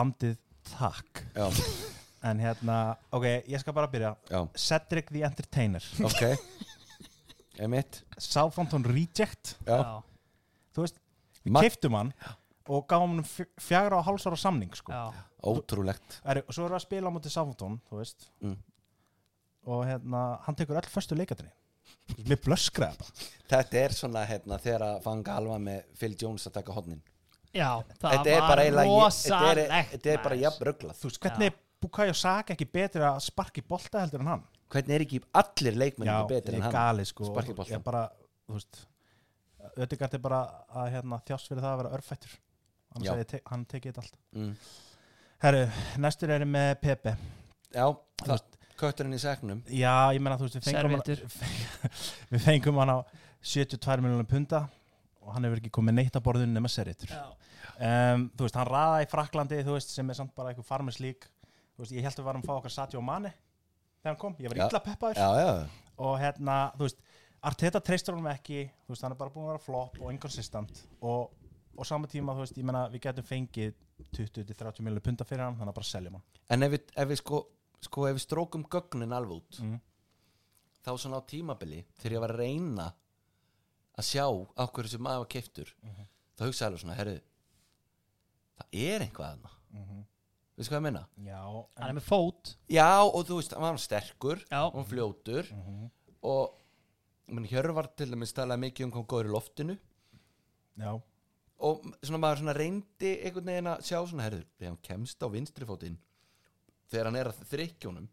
bandið 0.00 0.38
takk. 0.72 1.22
Já, 1.36 1.44
en 2.24 2.40
hérna, 2.40 2.76
ok, 3.12 3.24
ég 3.52 3.60
skal 3.60 3.74
bara 3.76 3.88
byrja. 3.92 4.14
Já. 4.32 4.40
Cedric 4.56 5.10
the 5.12 5.22
Entertainer. 5.28 5.84
Ok. 6.08 6.22
Emitt 7.64 8.00
Southampton 8.18 8.82
Reject, 8.88 9.54
Já, 9.66 10.00
þú 10.74 10.82
veist 10.86 10.96
við 11.44 11.52
Ma- 11.54 11.62
keiftum 11.62 11.94
hann 11.94 12.10
og 12.66 12.86
gáum 12.90 13.12
hann 13.12 13.26
fj- 13.28 13.50
fjagra 13.60 14.00
og 14.00 14.06
hálsara 14.08 14.38
samning 14.40 14.72
sko. 14.74 14.90
já, 14.90 15.12
ótrúlegt. 15.44 16.16
Er, 16.24 16.40
og 16.48 16.54
svo 16.56 16.64
erum 16.64 16.74
við 16.74 16.80
að 16.80 16.86
spila 16.88 17.12
á 17.12 17.14
móti 17.14 17.30
Southampton 17.30 17.76
þú 17.90 18.00
veist. 18.00 18.26
Mm. 18.42 18.56
og 19.70 19.84
hérna, 19.88 20.22
hann 20.44 20.56
tekur 20.58 20.76
öll 20.80 20.90
föstu 20.92 21.16
leikatri 21.16 21.46
mér 22.26 22.36
blöskraði 22.44 22.98
bara 23.00 23.12
Þetta. 23.48 23.78
Er 23.84 23.94
svona 23.96 24.24
hérna 24.28 24.58
þegar 24.60 24.82
að 24.88 24.98
fanga 25.06 25.36
alva 25.38 25.56
með 25.62 25.84
Phil 25.96 26.16
Jones 26.20 26.44
að 26.50 26.56
taka 26.58 26.72
hodnin 26.76 27.00
já 27.54 27.70
Það 28.00 28.10
Þetta 28.10 28.30
er 28.34 28.40
var 28.40 28.48
bara 28.50 28.64
eiginlega 28.66 28.88
Þetta 28.90 29.38
er, 29.38 29.60
rosalegt 29.62 29.92
þetta 29.94 30.10
er 30.10 30.18
bara 30.24 30.34
maður. 30.34 30.42
jafn 30.42 30.66
rugglað 30.68 30.98
þú 31.00 31.08
veist, 31.08 31.20
hvernig 31.22 31.46
er 31.52 31.56
Bukayo 31.84 32.16
Saka 32.16 32.56
ekki 32.56 32.66
betri 32.72 33.04
að 33.04 33.20
sparki 33.26 33.64
bolta 33.68 34.02
heldur 34.02 34.24
en 34.24 34.32
hann? 34.32 34.46
Hvernig 34.72 34.96
er 34.96 35.04
ekki 35.04 35.20
allir 35.40 35.78
leikmenn 35.78 36.10
já, 36.10 36.16
ekki 36.16 36.34
betri 36.34 36.56
en 36.56 36.62
er 36.62 36.66
hann 36.66 36.74
galið 36.74 37.10
sko. 37.12 37.28
sparki 37.28 37.56
ég 37.70 37.84
bara, 37.84 38.08
þú 38.48 38.58
veist 38.58 38.82
Ödegard 39.80 40.12
er 40.14 40.20
bara 40.22 40.40
að 40.76 40.90
hérna, 40.92 41.20
þjást 41.24 41.48
fyrir 41.48 41.64
það 41.64 41.70
að 41.70 41.78
vera 41.80 41.92
örfættur. 41.96 42.34
Te 43.30 43.38
hann 43.48 43.62
tekið 43.64 43.94
þetta 43.94 44.02
allt. 44.02 44.18
Mm. 44.36 44.50
herru, 45.42 45.62
næstur 46.04 46.32
er 46.34 46.44
með 46.46 46.74
Pepe. 46.82 47.14
Já, 47.74 47.86
kötturinn 48.78 49.14
í 49.14 49.20
segnum 49.22 49.62
já, 49.70 49.94
ég 50.14 50.22
meina 50.22 50.38
þú 50.38 50.48
veist, 50.48 50.58
við 50.58 50.68
fengum 50.70 50.94
hann 50.96 51.70
við 52.32 52.44
fengum 52.44 52.80
hann 52.82 52.92
á 52.94 52.98
72 53.44 54.04
miljonar 54.04 54.28
punta 54.30 54.64
og 55.22 55.32
hann 55.34 55.46
hefur 55.46 55.60
ekki 55.60 55.72
komið 55.74 55.98
neitt 56.00 56.18
að 56.18 56.24
borðinu 56.26 56.56
nema 56.56 56.70
serritur 56.72 57.12
Já, 57.12 57.22
um, 57.76 58.26
þú 58.34 58.46
veist, 58.46 58.58
hann 58.58 58.70
raða 58.70 59.04
í 59.04 59.08
Fraklandi 59.10 59.60
þú 59.66 59.76
veist, 59.76 59.94
sem 59.94 60.10
er 60.10 60.18
samt 60.18 60.34
bara 60.36 60.52
eitthvað 60.52 60.70
farmers 60.70 61.00
lík 61.02 61.28
þú 61.74 61.82
veist, 61.84 61.92
ég 61.94 62.04
held 62.06 62.14
að 62.14 62.22
við 62.22 62.28
varum 62.30 62.44
að 62.44 62.48
fá 62.50 62.54
okkar 62.58 62.74
Sadio 62.74 63.02
Mane 63.04 63.32
þegar 64.00 64.12
hann 64.12 64.20
kom, 64.20 64.36
ég 64.38 64.52
var 64.52 64.60
illa 64.66 64.80
peppaður. 64.84 65.20
Já, 65.20 65.30
já, 65.40 65.92
og 66.08 66.18
hérna, 66.22 66.58
þú 66.78 66.88
veist 66.88 67.00
Arteta 67.44 67.80
treystur 67.84 68.14
honum 68.16 68.30
ekki, 68.32 68.62
þú 68.86 68.94
veist, 68.94 69.02
hann 69.04 69.12
er 69.12 69.18
bara 69.20 69.30
búin 69.34 69.44
að 69.44 69.50
vera 69.52 69.60
flop 69.60 69.98
og 70.00 70.12
inconsistent. 70.14 70.78
Og, 71.04 71.34
og 71.76 71.84
sama 71.88 72.08
tíma, 72.08 72.32
þú 72.32 72.40
veist, 72.46 72.56
ég 72.56 72.64
meina, 72.64 72.86
við 72.88 73.02
getum 73.04 73.26
fengið 73.28 73.74
20-30 74.16 74.80
miljonar 74.86 75.04
punta 75.04 75.26
fyrir 75.28 75.44
hann, 75.44 75.58
þannig 75.58 75.74
að 75.74 75.76
bara 75.76 75.88
seljum 75.90 76.16
hann. 76.16 76.24
En 76.56 76.64
ef 76.64 76.72
við, 76.72 76.86
ef 76.96 77.10
við 77.10 77.20
sko, 77.20 77.40
sko 77.84 78.06
ef 78.08 78.16
við 78.16 78.24
strókum 78.24 78.64
gögnin 78.72 79.12
alveg 79.12 79.42
út 79.42 79.60
mm. 79.60 79.76
þá 80.86 80.90
svona 80.96 81.20
á 81.20 81.28
tímabili 81.28 81.82
þegar 82.00 82.16
ég 82.16 82.24
var 82.24 82.32
að 82.32 82.40
reyna 82.40 82.88
að 83.94 84.08
sjá 84.08 84.24
á 84.24 84.64
hverju 84.64 84.94
sem 84.94 85.04
maður 85.04 85.22
var 85.26 85.30
keiftur 85.36 85.74
Mhm. 85.84 86.08
þá 86.38 86.42
hugsaði 86.48 86.66
alveg 86.70 86.82
svona, 86.82 86.96
herru 86.98 87.14
það 88.58 88.80
er 88.88 89.04
einhvað 89.06 89.28
aðna 89.34 89.52
Mm 89.74 90.04
veistu 90.54 90.72
hvað 90.72 90.80
ég 90.80 90.86
meina? 90.86 91.04
Já, 91.26 91.40
hann 91.80 91.90
er 91.90 91.98
með 91.98 92.06
fót. 92.08 92.54
Já, 92.70 92.88
og 93.04 93.26
þú 93.26 93.40
veist, 93.40 93.54
hann 93.56 93.66
var 93.66 93.82
sterkur 93.82 94.44
Já, 94.46 94.60
og 94.64 94.80
hann 94.80 94.90
fljótur. 94.90 95.50
Mm 95.54 95.90
og 96.24 96.54
menn, 97.28 97.48
Hjörvar 97.48 97.90
til 97.98 98.08
dæmis 98.08 98.32
talaði 98.32 98.62
mikið 98.62 98.86
um 98.86 98.92
hvað 98.94 99.02
hann 99.02 99.10
góður 99.12 99.28
í 99.28 99.32
loftinu. 99.34 99.76
Já, 100.80 100.90
og 101.64 101.86
svona 102.02 102.20
maður 102.22 102.42
svona 102.42 102.56
reyndi 102.56 103.12
einhvern 103.22 103.50
veginn 103.52 103.70
að 103.70 103.86
sjá 103.86 103.98
svona, 104.00 104.26
herru, 104.26 104.42
þegar 104.58 104.72
hann 104.72 104.84
kemst 104.88 105.22
á 105.22 105.26
vinstri 105.30 105.68
fótinn 105.68 105.98
þegar 106.90 107.08
hann 107.08 107.18
er 107.20 107.30
að 107.30 107.42
þrykkjónum 107.52 108.08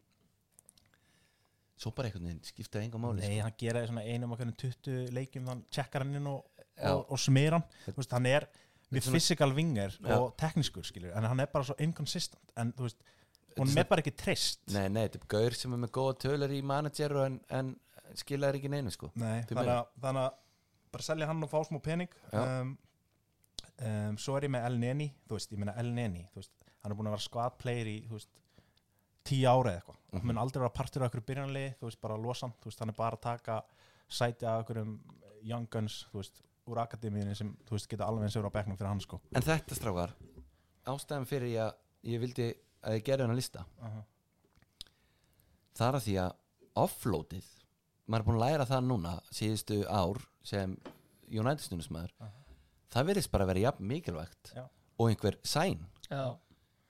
svo 1.82 1.94
bara 1.98 2.12
einhvern 2.12 2.30
veginn 2.30 2.44
skiptaði 2.46 2.88
enga 2.88 3.02
máli 3.02 3.26
nei, 3.26 3.40
hann 3.42 3.58
geraði 3.58 3.90
svona 3.90 4.06
einum 4.06 4.36
okkur 4.36 4.54
20 4.64 5.16
leikjum, 5.18 5.50
þann 5.50 5.64
checkar 5.74 6.06
hann 6.06 6.20
inn 6.20 6.30
og, 6.30 6.46
og, 6.78 7.02
og 7.10 7.22
smir 7.22 7.58
hann, 7.58 7.66
þú 7.88 7.98
veist, 7.98 8.14
hann 8.14 8.30
er 8.30 8.48
við 8.92 9.08
physical 9.14 9.52
winger 9.56 9.96
Já. 9.98 10.18
og 10.18 10.36
teknískur, 10.40 10.86
skilur, 10.88 11.14
en 11.16 11.28
hann 11.30 11.44
er 11.44 11.50
bara 11.52 11.68
svo 11.68 11.76
inconsistent, 11.80 12.54
en 12.60 12.74
þú 12.78 12.88
veist, 12.88 13.04
hún 13.58 13.74
er 13.78 13.88
bara 13.90 14.04
ekki 14.04 14.14
treyst. 14.20 14.62
Nei, 14.72 14.88
nei, 14.92 15.06
þetta 15.08 15.22
er 15.22 15.28
gaur 15.36 15.58
sem 15.58 15.74
er 15.76 15.82
með 15.86 15.94
góða 15.98 16.18
tölur 16.26 16.54
í 16.56 16.62
manager 16.66 17.18
en, 17.26 17.40
en 17.50 17.74
skilaði 18.20 18.62
ekki 18.62 18.72
neinu 18.72 18.94
sko. 18.94 19.12
Nei, 19.20 19.42
þannig 19.50 19.74
að, 19.78 19.92
þannig 20.04 20.28
að 20.28 20.40
bara 20.92 21.08
selja 21.08 21.28
hann 21.30 21.46
og 21.46 21.52
fá 21.52 21.60
smá 21.68 21.80
pening. 21.84 22.12
Um, 22.36 22.76
um, 23.80 24.18
svo 24.20 24.36
er 24.38 24.48
ég 24.48 24.54
með 24.54 24.68
El 24.70 24.78
Neni 24.82 25.10
þú 25.28 25.38
veist, 25.38 25.54
ég 25.54 25.62
meina 25.62 25.76
El 25.80 25.92
Neni 25.96 26.26
veist, 26.36 26.54
hann 26.84 26.94
er 26.94 27.00
búin 27.00 27.10
að 27.10 27.18
vera 27.18 27.26
squad 27.28 27.58
player 27.62 27.90
í 27.90 27.98
veist, 28.12 28.32
tíu 29.28 29.48
ára 29.48 29.76
eða 29.76 29.82
eitthvað. 29.82 30.00
Mhm. 30.02 30.20
hann 30.20 30.28
mun 30.32 30.42
aldrei 30.44 30.62
vera 30.64 30.76
partur 30.76 31.04
af 31.06 31.12
okkur 31.12 31.26
byrjanlið 31.30 31.76
þú 31.80 31.90
veist, 31.90 32.02
bara 32.02 32.20
losa 32.20 32.48
hann, 32.48 32.56
þú 32.62 32.72
veist, 32.72 32.84
hann 32.84 32.94
er 32.94 32.98
bara 32.98 33.18
að 33.20 33.26
taka 33.28 33.62
sæti 34.12 34.48
af 34.50 34.64
okkur 34.66 34.82
young 35.48 35.68
guns 35.72 36.06
þú 36.12 36.22
veist, 36.22 36.42
úr 36.72 36.82
akademíunni 36.84 37.36
sem 37.38 37.54
þú 37.68 37.78
veist, 37.78 37.90
geta 37.92 38.08
alveg 38.08 38.28
eins 38.28 38.36
og 38.36 38.44
vera 38.44 38.52
á 38.54 38.58
bekknum 38.58 38.78
fyrir 38.80 38.92
hann 38.92 39.04
sko 39.04 39.22
En 39.36 39.46
þetta 39.46 39.78
strákar 39.78 40.16
Ástæðan 40.92 41.30
fyrir 41.30 41.52
ég 41.54 41.66
að 41.68 41.74
ég 42.12 42.22
vildi 42.24 42.48
að 42.82 42.98
ég 42.98 43.06
gerði 43.06 43.28
hennar 43.28 43.40
lista 43.40 43.66
uh 43.80 43.88
-huh. 43.88 44.04
Það 45.78 45.88
er 45.88 45.96
að 45.96 46.06
því 46.06 46.16
að 46.22 46.32
offloadið 46.82 47.50
maður 48.12 48.22
er 48.22 48.28
búin 48.28 48.40
að 48.40 48.46
læra 48.46 48.68
það 48.68 48.88
núna 48.88 49.14
síðustu 49.32 49.80
ár 49.88 50.20
sem 50.44 50.76
United 51.32 51.64
stundismæður 51.66 52.14
Aha. 52.20 52.32
það 52.92 53.10
verðist 53.12 53.32
bara 53.32 53.46
að 53.46 53.52
vera 53.54 53.66
jafn 53.68 53.88
mikilvægt 53.88 54.54
Já. 54.56 54.64
og 54.98 55.10
einhver 55.10 55.38
sæn 55.48 55.86
Já, 56.10 56.38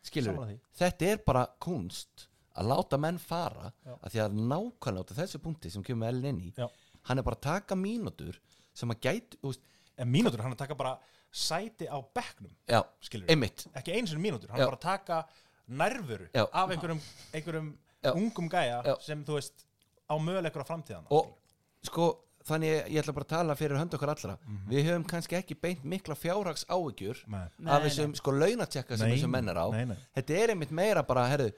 skilur 0.02 0.40
þetta 0.78 1.12
er 1.12 1.22
bara 1.26 1.46
kunst 1.62 2.28
að 2.58 2.72
láta 2.72 3.00
menn 3.00 3.20
fara 3.22 3.72
Já. 3.86 3.94
að 4.00 4.16
því 4.16 4.24
að 4.26 4.40
nákvæmlega 4.40 5.14
af 5.14 5.20
þessu 5.22 5.44
punkti 5.44 5.72
sem 5.74 5.86
kemur 5.86 6.10
Ellen 6.10 6.26
inn 6.32 6.42
í 6.50 6.54
Já. 6.58 6.68
hann 7.10 7.22
er 7.22 7.28
bara 7.28 7.40
að 7.40 7.48
taka 7.50 7.78
mínútur 7.78 8.40
sem 8.74 8.92
að 8.94 9.02
gæti, 9.04 9.38
þú 9.42 9.52
veist, 9.52 9.68
en 9.98 10.08
mínútur, 10.12 10.40
hann 10.42 10.52
er 10.52 10.56
að 10.56 10.64
taka 10.66 10.76
bara 10.76 10.98
sæti 11.32 11.88
á 11.88 11.98
bekknum 12.14 12.52
já, 12.68 12.82
skilur 13.02 13.30
einmitt 13.32 13.68
ekki 13.76 13.94
eins 13.96 14.14
og 14.14 14.20
mínútur, 14.20 14.50
hann 14.50 14.60
Já. 14.60 14.64
er 14.66 14.72
bara 14.72 14.78
að 14.78 14.88
taka 14.88 15.28
nærvöru 15.70 16.28
Já. 16.34 16.46
af 16.52 16.70
einhverjum, 16.74 17.00
einhverjum 17.34 17.70
Já. 18.04 18.12
ungum 18.16 18.50
gæja 18.50 18.82
Já. 18.86 18.96
sem 19.02 19.24
þú 19.26 19.38
veist 19.38 19.66
á 20.10 20.16
möguleikur 20.20 20.64
á 20.64 20.68
framtíðan 20.68 21.06
og 21.10 21.38
sko, 21.84 22.08
þannig 22.44 22.68
ég, 22.74 22.88
ég 22.92 23.04
ætla 23.04 23.14
bara 23.14 23.26
að 23.26 23.34
tala 23.36 23.56
fyrir 23.56 23.78
hönd 23.80 23.94
okkar 23.94 24.10
allra 24.16 24.38
við 24.68 24.88
höfum 24.90 25.06
kannski 25.08 25.36
ekki 25.38 25.56
beint 25.62 25.84
mikla 25.86 26.16
fjárhags 26.16 26.66
áhyggjur 26.68 27.24
Nei. 27.28 27.46
Nei, 27.60 27.72
af 27.76 27.84
þessum 27.86 28.16
sko 28.18 28.32
launatjekka 28.32 28.98
sem 28.98 29.08
Nei, 29.08 29.16
þessum 29.18 29.32
menn 29.32 29.50
er 29.54 29.56
á 29.62 29.68
nei, 29.72 29.86
nei. 29.86 29.98
þetta 30.18 30.34
er 30.44 30.50
einmitt 30.56 30.72
meira 30.72 31.04
bara, 31.08 31.28
herru 31.32 31.52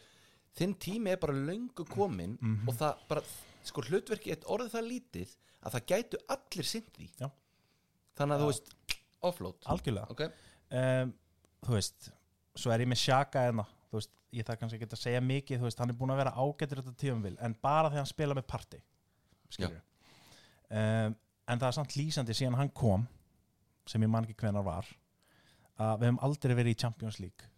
þinn 0.60 0.76
tími 0.78 1.10
er 1.16 1.18
bara 1.18 1.34
löngu 1.34 1.86
komin 1.90 2.38
Mhm. 2.42 2.68
og 2.70 2.76
það 2.76 2.96
bara, 3.08 3.22
sko 3.64 3.82
hlutverki 3.82 4.32
er 4.36 4.44
orðið 4.46 4.76
það 4.76 4.90
lítið 4.92 5.36
að 5.64 5.72
það 5.78 5.86
gætu 5.88 6.18
allir 6.30 6.64
sinn 6.68 6.86
því 6.94 7.10
Já. 7.20 7.32
Þannig 8.18 8.36
að 8.36 8.44
þú 8.44 8.50
veist 8.52 8.74
offload. 9.24 9.60
Algjörlega. 9.74 10.16
Okay. 10.16 10.30
um, 10.80 11.14
þú 11.64 11.78
veist, 11.78 12.12
svo 12.60 12.74
er 12.74 12.84
ég 12.84 12.92
með 12.92 13.02
Sjaka 13.04 13.48
enna, 13.50 13.66
þú 13.90 14.00
veist, 14.00 14.14
ég 14.34 14.48
það 14.48 14.60
kannski 14.62 14.80
ekki 14.80 14.90
að 14.90 15.04
segja 15.04 15.24
mikið, 15.24 15.62
þú 15.62 15.70
veist, 15.70 15.82
hann 15.84 15.94
er 15.94 16.00
búin 16.00 16.14
að 16.14 16.24
vera 16.24 16.36
ágættur 16.36 16.82
þetta 16.82 16.96
tíumvil, 17.00 17.36
en 17.40 17.56
bara 17.62 17.92
þegar 17.92 18.04
hann 18.04 18.12
spila 18.12 18.38
með 18.38 18.48
party 18.50 18.82
skilur 19.54 19.80
um, 20.74 21.16
en 21.44 21.60
það 21.62 21.68
er 21.68 21.76
samt 21.78 21.96
lýsandi 22.00 22.36
síðan 22.38 22.58
hann 22.60 22.72
kom 22.76 23.06
sem 23.90 24.04
ég 24.04 24.12
man 24.12 24.26
ekki 24.26 24.38
hvenar 24.40 24.66
var 24.66 24.88
að 25.82 25.98
við 26.00 26.08
hefum 26.08 26.22
aldrei 26.28 26.54
verið 26.56 26.76
í 26.76 26.80
Champions 26.84 27.18
League. 27.20 27.50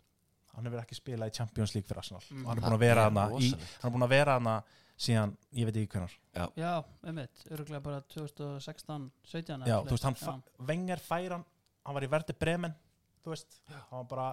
Hann 0.56 0.68
hefur 0.70 0.82
ekki 0.82 0.97
spilað 0.97 1.32
í 1.32 1.36
Champions 1.36 1.76
League 1.76 1.88
fyrir 1.89 2.01
Arsenal. 2.01 2.24
Mm. 2.32 2.45
og 2.45 2.49
hann 2.49 2.62
er 2.62 2.66
búin 2.66 2.78
að 2.78 2.86
vera 2.86 3.03
er 3.03 3.10
hana 3.10 3.26
í, 3.43 3.49
hann 3.82 3.89
er 3.89 3.95
búin 3.95 4.06
að 4.08 4.14
vera 4.16 4.38
hana 4.39 4.56
síðan, 4.98 5.34
ég 5.56 5.66
veit 5.68 5.76
ekki 5.82 5.91
hvenar 5.98 6.14
já, 6.56 6.72
einmitt 7.04 7.46
Öruglega 7.52 7.82
bara 7.84 8.02
2016, 8.14 9.12
17 9.28 9.66
já, 9.68 9.78
þú 9.84 9.91
veist, 9.96 10.04
hann 10.08 10.16
fa- 10.16 10.39
Wenger 10.70 11.02
fær 11.04 11.32
hann 11.36 11.46
hann 11.86 11.98
var 11.98 12.06
í 12.08 12.10
verði 12.12 12.36
bremen 12.39 12.76
þú 13.26 13.34
veist, 13.34 13.58
hann 13.70 14.00
var 14.00 14.06
bara 14.14 14.28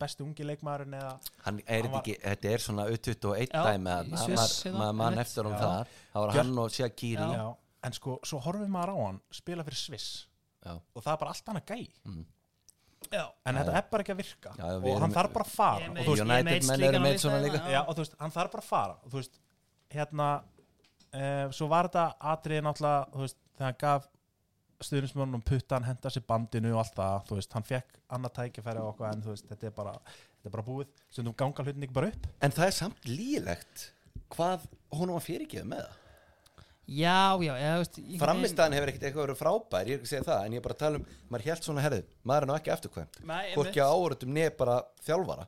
besti 0.00 0.24
ungi 0.24 0.46
leikmaðurinn 0.48 0.96
eða 0.96 1.12
hann 1.44 1.60
er 1.66 1.82
Hann 1.84 1.92
var- 1.92 2.00
ekki, 2.02 2.16
þetta 2.24 2.50
er 2.54 2.58
svona 2.64 2.86
U21 2.88 3.46
Já, 3.52 3.62
dæmi 3.68 3.90
að 3.94 4.10
í 4.10 4.16
Sviss 4.24 4.64
maður 4.66 4.78
ma, 4.80 4.92
mann 4.92 5.18
eftir 5.18 5.44
hún 5.44 5.52
Já. 5.54 5.60
þar 5.60 5.86
það 6.14 6.20
var 6.26 6.34
hann 6.40 6.58
og 6.58 6.70
Já. 6.72 7.30
Já, 7.36 7.56
en 7.84 7.92
sko, 7.92 8.18
svo 8.24 8.40
horfum 8.44 8.70
maður 8.74 8.92
á 8.92 8.96
hann 9.06 9.20
spila 9.30 9.62
fyrir 9.64 9.76
Sviss 9.84 10.26
Já. 10.64 10.72
og 10.74 11.02
það 11.04 11.12
er 11.12 11.20
bara 11.24 11.30
allt 11.36 11.44
annað 11.54 11.66
gæi 11.66 11.88
Mm. 12.04 12.24
Já, 13.10 13.24
en 13.46 13.54
Já, 13.54 13.60
þetta 13.62 13.72
já. 13.72 13.76
er 13.78 13.84
bara 13.90 14.02
ekki 14.04 14.12
að 14.12 14.16
virka 14.20 14.50
Já, 14.58 14.64
og 14.76 15.00
hann 15.00 15.12
þarf 15.14 15.32
bara 15.32 15.44
að 15.44 15.52
fara 15.54 15.86
United 15.86 16.66
menn 16.68 16.82
eru 16.84 16.98
með 17.00 17.14
svona 17.22 17.38
hérna, 17.38 17.44
líka. 17.46 17.60
já. 17.64 17.70
já, 17.72 17.80
og 17.88 17.94
þú 17.96 18.02
veist, 18.04 18.16
hann 18.20 18.30
þarf 18.34 18.50
bara 18.52 18.62
að 18.62 18.68
fara 18.68 18.96
og 19.04 19.08
þú 19.10 19.16
veist, 19.20 19.38
hérna 19.90 20.30
uh, 20.40 21.46
svo 21.54 21.68
var 21.70 21.90
þetta 21.90 22.06
atriði 22.32 22.64
náttúrulega 22.66 23.04
þú 23.14 23.22
veist, 23.26 23.38
þegar 23.58 23.70
hann 23.70 23.80
gaf 23.84 24.08
stuðnismörnum 24.80 25.44
puttan, 25.44 25.84
henda 25.84 26.10
sér 26.12 26.24
bandinu 26.28 26.72
og 26.72 26.82
allt 26.84 26.96
það, 26.96 27.16
þú 27.28 27.38
veist, 27.38 27.54
hann 27.56 27.66
fekk 27.68 27.98
annað 28.16 28.36
tækifæri 28.38 28.80
og 28.80 28.92
okkur 28.94 29.08
en 29.10 29.24
þú 29.24 29.34
veist, 29.34 29.48
þetta 29.50 29.68
er 29.68 29.74
bara 29.76 29.94
þetta 30.00 30.48
er 30.48 30.54
bara 30.56 30.66
búið, 30.66 30.92
stundum 31.12 31.36
ganga 31.36 31.64
hlutin 31.66 31.86
ekki 31.86 31.96
bara 31.96 32.12
upp. 32.14 32.28
En 32.40 32.54
það 32.56 32.70
er 32.70 32.76
samt 32.78 33.08
lílegt 33.08 33.88
hvað 34.32 34.68
hún 34.96 35.12
var 35.12 35.24
fyrirgeð 35.24 35.66
með 35.68 35.82
það. 35.84 35.96
Já, 36.90 37.38
já, 37.44 37.52
eða, 37.54 37.74
þú 37.74 37.82
veist 37.84 38.22
framistæðan 38.24 38.74
hefur 38.74 38.90
ekkert 38.90 39.04
eitthvað 39.06 39.26
verið 39.28 39.38
frábær 39.38 39.90
ég 39.90 39.92
er 39.92 40.00
ekki 40.00 40.08
að 40.08 40.10
segja 40.10 40.26
það, 40.26 40.40
en 40.46 40.54
ég 40.56 40.58
er 40.58 40.64
bara 40.64 40.74
að 40.74 40.80
tala 40.80 40.98
um 40.98 41.04
maður 41.30 41.44
held 41.46 41.66
svona 41.66 41.84
herðið, 41.84 42.08
maður 42.26 42.46
er 42.46 42.50
nú 42.50 42.54
ekki 42.56 42.72
afturkvæmt 42.74 43.18
Nei, 43.30 43.44
hvorki 43.54 43.84
á 43.84 43.90
áratum 43.92 44.32
neð 44.34 44.48
bara 44.58 44.78
þjálfara. 45.06 45.44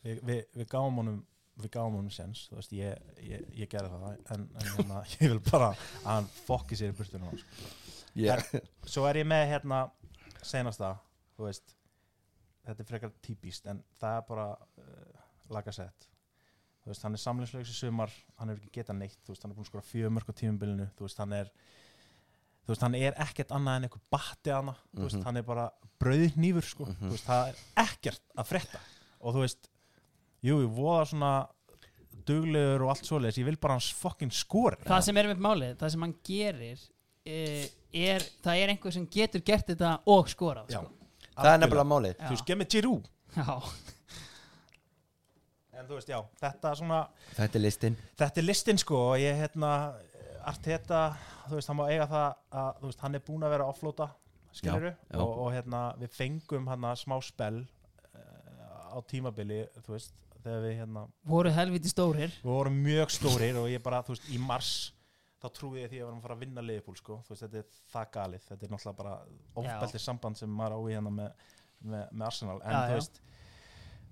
Við, 0.00 0.22
við, 0.26 0.40
við 0.56 0.68
gáum 0.72 0.98
honum 0.98 1.20
við 1.64 1.72
gáum 1.76 1.96
honum 1.98 2.10
sens, 2.14 2.46
þú 2.50 2.58
veist, 2.60 2.72
ég, 2.72 2.98
ég, 3.22 3.44
ég 3.62 3.68
gerði 3.72 3.90
það 3.90 4.06
en, 4.36 4.46
en 4.60 4.68
hérna, 4.74 5.02
ég 5.20 5.30
vil 5.34 5.40
bara 5.50 5.70
að 5.72 6.06
hann 6.06 6.28
fokki 6.46 6.76
sér 6.80 6.92
í 6.92 6.96
burtu 6.98 7.18
nú 7.22 7.30
sko. 7.38 7.70
yeah. 8.14 8.42
svo 8.84 9.06
er 9.08 9.20
ég 9.22 9.26
með 9.30 9.46
hérna 9.54 9.82
senasta, 10.42 10.94
þú 11.36 11.48
veist 11.48 11.76
þetta 12.66 12.82
er 12.84 12.88
frekar 12.92 13.12
típist 13.24 13.66
en 13.72 13.82
það 14.00 14.16
er 14.20 14.24
bara 14.28 14.46
uh, 14.54 15.20
lagasett 15.50 16.06
þú 16.84 16.92
veist, 16.92 17.02
hann 17.04 17.16
er 17.16 17.22
samlingslaugs 17.22 17.70
í 17.72 17.76
sumar 17.76 18.12
hann 18.38 18.52
hefur 18.52 18.62
ekki 18.66 18.80
getað 18.80 18.98
neitt, 19.00 19.18
þú 19.24 19.34
veist, 19.34 19.42
hann 19.44 19.52
er 19.52 19.58
búin 19.58 19.66
að 19.66 19.72
skora 19.72 19.88
fjömörk 19.90 20.30
á 20.32 20.34
tímumbilinu, 20.40 20.86
þú 20.98 21.06
veist, 21.08 21.20
hann 21.20 21.32
er 21.36 21.50
þú 22.64 22.72
veist, 22.74 22.84
hann 22.84 22.96
er 22.98 23.16
ekkert 23.24 23.52
annað 23.56 23.76
en 23.80 23.86
einhver 23.88 24.02
batti 24.12 24.52
hana, 24.54 24.74
þú 24.94 25.06
veist, 25.06 25.16
Mhm. 25.18 25.24
hann 25.26 25.36
er 25.40 25.42
bara 25.48 25.66
brauðnýfur, 26.00 26.66
sko, 26.68 26.86
Mhm. 26.86 27.08
þú 27.08 27.12
veist, 27.16 27.26
það 27.26 27.48
er 27.48 27.56
ekkert 27.84 28.22
að 28.36 28.48
frétta 28.52 28.80
og 29.20 29.34
þú 29.34 29.44
veist 29.44 29.69
jú, 30.46 30.60
ég 30.64 30.70
voða 30.76 31.04
svona 31.10 31.32
duglegur 32.26 32.84
og 32.86 32.92
allt 32.94 33.08
svoleiðis, 33.08 33.40
ég 33.40 33.48
vil 33.48 33.58
bara 33.60 33.76
hans 33.78 33.90
fokkin 33.96 34.32
skori 34.34 34.80
Það 34.86 35.04
sem 35.06 35.20
er 35.20 35.30
með 35.30 35.44
málið, 35.44 35.76
það 35.80 35.94
sem 35.94 36.04
hann 36.06 36.16
gerir 36.26 36.82
e, 37.24 37.38
er, 38.10 38.26
það 38.44 38.62
er 38.62 38.74
einhver 38.74 38.96
sem 38.96 39.06
getur 39.10 39.44
gert 39.46 39.72
þetta 39.72 39.94
og 40.10 40.30
skorað 40.32 40.74
Já. 40.74 40.82
sko. 40.82 41.08
það 41.38 41.52
er 41.54 41.64
nefnilega 41.64 41.88
málið 41.94 42.14
Já. 42.18 42.28
þú 42.28 42.60
mig 42.60 42.70
Giroud 42.74 43.10
Já, 43.30 43.56
en 45.80 45.88
þú 45.88 45.96
veist, 45.96 46.10
já, 46.10 46.20
þetta 46.42 46.70
er 46.70 46.80
svona 46.82 47.00
þetta 47.36 47.58
er 47.60 47.64
listin 47.64 47.98
þetta 48.20 48.42
er 48.42 48.48
listin 48.48 48.80
sko 48.80 49.02
og 49.12 49.20
ég 49.22 49.38
hérna 49.44 49.74
Arteta, 50.50 51.02
þú 51.50 51.58
veist, 51.58 51.68
hann 51.68 51.78
má 51.78 51.84
eiga 51.90 52.06
það 52.08 52.28
að 52.62 52.80
þú 52.80 52.88
veist, 52.88 53.04
hann 53.04 53.18
er 53.18 53.22
búin 53.26 53.44
að 53.44 53.54
vera 53.54 53.66
að 53.66 53.74
offlóta 53.74 54.08
skilur 54.56 54.88
Já, 54.88 54.96
já. 54.96 55.20
og, 55.20 55.34
og 55.44 55.52
hérna 55.54 55.82
við 56.00 56.16
fengum 56.16 56.66
hann 56.70 56.88
smá 56.98 57.16
spell 57.22 57.60
uh, 57.60 58.96
á 58.96 58.98
tímabili, 59.06 59.62
þú 59.84 59.94
veist 59.94 60.16
þegar 60.44 60.62
við 60.64 60.74
hérna, 60.80 61.02
voru 61.24 61.50
helviti 61.56 61.88
stórir. 61.92 62.32
við 62.42 62.50
vorum 62.54 62.78
mjög 62.84 63.10
stórir 63.14 63.56
og 63.60 63.68
ég 63.70 63.82
bara, 63.82 64.02
þú 64.02 64.14
veist, 64.16 64.28
í 64.34 64.38
mars 64.38 64.92
þá 65.40 65.48
trúði 65.56 65.80
ég 65.82 65.90
því 65.90 65.96
að 65.96 66.00
við 66.00 66.06
varum 66.08 66.18
að 66.18 66.22
fara 66.26 66.34
að 66.36 66.40
vinna 66.44 66.60
liðbúl 66.66 66.96
sko, 67.00 67.18
þú 67.24 67.32
veist, 67.34 67.42
þetta 67.46 67.58
er 67.58 67.64
það 67.92 68.10
galið. 68.16 68.42
Þetta 68.48 68.66
er 68.66 68.70
náttúrulega 68.74 68.96
bara 68.98 69.14
ofbeldið 69.62 70.02
samband 70.04 70.36
sem 70.36 70.50
maður 70.52 70.76
á 70.76 70.80
í 70.84 70.92
hérna 70.94 71.12
með, 71.16 71.30
með, 71.80 72.04
með 72.12 72.26
Arsenal. 72.26 72.58
En 72.60 72.72
Já, 72.72 72.80
þú 72.80 72.90
já. 72.90 72.98
veist, 73.00 73.20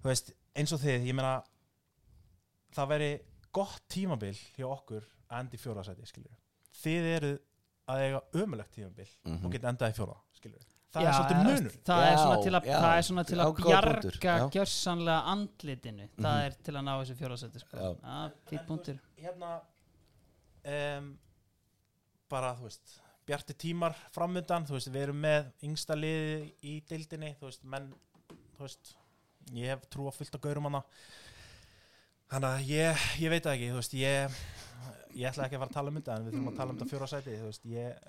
þú 0.02 0.08
veist, 0.08 0.32
eins 0.56 0.72
og 0.72 0.80
þið, 0.80 1.04
ég 1.10 1.14
meina 1.18 1.34
það 2.78 2.88
veri 2.94 3.10
gott 3.58 3.82
tímabil 3.92 4.34
hjá 4.56 4.66
okkur 4.72 5.04
að 5.28 5.38
enda 5.42 5.56
í 5.56 5.60
fjóraðsæti, 5.62 6.06
skilur 6.08 6.40
þið 6.78 7.06
eru 7.16 7.30
að 7.88 8.02
eiga 8.06 8.20
ömulegt 8.42 8.74
tímabil 8.76 9.08
Mhm. 9.24 9.44
og 9.46 9.52
geta 9.52 9.68
endað 9.72 9.92
í 9.92 9.96
fjóra, 9.98 10.16
skilur 10.36 10.64
það 10.94 11.04
Já, 11.04 11.08
er 11.08 11.16
svolítið 11.18 11.40
munur. 11.48 11.74
það 11.88 12.02
er 12.04 12.12
Já, 12.12 12.18
svona 12.22 12.38
til 12.44 12.52
að, 12.58 12.68
er 12.98 13.02
svona 13.08 13.24
til 13.28 13.38
að 13.44 13.58
bjarga 13.62 14.36
gjörsanlega 14.56 15.18
andlitinu. 15.34 16.06
Það 16.16 16.36
Mhm. 16.38 16.46
er 16.46 16.56
til 16.64 16.74
að 16.74 16.84
ná 16.88 16.92
þessu 17.02 17.16
fjórasæti 17.20 17.60
sko. 17.60 17.90
Fýtt 18.48 18.66
punktur. 18.66 18.98
Hérna 19.18 19.50
um, 20.64 21.18
bara, 22.30 22.54
þú 22.56 22.62
veist 22.68 23.00
bjarti 23.28 23.54
tímar 23.54 23.94
framöndan, 24.14 24.64
þú 24.66 24.76
veist, 24.78 24.88
við 24.92 25.02
erum 25.08 25.20
með 25.20 25.50
yngsta 25.68 25.94
liði 25.96 26.52
í 26.64 26.78
deildinni 26.88 27.34
þú 27.40 27.48
veist, 27.50 27.64
menn, 27.64 27.90
þú 28.56 28.64
veist 28.64 28.94
ég 29.52 29.66
hef 29.72 29.84
trú 29.92 30.08
að 30.08 30.40
gaurum 30.40 30.64
hana. 30.70 30.82
Þannig 32.28 32.48
að 32.58 32.66
ég, 32.68 33.04
ég 33.22 33.30
veit 33.32 33.46
ekki, 33.48 33.68
þú 33.72 33.78
veist, 33.80 33.94
ég 33.94 34.38
ég 35.18 35.28
ætla 35.30 35.46
ekki 35.46 35.56
að 35.56 35.62
fara 35.62 35.70
að 35.70 35.74
tala 35.78 35.88
um 35.92 35.96
þetta 36.00 36.16
en 36.16 36.24
við 36.26 36.32
þurfum 36.34 36.48
að 36.52 36.56
tala 36.56 36.70
um 36.72 36.78
þetta 36.78 36.90
fjóra 36.90 37.08
sæti, 37.08 37.36
þú 37.40 37.46
veist, 37.48 37.64
ég 37.64 38.08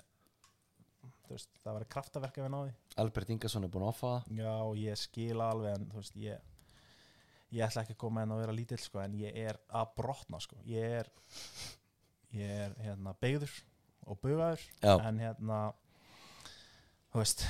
veist, 1.36 1.50
það 1.64 1.76
var 1.76 1.88
kraftaverk 1.94 2.38
ef 2.38 2.46
við 2.46 2.54
náði. 2.54 2.72
Albert 3.02 3.34
Ingarsson 3.34 3.66
er 3.66 3.72
búin 3.72 3.86
að 3.86 3.92
offa 3.94 4.12
það. 4.14 4.38
Já, 4.40 4.54
ég 4.84 5.00
skila 5.00 5.50
alveg 5.54 5.76
en 5.76 5.90
þú 5.90 6.02
veist, 6.02 6.16
ég 6.20 6.48
ég 7.50 7.66
ætla 7.66 7.82
ekki 7.82 7.96
að 7.96 8.02
koma 8.04 8.24
inn 8.24 8.32
að 8.34 8.42
vera 8.44 8.54
lítill 8.54 8.80
sko, 8.80 9.00
en 9.02 9.14
ég 9.18 9.36
er 9.48 9.58
að 9.74 9.94
brotna 9.98 10.40
sko. 10.42 10.58
ég 10.66 11.00
er 11.00 11.10
ég 12.36 12.52
er 12.66 12.76
hérna 12.84 13.14
beigður 13.20 13.50
og 14.06 14.20
bugaður 14.22 14.62
Já. 14.82 14.94
en 15.08 15.18
hérna 15.18 15.58
þú 17.10 17.22
veist 17.22 17.44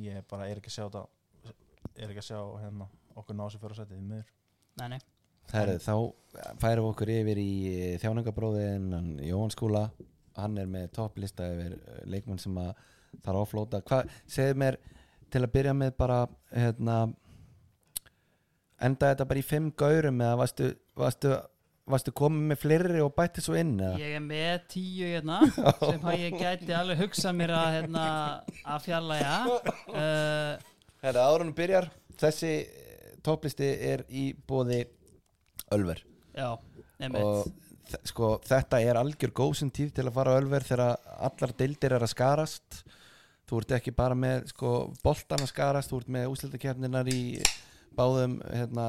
ég 0.00 0.24
bara 0.30 0.48
er 0.48 0.60
ekki 0.60 0.72
að 0.72 0.78
sjá 0.78 0.86
þetta 0.86 1.04
er 1.96 2.08
ekki 2.12 2.22
að 2.22 2.30
sjá 2.30 2.40
hérna 2.62 2.88
okkur 3.16 3.36
ná 3.36 3.44
sér 3.48 3.60
fyrir 3.60 3.76
að 3.76 3.82
setja 3.82 3.96
því 3.96 4.08
miður. 4.08 4.32
Nei, 4.76 4.88
nei, 4.92 5.00
Herri, 5.52 5.76
þá 5.80 5.94
færum 6.60 6.84
við 6.84 6.90
okkur 6.90 7.12
yfir 7.14 7.38
í 7.40 7.52
þjáningabróðin 8.02 8.90
Jóhann 9.24 9.54
Skúla. 9.54 9.86
Hann 10.36 10.58
er 10.60 10.68
með 10.68 10.90
topplista 10.98 11.46
yfir 11.48 11.78
eh, 11.78 12.02
leikmenn 12.12 12.40
sem 12.40 12.56
að 12.60 12.74
þarf 13.24 13.34
að 13.34 13.42
offlóta 13.42 13.82
hvað, 13.86 14.12
segðu 14.30 14.60
mér 14.62 14.78
til 15.32 15.42
að 15.42 15.52
byrja 15.56 15.74
með 15.76 15.92
bara 15.98 16.22
hérna 16.52 16.96
enda 18.86 19.12
þetta 19.12 19.28
bara 19.28 19.40
í 19.42 19.46
fimm 19.46 19.68
gaurum 19.78 20.22
eða 20.22 20.38
varstu, 20.40 20.70
varstu, 20.98 21.34
varstu 21.88 22.14
komið 22.16 22.48
með 22.50 22.62
fleiri 22.62 23.02
og 23.04 23.12
bætti 23.16 23.44
svo 23.44 23.56
inn 23.58 23.74
eða? 23.80 23.98
Ég 24.02 24.16
er 24.18 24.24
með 24.24 24.66
tíu 24.72 25.10
hérna 25.14 25.40
sem 25.90 26.08
að 26.12 26.18
ég 26.22 26.40
gæti 26.40 26.76
alveg 26.76 27.04
hugsað 27.04 27.38
mér 27.40 27.54
að, 27.56 27.68
hérna, 27.78 28.06
að 28.64 28.82
fjarlæga 28.86 29.36
uh, 29.52 30.66
Herra, 31.04 31.28
árunum 31.30 31.54
byrjar 31.56 31.88
þessi 32.20 32.52
eh, 32.64 33.14
topplisti 33.24 33.68
er 33.92 34.04
í 34.08 34.30
bóði 34.48 34.84
Ölver. 35.74 35.98
Já, 36.36 36.52
og 37.18 37.48
sko, 38.06 38.36
þetta 38.46 38.78
er 38.84 38.98
algjör 39.00 39.32
góðsum 39.34 39.72
tíð 39.74 39.96
til 39.96 40.04
að 40.06 40.14
fara 40.14 40.36
Ölver 40.38 40.66
þegar 40.66 41.00
allar 41.26 41.54
deildir 41.58 41.96
er 41.96 42.04
að 42.06 42.12
skarast 42.12 42.84
þú 43.46 43.60
ert 43.62 43.74
ekki 43.78 43.92
bara 43.96 44.16
með 44.18 44.48
sko, 44.52 44.72
boltan 45.04 45.44
að 45.44 45.52
skarast, 45.52 45.92
þú 45.92 46.00
ert 46.02 46.12
með 46.16 46.30
úslitakefninar 46.32 47.10
í 47.12 47.20
báðum 47.96 48.38
hérna, 48.50 48.86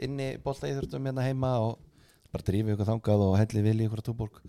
inni 0.00 0.32
boltaíþurftum 0.44 1.08
hérna 1.10 1.24
heima 1.26 1.54
og 1.64 1.78
bara 2.30 2.46
drífið 2.46 2.74
ykkur 2.76 2.90
þangað 2.92 3.24
og 3.26 3.38
helli 3.40 3.62
vilji 3.64 3.88
ykkur 3.88 4.02
á 4.04 4.08
túborg. 4.10 4.42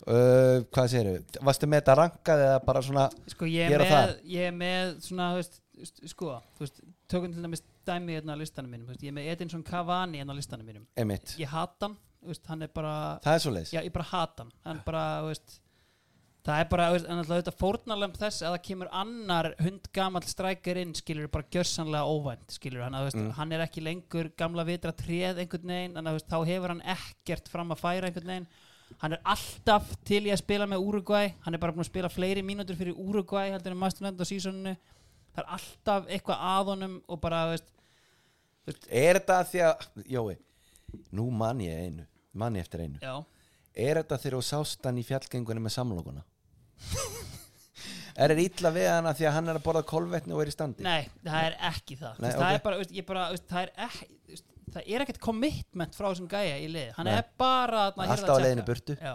Uh, 0.00 0.62
hvað 0.72 0.86
séru, 0.94 1.10
varstu 1.44 1.68
með 1.68 1.82
þetta 1.82 1.94
rankað 1.98 2.42
eða 2.46 2.60
bara 2.64 2.80
svona 2.82 3.02
Sko 3.28 3.44
ég 3.44 3.68
er 3.76 3.82
með, 3.84 4.12
ég 4.32 4.46
er 4.48 4.54
með 4.56 4.94
svona, 5.04 5.26
veist, 5.36 5.58
st- 5.76 6.08
sko, 6.14 6.30
veist, 6.56 6.80
tökum 7.12 7.34
til 7.34 7.44
dæmis 7.44 7.60
dæmi 7.86 8.16
hérna 8.16 8.32
á 8.32 8.40
listanum 8.40 8.72
mínum, 8.72 8.88
veist, 8.88 9.04
ég 9.04 9.12
er 9.12 9.16
með 9.18 9.28
Edinson 9.34 9.62
Cavani 9.68 10.22
hérna 10.22 10.32
á 10.32 10.40
listanum 10.40 10.64
mínum, 10.66 10.86
emitt, 11.04 11.34
ég 11.36 11.52
hata 11.52 11.90
hann, 11.90 11.98
hann 12.48 12.64
er 12.64 12.72
bara, 12.72 12.94
það 13.26 13.36
er 13.36 13.44
svo 13.44 13.52
leis 13.58 13.74
já, 13.76 13.82
ég 13.84 13.92
bara 13.92 14.08
hata 14.08 14.46
hann, 14.46 14.54
hann 14.64 14.80
bara, 14.88 15.04
veist, 15.28 15.60
það 16.46 16.60
er 16.62 16.68
bara, 16.72 16.86
veist, 16.94 17.06
alltaf 17.12 17.36
þetta 17.42 17.52
fórnarlemp 17.60 18.16
þess 18.20 18.42
að 18.46 18.54
það 18.54 18.62
kemur 18.68 18.88
annar 19.02 19.48
hundgamall 19.60 20.24
strækir 20.30 20.80
inn, 20.80 20.94
skilur, 20.96 21.28
bara 21.32 21.48
gjörsanlega 21.52 22.08
óvænt, 22.08 22.54
skilur, 22.56 22.82
hann, 22.86 22.94
að, 22.96 23.02
þú 23.04 23.10
veist, 23.10 23.20
Mm. 23.20 23.30
hann 23.36 23.52
er 23.52 23.64
ekki 23.66 23.82
lengur 23.84 24.30
gamla 24.40 24.64
vitra 24.64 24.92
tréð 24.96 25.42
einhvern 25.44 25.72
veginn, 25.74 25.96
en 26.00 26.06
að, 26.06 26.16
veist, 26.16 26.28
þá 26.32 26.38
hefur 26.48 26.68
hann 26.74 26.82
ekkert 26.96 27.48
fram 27.52 27.70
að 27.74 27.82
færa 27.82 28.08
einhvern 28.08 28.26
veginn, 28.32 28.46
hann 28.98 29.12
er 29.12 29.20
alltaf 29.24 29.92
til 30.04 30.22
í 30.26 30.32
að 30.32 30.40
spila 30.42 30.66
með 30.66 30.82
Uruguay 30.82 31.34
hann 31.44 31.54
er 31.54 31.60
bara 31.62 31.72
búin 31.72 31.84
að 31.84 31.90
spila 31.92 32.08
fleiri 32.10 32.42
mínútur 32.42 32.74
fyrir 32.74 32.96
Uruguay 32.98 33.52
heldur 33.52 33.70
en 33.76 33.84
Land 34.00 34.18
á 34.18 34.26
sísoninu 34.26 34.72
það 35.30 35.44
er 35.44 35.50
alltaf 35.54 36.08
eitthvað 36.10 36.40
að 36.42 36.64
honum 36.72 36.96
og 37.06 37.20
bara, 37.22 37.44
veist, 37.52 37.68
er 38.90 39.20
þetta 39.20 39.36
því 39.46 39.60
að, 39.68 39.84
Jói 40.10 40.36
nú 41.14 41.28
man 41.30 41.60
ég 41.62 41.84
einu, 41.86 42.06
man 42.34 42.56
ég 42.58 42.64
eftir 42.66 42.80
einu. 42.82 42.98
Já, 42.98 43.14
er 43.78 44.00
þetta 44.02 44.18
þegar 44.18 44.36
þú 44.40 44.42
sást 44.48 44.84
hann 44.88 44.98
í 44.98 45.04
fjallgengunni 45.06 45.62
með 45.62 45.76
samlokuna 45.76 46.24
er 48.20 48.34
þetta 48.34 48.46
illa 48.46 48.72
við 48.76 48.88
hana 48.90 49.14
því 49.16 49.28
að 49.30 49.36
hann 49.38 49.52
er 49.52 49.60
að 49.60 49.66
borða 49.66 49.84
kolvetni 49.90 50.36
og 50.36 50.44
er 50.44 50.52
í 50.52 50.54
standi? 50.54 50.86
Nei, 50.86 51.02
það 51.26 51.50
er 51.50 51.58
ekki 51.70 51.98
það. 52.00 52.22
Nei, 52.22 52.30
það 52.30 52.46
ok. 52.46 52.54
er 52.54 52.64
bara, 52.66 52.80
veist, 52.80 52.96
bara, 53.10 53.26
veist, 53.34 53.46
það 53.50 53.66
er 53.66 53.74
ekki 53.88 54.42
það 54.70 54.86
er 54.86 55.02
ekkert 55.02 55.22
commitment 55.24 55.96
frá 55.98 56.06
þessum 56.12 56.28
gæja 56.30 56.58
í 56.62 56.68
lið. 56.70 56.90
Hann 56.94 57.08
Nei. 57.08 57.16
er 57.18 57.30
bara 57.40 57.88
þarna, 57.88 58.04
hérna 58.06 58.14
alltaf 58.14 58.30
á 58.30 58.36
að 58.36 58.44
leiðinu 58.44 58.66
burtu. 58.68 58.94
Já, 59.00 59.14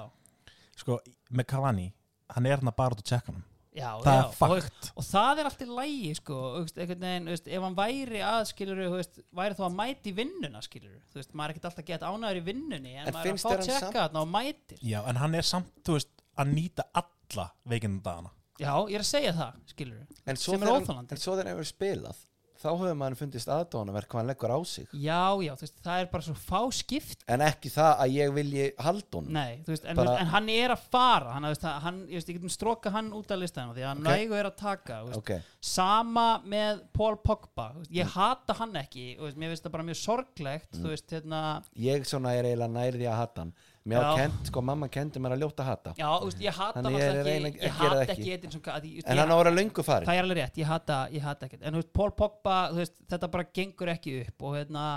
sko, 0.79 0.97
með 1.31 1.47
Cavani 1.51 1.91
hann 2.33 2.47
er 2.49 2.61
hann 2.61 2.73
bara 2.75 2.97
að 2.97 3.05
checka 3.05 3.33
hann 3.33 3.43
já, 3.75 3.89
það 4.01 4.15
já, 4.15 4.19
er 4.21 4.35
fakt 4.39 4.89
og 4.95 5.05
það 5.05 5.41
er 5.41 5.49
alltaf 5.49 5.71
lægi 5.79 6.11
sko, 6.19 6.39
veist, 6.55 6.77
veginn, 6.79 7.29
ef 7.29 7.65
hann 7.65 7.77
væri 7.77 8.21
að 8.25 8.41
skilur 8.51 8.81
veist, 8.95 9.19
væri 9.35 9.57
þá 9.57 9.63
að 9.67 9.77
mæti 9.79 10.11
í 10.11 10.15
vinnuna 10.19 10.63
skilur 10.63 10.95
þú 11.11 11.19
veist, 11.19 11.33
maður 11.33 11.53
er 11.53 11.55
ekkert 11.55 11.69
alltaf 11.71 11.89
gett 11.89 12.05
ánæður 12.07 12.41
í 12.41 12.45
vinnunni 12.49 12.95
en, 12.95 13.09
En 13.09 13.17
maður 13.17 13.31
er 13.31 13.37
að 13.37 13.43
fá 13.43 13.49
að 13.49 13.57
hann 13.57 13.67
tjekka 13.69 13.97
þarna 13.99 14.23
og 14.23 14.31
mætir. 14.31 14.79
Já, 14.81 14.99
en 15.11 15.21
hann 15.21 15.37
er 15.39 15.49
samt, 15.49 15.73
þú 15.85 15.97
veist, 15.99 16.13
að 16.35 16.55
nýta 16.55 16.87
alla 17.29 17.49
veikindagana 17.65 18.29
já, 18.59 18.71
ég 18.87 18.95
er 18.95 19.03
að 19.03 19.11
segja 19.11 19.33
það, 19.33 19.59
skilur 19.67 20.05
en 20.25 20.35
svo 20.35 20.53
sem 20.53 20.61
er 20.61 20.67
þegar 20.67 20.73
hann- 20.73 20.87
óþolandi. 20.87 21.11
en 21.11 21.17
svo 21.17 21.33
þegar 21.35 21.45
hann 21.47 21.55
hefur 21.57 21.73
spilað 21.73 22.23
þá 22.55 22.69
hefur 22.71 22.95
maður 22.97 23.17
fundist 23.19 23.49
aðdónaverk 23.51 24.07
hvað 24.09 24.19
hann 24.21 24.27
leggur 24.31 24.49
á 24.49 24.59
sig. 24.65 24.87
Já, 24.95 25.37
já, 25.43 25.51
þú 25.53 25.61
veist, 25.65 25.75
það 25.83 25.99
er 26.01 26.05
bara 26.09 26.23
svo 26.23 26.33
fá 26.33 26.61
skipt. 26.73 27.23
En 27.27 27.39
ekki 27.41 27.69
það 27.69 27.99
að 27.99 28.13
ég 28.15 28.31
vilji 28.33 28.71
haldun 28.79 29.27
nei, 29.29 29.57
þú 29.67 29.73
veist, 29.73 29.85
en, 29.85 29.95
Bara- 29.95 30.09
bara, 30.09 30.21
en 30.23 30.27
hann 30.31 30.49
er 30.49 30.69
að 30.73 30.79
fara 30.89 31.33
hann, 31.35 31.43
þú 31.43 31.51
veist, 31.51 31.61
að 31.67 31.81
hann, 31.83 31.99
ég 32.07 32.13
veist, 32.15 32.27
ég 32.31 32.39
getum 32.39 32.49
stróka 32.55 32.91
hann 32.95 33.11
út 33.11 33.29
af 33.29 33.37
listanum 33.43 33.75
því 33.75 33.83
að 33.85 33.99
Ok. 33.99 34.07
nægu 34.07 34.39
er 34.39 34.49
að 34.49 34.55
taka 34.57 34.93
þú 35.03 35.05
veist, 35.11 35.17
ok, 35.17 35.41
sama 35.61 36.41
með 36.47 36.81
Paul 36.93 37.15
Pogba 37.17 37.67
þú 37.75 37.77
veist, 37.83 37.91
ég 37.91 38.05
Mm. 38.05 38.15
hata 38.15 38.53
hann 38.53 38.73
ekki 38.73 39.17
þú 39.19 39.21
veist, 39.27 39.37
mér 39.37 39.49
finnst 39.51 39.63
það 39.67 39.71
bara 39.71 39.83
mjög 39.83 40.01
sorglegt 40.01 40.71
þú 40.71 40.87
veist, 40.89 41.07
hérna, 41.11 41.63
ég 41.77 42.01
svona 42.07 42.33
er 42.33 42.45
eiginlega 42.45 42.71
nærði 42.71 43.05
að 43.11 43.15
hata 43.17 43.41
hann 43.41 43.53
mér 43.85 44.05
á 44.05 44.11
kent, 44.17 44.47
sko 44.49 44.63
mamma 44.65 44.89
kendi 44.91 45.21
mér 45.21 45.35
að 45.35 45.43
ljóta 45.45 45.65
hata. 45.67 45.93
Já, 45.99 46.07
veist, 46.23 46.41
ég 46.41 46.57
hata 46.57 46.79
Þannig 46.81 46.95
ég 46.97 47.05
er 47.09 47.19
reyna 47.27 47.51
ekki 47.51 47.59
að 47.59 47.67
ég 47.67 47.81
gera 47.81 47.99
það 47.99 48.15
ekki. 48.15 48.31
ekki. 48.37 48.61
Ca- 48.65 48.77
að 48.79 48.87
en 49.05 49.21
hann 49.21 49.29
á 49.29 49.35
að 49.35 49.43
vera 49.43 49.55
löngu 49.55 49.85
farin 49.85 50.09
það 50.09 50.19
er 50.19 50.25
alveg 50.25 50.41
rétt, 50.41 50.57
ég 50.61 50.71
hata, 50.71 50.97
ég 51.13 51.27
hata 51.27 51.45
ekkert. 51.49 51.61
En 51.61 51.73
þú 51.75 51.83
veist, 51.83 51.93
Paul 51.93 52.11
Pogba, 52.11 52.55
veist, 52.73 52.97
þetta 53.11 53.31
bara 53.35 53.47
gengur 53.53 53.93
ekki 53.95 54.17
upp 54.25 54.49
og 54.49 54.57
hérna 54.59 54.87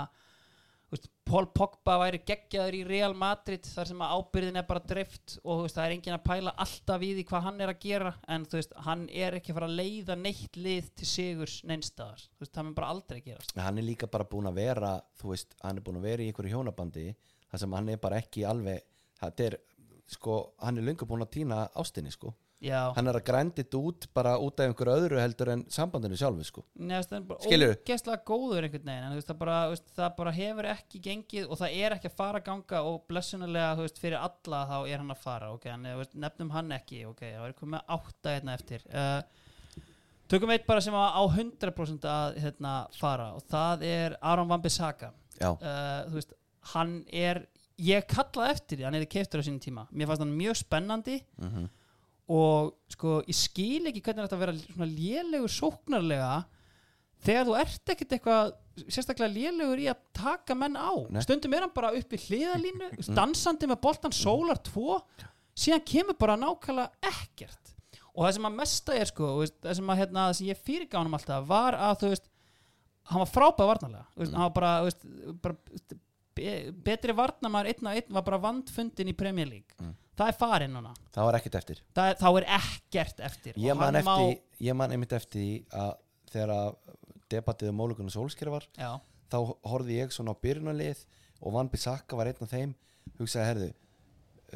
Paul 1.29 1.45
Pogba 1.53 1.99
væri 2.01 2.17
geggjaður 2.25 2.75
í 2.79 2.85
Real 2.87 3.13
Madrid 3.13 3.67
þar 3.69 3.89
sem 3.91 3.99
ábyrðin 4.01 4.57
er 4.57 4.65
bara 4.65 4.81
drift 4.81 5.35
og 5.43 5.59
veist, 5.61 5.75
það 5.77 5.85
er 5.85 5.93
enginn 5.93 6.15
að 6.15 6.23
pæla 6.25 6.53
alltaf 6.63 7.03
í 7.05 7.09
því 7.19 7.25
hvað 7.29 7.43
hann 7.45 7.59
er 7.61 7.71
að 7.73 7.83
gera 7.83 8.13
en 8.33 8.47
veist, 8.49 8.73
hann 8.87 9.03
er 9.13 9.37
ekki 9.37 9.53
að 9.53 9.59
fara 9.59 9.69
að 9.69 9.75
leiða 9.77 10.15
neitt 10.17 10.57
lið 10.57 10.87
til 10.97 11.09
sigurs 11.11 11.59
veist, 11.69 12.01
það 12.01 12.63
mun 12.65 12.77
bara 12.79 12.89
aldrei 12.95 13.19
gerast. 13.21 13.53
En 13.53 13.61
hann 13.67 13.77
er 13.77 13.85
líka 13.85 14.09
bara 14.09 14.25
búin 14.25 14.49
að 14.49 14.57
vera 14.63 14.95
þú 15.21 15.35
veist, 15.35 15.53
hann 15.61 15.77
er 15.77 15.85
búin 15.85 16.01
að 16.01 16.07
vera 16.09 16.25
í 16.25 16.31
einhverju 16.31 16.55
hjónabandi 16.55 17.05
þar 17.49 17.63
sem 17.63 17.73
hann 17.77 17.89
er 17.89 18.01
bara 18.01 18.21
ekki 18.21 18.45
alveg 18.47 18.83
þetta 19.19 19.49
er, 19.49 19.57
sko, 20.09 20.43
hann 20.63 20.79
er 20.79 20.87
löngu 20.89 21.07
búin 21.09 21.25
að 21.25 21.33
týna 21.39 21.65
ástinni, 21.77 22.13
sko. 22.13 22.33
Já, 22.59 22.89
hann 22.91 23.07
er 23.07 23.15
að 23.15 23.23
grændi 23.23 23.63
þetta 23.63 23.79
út 23.79 24.05
bara 24.11 24.33
út 24.43 24.59
af 24.59 24.67
einhverju 24.67 24.95
öðru 24.99 25.19
heldur 25.21 25.51
en 25.53 25.61
sambandinu 25.71 26.17
sjálfu, 26.19 26.43
sko. 26.43 26.63
Það 26.75 27.13
bara 27.29 27.45
Skilurðu? 27.45 27.77
ógeðslega 27.77 28.25
góður 28.27 28.67
einhvern 28.67 28.89
veginn 28.89 29.05
en 29.05 29.13
þú 29.13 29.19
veist, 29.19 29.29
það, 29.29 29.37
bara, 29.39 29.59
þú 29.63 29.75
veist, 29.75 29.93
það 29.95 30.09
bara 30.17 30.33
hefur 30.35 30.67
ekki 30.73 31.01
gengið 31.05 31.45
og 31.47 31.61
það 31.61 31.77
er 31.85 31.95
ekki 31.95 32.09
að 32.11 32.17
fara 32.17 32.41
að 32.41 32.49
ganga 32.49 32.81
og 32.89 32.97
blessunulega 33.07 33.69
þú 33.79 33.87
fyrir 34.01 34.17
alla 34.19 34.59
þá 34.73 34.75
er 34.81 34.97
hann 34.97 35.15
að 35.15 35.21
fara 35.23 35.53
ok, 35.55 35.69
en, 35.71 35.87
þú 35.87 36.01
veist, 36.01 36.17
nefnum 36.25 36.51
hann 36.57 36.75
ekki 36.75 36.99
ok, 37.07 37.23
það 37.29 37.47
er 37.47 37.55
komið 37.61 37.95
átta 37.95 38.35
hérna 38.35 38.57
eftir. 38.59 38.85
Uh, 38.91 39.87
tökum 40.35 40.51
eitt 40.51 40.67
bara 40.67 40.83
sem 40.83 40.99
á 40.99 41.15
á 41.15 41.23
100% 41.23 42.11
að 42.11 42.41
hérna, 42.43 42.75
fara 42.99 43.31
og 43.39 43.47
það 43.47 43.87
er 43.87 44.19
Aron 44.19 44.51
Van 44.51 44.67
Bissaka. 44.67 45.13
Uh, 45.39 45.55
þú 46.11 46.19
veist, 46.19 46.35
hann 46.73 47.03
er 47.11 47.45
ég 47.79 48.07
kallaði 48.11 48.55
eftir 48.55 48.79
því, 48.79 48.87
hann 48.87 48.97
hefði 48.97 49.11
keiftur 49.15 49.41
á 49.41 49.47
sínum 49.47 49.61
tíma. 49.63 49.85
Mér 49.91 50.09
fannst 50.09 50.25
hann 50.25 50.35
mjög 50.35 50.59
spennandi 50.59 51.21
mm 51.39 51.69
og 52.29 52.75
sko 52.93 53.19
ég 53.25 53.37
skil 53.37 53.89
ekki 53.89 54.03
hvernig 54.05 54.27
þetta 54.27 54.37
vera 54.37 54.53
svona 54.53 54.87
lélegur 54.89 55.49
sóknarlega 55.49 56.33
þegar 57.25 57.47
þú 57.47 57.55
ert 57.57 57.93
ekkert 57.93 58.13
eitthvað 58.15 58.51
sérstaklega 58.85 59.33
lélegur 59.33 59.81
í 59.81 59.87
að 59.91 60.03
taka 60.15 60.55
menn 60.55 60.77
á. 60.77 60.93
Nei. 61.09 61.23
stundum 61.25 61.55
er 61.57 61.65
hann 61.65 61.73
bara 61.75 61.91
upp 61.97 62.13
í 62.15 62.21
hliðalínu 62.27 62.91
dansandi 63.17 63.69
með 63.69 63.81
boltan 63.83 64.15
sólar 64.15 64.61
2 64.69 64.99
síðan 65.59 65.83
kemur 65.89 66.19
bara 66.21 66.37
nákvæmlega 66.39 67.09
ekkert. 67.09 67.73
Og 68.13 68.25
það 68.25 68.35
sem 68.37 68.47
að 68.49 68.59
mesta 68.61 68.95
er 68.99 69.09
sko 69.09 69.31
það 69.47 69.79
sem 69.79 69.91
að 69.91 69.99
hérna, 70.03 70.27
það 70.29 70.37
sem 70.37 70.51
ég 70.51 70.61
fyrirgá 70.69 70.99
hann 70.99 71.17
alltaf 71.17 71.49
var 71.49 71.79
að 71.79 72.03
þú 72.03 72.13
veist 72.13 72.29
hann 73.09 73.23
var 73.23 73.31
frábæð 73.33 73.71
varnarlega. 73.71 74.05
Þú 74.13 74.21
veist, 74.21 74.37
hann 74.37 74.45
var 74.45 74.55
bara, 74.55 74.71
veist, 74.85 75.05
bara 75.41 75.99
be, 76.39 76.57
betri 76.89 77.15
varnarmar 77.15 77.69
einn 77.69 77.89
af 77.91 77.99
einn 77.99 78.13
var 78.17 78.25
bara 78.27 78.41
vandfundin 78.47 79.11
í 79.11 79.17
Premier 79.17 79.49
League. 79.49 79.75
Mm. 79.79 79.95
það 80.19 80.31
er 80.33 80.35
farinn 80.39 80.73
núna. 80.75 80.93
Það 81.15 81.27
var 81.29 81.37
ekkert 81.39 81.57
eftir. 81.61 81.81
Það, 81.95 82.09
er- 82.11 82.17
þá 82.19 82.29
er 82.31 82.47
ekkert 82.59 83.21
eftir. 83.29 83.59
Ég 83.63 83.77
man, 83.79 83.95
eftir, 83.95 84.41
ég 84.67 84.75
man 84.75 84.91
einmitt 84.91 85.13
eftir 85.15 85.63
að 85.71 85.93
þegar 86.29 86.75
debattið 87.29 87.71
um 87.71 87.79
mólugunum 87.79 88.13
sólskera 88.13 88.53
var 88.53 88.65
já, 88.77 88.91
þá 89.31 89.37
horfði 89.69 89.99
ég 89.99 90.13
svona 90.13 90.33
á 90.33 90.41
byrjunarlið 90.41 91.03
og 91.39 91.53
Van 91.55 91.69
Bissaka 91.71 92.17
var 92.19 92.29
einn 92.31 92.43
af 92.45 92.51
þeim 92.51 92.73
hugsaði, 93.19 93.45
herðu 93.49 93.69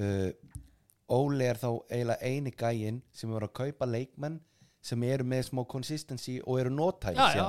uh, 0.01 0.31
Óli 1.13 1.45
er 1.45 1.59
þá 1.61 1.69
eiginlega 1.91 2.29
eini 2.31 2.53
gæinn 2.57 3.01
sem 3.13 3.33
er 3.35 3.45
að 3.45 3.53
kaupa 3.59 3.87
leikmenn 3.89 4.39
sem 4.83 5.03
eru 5.07 5.25
með 5.27 5.45
smá 5.49 5.61
consistency 5.69 6.39
og 6.43 6.59
eru 6.59 6.71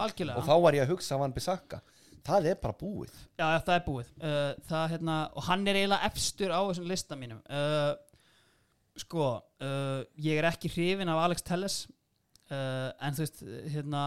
algjörlega. 0.05 0.39
og 0.39 0.47
þá 0.47 0.55
var 0.67 0.77
ég 0.77 0.85
að 0.85 0.93
hugsa 0.95 1.19
Van 1.19 1.35
Bissaka 1.35 1.81
það 2.25 2.49
er 2.51 2.59
bara 2.63 2.77
búið. 2.81 3.13
Já, 3.39 3.47
já, 3.47 3.59
það 3.67 3.77
er 3.77 3.85
búið. 3.89 4.11
Uh, 4.21 4.51
það, 4.71 4.89
hérna, 4.95 5.19
og 5.35 5.47
hann 5.49 5.69
er 5.69 5.81
eiginlega 5.81 6.11
efstur 6.11 6.55
á 6.55 6.61
þessum 6.61 6.91
lista 6.91 7.19
mínum. 7.21 7.43
Uh, 7.49 7.93
sko 9.01 9.29
uh, 9.35 10.01
ég 10.23 10.39
er 10.39 10.49
ekki 10.49 10.71
hrifin 10.71 11.11
af 11.11 11.25
Alex 11.25 11.43
Telles 11.47 11.79
uh, 12.53 12.91
en 13.03 13.17
þú 13.17 13.25
veist 13.25 13.41
hérna, 13.75 14.03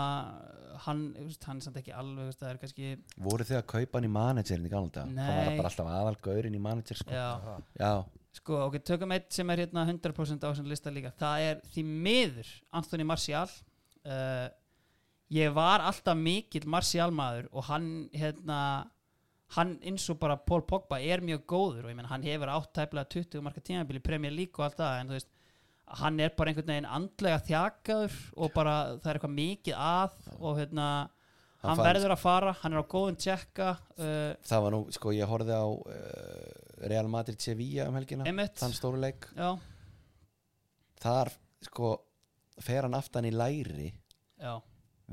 hann, 0.85 1.01
hann 1.43 1.59
er 1.59 1.65
samt 1.65 1.79
ekki 1.81 1.95
alveg 1.95 2.29
veist, 2.29 2.39
það 2.39 2.53
er 2.53 2.61
kannski 2.61 2.93
voru 3.25 3.47
þið 3.47 3.59
að 3.59 3.65
kaupa 3.73 3.99
hann 3.99 4.07
í 4.07 4.13
managerin 4.13 4.69
í 4.69 4.71
galanda 4.71 5.03
hann 5.03 5.17
var 5.19 5.49
Nei. 5.51 5.57
bara 5.59 5.71
alltaf 5.71 5.91
aðalgaurin 5.91 6.55
í 6.55 6.61
manager 6.63 7.01
sko. 7.01 7.11
já, 7.11 7.59
já, 7.81 7.91
sko, 8.39 8.61
ok, 8.67 8.79
tökum 8.87 9.15
eitt 9.15 9.27
sem 9.35 9.51
er 9.53 9.65
hérna 9.65 9.83
100% 9.89 10.45
á 10.45 10.49
þessum 10.51 10.71
lista 10.71 10.93
líka. 10.93 11.11
Það 11.17 11.49
er 11.49 11.61
því 11.73 11.83
miður 12.07 12.53
Anthony 12.79 13.07
Martial 13.07 13.47
uh, 13.49 14.47
ég 15.33 15.53
var 15.55 15.83
alltaf 15.83 16.17
mikill 16.17 16.67
Martial 16.69 17.11
maður 17.11 17.49
og 17.51 17.67
hann 17.67 17.89
hérna 18.15 18.59
hann 19.55 19.77
eins 19.87 20.05
og 20.11 20.19
bara 20.19 20.35
Paul 20.39 20.63
Pogba 20.67 20.99
er 20.99 21.23
mjög 21.23 21.45
góður 21.47 21.85
og 21.85 21.91
ég 21.91 21.97
menn 21.99 22.09
hann 22.09 22.25
hefur 22.25 22.51
átt 22.51 22.73
tæplega 22.75 23.07
20 23.15 23.43
marka 23.45 23.63
tímabili 23.63 24.03
Premier 24.03 24.33
League 24.33 24.55
og 24.59 24.67
allt 24.67 24.79
það 24.81 25.01
en 25.01 25.11
þú 25.11 25.17
veist 25.17 25.29
hann 26.01 26.19
er 26.19 26.33
bara 26.35 26.51
einhvern 26.51 26.71
veginn 26.73 26.89
andlega 26.97 27.43
þjakaður 27.47 28.17
og 28.35 28.51
bara 28.55 28.73
það 28.97 29.11
er 29.11 29.19
eitthvað 29.19 29.37
mikið 29.37 29.77
að 29.87 30.17
og 30.39 30.59
hérna 30.59 30.87
Hann 31.57 31.73
hann, 31.73 31.87
verður 31.87 32.13
að 32.13 32.19
fara, 32.21 32.51
hann 32.61 32.75
er 32.75 32.83
á 32.85 32.91
góðum 32.91 33.15
tjekka 33.17 33.71
uh, 33.97 34.33
það 34.45 34.61
var 34.61 34.73
nú, 34.75 34.79
sko, 34.93 35.11
ég 35.15 35.25
horfði 35.27 35.55
á 35.57 35.65
uh, 35.65 36.83
Real 36.91 37.07
Madrid 37.09 37.41
Sevilla 37.41 37.87
um 37.89 37.97
helgina 37.97 38.27
Emmett 38.29 38.59
þann 38.61 38.75
stóru 38.77 38.99
leik. 39.01 39.25
Já, 39.33 39.55
þar, 41.01 41.31
sko, 41.65 41.95
fer 42.61 42.85
hann 42.85 42.97
aftan 42.97 43.25
í 43.25 43.33
læri 43.33 43.89
já, 43.89 44.53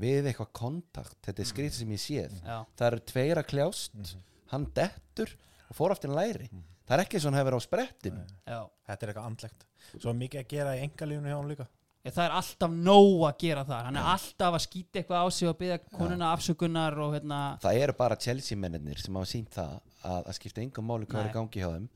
við 0.01 0.27
eitthvað 0.29 0.51
kontakt 0.57 1.17
þetta 1.25 1.43
er 1.43 1.49
skrítið 1.51 1.77
sem 1.81 1.93
ég 1.95 2.01
séð. 2.03 2.33
Já, 2.43 2.57
það 2.75 2.87
eru 2.89 3.03
tveir 3.11 3.41
að 3.41 3.49
kljást 3.53 4.15
hann 4.51 4.67
dettur 4.75 5.31
og 5.69 5.77
fór 5.77 5.95
aftur 5.95 6.11
í 6.13 6.17
læri. 6.19 6.49
Það 6.85 6.97
er 6.97 7.03
ekki 7.05 7.17
eins 7.17 7.25
og 7.25 7.31
hann 7.31 7.39
hefur 7.41 7.57
á 7.57 7.61
sprettin 7.65 8.19
já. 8.45 8.59
Þetta 8.85 9.05
er 9.05 9.11
eitthvað 9.13 9.29
andlegt. 9.31 9.65
Svo 9.95 10.13
mikið 10.13 10.41
að 10.43 10.51
gera 10.51 10.75
í 10.77 10.83
engalífunu 10.85 11.31
hjá 11.31 11.37
hann 11.39 11.49
líka. 11.53 11.67
Ég, 12.05 12.13
það 12.13 12.27
er 12.27 12.33
alltaf 12.37 12.73
nóg 12.85 13.23
að 13.25 13.37
gera 13.41 13.63
það 13.65 13.85
hann 13.87 13.95
er 13.97 14.07
alltaf 14.11 14.53
að 14.59 14.61
skýta 14.67 14.99
eitthvað 15.01 15.23
á 15.25 15.27
sig 15.33 15.49
og 15.49 15.55
byggja 15.57 15.77
konuna 15.95 16.27
afsökunar 16.35 16.97
og 17.01 17.15
hérna 17.15 17.39
það 17.63 17.79
eru 17.81 17.95
bara 17.97 18.17
Chelsea 18.21 18.59
mennir 18.61 19.01
sem 19.01 19.17
hafa 19.17 19.29
sínt 19.31 19.55
það 19.55 19.71
að 20.05 20.19
það 20.27 20.37
skipta 20.37 20.61
engum 20.61 20.85
máli 20.85 21.07
hvað 21.09 21.23
er 21.23 21.25
Nei. 21.25 21.31
í 21.31 21.37
gangi 21.39 21.63
hjá 21.63 21.71
þeim. 21.73 21.87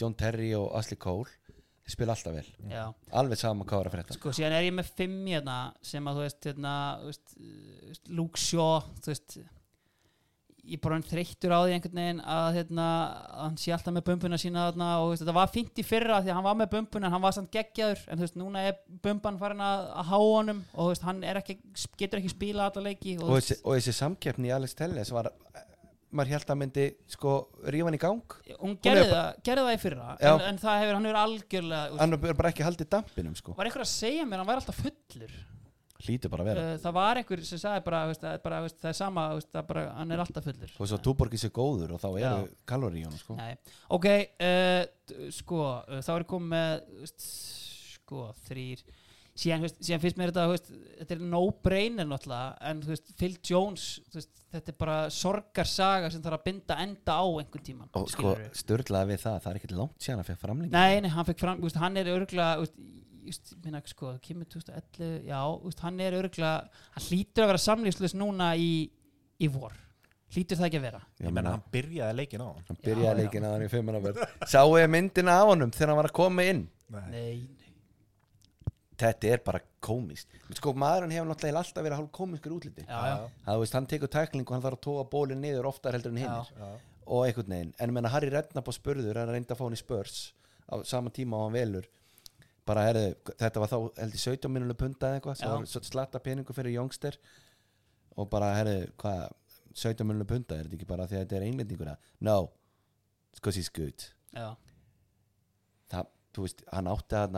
John 0.00 0.16
Terry 0.18 0.48
og 0.58 0.72
Ashley 0.74 0.98
Cole 0.98 1.30
þeir 1.84 1.96
spila 1.96 2.14
alltaf 2.16 2.36
vel 2.38 2.46
já. 2.70 2.84
alveg 3.20 3.40
sama 3.40 3.66
hvað 3.68 3.82
er 3.82 3.90
að 3.90 3.96
frétta 3.98 4.16
sko 4.16 4.32
síðan 4.36 4.56
er 4.56 4.68
ég 4.68 4.76
með 4.76 4.92
fimm 4.96 5.18
hérna 5.28 5.58
sem 5.84 6.06
að 6.08 6.20
þú 6.20 6.24
veist, 6.24 6.40
hérna, 6.48 6.76
þú 7.02 7.10
veist, 7.10 7.34
þú 7.34 7.90
veist 7.90 8.14
Luke 8.20 8.40
Shaw 8.40 8.80
þú 9.04 9.12
veist 9.12 9.36
ég 10.64 10.80
bara 10.80 10.96
hann 10.96 11.04
þreyttur 11.04 11.52
á 11.52 11.60
því 11.60 11.74
einhvern 11.76 11.98
veginn 12.00 12.20
að 12.34 12.46
hérna, 12.58 12.86
hann 13.36 13.58
sé 13.60 13.74
alltaf 13.74 13.92
með 13.92 14.06
bumbuna 14.08 14.38
sína 14.40 14.68
þarna 14.70 14.88
og 15.02 15.10
veist, 15.10 15.24
þetta 15.24 15.36
var 15.36 15.52
fínt 15.52 15.80
í 15.80 15.84
fyrra 15.84 16.20
því 16.22 16.32
að 16.32 16.38
hann 16.38 16.46
var 16.46 16.58
með 16.60 16.70
bumbuna 16.72 17.10
en 17.10 17.16
hann 17.16 17.24
var 17.24 17.36
samt 17.36 17.52
geggjaður 17.52 18.04
en 18.08 18.16
þú 18.20 18.24
veist, 18.24 18.38
núna 18.40 18.64
er 18.70 18.78
bumban 19.04 19.40
farin 19.42 19.60
að, 19.64 19.84
að 20.00 20.08
há 20.08 20.16
honum 20.22 20.62
og 20.72 20.80
þú 20.80 20.88
veist, 20.94 21.06
hann 21.10 21.22
ekki, 21.34 21.58
getur 22.00 22.22
ekki 22.22 22.32
spila 22.32 22.70
alla 22.70 22.86
leiki 22.88 23.18
og, 23.18 23.28
og 23.28 23.40
þessi, 23.42 23.58
og 23.60 23.76
þessi 23.76 23.96
samkeppni 24.00 24.48
í 24.48 24.54
Alex 24.56 24.78
Telles 24.78 25.12
var 25.12 25.28
maður 26.14 26.34
held 26.34 26.52
að 26.54 26.60
myndi 26.60 26.84
sko 27.14 27.32
rífa 27.64 27.88
hann 27.88 27.96
í 27.96 28.02
gang. 28.02 28.36
Hún 28.60 28.76
gerði, 28.84 29.02
er 29.02 29.10
það, 29.10 29.40
gerði 29.48 29.64
það 29.66 29.74
í 29.74 29.80
fyrra 29.82 30.12
en, 30.14 30.44
en 30.50 30.60
það 30.62 30.78
hefur, 30.82 30.94
hann 30.98 31.08
hefur 31.08 31.18
algjörlega 31.24 31.88
þú 31.88 31.96
veist, 31.96 32.04
hann 32.04 32.18
er 32.18 32.38
bara 32.38 32.52
ekki 32.54 32.66
haldið 32.68 32.90
dampinum 32.94 33.34
sko. 33.40 33.56
Var 33.58 33.70
einhver 33.70 33.84
að 33.84 33.90
segja 33.92 34.28
mér 34.28 34.38
að 34.38 34.44
hann 34.44 34.50
væri 34.52 34.62
alltaf 34.62 34.80
fullur? 34.84 35.36
Hlýtur 36.04 36.32
bara 36.32 36.44
að 36.44 36.48
vera. 36.50 36.64
Uh, 36.64 36.80
það 36.82 36.96
var 36.98 37.20
einhver 37.20 37.42
sem 37.48 37.60
sagði 37.62 37.84
bara, 37.86 38.00
veist, 38.10 38.24
að, 38.26 38.40
bara 38.44 38.58
veist, 38.64 38.80
það 38.82 38.90
er 38.90 38.96
sama, 38.98 39.22
veist, 39.38 39.60
bara, 39.70 39.84
hann 39.96 40.10
er 40.12 40.22
alltaf 40.24 40.44
fullur. 40.48 40.74
Og 40.76 40.90
svo 40.90 40.98
túborgið 41.06 41.44
sér 41.44 41.52
góður 41.54 41.94
og 41.96 42.02
þá 42.02 42.08
eru 42.10 42.50
kalori 42.68 43.00
í 43.00 43.06
honum 43.06 43.20
sko. 43.20 43.36
Nei. 43.38 43.54
ok, 43.94 44.08
uh, 44.44 45.30
sko 45.32 45.62
uh, 45.64 46.02
þá 46.04 46.10
er 46.16 46.26
komið 46.34 46.52
með 46.52 46.84
veist, 46.98 47.28
sko, 47.94 48.26
þrýr 48.48 48.84
síðan, 49.34 49.64
veist, 49.66 49.78
síðan 49.82 50.02
finnst 50.04 50.18
mér 50.20 50.30
þetta 50.32 50.46
veist, 50.52 50.68
þetta 51.00 51.16
er 51.16 51.22
no-brainer 51.34 52.08
náttúrulega 52.08 52.70
en 52.70 52.82
veist, 52.86 53.14
Phil 53.18 53.34
Jones 53.42 53.86
þetta 54.54 54.70
er 54.70 54.76
bara 54.78 54.98
sorgarsaga 55.10 56.10
sem 56.14 56.22
þarf 56.22 56.38
að 56.38 56.44
binda 56.48 56.76
enda 56.84 57.16
á 57.18 57.24
einhvern 57.26 57.66
tíman 57.66 57.90
og 57.98 58.10
sko 58.12 58.36
störlaði 58.54 59.14
við 59.14 59.24
það, 59.24 59.40
það 59.42 59.50
er 59.50 59.60
ekkert 59.60 59.78
langt 59.80 60.06
síðan 60.06 60.22
að 60.22 60.30
fekk 60.30 60.44
framlengi 60.44 60.74
Nei, 60.76 61.00
nei, 61.02 61.10
hann 61.14 61.26
fekk 61.30 61.42
fram, 61.42 61.64
hann 61.82 62.02
er 62.02 62.12
úst, 63.24 63.54
minna, 63.64 63.80
sko, 63.88 64.14
kemur 64.24 64.48
2011 64.52 65.24
já, 65.28 65.40
hann 65.82 66.02
er 66.04 66.18
örgulega 66.18 66.84
hann 66.94 67.06
hlýtur 67.08 67.46
að 67.46 67.50
vera 67.52 67.62
samlýslis 67.64 68.14
núna 68.18 68.52
í, 68.60 68.70
í 69.40 69.50
vor, 69.52 69.74
hlýtur 70.34 70.60
það 70.60 70.68
ekki 70.68 70.80
að 70.80 70.86
vera? 70.88 71.02
Ég 71.24 71.34
menna. 71.34 71.56
hann 71.56 71.66
byrjaði 71.74 72.18
leikin 72.20 72.44
á 72.44 72.48
hann 72.50 72.68
hann 72.68 72.80
byrjaði 72.84 73.08
Já, 73.08 73.10
já. 73.10 73.20
leikin 73.22 73.48
að 73.48 73.56
hann 73.56 73.66
í 73.66 73.72
fimmanaverð 73.72 74.24
sáu 74.54 74.78
ég 74.78 74.90
myndina 74.92 75.38
af 75.40 75.50
honum 75.52 75.74
þegar 75.74 75.92
hann 75.92 76.00
var 76.02 76.10
að 76.10 76.16
koma 76.20 76.46
inn? 76.52 76.64
Nei. 76.94 77.06
Nei, 77.10 77.63
þetta 79.00 79.30
er 79.34 79.42
bara 79.44 79.60
komist 79.84 80.30
sko 80.54 80.72
maðurinn 80.78 81.14
hefur 81.16 81.28
náttúrulega 81.30 81.60
alltaf 81.64 81.84
verið 81.84 81.98
hálf 81.98 82.10
komiskur 82.14 82.54
útliti. 82.56 82.84
Já, 82.86 83.00
já, 83.10 83.16
það 83.46 83.60
veist, 83.62 83.76
hann 83.78 83.88
tekur 83.90 84.12
tækling 84.12 84.46
og 84.46 84.54
hann 84.54 84.64
þarf 84.64 84.78
að 84.78 84.84
tóa 84.86 85.04
bólinn 85.10 85.42
niður 85.42 85.68
oftar 85.70 85.96
heldur 85.96 86.14
en 86.14 86.22
hinnir 86.22 86.54
og 87.04 87.26
einhvern 87.26 87.52
veginn, 87.52 87.74
en 87.82 87.92
menna 87.92 88.08
Harry 88.14 88.30
Redknapp 88.32 88.70
á 88.70 88.72
spurður 88.72 89.18
hann 89.20 89.32
reyndi 89.34 89.52
að 89.52 89.58
fá 89.60 89.64
hann 89.66 89.76
í 89.76 89.80
spörs 89.80 90.20
á 90.70 90.74
sama 90.88 91.10
tíma 91.12 91.36
á 91.36 91.44
hann 91.44 91.56
velur. 91.56 91.88
Bara 92.64 92.86
herðu, 92.86 93.10
þetta 93.36 93.60
var 93.60 93.68
þá 93.68 93.78
held 94.00 94.14
í 94.16 94.20
17 94.22 94.48
minnuleg 94.54 94.78
punta 94.80 95.10
eða 95.10 95.18
eitthvað, 95.20 95.82
slatta 95.84 96.20
peningu 96.24 96.54
fyrir 96.56 96.72
Youngster. 96.78 97.18
Og 98.16 98.30
bara 98.32 98.54
herðu, 98.56 98.86
hvað 99.02 99.26
17 99.74 100.06
minnuleg 100.08 100.30
punta, 100.30 100.56
er 100.56 100.64
þetta 100.64 100.78
ekki 100.78 100.88
bara 100.88 101.04
því 101.10 101.18
að 101.18 101.26
þetta 101.26 101.36
er 101.36 101.44
englendinguna, 101.50 101.96
no. 102.24 102.38
Because 103.36 103.60
he's 103.60 103.68
good. 103.68 104.06
Já, 104.32 104.54
það, 105.92 106.08
þú 106.32 106.46
veist, 106.46 106.64
hann 106.72 106.88
átti 106.94 107.20
að 107.20 107.36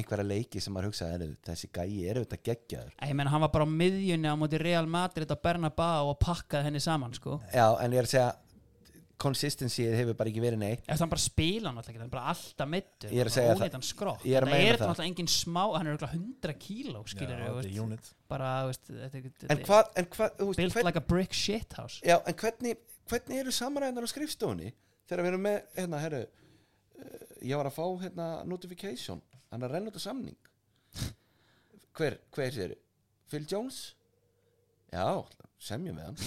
einhverja 0.00 0.26
leiki 0.26 0.62
sem 0.62 0.74
maður 0.74 0.90
hugsaði 0.90 1.30
þessi 1.46 1.70
gæi 1.74 2.08
er 2.08 2.20
auðvitað 2.20 2.44
geggjaður. 2.48 2.92
Ég 3.04 3.16
menn 3.18 3.30
hann 3.32 3.44
var 3.44 3.54
bara 3.54 3.68
á 3.68 3.70
miðjunni 3.70 4.32
á 4.32 4.36
móti 4.38 4.60
Real 4.62 4.90
Madrid 4.90 5.30
á 5.30 5.36
Bernabeu 5.38 6.12
og 6.12 6.20
pakkaði 6.22 6.68
henni 6.68 6.82
saman, 6.82 7.16
sko. 7.16 7.40
Já, 7.52 7.66
en 7.82 7.96
ég 7.96 8.02
er 8.02 8.08
að 8.08 8.14
segja 8.14 8.28
consistency 9.18 9.82
hefur 9.98 10.14
bara 10.14 10.30
ekki 10.30 10.42
verið 10.44 10.60
neitt. 10.62 10.84
Eftir 10.84 11.02
hann 11.02 11.10
bara 11.10 11.22
spila 11.24 11.72
náttúrulega 11.74 11.90
ekki, 11.90 11.98
hann 11.98 12.06
er 12.06 12.12
bara 12.12 12.34
alltaf 12.34 12.68
mittur 12.70 13.10
Ég 13.10 13.24
er 13.24 13.30
að 13.30 13.34
segja 13.34 13.56
það. 13.56 13.64
Ég 14.22 14.36
er 14.38 14.46
það. 14.46 14.84
náttúrulega 14.84 15.08
engin 15.08 15.30
smá 15.32 15.64
hann 15.74 15.88
er 15.88 15.96
örgulega 15.96 16.20
100 16.20 16.54
kíló, 16.62 17.02
bara, 18.30 18.52
veist, 18.68 18.92
en 18.92 19.64
hvað, 19.66 19.90
veist, 19.98 20.60
built 20.60 20.76
hvern, 20.76 20.86
like 20.86 21.02
a 21.02 21.06
brick 21.08 21.34
shithouse. 21.34 21.98
Já, 22.06 22.20
en 22.22 22.38
hvernig 22.38 22.78
hvernig 23.08 23.40
eru 23.42 23.54
samræðinar 23.54 24.06
á 24.06 24.10
skrifstofunni 24.10 24.72
þegar 25.08 25.24
við 25.24 25.32
erum 25.32 25.46
með, 25.46 25.58
hérna, 25.78 26.02
herru 26.02 26.22
uh, 26.24 27.26
ég 27.42 27.60
var 27.60 27.70
að 27.70 27.78
fá, 27.78 27.84
hérna, 28.04 28.28
notification 28.48 29.22
hann 29.52 29.62
er 29.62 29.68
að 29.68 29.74
renna 29.76 29.92
út 29.92 29.98
af 29.98 30.04
samning. 30.04 30.38
Hver, 31.98 32.18
hver 32.34 32.54
sér 32.54 32.74
Phil 33.28 33.44
Jones? 33.50 33.80
Já, 34.92 35.04
semjum 35.60 35.98
við 35.98 36.06
hann. 36.06 36.18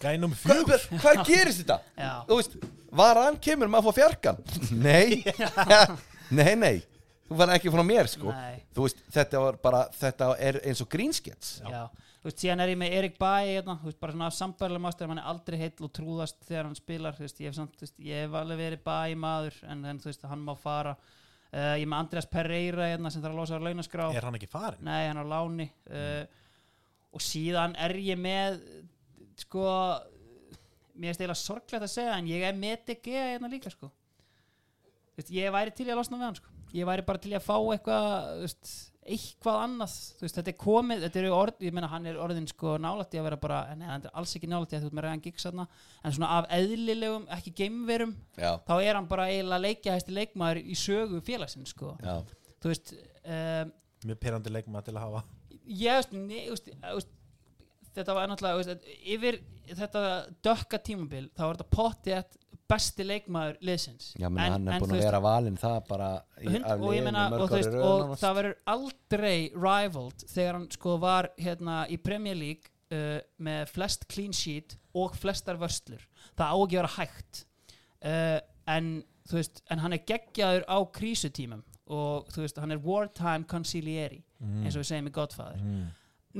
Hvað, 0.00 0.36
fjögur. 0.42 0.84
hvað, 0.90 1.02
hvað 1.04 1.24
gerist 1.28 1.62
þetta? 1.62 1.78
Já. 1.96 2.12
þú 2.28 2.38
veist, 2.40 2.56
var 3.00 3.20
hann 3.22 3.38
kemur 3.40 3.70
maður 3.72 3.90
að 3.90 3.90
fá 3.90 4.00
fjarkan. 4.00 4.40
Nei, 4.76 5.22
nei, 6.40 6.54
nei. 6.58 6.76
Þú 7.30 7.38
var 7.38 7.52
ekki 7.54 7.70
frá 7.70 7.84
mér, 7.86 8.10
sko. 8.10 8.32
Nei. 8.34 8.62
þú 8.74 8.88
veist, 8.88 9.02
þetta 9.14 9.42
var 9.44 9.58
bara, 9.62 9.84
þetta 9.94 10.32
er 10.42 10.58
eins 10.66 10.80
og 10.82 10.88
grínskets 10.90 11.60
Já. 11.62 11.84
Þú 12.20 12.28
veist, 12.28 12.40
síðan 12.42 12.60
er 12.60 12.72
ég 12.74 12.80
með 12.82 12.94
Erik 12.98 13.14
Bæ 13.16 13.28
hérna, 13.46 13.76
þú 13.80 13.86
veist, 13.88 13.98
bara 14.02 14.12
svona 14.12 14.26
sambærilega 14.36 14.84
master 14.84 15.08
hann 15.08 15.20
er 15.22 15.28
aldrei 15.30 15.56
heill 15.62 15.86
og 15.86 15.92
trúðast 15.96 16.42
þegar 16.44 16.66
hann 16.66 16.76
spilar. 16.76 17.14
Þú 17.16 17.24
veist, 17.24 17.38
ég, 17.40 17.48
hef 17.48 17.56
samt, 17.56 17.78
þú 17.78 17.86
veist, 17.86 17.94
ég 18.04 18.26
hef 18.26 18.34
alveg 18.42 18.60
verið 18.60 18.82
Bæ 18.84 18.98
maður 19.22 19.56
en, 19.72 19.86
en 19.88 20.02
þú 20.02 20.10
veist, 20.10 20.26
hann 20.28 20.42
má 20.44 20.52
fara 20.58 20.92
uh, 21.54 21.74
ég 21.80 21.88
með 21.88 22.02
Andreas 22.04 22.28
Pereira 22.30 22.90
hérna, 22.92 23.12
sem 23.12 23.22
þarf 23.24 23.36
að 23.36 23.42
losa 23.42 23.60
á 23.60 23.66
launaskrá. 23.66 24.10
Er 24.14 24.28
hann 24.28 24.38
ekki 24.38 24.50
farin? 24.50 24.84
Nei, 24.86 25.08
hann 25.08 25.20
er 25.20 25.26
á 25.28 25.32
láni. 25.34 25.68
Uh, 25.90 26.22
og 27.10 27.24
síðan 27.24 27.74
er 27.80 27.96
ég 27.98 28.18
með 28.20 28.60
sko 29.40 29.66
mér 31.00 31.14
er 31.14 31.16
eiginlega 31.16 31.38
sorglegt 31.40 31.84
að 31.86 31.92
segja 31.94 32.16
en 32.18 32.28
ég 32.28 32.44
er 32.44 32.56
með 32.56 32.84
DG 32.90 33.16
hérna 33.16 33.50
líka 33.50 33.72
sko. 33.72 33.88
Þú 35.10 35.22
veist, 35.22 35.32
ég 35.34 35.54
væri 35.54 35.74
til 35.76 35.88
að 35.88 36.00
losna 36.00 36.18
við 36.18 36.26
hann 36.28 36.38
sko. 36.38 36.56
Ég 36.76 36.86
væri 36.86 37.06
bara 37.06 37.22
til 37.22 37.32
að 37.34 37.46
fá 37.46 37.56
eitthvað 37.58 38.44
eitthvað 39.14 39.58
annað 39.64 39.94
veist, 40.20 40.36
þetta 40.38 40.52
er 40.52 40.56
komið, 40.60 41.04
þetta 41.06 41.20
eru 41.22 41.32
orð 41.36 41.64
ég 41.66 41.76
meina 41.76 41.90
hann 41.90 42.08
er 42.10 42.20
orðin 42.22 42.48
sko 42.50 42.76
nálætti 42.82 43.20
að 43.20 43.26
vera 43.28 43.38
bara 43.42 43.60
en 43.72 43.84
hann 43.86 44.06
er 44.06 44.16
alls 44.20 44.34
ekki 44.38 44.50
nálætti 44.50 44.78
að 44.78 44.86
þú 44.86 44.90
ert 44.90 44.98
með 44.98 45.06
reyðan 45.06 45.24
þarna 45.44 45.66
en 46.04 46.16
svona 46.16 46.32
af 46.38 46.48
eðlilegum, 46.56 47.28
ekki 47.36 47.54
geimverum 47.62 48.16
já, 48.38 48.50
þá 48.66 48.74
er 48.78 48.98
hann 48.98 49.10
bara 49.10 49.28
eiginlega 49.30 49.66
leikjahæsti 49.66 50.16
leikmaður 50.16 50.62
í 50.62 50.78
sögu 50.78 51.22
félagsins 51.26 51.74
sko. 51.74 51.94
Já, 52.04 52.20
þú 52.62 52.72
veist 52.72 52.94
um, 52.96 53.72
Mjög 54.08 54.20
perandi 54.22 54.52
leikma 54.52 54.80
til 54.80 54.94
að 54.96 55.02
hafa. 55.04 55.24
Ég 55.68 55.98
veist, 55.98 56.14
ne, 56.16 56.44
veist, 56.48 56.70
veist 56.80 57.10
þetta 57.94 58.14
var 58.16 58.30
náttúrulega 58.30 58.78
yfir 59.12 59.40
þetta 59.70 60.04
dökka 60.44 60.80
tímabil 60.84 61.26
þá 61.34 61.42
var 61.44 61.58
þetta 61.58 61.74
pottið 61.74 62.38
besti 62.70 63.06
leikmaður 63.06 63.58
liðsins. 63.66 64.10
Já, 64.20 64.28
menn 64.28 64.54
hann 64.54 64.68
er 64.68 64.76
en 64.76 64.84
búin 64.84 64.94
að 64.96 65.02
vera 65.04 65.22
valinn 65.24 65.58
það 65.60 65.78
bara 65.88 66.10
í, 66.38 66.48
hund, 66.54 66.68
og 66.70 66.94
meina 67.06 67.24
og, 67.36 67.46
veist, 67.52 67.74
og 67.74 68.14
það 68.20 68.36
verður 68.40 68.56
aldrei 68.74 69.36
rivaled 69.54 70.26
þegar 70.30 70.58
hann 70.58 70.68
sko 70.76 70.96
var 71.02 71.30
hérna 71.40 71.82
í 71.90 71.98
Premier 72.02 72.38
League 72.38 72.70
uh, 72.94 73.18
með 73.42 73.74
flest 73.74 74.06
clean 74.12 74.36
sheet 74.36 74.78
og 74.94 75.18
flestar 75.18 75.60
vörslur. 75.60 76.06
Það 76.38 76.54
á 76.54 76.56
ekki 76.56 76.78
að 76.78 76.80
vera 76.80 76.94
hægt. 76.96 77.44
Uh, 78.00 78.38
en 78.70 78.94
veist 79.30 79.62
en 79.70 79.82
hann 79.82 79.94
er 79.94 80.06
geggjaður 80.08 80.64
á 80.66 80.78
krísutímum 80.94 81.62
og 81.90 82.30
veist 82.38 82.58
hann 82.62 82.72
er 82.74 82.82
wartime 82.82 83.46
concilieri 83.50 84.22
Mm. 84.40 84.64
eins 84.64 84.76
og 84.76 84.80
við 84.80 84.88
segjum 84.88 85.10
í 85.10 85.12
Godfather. 85.12 85.60
Mm. 85.60 85.88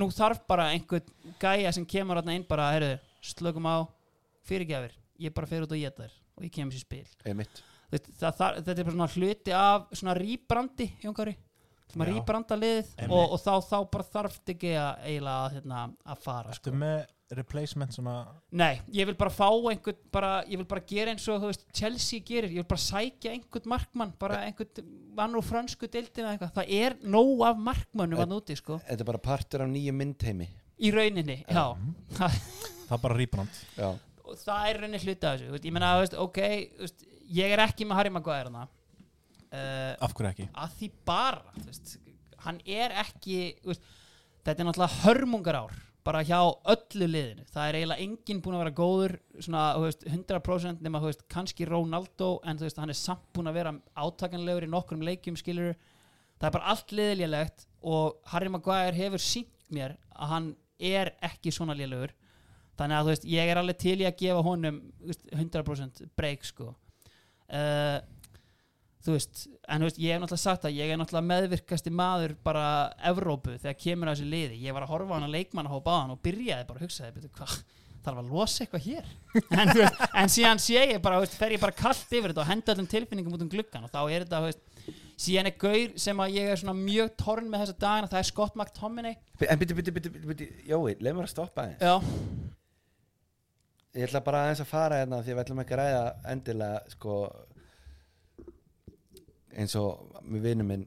nú 0.00 0.06
þarf 0.14 0.44
bara 0.48 0.70
einhvern 0.70 1.34
gæja 1.42 1.72
sem 1.74 1.84
kemur 1.84 2.20
inn 2.22 2.46
bara, 2.48 2.70
heyrðu, 2.72 2.98
slökum 3.20 3.66
á 3.66 3.84
fyrirgjafir, 4.46 4.94
ég 5.18 5.34
bara 5.34 5.46
fer 5.50 5.66
út 5.66 5.72
og 5.74 5.80
geta 5.80 6.06
þér 6.06 6.19
og 6.40 6.48
ég 6.48 6.56
kemur 6.56 6.74
sér 6.74 6.82
spil. 6.86 7.04
Þetta, 7.90 8.16
það, 8.16 8.34
það, 8.40 8.58
þetta 8.64 8.74
er 8.74 8.88
bara 8.88 8.96
svona 8.96 9.12
hluti 9.14 9.54
af 9.60 9.86
svona 9.98 10.16
rýbrandi, 10.18 10.90
Jónkari 11.04 11.36
sem 11.90 12.04
að 12.04 12.12
rýbranda 12.14 12.58
liðið 12.58 12.90
Einmitt. 13.00 13.14
og, 13.16 13.32
og 13.34 13.40
þá, 13.42 13.54
þá 13.66 13.78
bara 13.94 14.04
þarf 14.14 14.36
þetta 14.36 14.52
ekki 14.54 14.74
að 14.78 15.00
eiginlega 15.08 15.38
að, 15.40 15.56
hérna, 15.56 15.80
að 16.14 16.20
fara 16.26 16.52
Ertu 16.52 16.70
sko. 16.70 16.80
með 16.82 17.00
replacement 17.40 17.94
svona? 17.94 18.14
Nei, 18.58 18.80
ég 18.94 19.06
vil 19.06 19.16
bara 19.18 19.32
fá 19.34 19.46
einhvern 19.50 19.98
bara, 20.14 20.30
ég 20.50 20.58
vil 20.60 20.66
bara 20.70 20.84
gera 20.86 21.12
eins 21.14 21.26
og 21.30 21.42
þú 21.42 21.50
veist, 21.50 21.66
Chelsea 21.76 22.22
gerir, 22.26 22.50
ég 22.50 22.62
vil 22.62 22.68
bara 22.70 22.84
sækja 22.84 23.34
einhvern 23.36 23.70
markmann 23.74 24.14
bara 24.22 24.40
einhvern 24.48 24.92
mann 25.18 25.34
úr 25.38 25.46
frönsku 25.46 25.90
deildina 25.90 26.34
eitthvað, 26.34 26.54
það 26.58 26.72
er 26.78 26.96
nóg 27.02 27.44
af 27.46 27.62
markmannum 27.70 28.22
að 28.22 28.32
núti 28.34 28.58
sko, 28.58 28.80
Þetta 28.86 29.06
er 29.06 29.10
bara 29.12 29.22
partur 29.26 29.66
af 29.66 29.70
nýju 29.70 29.94
myndheimi 29.98 30.48
í 30.80 30.94
rauninni 30.94 31.40
já, 31.44 31.64
það, 32.18 32.38
Það 32.86 32.96
er 32.96 33.02
bara 33.06 33.18
rýbrand 33.18 33.58
og 34.30 34.40
það 34.40 34.68
er 34.70 34.80
rauninni 34.80 35.02
hluti 35.04 35.26
af 35.26 35.36
þessu 35.36 35.54
veist, 35.54 35.68
ég 35.68 35.76
meina, 35.76 35.92
þú 35.96 36.04
veist, 36.04 36.18
ok, 36.24 36.40
veist, 36.84 37.06
ég 37.40 37.54
er 37.54 37.64
ekki 37.66 37.86
með 37.88 38.00
Harry 38.00 38.14
Maguire 38.14 38.50
uh, 38.54 39.94
Af 40.00 40.14
hverju 40.16 40.30
ekki? 40.30 40.48
að 40.54 40.74
því 40.78 40.90
bara 41.10 41.42
hann 42.46 42.60
er 42.64 42.96
ekki 43.02 43.38
þetta 43.66 44.56
er 44.56 44.66
náttúrulega 44.68 45.00
hörmungar 45.04 45.60
ár 45.64 45.78
bara 46.06 46.22
hjá 46.24 46.38
öllu 46.72 47.06
liðinu. 47.10 47.44
Það 47.52 47.66
er 47.68 47.78
eiginlega 47.78 48.04
enginn 48.06 48.40
búin 48.42 48.56
að 48.56 48.62
vera 48.64 48.76
góður 48.78 49.14
svona, 49.36 49.64
þú 49.76 49.82
veist, 49.84 50.06
100% 50.08 50.84
nema 50.84 51.02
kannski 51.30 51.68
Ronaldo 51.68 52.30
en 52.48 52.62
hann 52.64 52.92
er 52.92 52.98
samt 52.98 53.26
búin 53.36 53.50
að 53.50 53.58
vera 53.60 53.74
átakanlegur 54.00 54.66
í 54.66 54.70
nokkrum 54.72 55.04
leikjum 55.04 55.36
skilur 55.38 55.74
það 56.40 56.48
er 56.48 56.56
bara 56.56 56.72
allt 56.72 56.94
liðilélegt 56.96 57.66
og 57.84 58.16
Harry 58.32 58.52
Maguire 58.52 58.96
hefur 58.96 59.22
sínt 59.22 59.52
mér 59.68 59.98
að 60.16 60.32
hann 60.32 60.48
er 60.80 61.12
ekki 61.24 61.52
svona 61.52 61.76
liðlegur 61.76 62.14
þannig 62.80 62.98
að 62.98 63.04
þú 63.08 63.14
veist, 63.14 63.26
ég 63.34 63.52
er 63.52 63.60
alveg 63.60 63.82
til 63.82 63.98
í 64.00 64.08
að 64.08 64.16
gefa 64.22 64.46
honum 64.46 64.80
þú 65.00 65.12
veist, 65.12 65.26
100% 65.36 66.02
break 66.18 66.48
sko. 66.48 66.72
Uh, 67.50 67.98
þú 69.04 69.16
veist, 69.16 69.44
en 69.66 69.82
þú 69.82 69.88
veist, 69.88 70.00
ég 70.00 70.14
hef 70.14 70.22
náttúrulega 70.22 70.44
sagt 70.44 70.66
að 70.68 70.78
ég 70.78 70.92
er 70.92 71.00
náttúrulega 71.00 71.30
meðvirkasti 71.30 71.92
maður 71.94 72.36
bara 72.44 72.64
Evrópu 73.10 73.56
þegar 73.56 73.78
kemur 73.80 74.10
að 74.10 74.18
þessu 74.18 74.32
liði. 74.32 74.62
Ég 74.64 74.76
var 74.76 74.86
að 74.86 74.94
horfa 74.94 75.14
á 75.14 75.16
hann 75.18 75.28
að 75.28 75.36
leikmann 75.38 75.70
að 75.70 75.76
hópa 75.76 75.94
á 75.96 76.00
hann 76.02 76.16
og 76.16 76.24
byrjaði 76.24 76.68
bara 76.68 76.80
að 76.80 76.86
hugsaði, 76.86 77.14
betur 77.16 77.36
hvað 77.38 77.60
þarf 78.00 78.20
að 78.22 78.30
losa 78.32 78.64
eitthvað 78.64 78.86
hér? 78.88 79.08
En, 79.60 79.72
veist, 79.76 80.00
en 80.16 80.32
síðan 80.32 80.60
sé 80.62 80.80
ég 80.80 81.00
bara, 81.04 81.20
þú 81.20 81.26
veist, 81.26 81.38
fer 81.40 81.54
ég 81.54 81.62
bara 81.62 81.76
kallt 81.76 82.14
yfir 82.16 82.32
þetta 82.32 82.44
og 82.44 82.50
henda 82.50 82.74
öllum 82.74 82.88
tilfinningum 82.90 83.36
út 83.36 83.44
um 83.44 83.50
gluggan 83.52 83.86
og 83.86 83.92
þá 83.92 84.00
er 84.02 84.24
þetta, 84.24 84.40
þú 84.40 84.48
veist, 84.48 85.00
síðan 85.20 85.50
er 85.50 85.56
gaur 85.60 85.96
sem 86.00 86.22
að 86.24 86.36
ég 86.38 86.52
er 86.52 86.60
svona 86.60 86.76
mjög 86.78 87.10
torn 87.20 87.50
með 87.52 87.64
þessa 87.64 87.80
dagina 87.84 88.10
það 88.10 88.22
er 88.22 88.28
Scott 88.30 88.56
McTominay. 88.56 89.18
En 89.44 89.60
byrju, 89.60 89.76
byrju, 89.80 89.96
byrju, 89.98 90.22
byrju 90.30 90.48
Jói, 90.70 90.94
leið 90.96 91.18
mér 91.18 91.26
að 91.26 91.34
stoppa 91.34 91.66
aðeins. 91.66 91.84
Já, 91.84 92.39
Ég 93.90 94.06
ætla 94.06 94.20
bara 94.22 94.44
aðeins 94.44 94.60
að 94.62 94.70
fara 94.70 95.00
hérna 95.00 95.18
því 95.18 95.32
að 95.32 95.36
við 95.36 95.42
ætlum 95.42 95.60
ekki 95.64 95.74
að 95.74 95.80
ræða 95.80 96.02
endilega 96.30 96.92
sko 96.92 97.14
eins 99.58 99.74
og 99.80 100.20
við 100.30 100.44
vinum 100.46 100.70
minn 100.70 100.84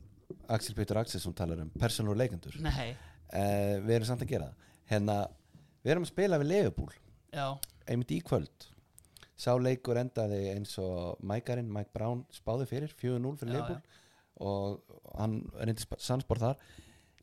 Axel 0.53 0.75
Pétur 0.77 1.01
Axelsson 1.01 1.35
talar 1.35 1.59
um 1.65 1.71
persónur 1.79 2.15
leikendur 2.19 2.55
nei, 2.63 2.93
uh, 2.95 3.75
við 3.83 3.95
erum 3.97 4.07
samt 4.07 4.23
að 4.23 4.31
gera 4.31 4.47
það. 4.47 4.69
Hérna, 4.93 5.17
við 5.83 5.95
erum 5.95 6.07
að 6.07 6.13
spila 6.13 6.39
við 6.39 6.51
Leifupúl 6.53 6.89
já, 7.33 7.45
einmitt 7.91 8.15
í 8.15 8.21
kvöld. 8.23 8.69
Sá 9.35 9.51
leikur 9.59 9.99
endaði 9.99 10.41
eins 10.53 10.77
og 10.79 11.19
Mækarinn, 11.27 11.71
Mike 11.75 11.91
Brown 11.95 12.23
spáði 12.31 12.69
fyrir 12.71 12.95
4-0 12.95 13.35
fyrir 13.41 13.51
Já, 13.51 13.59
Leifupúl 13.59 13.99
og 14.43 14.99
hann 15.19 15.41
reyndi 15.59 15.83
sannspor 15.99 16.39
þar. 16.39 16.61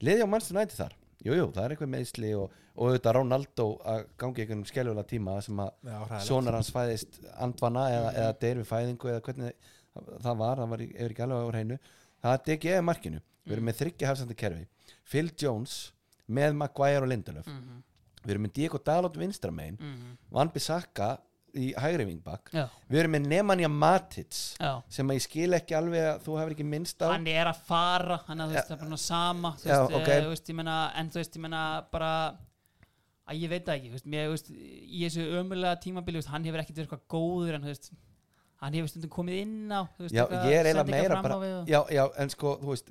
Liði 0.05 0.29
á 0.29 0.29
Manchester 0.29 0.61
United 0.61 0.77
þar 0.77 1.00
jújú, 1.21 1.37
jú, 1.39 1.47
það 1.55 1.65
er 1.65 1.75
eitthvað 1.75 1.93
meðsli 1.95 2.33
og, 2.39 2.57
og 2.75 2.91
auðvitað 2.91 3.17
Ronaldo 3.19 3.67
að 3.93 4.03
gangi 4.21 4.45
einhvern 4.45 4.67
skeljulega 4.69 5.11
tíma 5.11 5.37
sem 5.45 5.63
að 5.65 6.17
sonar 6.27 6.59
hans 6.59 6.73
fæðist 6.75 7.21
andvana 7.37 7.87
eða, 7.93 8.11
eða 8.25 8.35
deyr 8.43 8.61
við 8.63 8.69
fæðingu 8.71 9.13
eða 9.13 9.25
hvernig 9.29 9.71
það 9.95 10.43
var, 10.43 10.63
það 10.63 10.75
var 10.75 10.85
yfir 10.87 11.15
ekki 11.15 11.25
alveg 11.27 11.41
á 11.41 11.53
hreinu. 11.55 11.79
Það 12.21 12.37
er 12.37 12.45
DG 12.49 12.75
er 12.75 12.85
markinu, 12.85 13.23
við 13.45 13.57
erum 13.57 13.69
með 13.71 13.81
þryggja 13.81 14.11
hafsandi 14.11 14.37
kerfi, 14.39 14.67
Phil 15.11 15.31
Jones 15.41 15.79
með 16.31 16.57
Maguire 16.59 17.03
og 17.05 17.11
Lindelöf 17.11 17.49
mhm, 17.51 17.81
við 18.23 18.35
erum 18.35 18.47
með 18.47 18.55
Diego 18.59 18.81
Dalot 18.85 19.19
vinstramein 19.19 19.79
mhm, 19.79 20.17
Van 20.35 20.53
Bissaka 20.53 21.15
í 21.59 21.71
hægri 21.79 22.05
vingbak 22.09 22.51
já, 22.55 22.65
við 22.91 23.01
erum 23.03 23.15
með 23.17 23.27
Nemanja 23.33 23.71
Matic 23.73 24.37
já. 24.61 24.73
sem 24.89 25.09
að 25.11 25.19
ég 25.19 25.25
skil 25.27 25.57
ekki 25.59 25.77
alveg 25.79 26.05
að 26.13 26.21
þú 26.27 26.37
hefur 26.41 26.55
ekki 26.55 26.67
minnst 26.69 27.03
á. 27.03 27.09
Hann 27.15 27.27
er 27.33 27.51
að 27.51 27.63
fara 27.71 28.21
hann 28.29 28.45
að 28.47 28.55
er 28.61 28.77
bara 28.85 29.01
sama 29.01 29.55
þú 29.63 29.71
veist, 29.71 29.97
ok. 30.01 30.09
eh, 30.09 30.23
þú 30.25 30.35
veist, 30.35 30.53
ég 30.53 30.59
meina, 30.61 30.77
en 31.01 31.11
þú 31.11 31.23
veist, 31.23 31.37
ég 31.41 31.45
meina 31.47 31.65
bara 31.93 32.13
að 33.31 33.41
ég 33.45 33.51
veit 33.53 33.65
það 33.67 33.77
ekki, 33.79 33.91
veist, 33.97 34.07
mér, 34.11 34.29
veist, 34.35 34.51
í 34.51 35.03
þessu 35.07 35.27
ömulega 35.41 35.81
tímabili, 35.85 36.23
hann 36.31 36.47
hefur 36.49 36.63
ekkert 36.65 36.81
verið 36.81 36.89
eitthvað 36.89 37.07
góður 37.15 37.59
en 37.59 37.67
þú 37.67 37.73
veist, 37.75 37.91
hann 38.61 38.77
hefur 38.77 38.91
stundum 38.93 39.13
komið 39.15 39.41
inn 39.45 39.73
á 39.73 39.81
þú 39.97 40.05
veist, 40.07 40.15
já, 40.15 40.25
eitthvað, 40.27 40.51
ég 40.51 40.59
er 40.61 40.71
eiginlega 40.71 40.95
meira 40.97 41.21
bara 41.25 41.41
já, 41.71 41.81
já, 41.95 42.05
en 42.21 42.33
sko, 42.35 42.57
þú 42.63 42.73
veist 42.75 42.91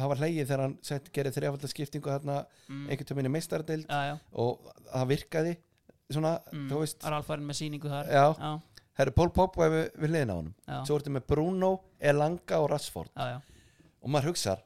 það 0.00 0.08
var 0.12 0.20
hlegið 0.22 0.46
þegar 0.48 0.62
hann 0.64 0.76
gerði 1.12 1.32
þrjafaldar 1.36 1.72
skiptingu 1.74 2.08
þarna 2.12 2.36
Mm. 2.70 2.84
einhvern 2.86 3.08
tömminni 3.08 3.30
meistardeild 3.34 3.88
og 4.38 4.68
það 4.92 5.08
virkaði 5.10 5.56
svona, 6.10 6.34
mm, 6.52 6.66
þú 6.70 6.80
veist 6.82 7.04
var 7.06 7.16
alfarinn 7.18 7.48
með 7.48 7.58
sýningu 7.60 7.92
þar. 7.92 8.10
Já, 8.10 8.24
já, 8.38 8.84
herru 9.00 9.14
Pól 9.16 9.30
Poppa 9.36 9.68
við, 9.72 9.84
við 10.02 10.14
liðin 10.14 10.32
á 10.32 10.36
honum. 10.36 10.54
Já, 10.66 10.76
svo 10.88 10.98
ertu 11.00 11.14
með 11.14 11.26
Bruno, 11.32 11.70
Elanga 12.12 12.60
og 12.60 12.70
Rashford. 12.72 13.12
Og 14.00 14.12
maður 14.12 14.32
hugsar 14.32 14.64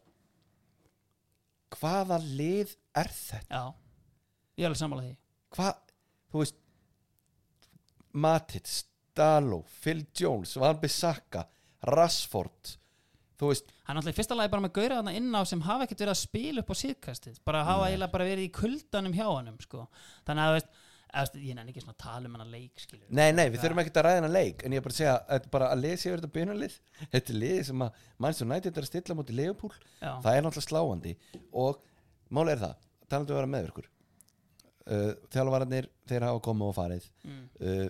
hvaða 1.74 2.20
lið 2.22 2.76
er 2.94 3.10
þetta? 3.10 3.50
Já. 3.50 3.64
Ég 4.54 4.62
er 4.64 4.70
alveg 4.70 4.78
sammála 4.78 5.06
því. 5.08 5.16
Hvað, 5.56 5.94
þú 6.30 6.44
veist 6.44 6.60
Matic, 8.14 8.70
Dalo 9.14 9.64
Phil 9.82 10.04
Jones, 10.14 10.54
Van 10.62 10.78
Bissaka 10.78 11.48
Rashford 11.90 12.76
þú 13.40 13.50
veist, 13.50 13.72
hann 13.88 13.98
alltaf 13.98 14.14
í 14.14 14.16
fyrsta 14.16 14.36
lagi 14.38 14.52
bara 14.52 14.64
með 14.64 14.74
gauðra 14.78 14.98
þarna 15.00 15.14
inn 15.18 15.34
á 15.34 15.42
sem 15.48 15.62
hafa 15.66 15.86
ekkert 15.86 16.04
verið 16.04 16.14
að 16.14 16.20
spila 16.22 16.62
upp 16.62 16.70
á 16.70 16.76
síðkastið. 16.80 17.38
Bara 17.46 17.64
hafa 17.66 17.88
eiginlega 17.90 18.14
bara 18.14 18.28
verið 18.28 18.46
í 18.46 18.52
kuldanum 18.54 19.16
hjá 19.16 19.26
hannum 19.26 19.58
sko. 19.62 19.86
þannig 20.28 20.44
að 20.44 20.50
þú 20.50 20.58
veist, 20.58 20.82
veist, 21.22 21.38
ég 21.38 21.56
nenni 21.58 21.72
ekki 21.72 21.84
svona 21.84 21.94
að 21.94 22.02
tala 22.04 22.28
um 22.28 22.36
hann 22.36 22.44
að 22.46 22.54
leik 22.54 22.82
skilur 22.82 23.08
nei 23.08 23.30
nei, 23.36 23.46
við 23.52 23.62
þurfum 23.62 23.82
ekkert 23.82 24.00
að 24.00 24.06
ræða 24.06 24.20
hennar 24.20 24.34
leik 24.34 24.64
en 24.64 24.74
ég 24.74 24.80
er 24.82 24.86
bara 24.86 24.94
að 24.94 25.00
segja, 25.00 25.16
þetta 25.30 25.48
er 25.50 25.54
bara 25.56 25.70
að 25.70 25.82
lesa 25.84 26.08
yfir 26.08 26.20
þetta 26.22 26.34
byrjunarlið. 26.36 26.78
Þetta 27.14 27.34
er 27.34 27.40
lið 27.42 27.58
sem 27.70 27.84
að 27.86 27.98
Manchester 28.24 28.48
United 28.48 28.78
er 28.78 28.86
að 28.86 28.90
stilla 28.90 29.18
mútið 29.18 29.42
já, 29.44 30.12
það 30.24 30.30
er 30.34 30.46
náttúrulega 30.46 30.68
sláandi. 30.68 31.16
Og 31.64 31.82
máli 32.34 32.54
er 32.54 32.62
það 32.64 32.74
talandu 33.08 33.34
að 33.34 33.40
vera 33.40 33.52
meðvirkur 33.54 33.90
uh, 34.90 35.12
þjálfararnir, 35.34 35.90
þeir 36.08 36.26
hafa 36.28 36.44
komið 36.44 36.70
og 36.70 36.76
farið. 36.78 37.08
Mm, 37.24 37.42
uh, 37.60 37.88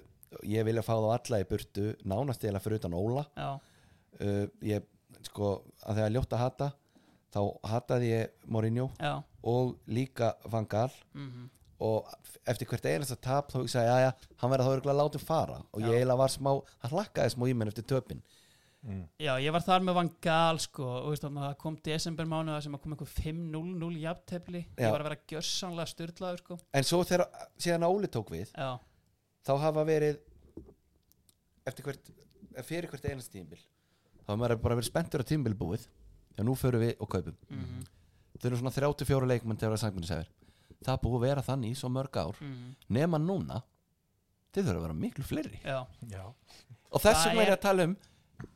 ég 0.50 0.66
vilja 0.66 0.84
fá 0.84 0.94
þá 0.94 1.10
alla 1.14 1.40
í 1.42 1.48
burtu 1.50 1.90
nánast 2.04 2.46
eða 2.46 2.62
fyrir 2.62 2.82
utan 2.82 2.96
Óla. 2.98 3.24
Uh, 4.20 4.46
ég 4.64 4.84
sko 5.24 5.56
að 5.82 6.00
þegar 6.00 6.14
ljótt 6.14 6.34
að 6.36 6.44
hata 6.44 6.70
þá 7.34 7.40
hataði 7.66 8.10
ég 8.12 8.34
Mourinho 8.46 8.88
já. 9.00 9.14
og 9.42 9.74
líka 9.90 10.34
Van 10.50 10.66
Gaal. 10.70 10.92
Mhm, 11.14 11.48
og 11.82 12.08
eftir 12.46 12.68
hvert 12.70 12.86
einasta 12.86 13.16
tap 13.16 13.50
þá 13.52 13.58
hugsaði 13.62 13.90
ég 13.90 14.08
að 14.08 14.26
hann 14.42 14.52
verði 14.52 14.66
þá 14.66 14.74
örgulega 14.76 15.00
látið 15.00 15.26
fara. 15.26 15.58
Og 15.72 15.82
ég 15.82 15.90
Já. 15.90 15.98
eiginlega 15.98 16.20
var 16.22 16.32
smá, 16.34 16.50
það 16.84 16.94
hlakkaði 16.94 17.34
smá 17.34 17.46
í 17.50 17.54
menn 17.54 17.72
eftir 17.72 17.86
töpin. 17.90 18.22
Mm. 18.84 19.04
Já, 19.16 19.32
ég 19.40 19.52
var 19.54 19.64
þar 19.64 19.80
með 19.80 19.94
Van 19.96 20.10
Gaal 20.20 20.58
sko 20.60 20.84
og 20.84 21.06
veist, 21.14 21.24
það 21.24 21.54
kom 21.62 21.76
desember 21.86 22.26
mánuða 22.28 22.58
sem 22.66 22.74
að 22.76 22.82
kom 22.84 22.92
einhver 22.92 23.08
5-0-0 23.08 24.00
jafntefli. 24.02 24.60
Já. 24.76 24.82
ég 24.84 24.92
var 24.92 25.00
að 25.00 25.08
vera 25.08 25.22
gjörsanlega 25.32 25.92
styrlaður 25.94 26.42
sko. 26.42 26.58
En 26.76 26.84
svo 26.84 27.00
þegar 27.08 27.24
síðan 27.56 27.86
Óli 27.88 28.10
tók 28.12 28.34
við 28.34 28.52
Já, 28.52 28.74
þá 29.48 29.52
hafa 29.64 29.86
verið 29.88 30.20
eftir 31.64 31.86
hvert 31.88 32.12
fyrir 32.68 32.90
hvert 32.92 33.08
einast 33.08 33.32
tímbil 33.32 33.58
þá 34.24 34.28
hafa 34.34 34.40
maður 34.42 34.60
bara 34.62 34.76
verið 34.78 34.90
spenntur 34.90 35.24
að 35.24 35.30
tímbil 35.32 35.56
búið 35.58 35.88
já 36.36 36.42
nú 36.44 36.54
förum 36.58 36.82
við 36.84 36.94
og 36.98 37.08
kaupum. 37.08 37.36
Mhm, 37.48 37.84
þau 38.36 38.48
eru 38.50 38.60
svona 38.60 38.74
34 38.74 39.28
leikmenn 39.32 39.56
til 39.56 39.68
að 39.68 39.74
vera 39.76 39.84
það 40.88 41.00
búið 41.04 41.16
að 41.18 41.26
vera 41.28 41.44
þannig 41.48 41.74
í 41.74 41.78
svo 41.80 41.90
mörg 41.92 42.18
ár. 42.22 42.40
Mhm, 42.40 42.74
nema 42.98 43.20
núna 43.22 43.60
þið 44.54 44.66
þurfa 44.68 44.78
að 44.80 44.86
vera 44.88 44.98
miklu 45.04 45.24
fleiri. 45.28 45.60
Já, 45.64 45.78
Já, 46.10 46.24
og 46.94 47.00
þess 47.02 47.24
vegna 47.26 47.42
er 47.42 47.50
ég 47.52 47.56
að 47.58 47.64
tala 47.66 47.86
um 47.88 47.96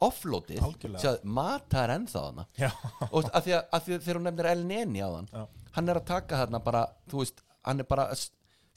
offloadið. 0.04 0.62
Algjörlega. 0.66 1.00
Sjáðu, 1.02 1.24
mata 1.38 1.82
er 1.84 1.92
ennþá 1.94 2.22
hana 2.26 2.44
já, 2.58 2.70
og 3.08 3.28
að 3.30 3.44
því 3.46 3.52
að, 3.56 3.62
að 3.72 3.84
því 3.86 3.94
að 3.96 4.02
þegar 4.06 4.18
hún 4.18 4.26
nefnir 4.28 4.48
El 4.52 4.64
Neni 4.68 5.00
á 5.02 5.08
hann 5.14 5.28
Já. 5.32 5.44
hann 5.78 5.88
er 5.92 6.00
að 6.00 6.08
taka 6.10 6.40
þarna 6.42 6.60
bara 6.64 6.82
þú 7.08 7.22
veist, 7.22 7.42
hann 7.64 7.80
er 7.80 7.88
bara 7.88 8.08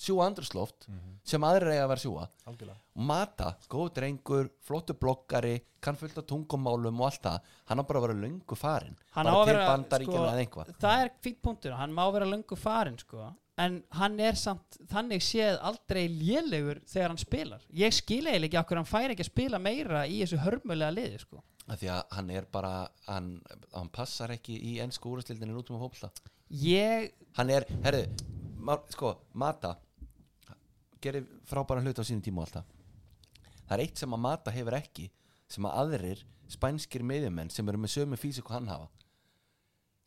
að 0.01 0.05
s- 0.05 0.07
sjúga 0.07 0.25
andrusloft 0.25 0.87
sem 1.23 1.41
aðrir 1.45 1.71
eiga 1.75 1.83
að 1.85 1.91
vera 1.91 1.99
að 1.99 2.05
sjúga. 2.05 2.27
Algjörlega. 2.49 2.77
Mata, 2.95 3.57
góð 3.69 3.93
drengur, 3.93 4.49
flottu 4.65 4.93
bloggari 4.97 5.61
kann 5.81 5.95
fullt 5.95 6.17
af 6.17 6.25
tungumálum 6.27 6.99
og 7.01 7.05
allt 7.11 7.21
það 7.23 7.39
hann 7.69 7.79
á 7.79 7.83
bara 7.87 7.99
að 7.99 8.07
vera 8.07 8.19
löngu 8.21 8.57
farin 8.57 8.97
Hann 9.15 9.25
bara 9.25 9.35
á 9.37 9.41
að 9.41 9.45
til 9.45 9.55
vera, 9.55 9.67
bandaríkjana 9.69 10.17
sko, 10.17 10.31
eða 10.33 10.41
einhvað 10.45 10.73
það 10.81 11.03
er 11.05 11.11
fýtt 11.23 11.41
punktur 11.41 11.77
hann 11.77 11.93
má 11.93 12.11
vera 12.13 12.25
löngu 12.25 12.57
farin 12.57 12.97
sko. 12.97 13.29
En 13.61 13.83
hann 13.91 14.19
er 14.19 14.33
samt 14.33 14.77
þannig 14.89 15.21
séð 15.21 15.59
aldrei 15.61 16.07
lélegur 16.09 16.81
þegar 16.87 17.09
hann 17.13 17.17
spilar. 17.21 17.61
Ég 17.71 17.93
skil 17.93 18.25
eiginlega 18.25 18.47
ekki 18.47 18.59
okkur 18.63 18.77
hann 18.81 18.85
fær 18.89 19.11
ekki 19.13 19.21
að 19.25 19.31
spila 19.31 19.59
meira 19.59 20.05
í 20.07 20.21
þessu 20.23 20.39
hörmulega 20.41 20.91
liði 20.95 21.19
sko. 21.21 21.43
Af 21.69 21.79
því 21.79 21.89
að 21.93 22.03
hann 22.17 22.29
er 22.31 22.45
bara 22.51 22.89
hann, 23.07 23.41
hann 23.73 23.89
passar 23.93 24.29
ekki 24.33 24.57
í 24.57 24.79
ennsku 24.81 25.11
úrastildinni 25.13 25.53
út 25.53 25.69
um 25.69 25.77
að 25.77 25.85
hópla 25.85 26.09
ég, 26.49 27.11
hann 27.37 27.49
er, 27.53 27.65
herðu, 27.85 28.07
ma, 28.57 28.77
sko 28.89 29.13
Mata 29.33 29.77
gerir 31.03 31.27
frábæra 31.49 31.83
hlut 31.83 31.99
á 31.99 32.03
sínum 32.05 32.23
tíma 32.25 32.45
alltaf 32.45 32.65
það. 32.65 32.77
Er 33.71 33.83
eitt 33.85 34.01
sem 34.01 34.13
að 34.13 34.23
Mata 34.25 34.53
hefur 34.53 34.77
ekki 34.77 35.07
sem 35.51 35.67
að 35.67 35.77
aðrir 35.83 36.25
spænskir 36.51 37.05
miðjumenn 37.07 37.51
sem 37.53 37.67
eru 37.71 37.79
með 37.79 37.93
sömu 37.95 38.19
físík 38.19 38.49
og 38.49 38.57
hann 38.57 38.69
hafa 38.71 38.89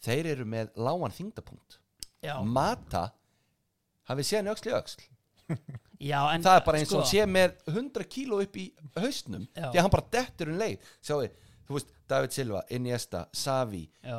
þeir 0.05 0.29
eru 0.35 0.47
með 0.49 0.75
lágan 0.77 1.15
þingdapunkt 1.17 1.79
já, 2.25 2.37
Mata 2.45 3.07
hafið 4.11 4.29
séð 4.29 4.41
hann 4.41 4.51
í 4.51 4.55
öxl. 4.55 4.69
Í 4.69 4.77
öxl 4.81 5.09
já 6.05 6.21
en 6.35 6.45
það 6.45 6.59
er 6.59 6.67
bara 6.67 6.81
eins 6.81 6.93
og 6.93 7.05
sko, 7.05 7.09
sé 7.09 7.25
með 7.29 7.57
100 7.71 8.09
kíló 8.13 8.41
upp 8.45 8.57
í 8.61 8.67
haustnum 8.99 9.47
Já. 9.55 9.71
því 9.71 9.79
að 9.79 9.83
hann 9.83 9.95
bara 9.95 10.11
dettur 10.17 10.53
um 10.53 10.61
leið. 10.61 10.91
Sjáu, 11.05 11.29
þú 11.69 11.79
veist, 11.79 11.93
David 12.09 12.35
Silva, 12.37 12.65
Iniesta, 12.77 13.25
Savi 13.33 13.85
já, 14.03 14.19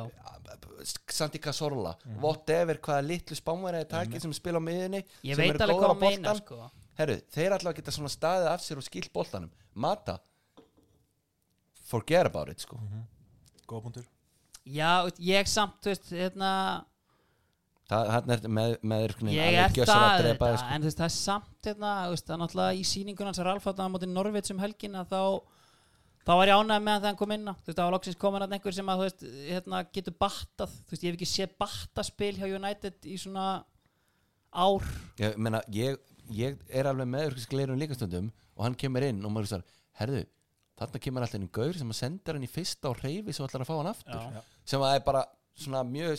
Santi 1.10 1.40
Cazorla 1.42 1.94
whatever, 2.22 2.80
hvaða 2.82 3.04
litlu 3.06 3.38
spámæri 3.38 3.82
er 3.84 3.90
takið 3.90 4.26
sem 4.26 4.34
spila 4.36 4.62
á 4.62 4.66
miðunni 4.66 5.02
ég 5.22 5.36
sem 5.38 5.42
veit 5.42 5.60
alveg 5.60 5.82
hvað 5.82 5.94
að 5.94 6.02
meina 6.02 6.34
sko. 6.40 6.58
herru, 6.98 7.20
þeir 7.34 7.56
allavega 7.56 7.80
geta 7.80 7.94
svona 7.94 8.12
staðið 8.12 8.50
af 8.54 8.64
sér 8.64 8.80
og 8.82 8.86
skilt 8.86 9.12
boltanum. 9.14 9.52
Mata 9.74 10.18
forget 11.86 12.26
about 12.26 12.50
it 12.50 12.60
sko. 12.60 12.78
Góða 13.66 13.82
punktur. 13.86 14.04
Já, 14.66 15.06
ég 15.22 15.46
samt, 15.46 15.78
þú 15.84 15.92
veist, 15.92 16.10
hérna 16.10 16.52
það 17.86 18.08
hann 18.10 18.32
er 18.34 18.46
með, 18.50 18.72
með 18.82 19.04
ég 19.30 19.58
er 19.60 19.74
það 19.76 19.92
að 19.94 20.24
þetta, 20.24 20.48
sko. 20.58 20.70
en 20.74 20.82
þú 20.82 20.88
veist, 20.88 21.00
það 21.00 21.06
er 21.06 21.14
samt 21.14 21.68
hérna, 21.68 21.92
þú 22.06 22.14
veist, 22.16 22.26
það 22.26 22.34
er 22.34 22.40
náttúrulega 22.42 22.78
í 22.80 22.86
sýningun 22.90 23.30
hans 23.30 23.42
er 23.42 23.50
alfatna 23.52 23.86
á 23.86 23.92
móti 23.94 24.08
Norveits 24.10 24.54
um 24.54 24.62
helgina 24.62 25.04
þá 25.06 25.20
þá 26.26 26.32
var 26.40 26.50
ég 26.50 26.60
ánægð 26.60 26.84
með 26.86 26.98
þegar 26.98 27.08
hann 27.10 27.18
kom 27.20 27.34
inn 27.36 27.50
á. 27.50 27.54
Þú 27.54 27.70
veist, 27.70 27.78
það 27.78 27.86
var 27.86 27.94
loksins 27.96 28.18
komin 28.22 28.44
að 28.44 28.54
einhver 28.56 28.76
sem 28.76 28.90
að 28.90 29.00
þú 29.00 29.06
veist, 29.06 29.24
hérna, 29.46 29.82
getur 29.94 30.16
battað, 30.24 30.76
þú 30.82 30.94
veist, 30.94 31.04
ég 31.04 31.12
hef 31.12 31.18
ekki 31.18 31.28
séð 31.30 31.56
battaspil 31.62 32.32
hjá 32.40 32.46
United 32.48 33.06
í 33.06 33.18
svona 33.22 33.46
ár. 34.50 34.88
Ég, 35.22 35.36
meina, 35.38 35.62
ég, 35.74 36.00
ég 36.34 36.62
er 36.68 36.90
alveg 36.90 37.10
með 37.12 37.28
örkisgleirun 37.30 37.82
líkastundum 37.82 38.32
og 38.56 38.66
hann 38.66 38.78
kemur 38.78 39.06
inn 39.06 39.22
og 39.22 39.32
maður 39.32 39.50
veist 39.50 39.74
herðu, 40.00 40.22
þarna 40.80 41.02
kemur 41.06 41.26
alltaf 41.26 41.40
einn 41.40 41.50
gaur 41.58 41.78
sem 41.78 41.92
að 41.92 42.00
senda 42.00 42.34
hann 42.36 42.46
í 42.46 42.50
fyrsta 42.52 42.90
og 42.90 43.02
reyfi 43.04 43.36
svo 43.36 43.46
ætlar 43.46 43.64
að 43.64 43.70
fá 43.70 43.76
hann 43.78 43.92
aftur. 43.92 44.24
Já. 44.36 44.42
sem 44.72 44.82
að 44.82 44.96
er 44.96 45.04
bara 45.06 45.22
svona 45.56 45.84
mjög 45.88 46.18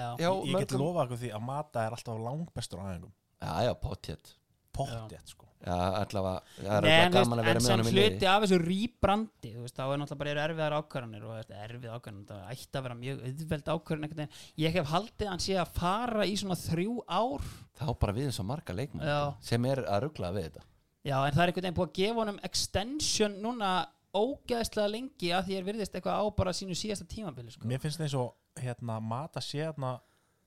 Já. 0.00 0.08
hjá 0.18 0.30
ég 0.32 0.56
get 0.64 0.78
lofa 0.78 1.04
okkur 1.04 1.20
því 1.20 1.34
að 1.36 1.44
Mata 1.46 1.84
er 1.84 1.94
alltaf 1.94 2.18
langbestur 2.24 2.82
á 2.82 2.84
æfingum. 2.90 3.12
Já, 3.44 3.52
já, 3.68 3.74
potjett 3.78 4.34
pottjett 4.74 5.30
sko 5.30 5.46
já, 5.64 5.74
allavega, 5.74 6.42
það 6.58 6.66
er 6.66 6.74
allavega 6.74 7.06
en, 7.06 7.14
gaman 7.14 7.40
að 7.40 7.48
vera 7.48 7.54
en 7.54 7.62
með 7.62 7.66
sem 7.66 7.74
honum 7.74 7.88
í 7.88 7.94
hluti 7.94 8.10
liði. 8.10 8.28
af 8.30 8.44
þessu 8.44 8.58
rýbrandi 8.64 9.52
þú 9.54 9.64
veist, 9.64 9.78
þá 9.78 9.84
er 9.84 10.00
náttúrulega 10.02 10.20
bara 10.22 10.44
erfiðar 10.44 10.76
ákvarðanir 10.78 11.24
og 11.24 11.32
þú 11.32 11.38
veist, 11.38 11.54
erfið 11.64 11.94
ákvarðanir, 11.94 12.28
það 12.30 12.52
ætti 12.54 12.78
að 12.80 12.86
vera 12.88 12.98
mjög 13.00 13.24
auðveld 13.30 13.72
ákvarðan 13.74 14.28
ég 14.64 14.76
hef 14.78 14.92
haldið 14.92 15.32
hann 15.32 15.42
sé 15.42 15.58
að 15.58 15.74
fara 15.78 16.28
í 16.28 16.36
svona 16.38 16.58
þrjú 16.60 17.00
ár. 17.08 17.48
Þá 17.74 17.86
bara 18.04 18.14
við 18.14 18.28
eins 18.30 18.40
og 18.42 18.48
marga 18.48 18.76
leikmenn 18.76 19.08
Já. 19.08 19.20
sem 19.42 19.66
er 19.70 19.82
að 19.88 20.04
ruggla 20.06 20.30
við 20.36 20.48
þetta. 20.50 20.64
Já, 21.04 21.16
en 21.20 21.34
það 21.34 21.42
er 21.42 21.50
einhvern 21.50 21.66
veginn 21.66 21.76
búið 21.78 21.90
að 21.90 21.98
gefa 21.98 22.20
honum 22.22 22.38
extension 22.48 23.34
núna 23.44 23.72
ógeðslega 24.14 24.92
lengi 24.92 25.32
að 25.34 25.48
því 25.48 25.56
er 25.58 25.66
virðist 25.66 25.96
eitthvað 25.96 26.22
á 26.22 26.24
bara 26.38 26.54
sínu 26.54 26.76
síðasta 26.78 27.06
tímabili 27.10 27.54
sko. 27.54 27.66
mér 27.68 27.82
finnst 27.82 27.98
það 27.98 28.06
eins 28.06 28.16
og 28.20 28.62
hérna 28.62 28.98
Mata 29.02 29.42
sé 29.42 29.64
hérna 29.64 29.96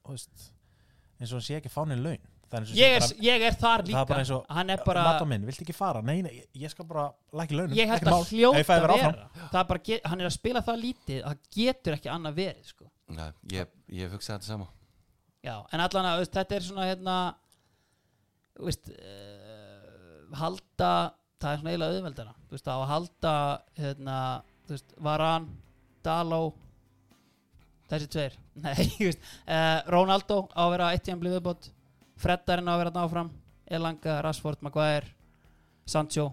þú 0.05 0.15
veist, 0.15 0.47
eins 1.19 1.31
og 1.31 1.39
hann 1.39 1.47
sé 1.49 1.57
ekki 1.59 1.71
fánin 1.73 2.03
laun 2.03 2.23
er 2.53 2.67
ég, 2.77 2.93
er, 2.95 2.99
bara- 3.03 3.25
ég 3.27 3.41
er 3.47 3.55
þar 3.57 3.63
það 3.67 3.79
er 3.79 3.87
líka. 3.87 4.05
bara 4.07 4.55
hann 4.57 4.69
er 4.69 4.83
bara, 4.85 5.25
minn, 5.25 5.45
viltu 5.45 5.65
ekki 5.65 5.75
fara? 5.75 6.01
Nei, 6.01 6.21
nei, 6.21 6.31
ég- 6.41 6.61
ég 6.63 6.69
skal 6.71 6.85
bara 6.85 7.11
lækja 7.33 7.57
launum 7.57 7.75
ég 7.77 7.87
held 7.91 8.07
að 8.07 8.31
hljóta 8.31 8.63
vera 8.67 8.97
er 9.03 9.81
get, 9.83 10.05
hann 10.07 10.21
er 10.21 10.29
að 10.29 10.35
spila 10.37 10.61
það 10.61 10.81
lítið 10.85 11.19
að 11.23 11.27
það 11.27 11.51
getur 11.57 11.97
ekki 11.97 12.09
annað 12.13 12.37
verið 12.39 12.65
sko. 12.71 12.89
Nei, 13.07 13.31
ég, 13.51 13.67
ég 13.99 14.11
hugsa 14.11 14.37
þetta 14.37 14.45
sama. 14.53 14.67
Já, 15.43 15.55
en 15.71 15.79
allan 15.79 16.05
að 16.05 16.23
þetta 16.27 16.55
er 16.55 16.61
svona 16.65 16.87
hérna 16.87 17.17
veist 18.67 18.89
uh, 18.89 20.37
halda 20.39 20.91
það 21.37 21.51
er 21.51 21.59
svona 21.61 21.71
eiginlega 21.73 21.97
auðveldara. 21.97 22.33
Þú 22.47 22.55
veist, 22.57 22.67
að 22.73 22.85
halda 22.91 23.33
hérna, 23.77 24.15
veist, 24.73 24.95
Varan, 25.05 25.45
Daló 26.07 26.41
þessi 27.91 28.07
tveir. 28.11 28.37
Nei, 28.63 28.87
uh, 29.45 29.79
Ronaldo 29.93 30.47
á 30.55 30.61
að 30.65 30.71
vera 30.73 30.91
eitt 30.95 31.05
tíðan 31.07 31.21
blíð 31.21 31.37
viðbót 31.37 31.69
Freddarinn 32.17 32.67
á 32.69 32.73
að 32.73 32.79
vera 32.81 32.91
þarna 32.91 33.05
áfram 33.07 33.31
Elanga, 33.67 34.21
Rashford, 34.23 34.61
Maguire 34.63 35.09
Sancho, 35.87 36.29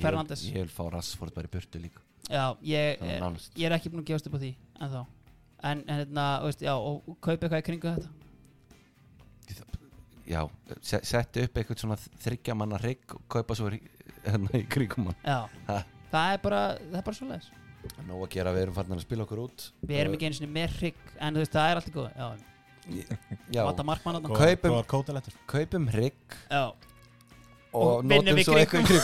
Fernandes. 0.00 0.42
ég 0.48 0.64
vil 0.64 0.72
fá 0.72 0.86
Rassford 0.92 1.34
bara 1.36 1.46
í 1.48 1.52
burtu 1.52 1.78
líka. 1.80 2.00
Já, 2.30 2.56
ég 2.64 2.98
er 3.02 3.22
ég 3.54 3.66
er 3.68 3.74
ekki 3.76 3.90
búin 3.92 4.00
að 4.02 4.08
gefast 4.10 4.26
upp 4.30 4.36
á 4.36 4.40
því 4.40 4.54
en 4.80 4.90
þá 4.94 5.00
en, 5.64 5.82
en 5.88 5.98
hérna, 6.00 6.24
veist, 6.44 6.60
já, 6.64 6.72
og 6.76 7.04
kaupa 7.20 7.46
eitthvað 7.46 7.62
í 7.62 7.66
kringu 7.68 7.92
þetta? 7.94 8.10
Já, 10.24 10.40
se- 10.80 11.02
settu 11.04 11.42
upp 11.44 11.58
eitthvað 11.60 11.82
svona 11.82 11.98
þryggja 12.00 12.54
manna 12.56 12.78
hrygg 12.80 13.12
og 13.18 13.26
kaupa 13.28 13.56
svo 13.58 13.68
hérna 13.68 14.48
í 14.56 14.62
kringum 14.72 15.10
hann. 15.10 15.18
Já, 15.20 15.38
Ha. 15.68 15.82
það 16.14 16.32
er 16.32 16.40
bara 16.46 16.60
það 16.80 17.04
bara 17.04 17.16
svo 17.18 17.28
leiðis 17.28 17.50
Nó 18.08 18.16
að 18.24 18.30
gera, 18.32 18.52
við 18.56 18.62
erum 18.64 18.74
farin 18.78 18.94
að 18.96 19.02
spila 19.04 19.24
okkur 19.26 19.42
út. 19.44 19.66
Við 19.84 19.98
erum 20.00 20.14
ekki 20.16 20.24
einu 20.30 20.36
sinni 20.38 20.48
með 20.54 20.78
hrygg 20.78 21.00
En 21.20 21.34
þú 21.36 21.42
veist, 21.42 21.52
það 21.52 21.68
er 21.70 21.76
allt 21.82 21.90
í 21.90 21.92
góð 21.92 22.06
Já, 22.16 22.24
Já, 22.24 22.53
vata 23.64 23.82
markmann 23.86 24.22
Kaupum- 24.22 24.84
kaupum 25.46 25.88
hrygg 25.92 26.36
Já, 26.50 26.64
og, 27.72 27.82
Og 27.82 28.04
notum 28.04 28.38
svo 28.44 28.56
eitthvað 28.60 28.84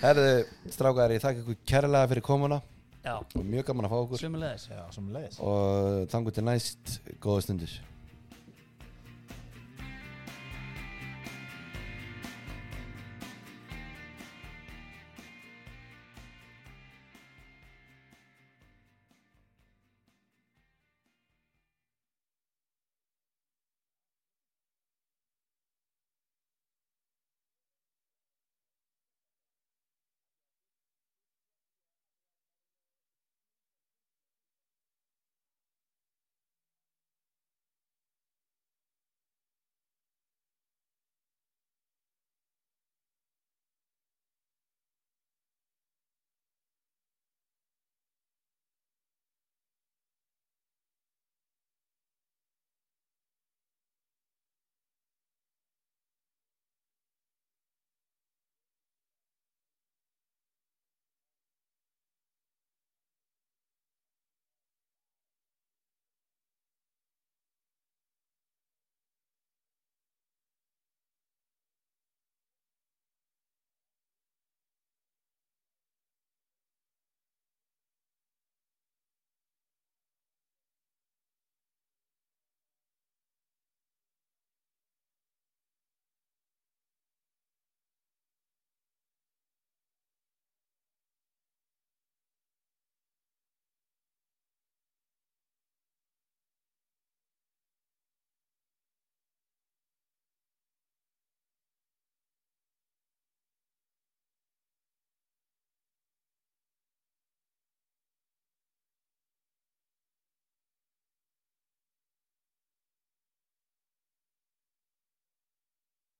Herðu, 0.00 0.28
strákar, 0.72 1.12
ég 1.12 1.20
þakka 1.20 1.42
ykkur 1.42 1.56
kærlega 1.68 2.08
fyrir 2.08 2.24
komuna. 2.24 2.56
Já, 3.04 3.18
og 3.20 3.42
mjög 3.44 3.66
gaman 3.68 3.84
að 3.84 3.92
fá 3.92 3.98
okkur. 3.98 4.20
Sömulegis 4.22 4.64
Já, 4.70 4.80
sem 4.94 5.10
leiðis 5.12 5.36
og 5.44 6.06
þangur 6.12 6.34
til 6.36 6.44
næst 6.46 6.94
góða 7.20 7.42
stundir 7.44 7.74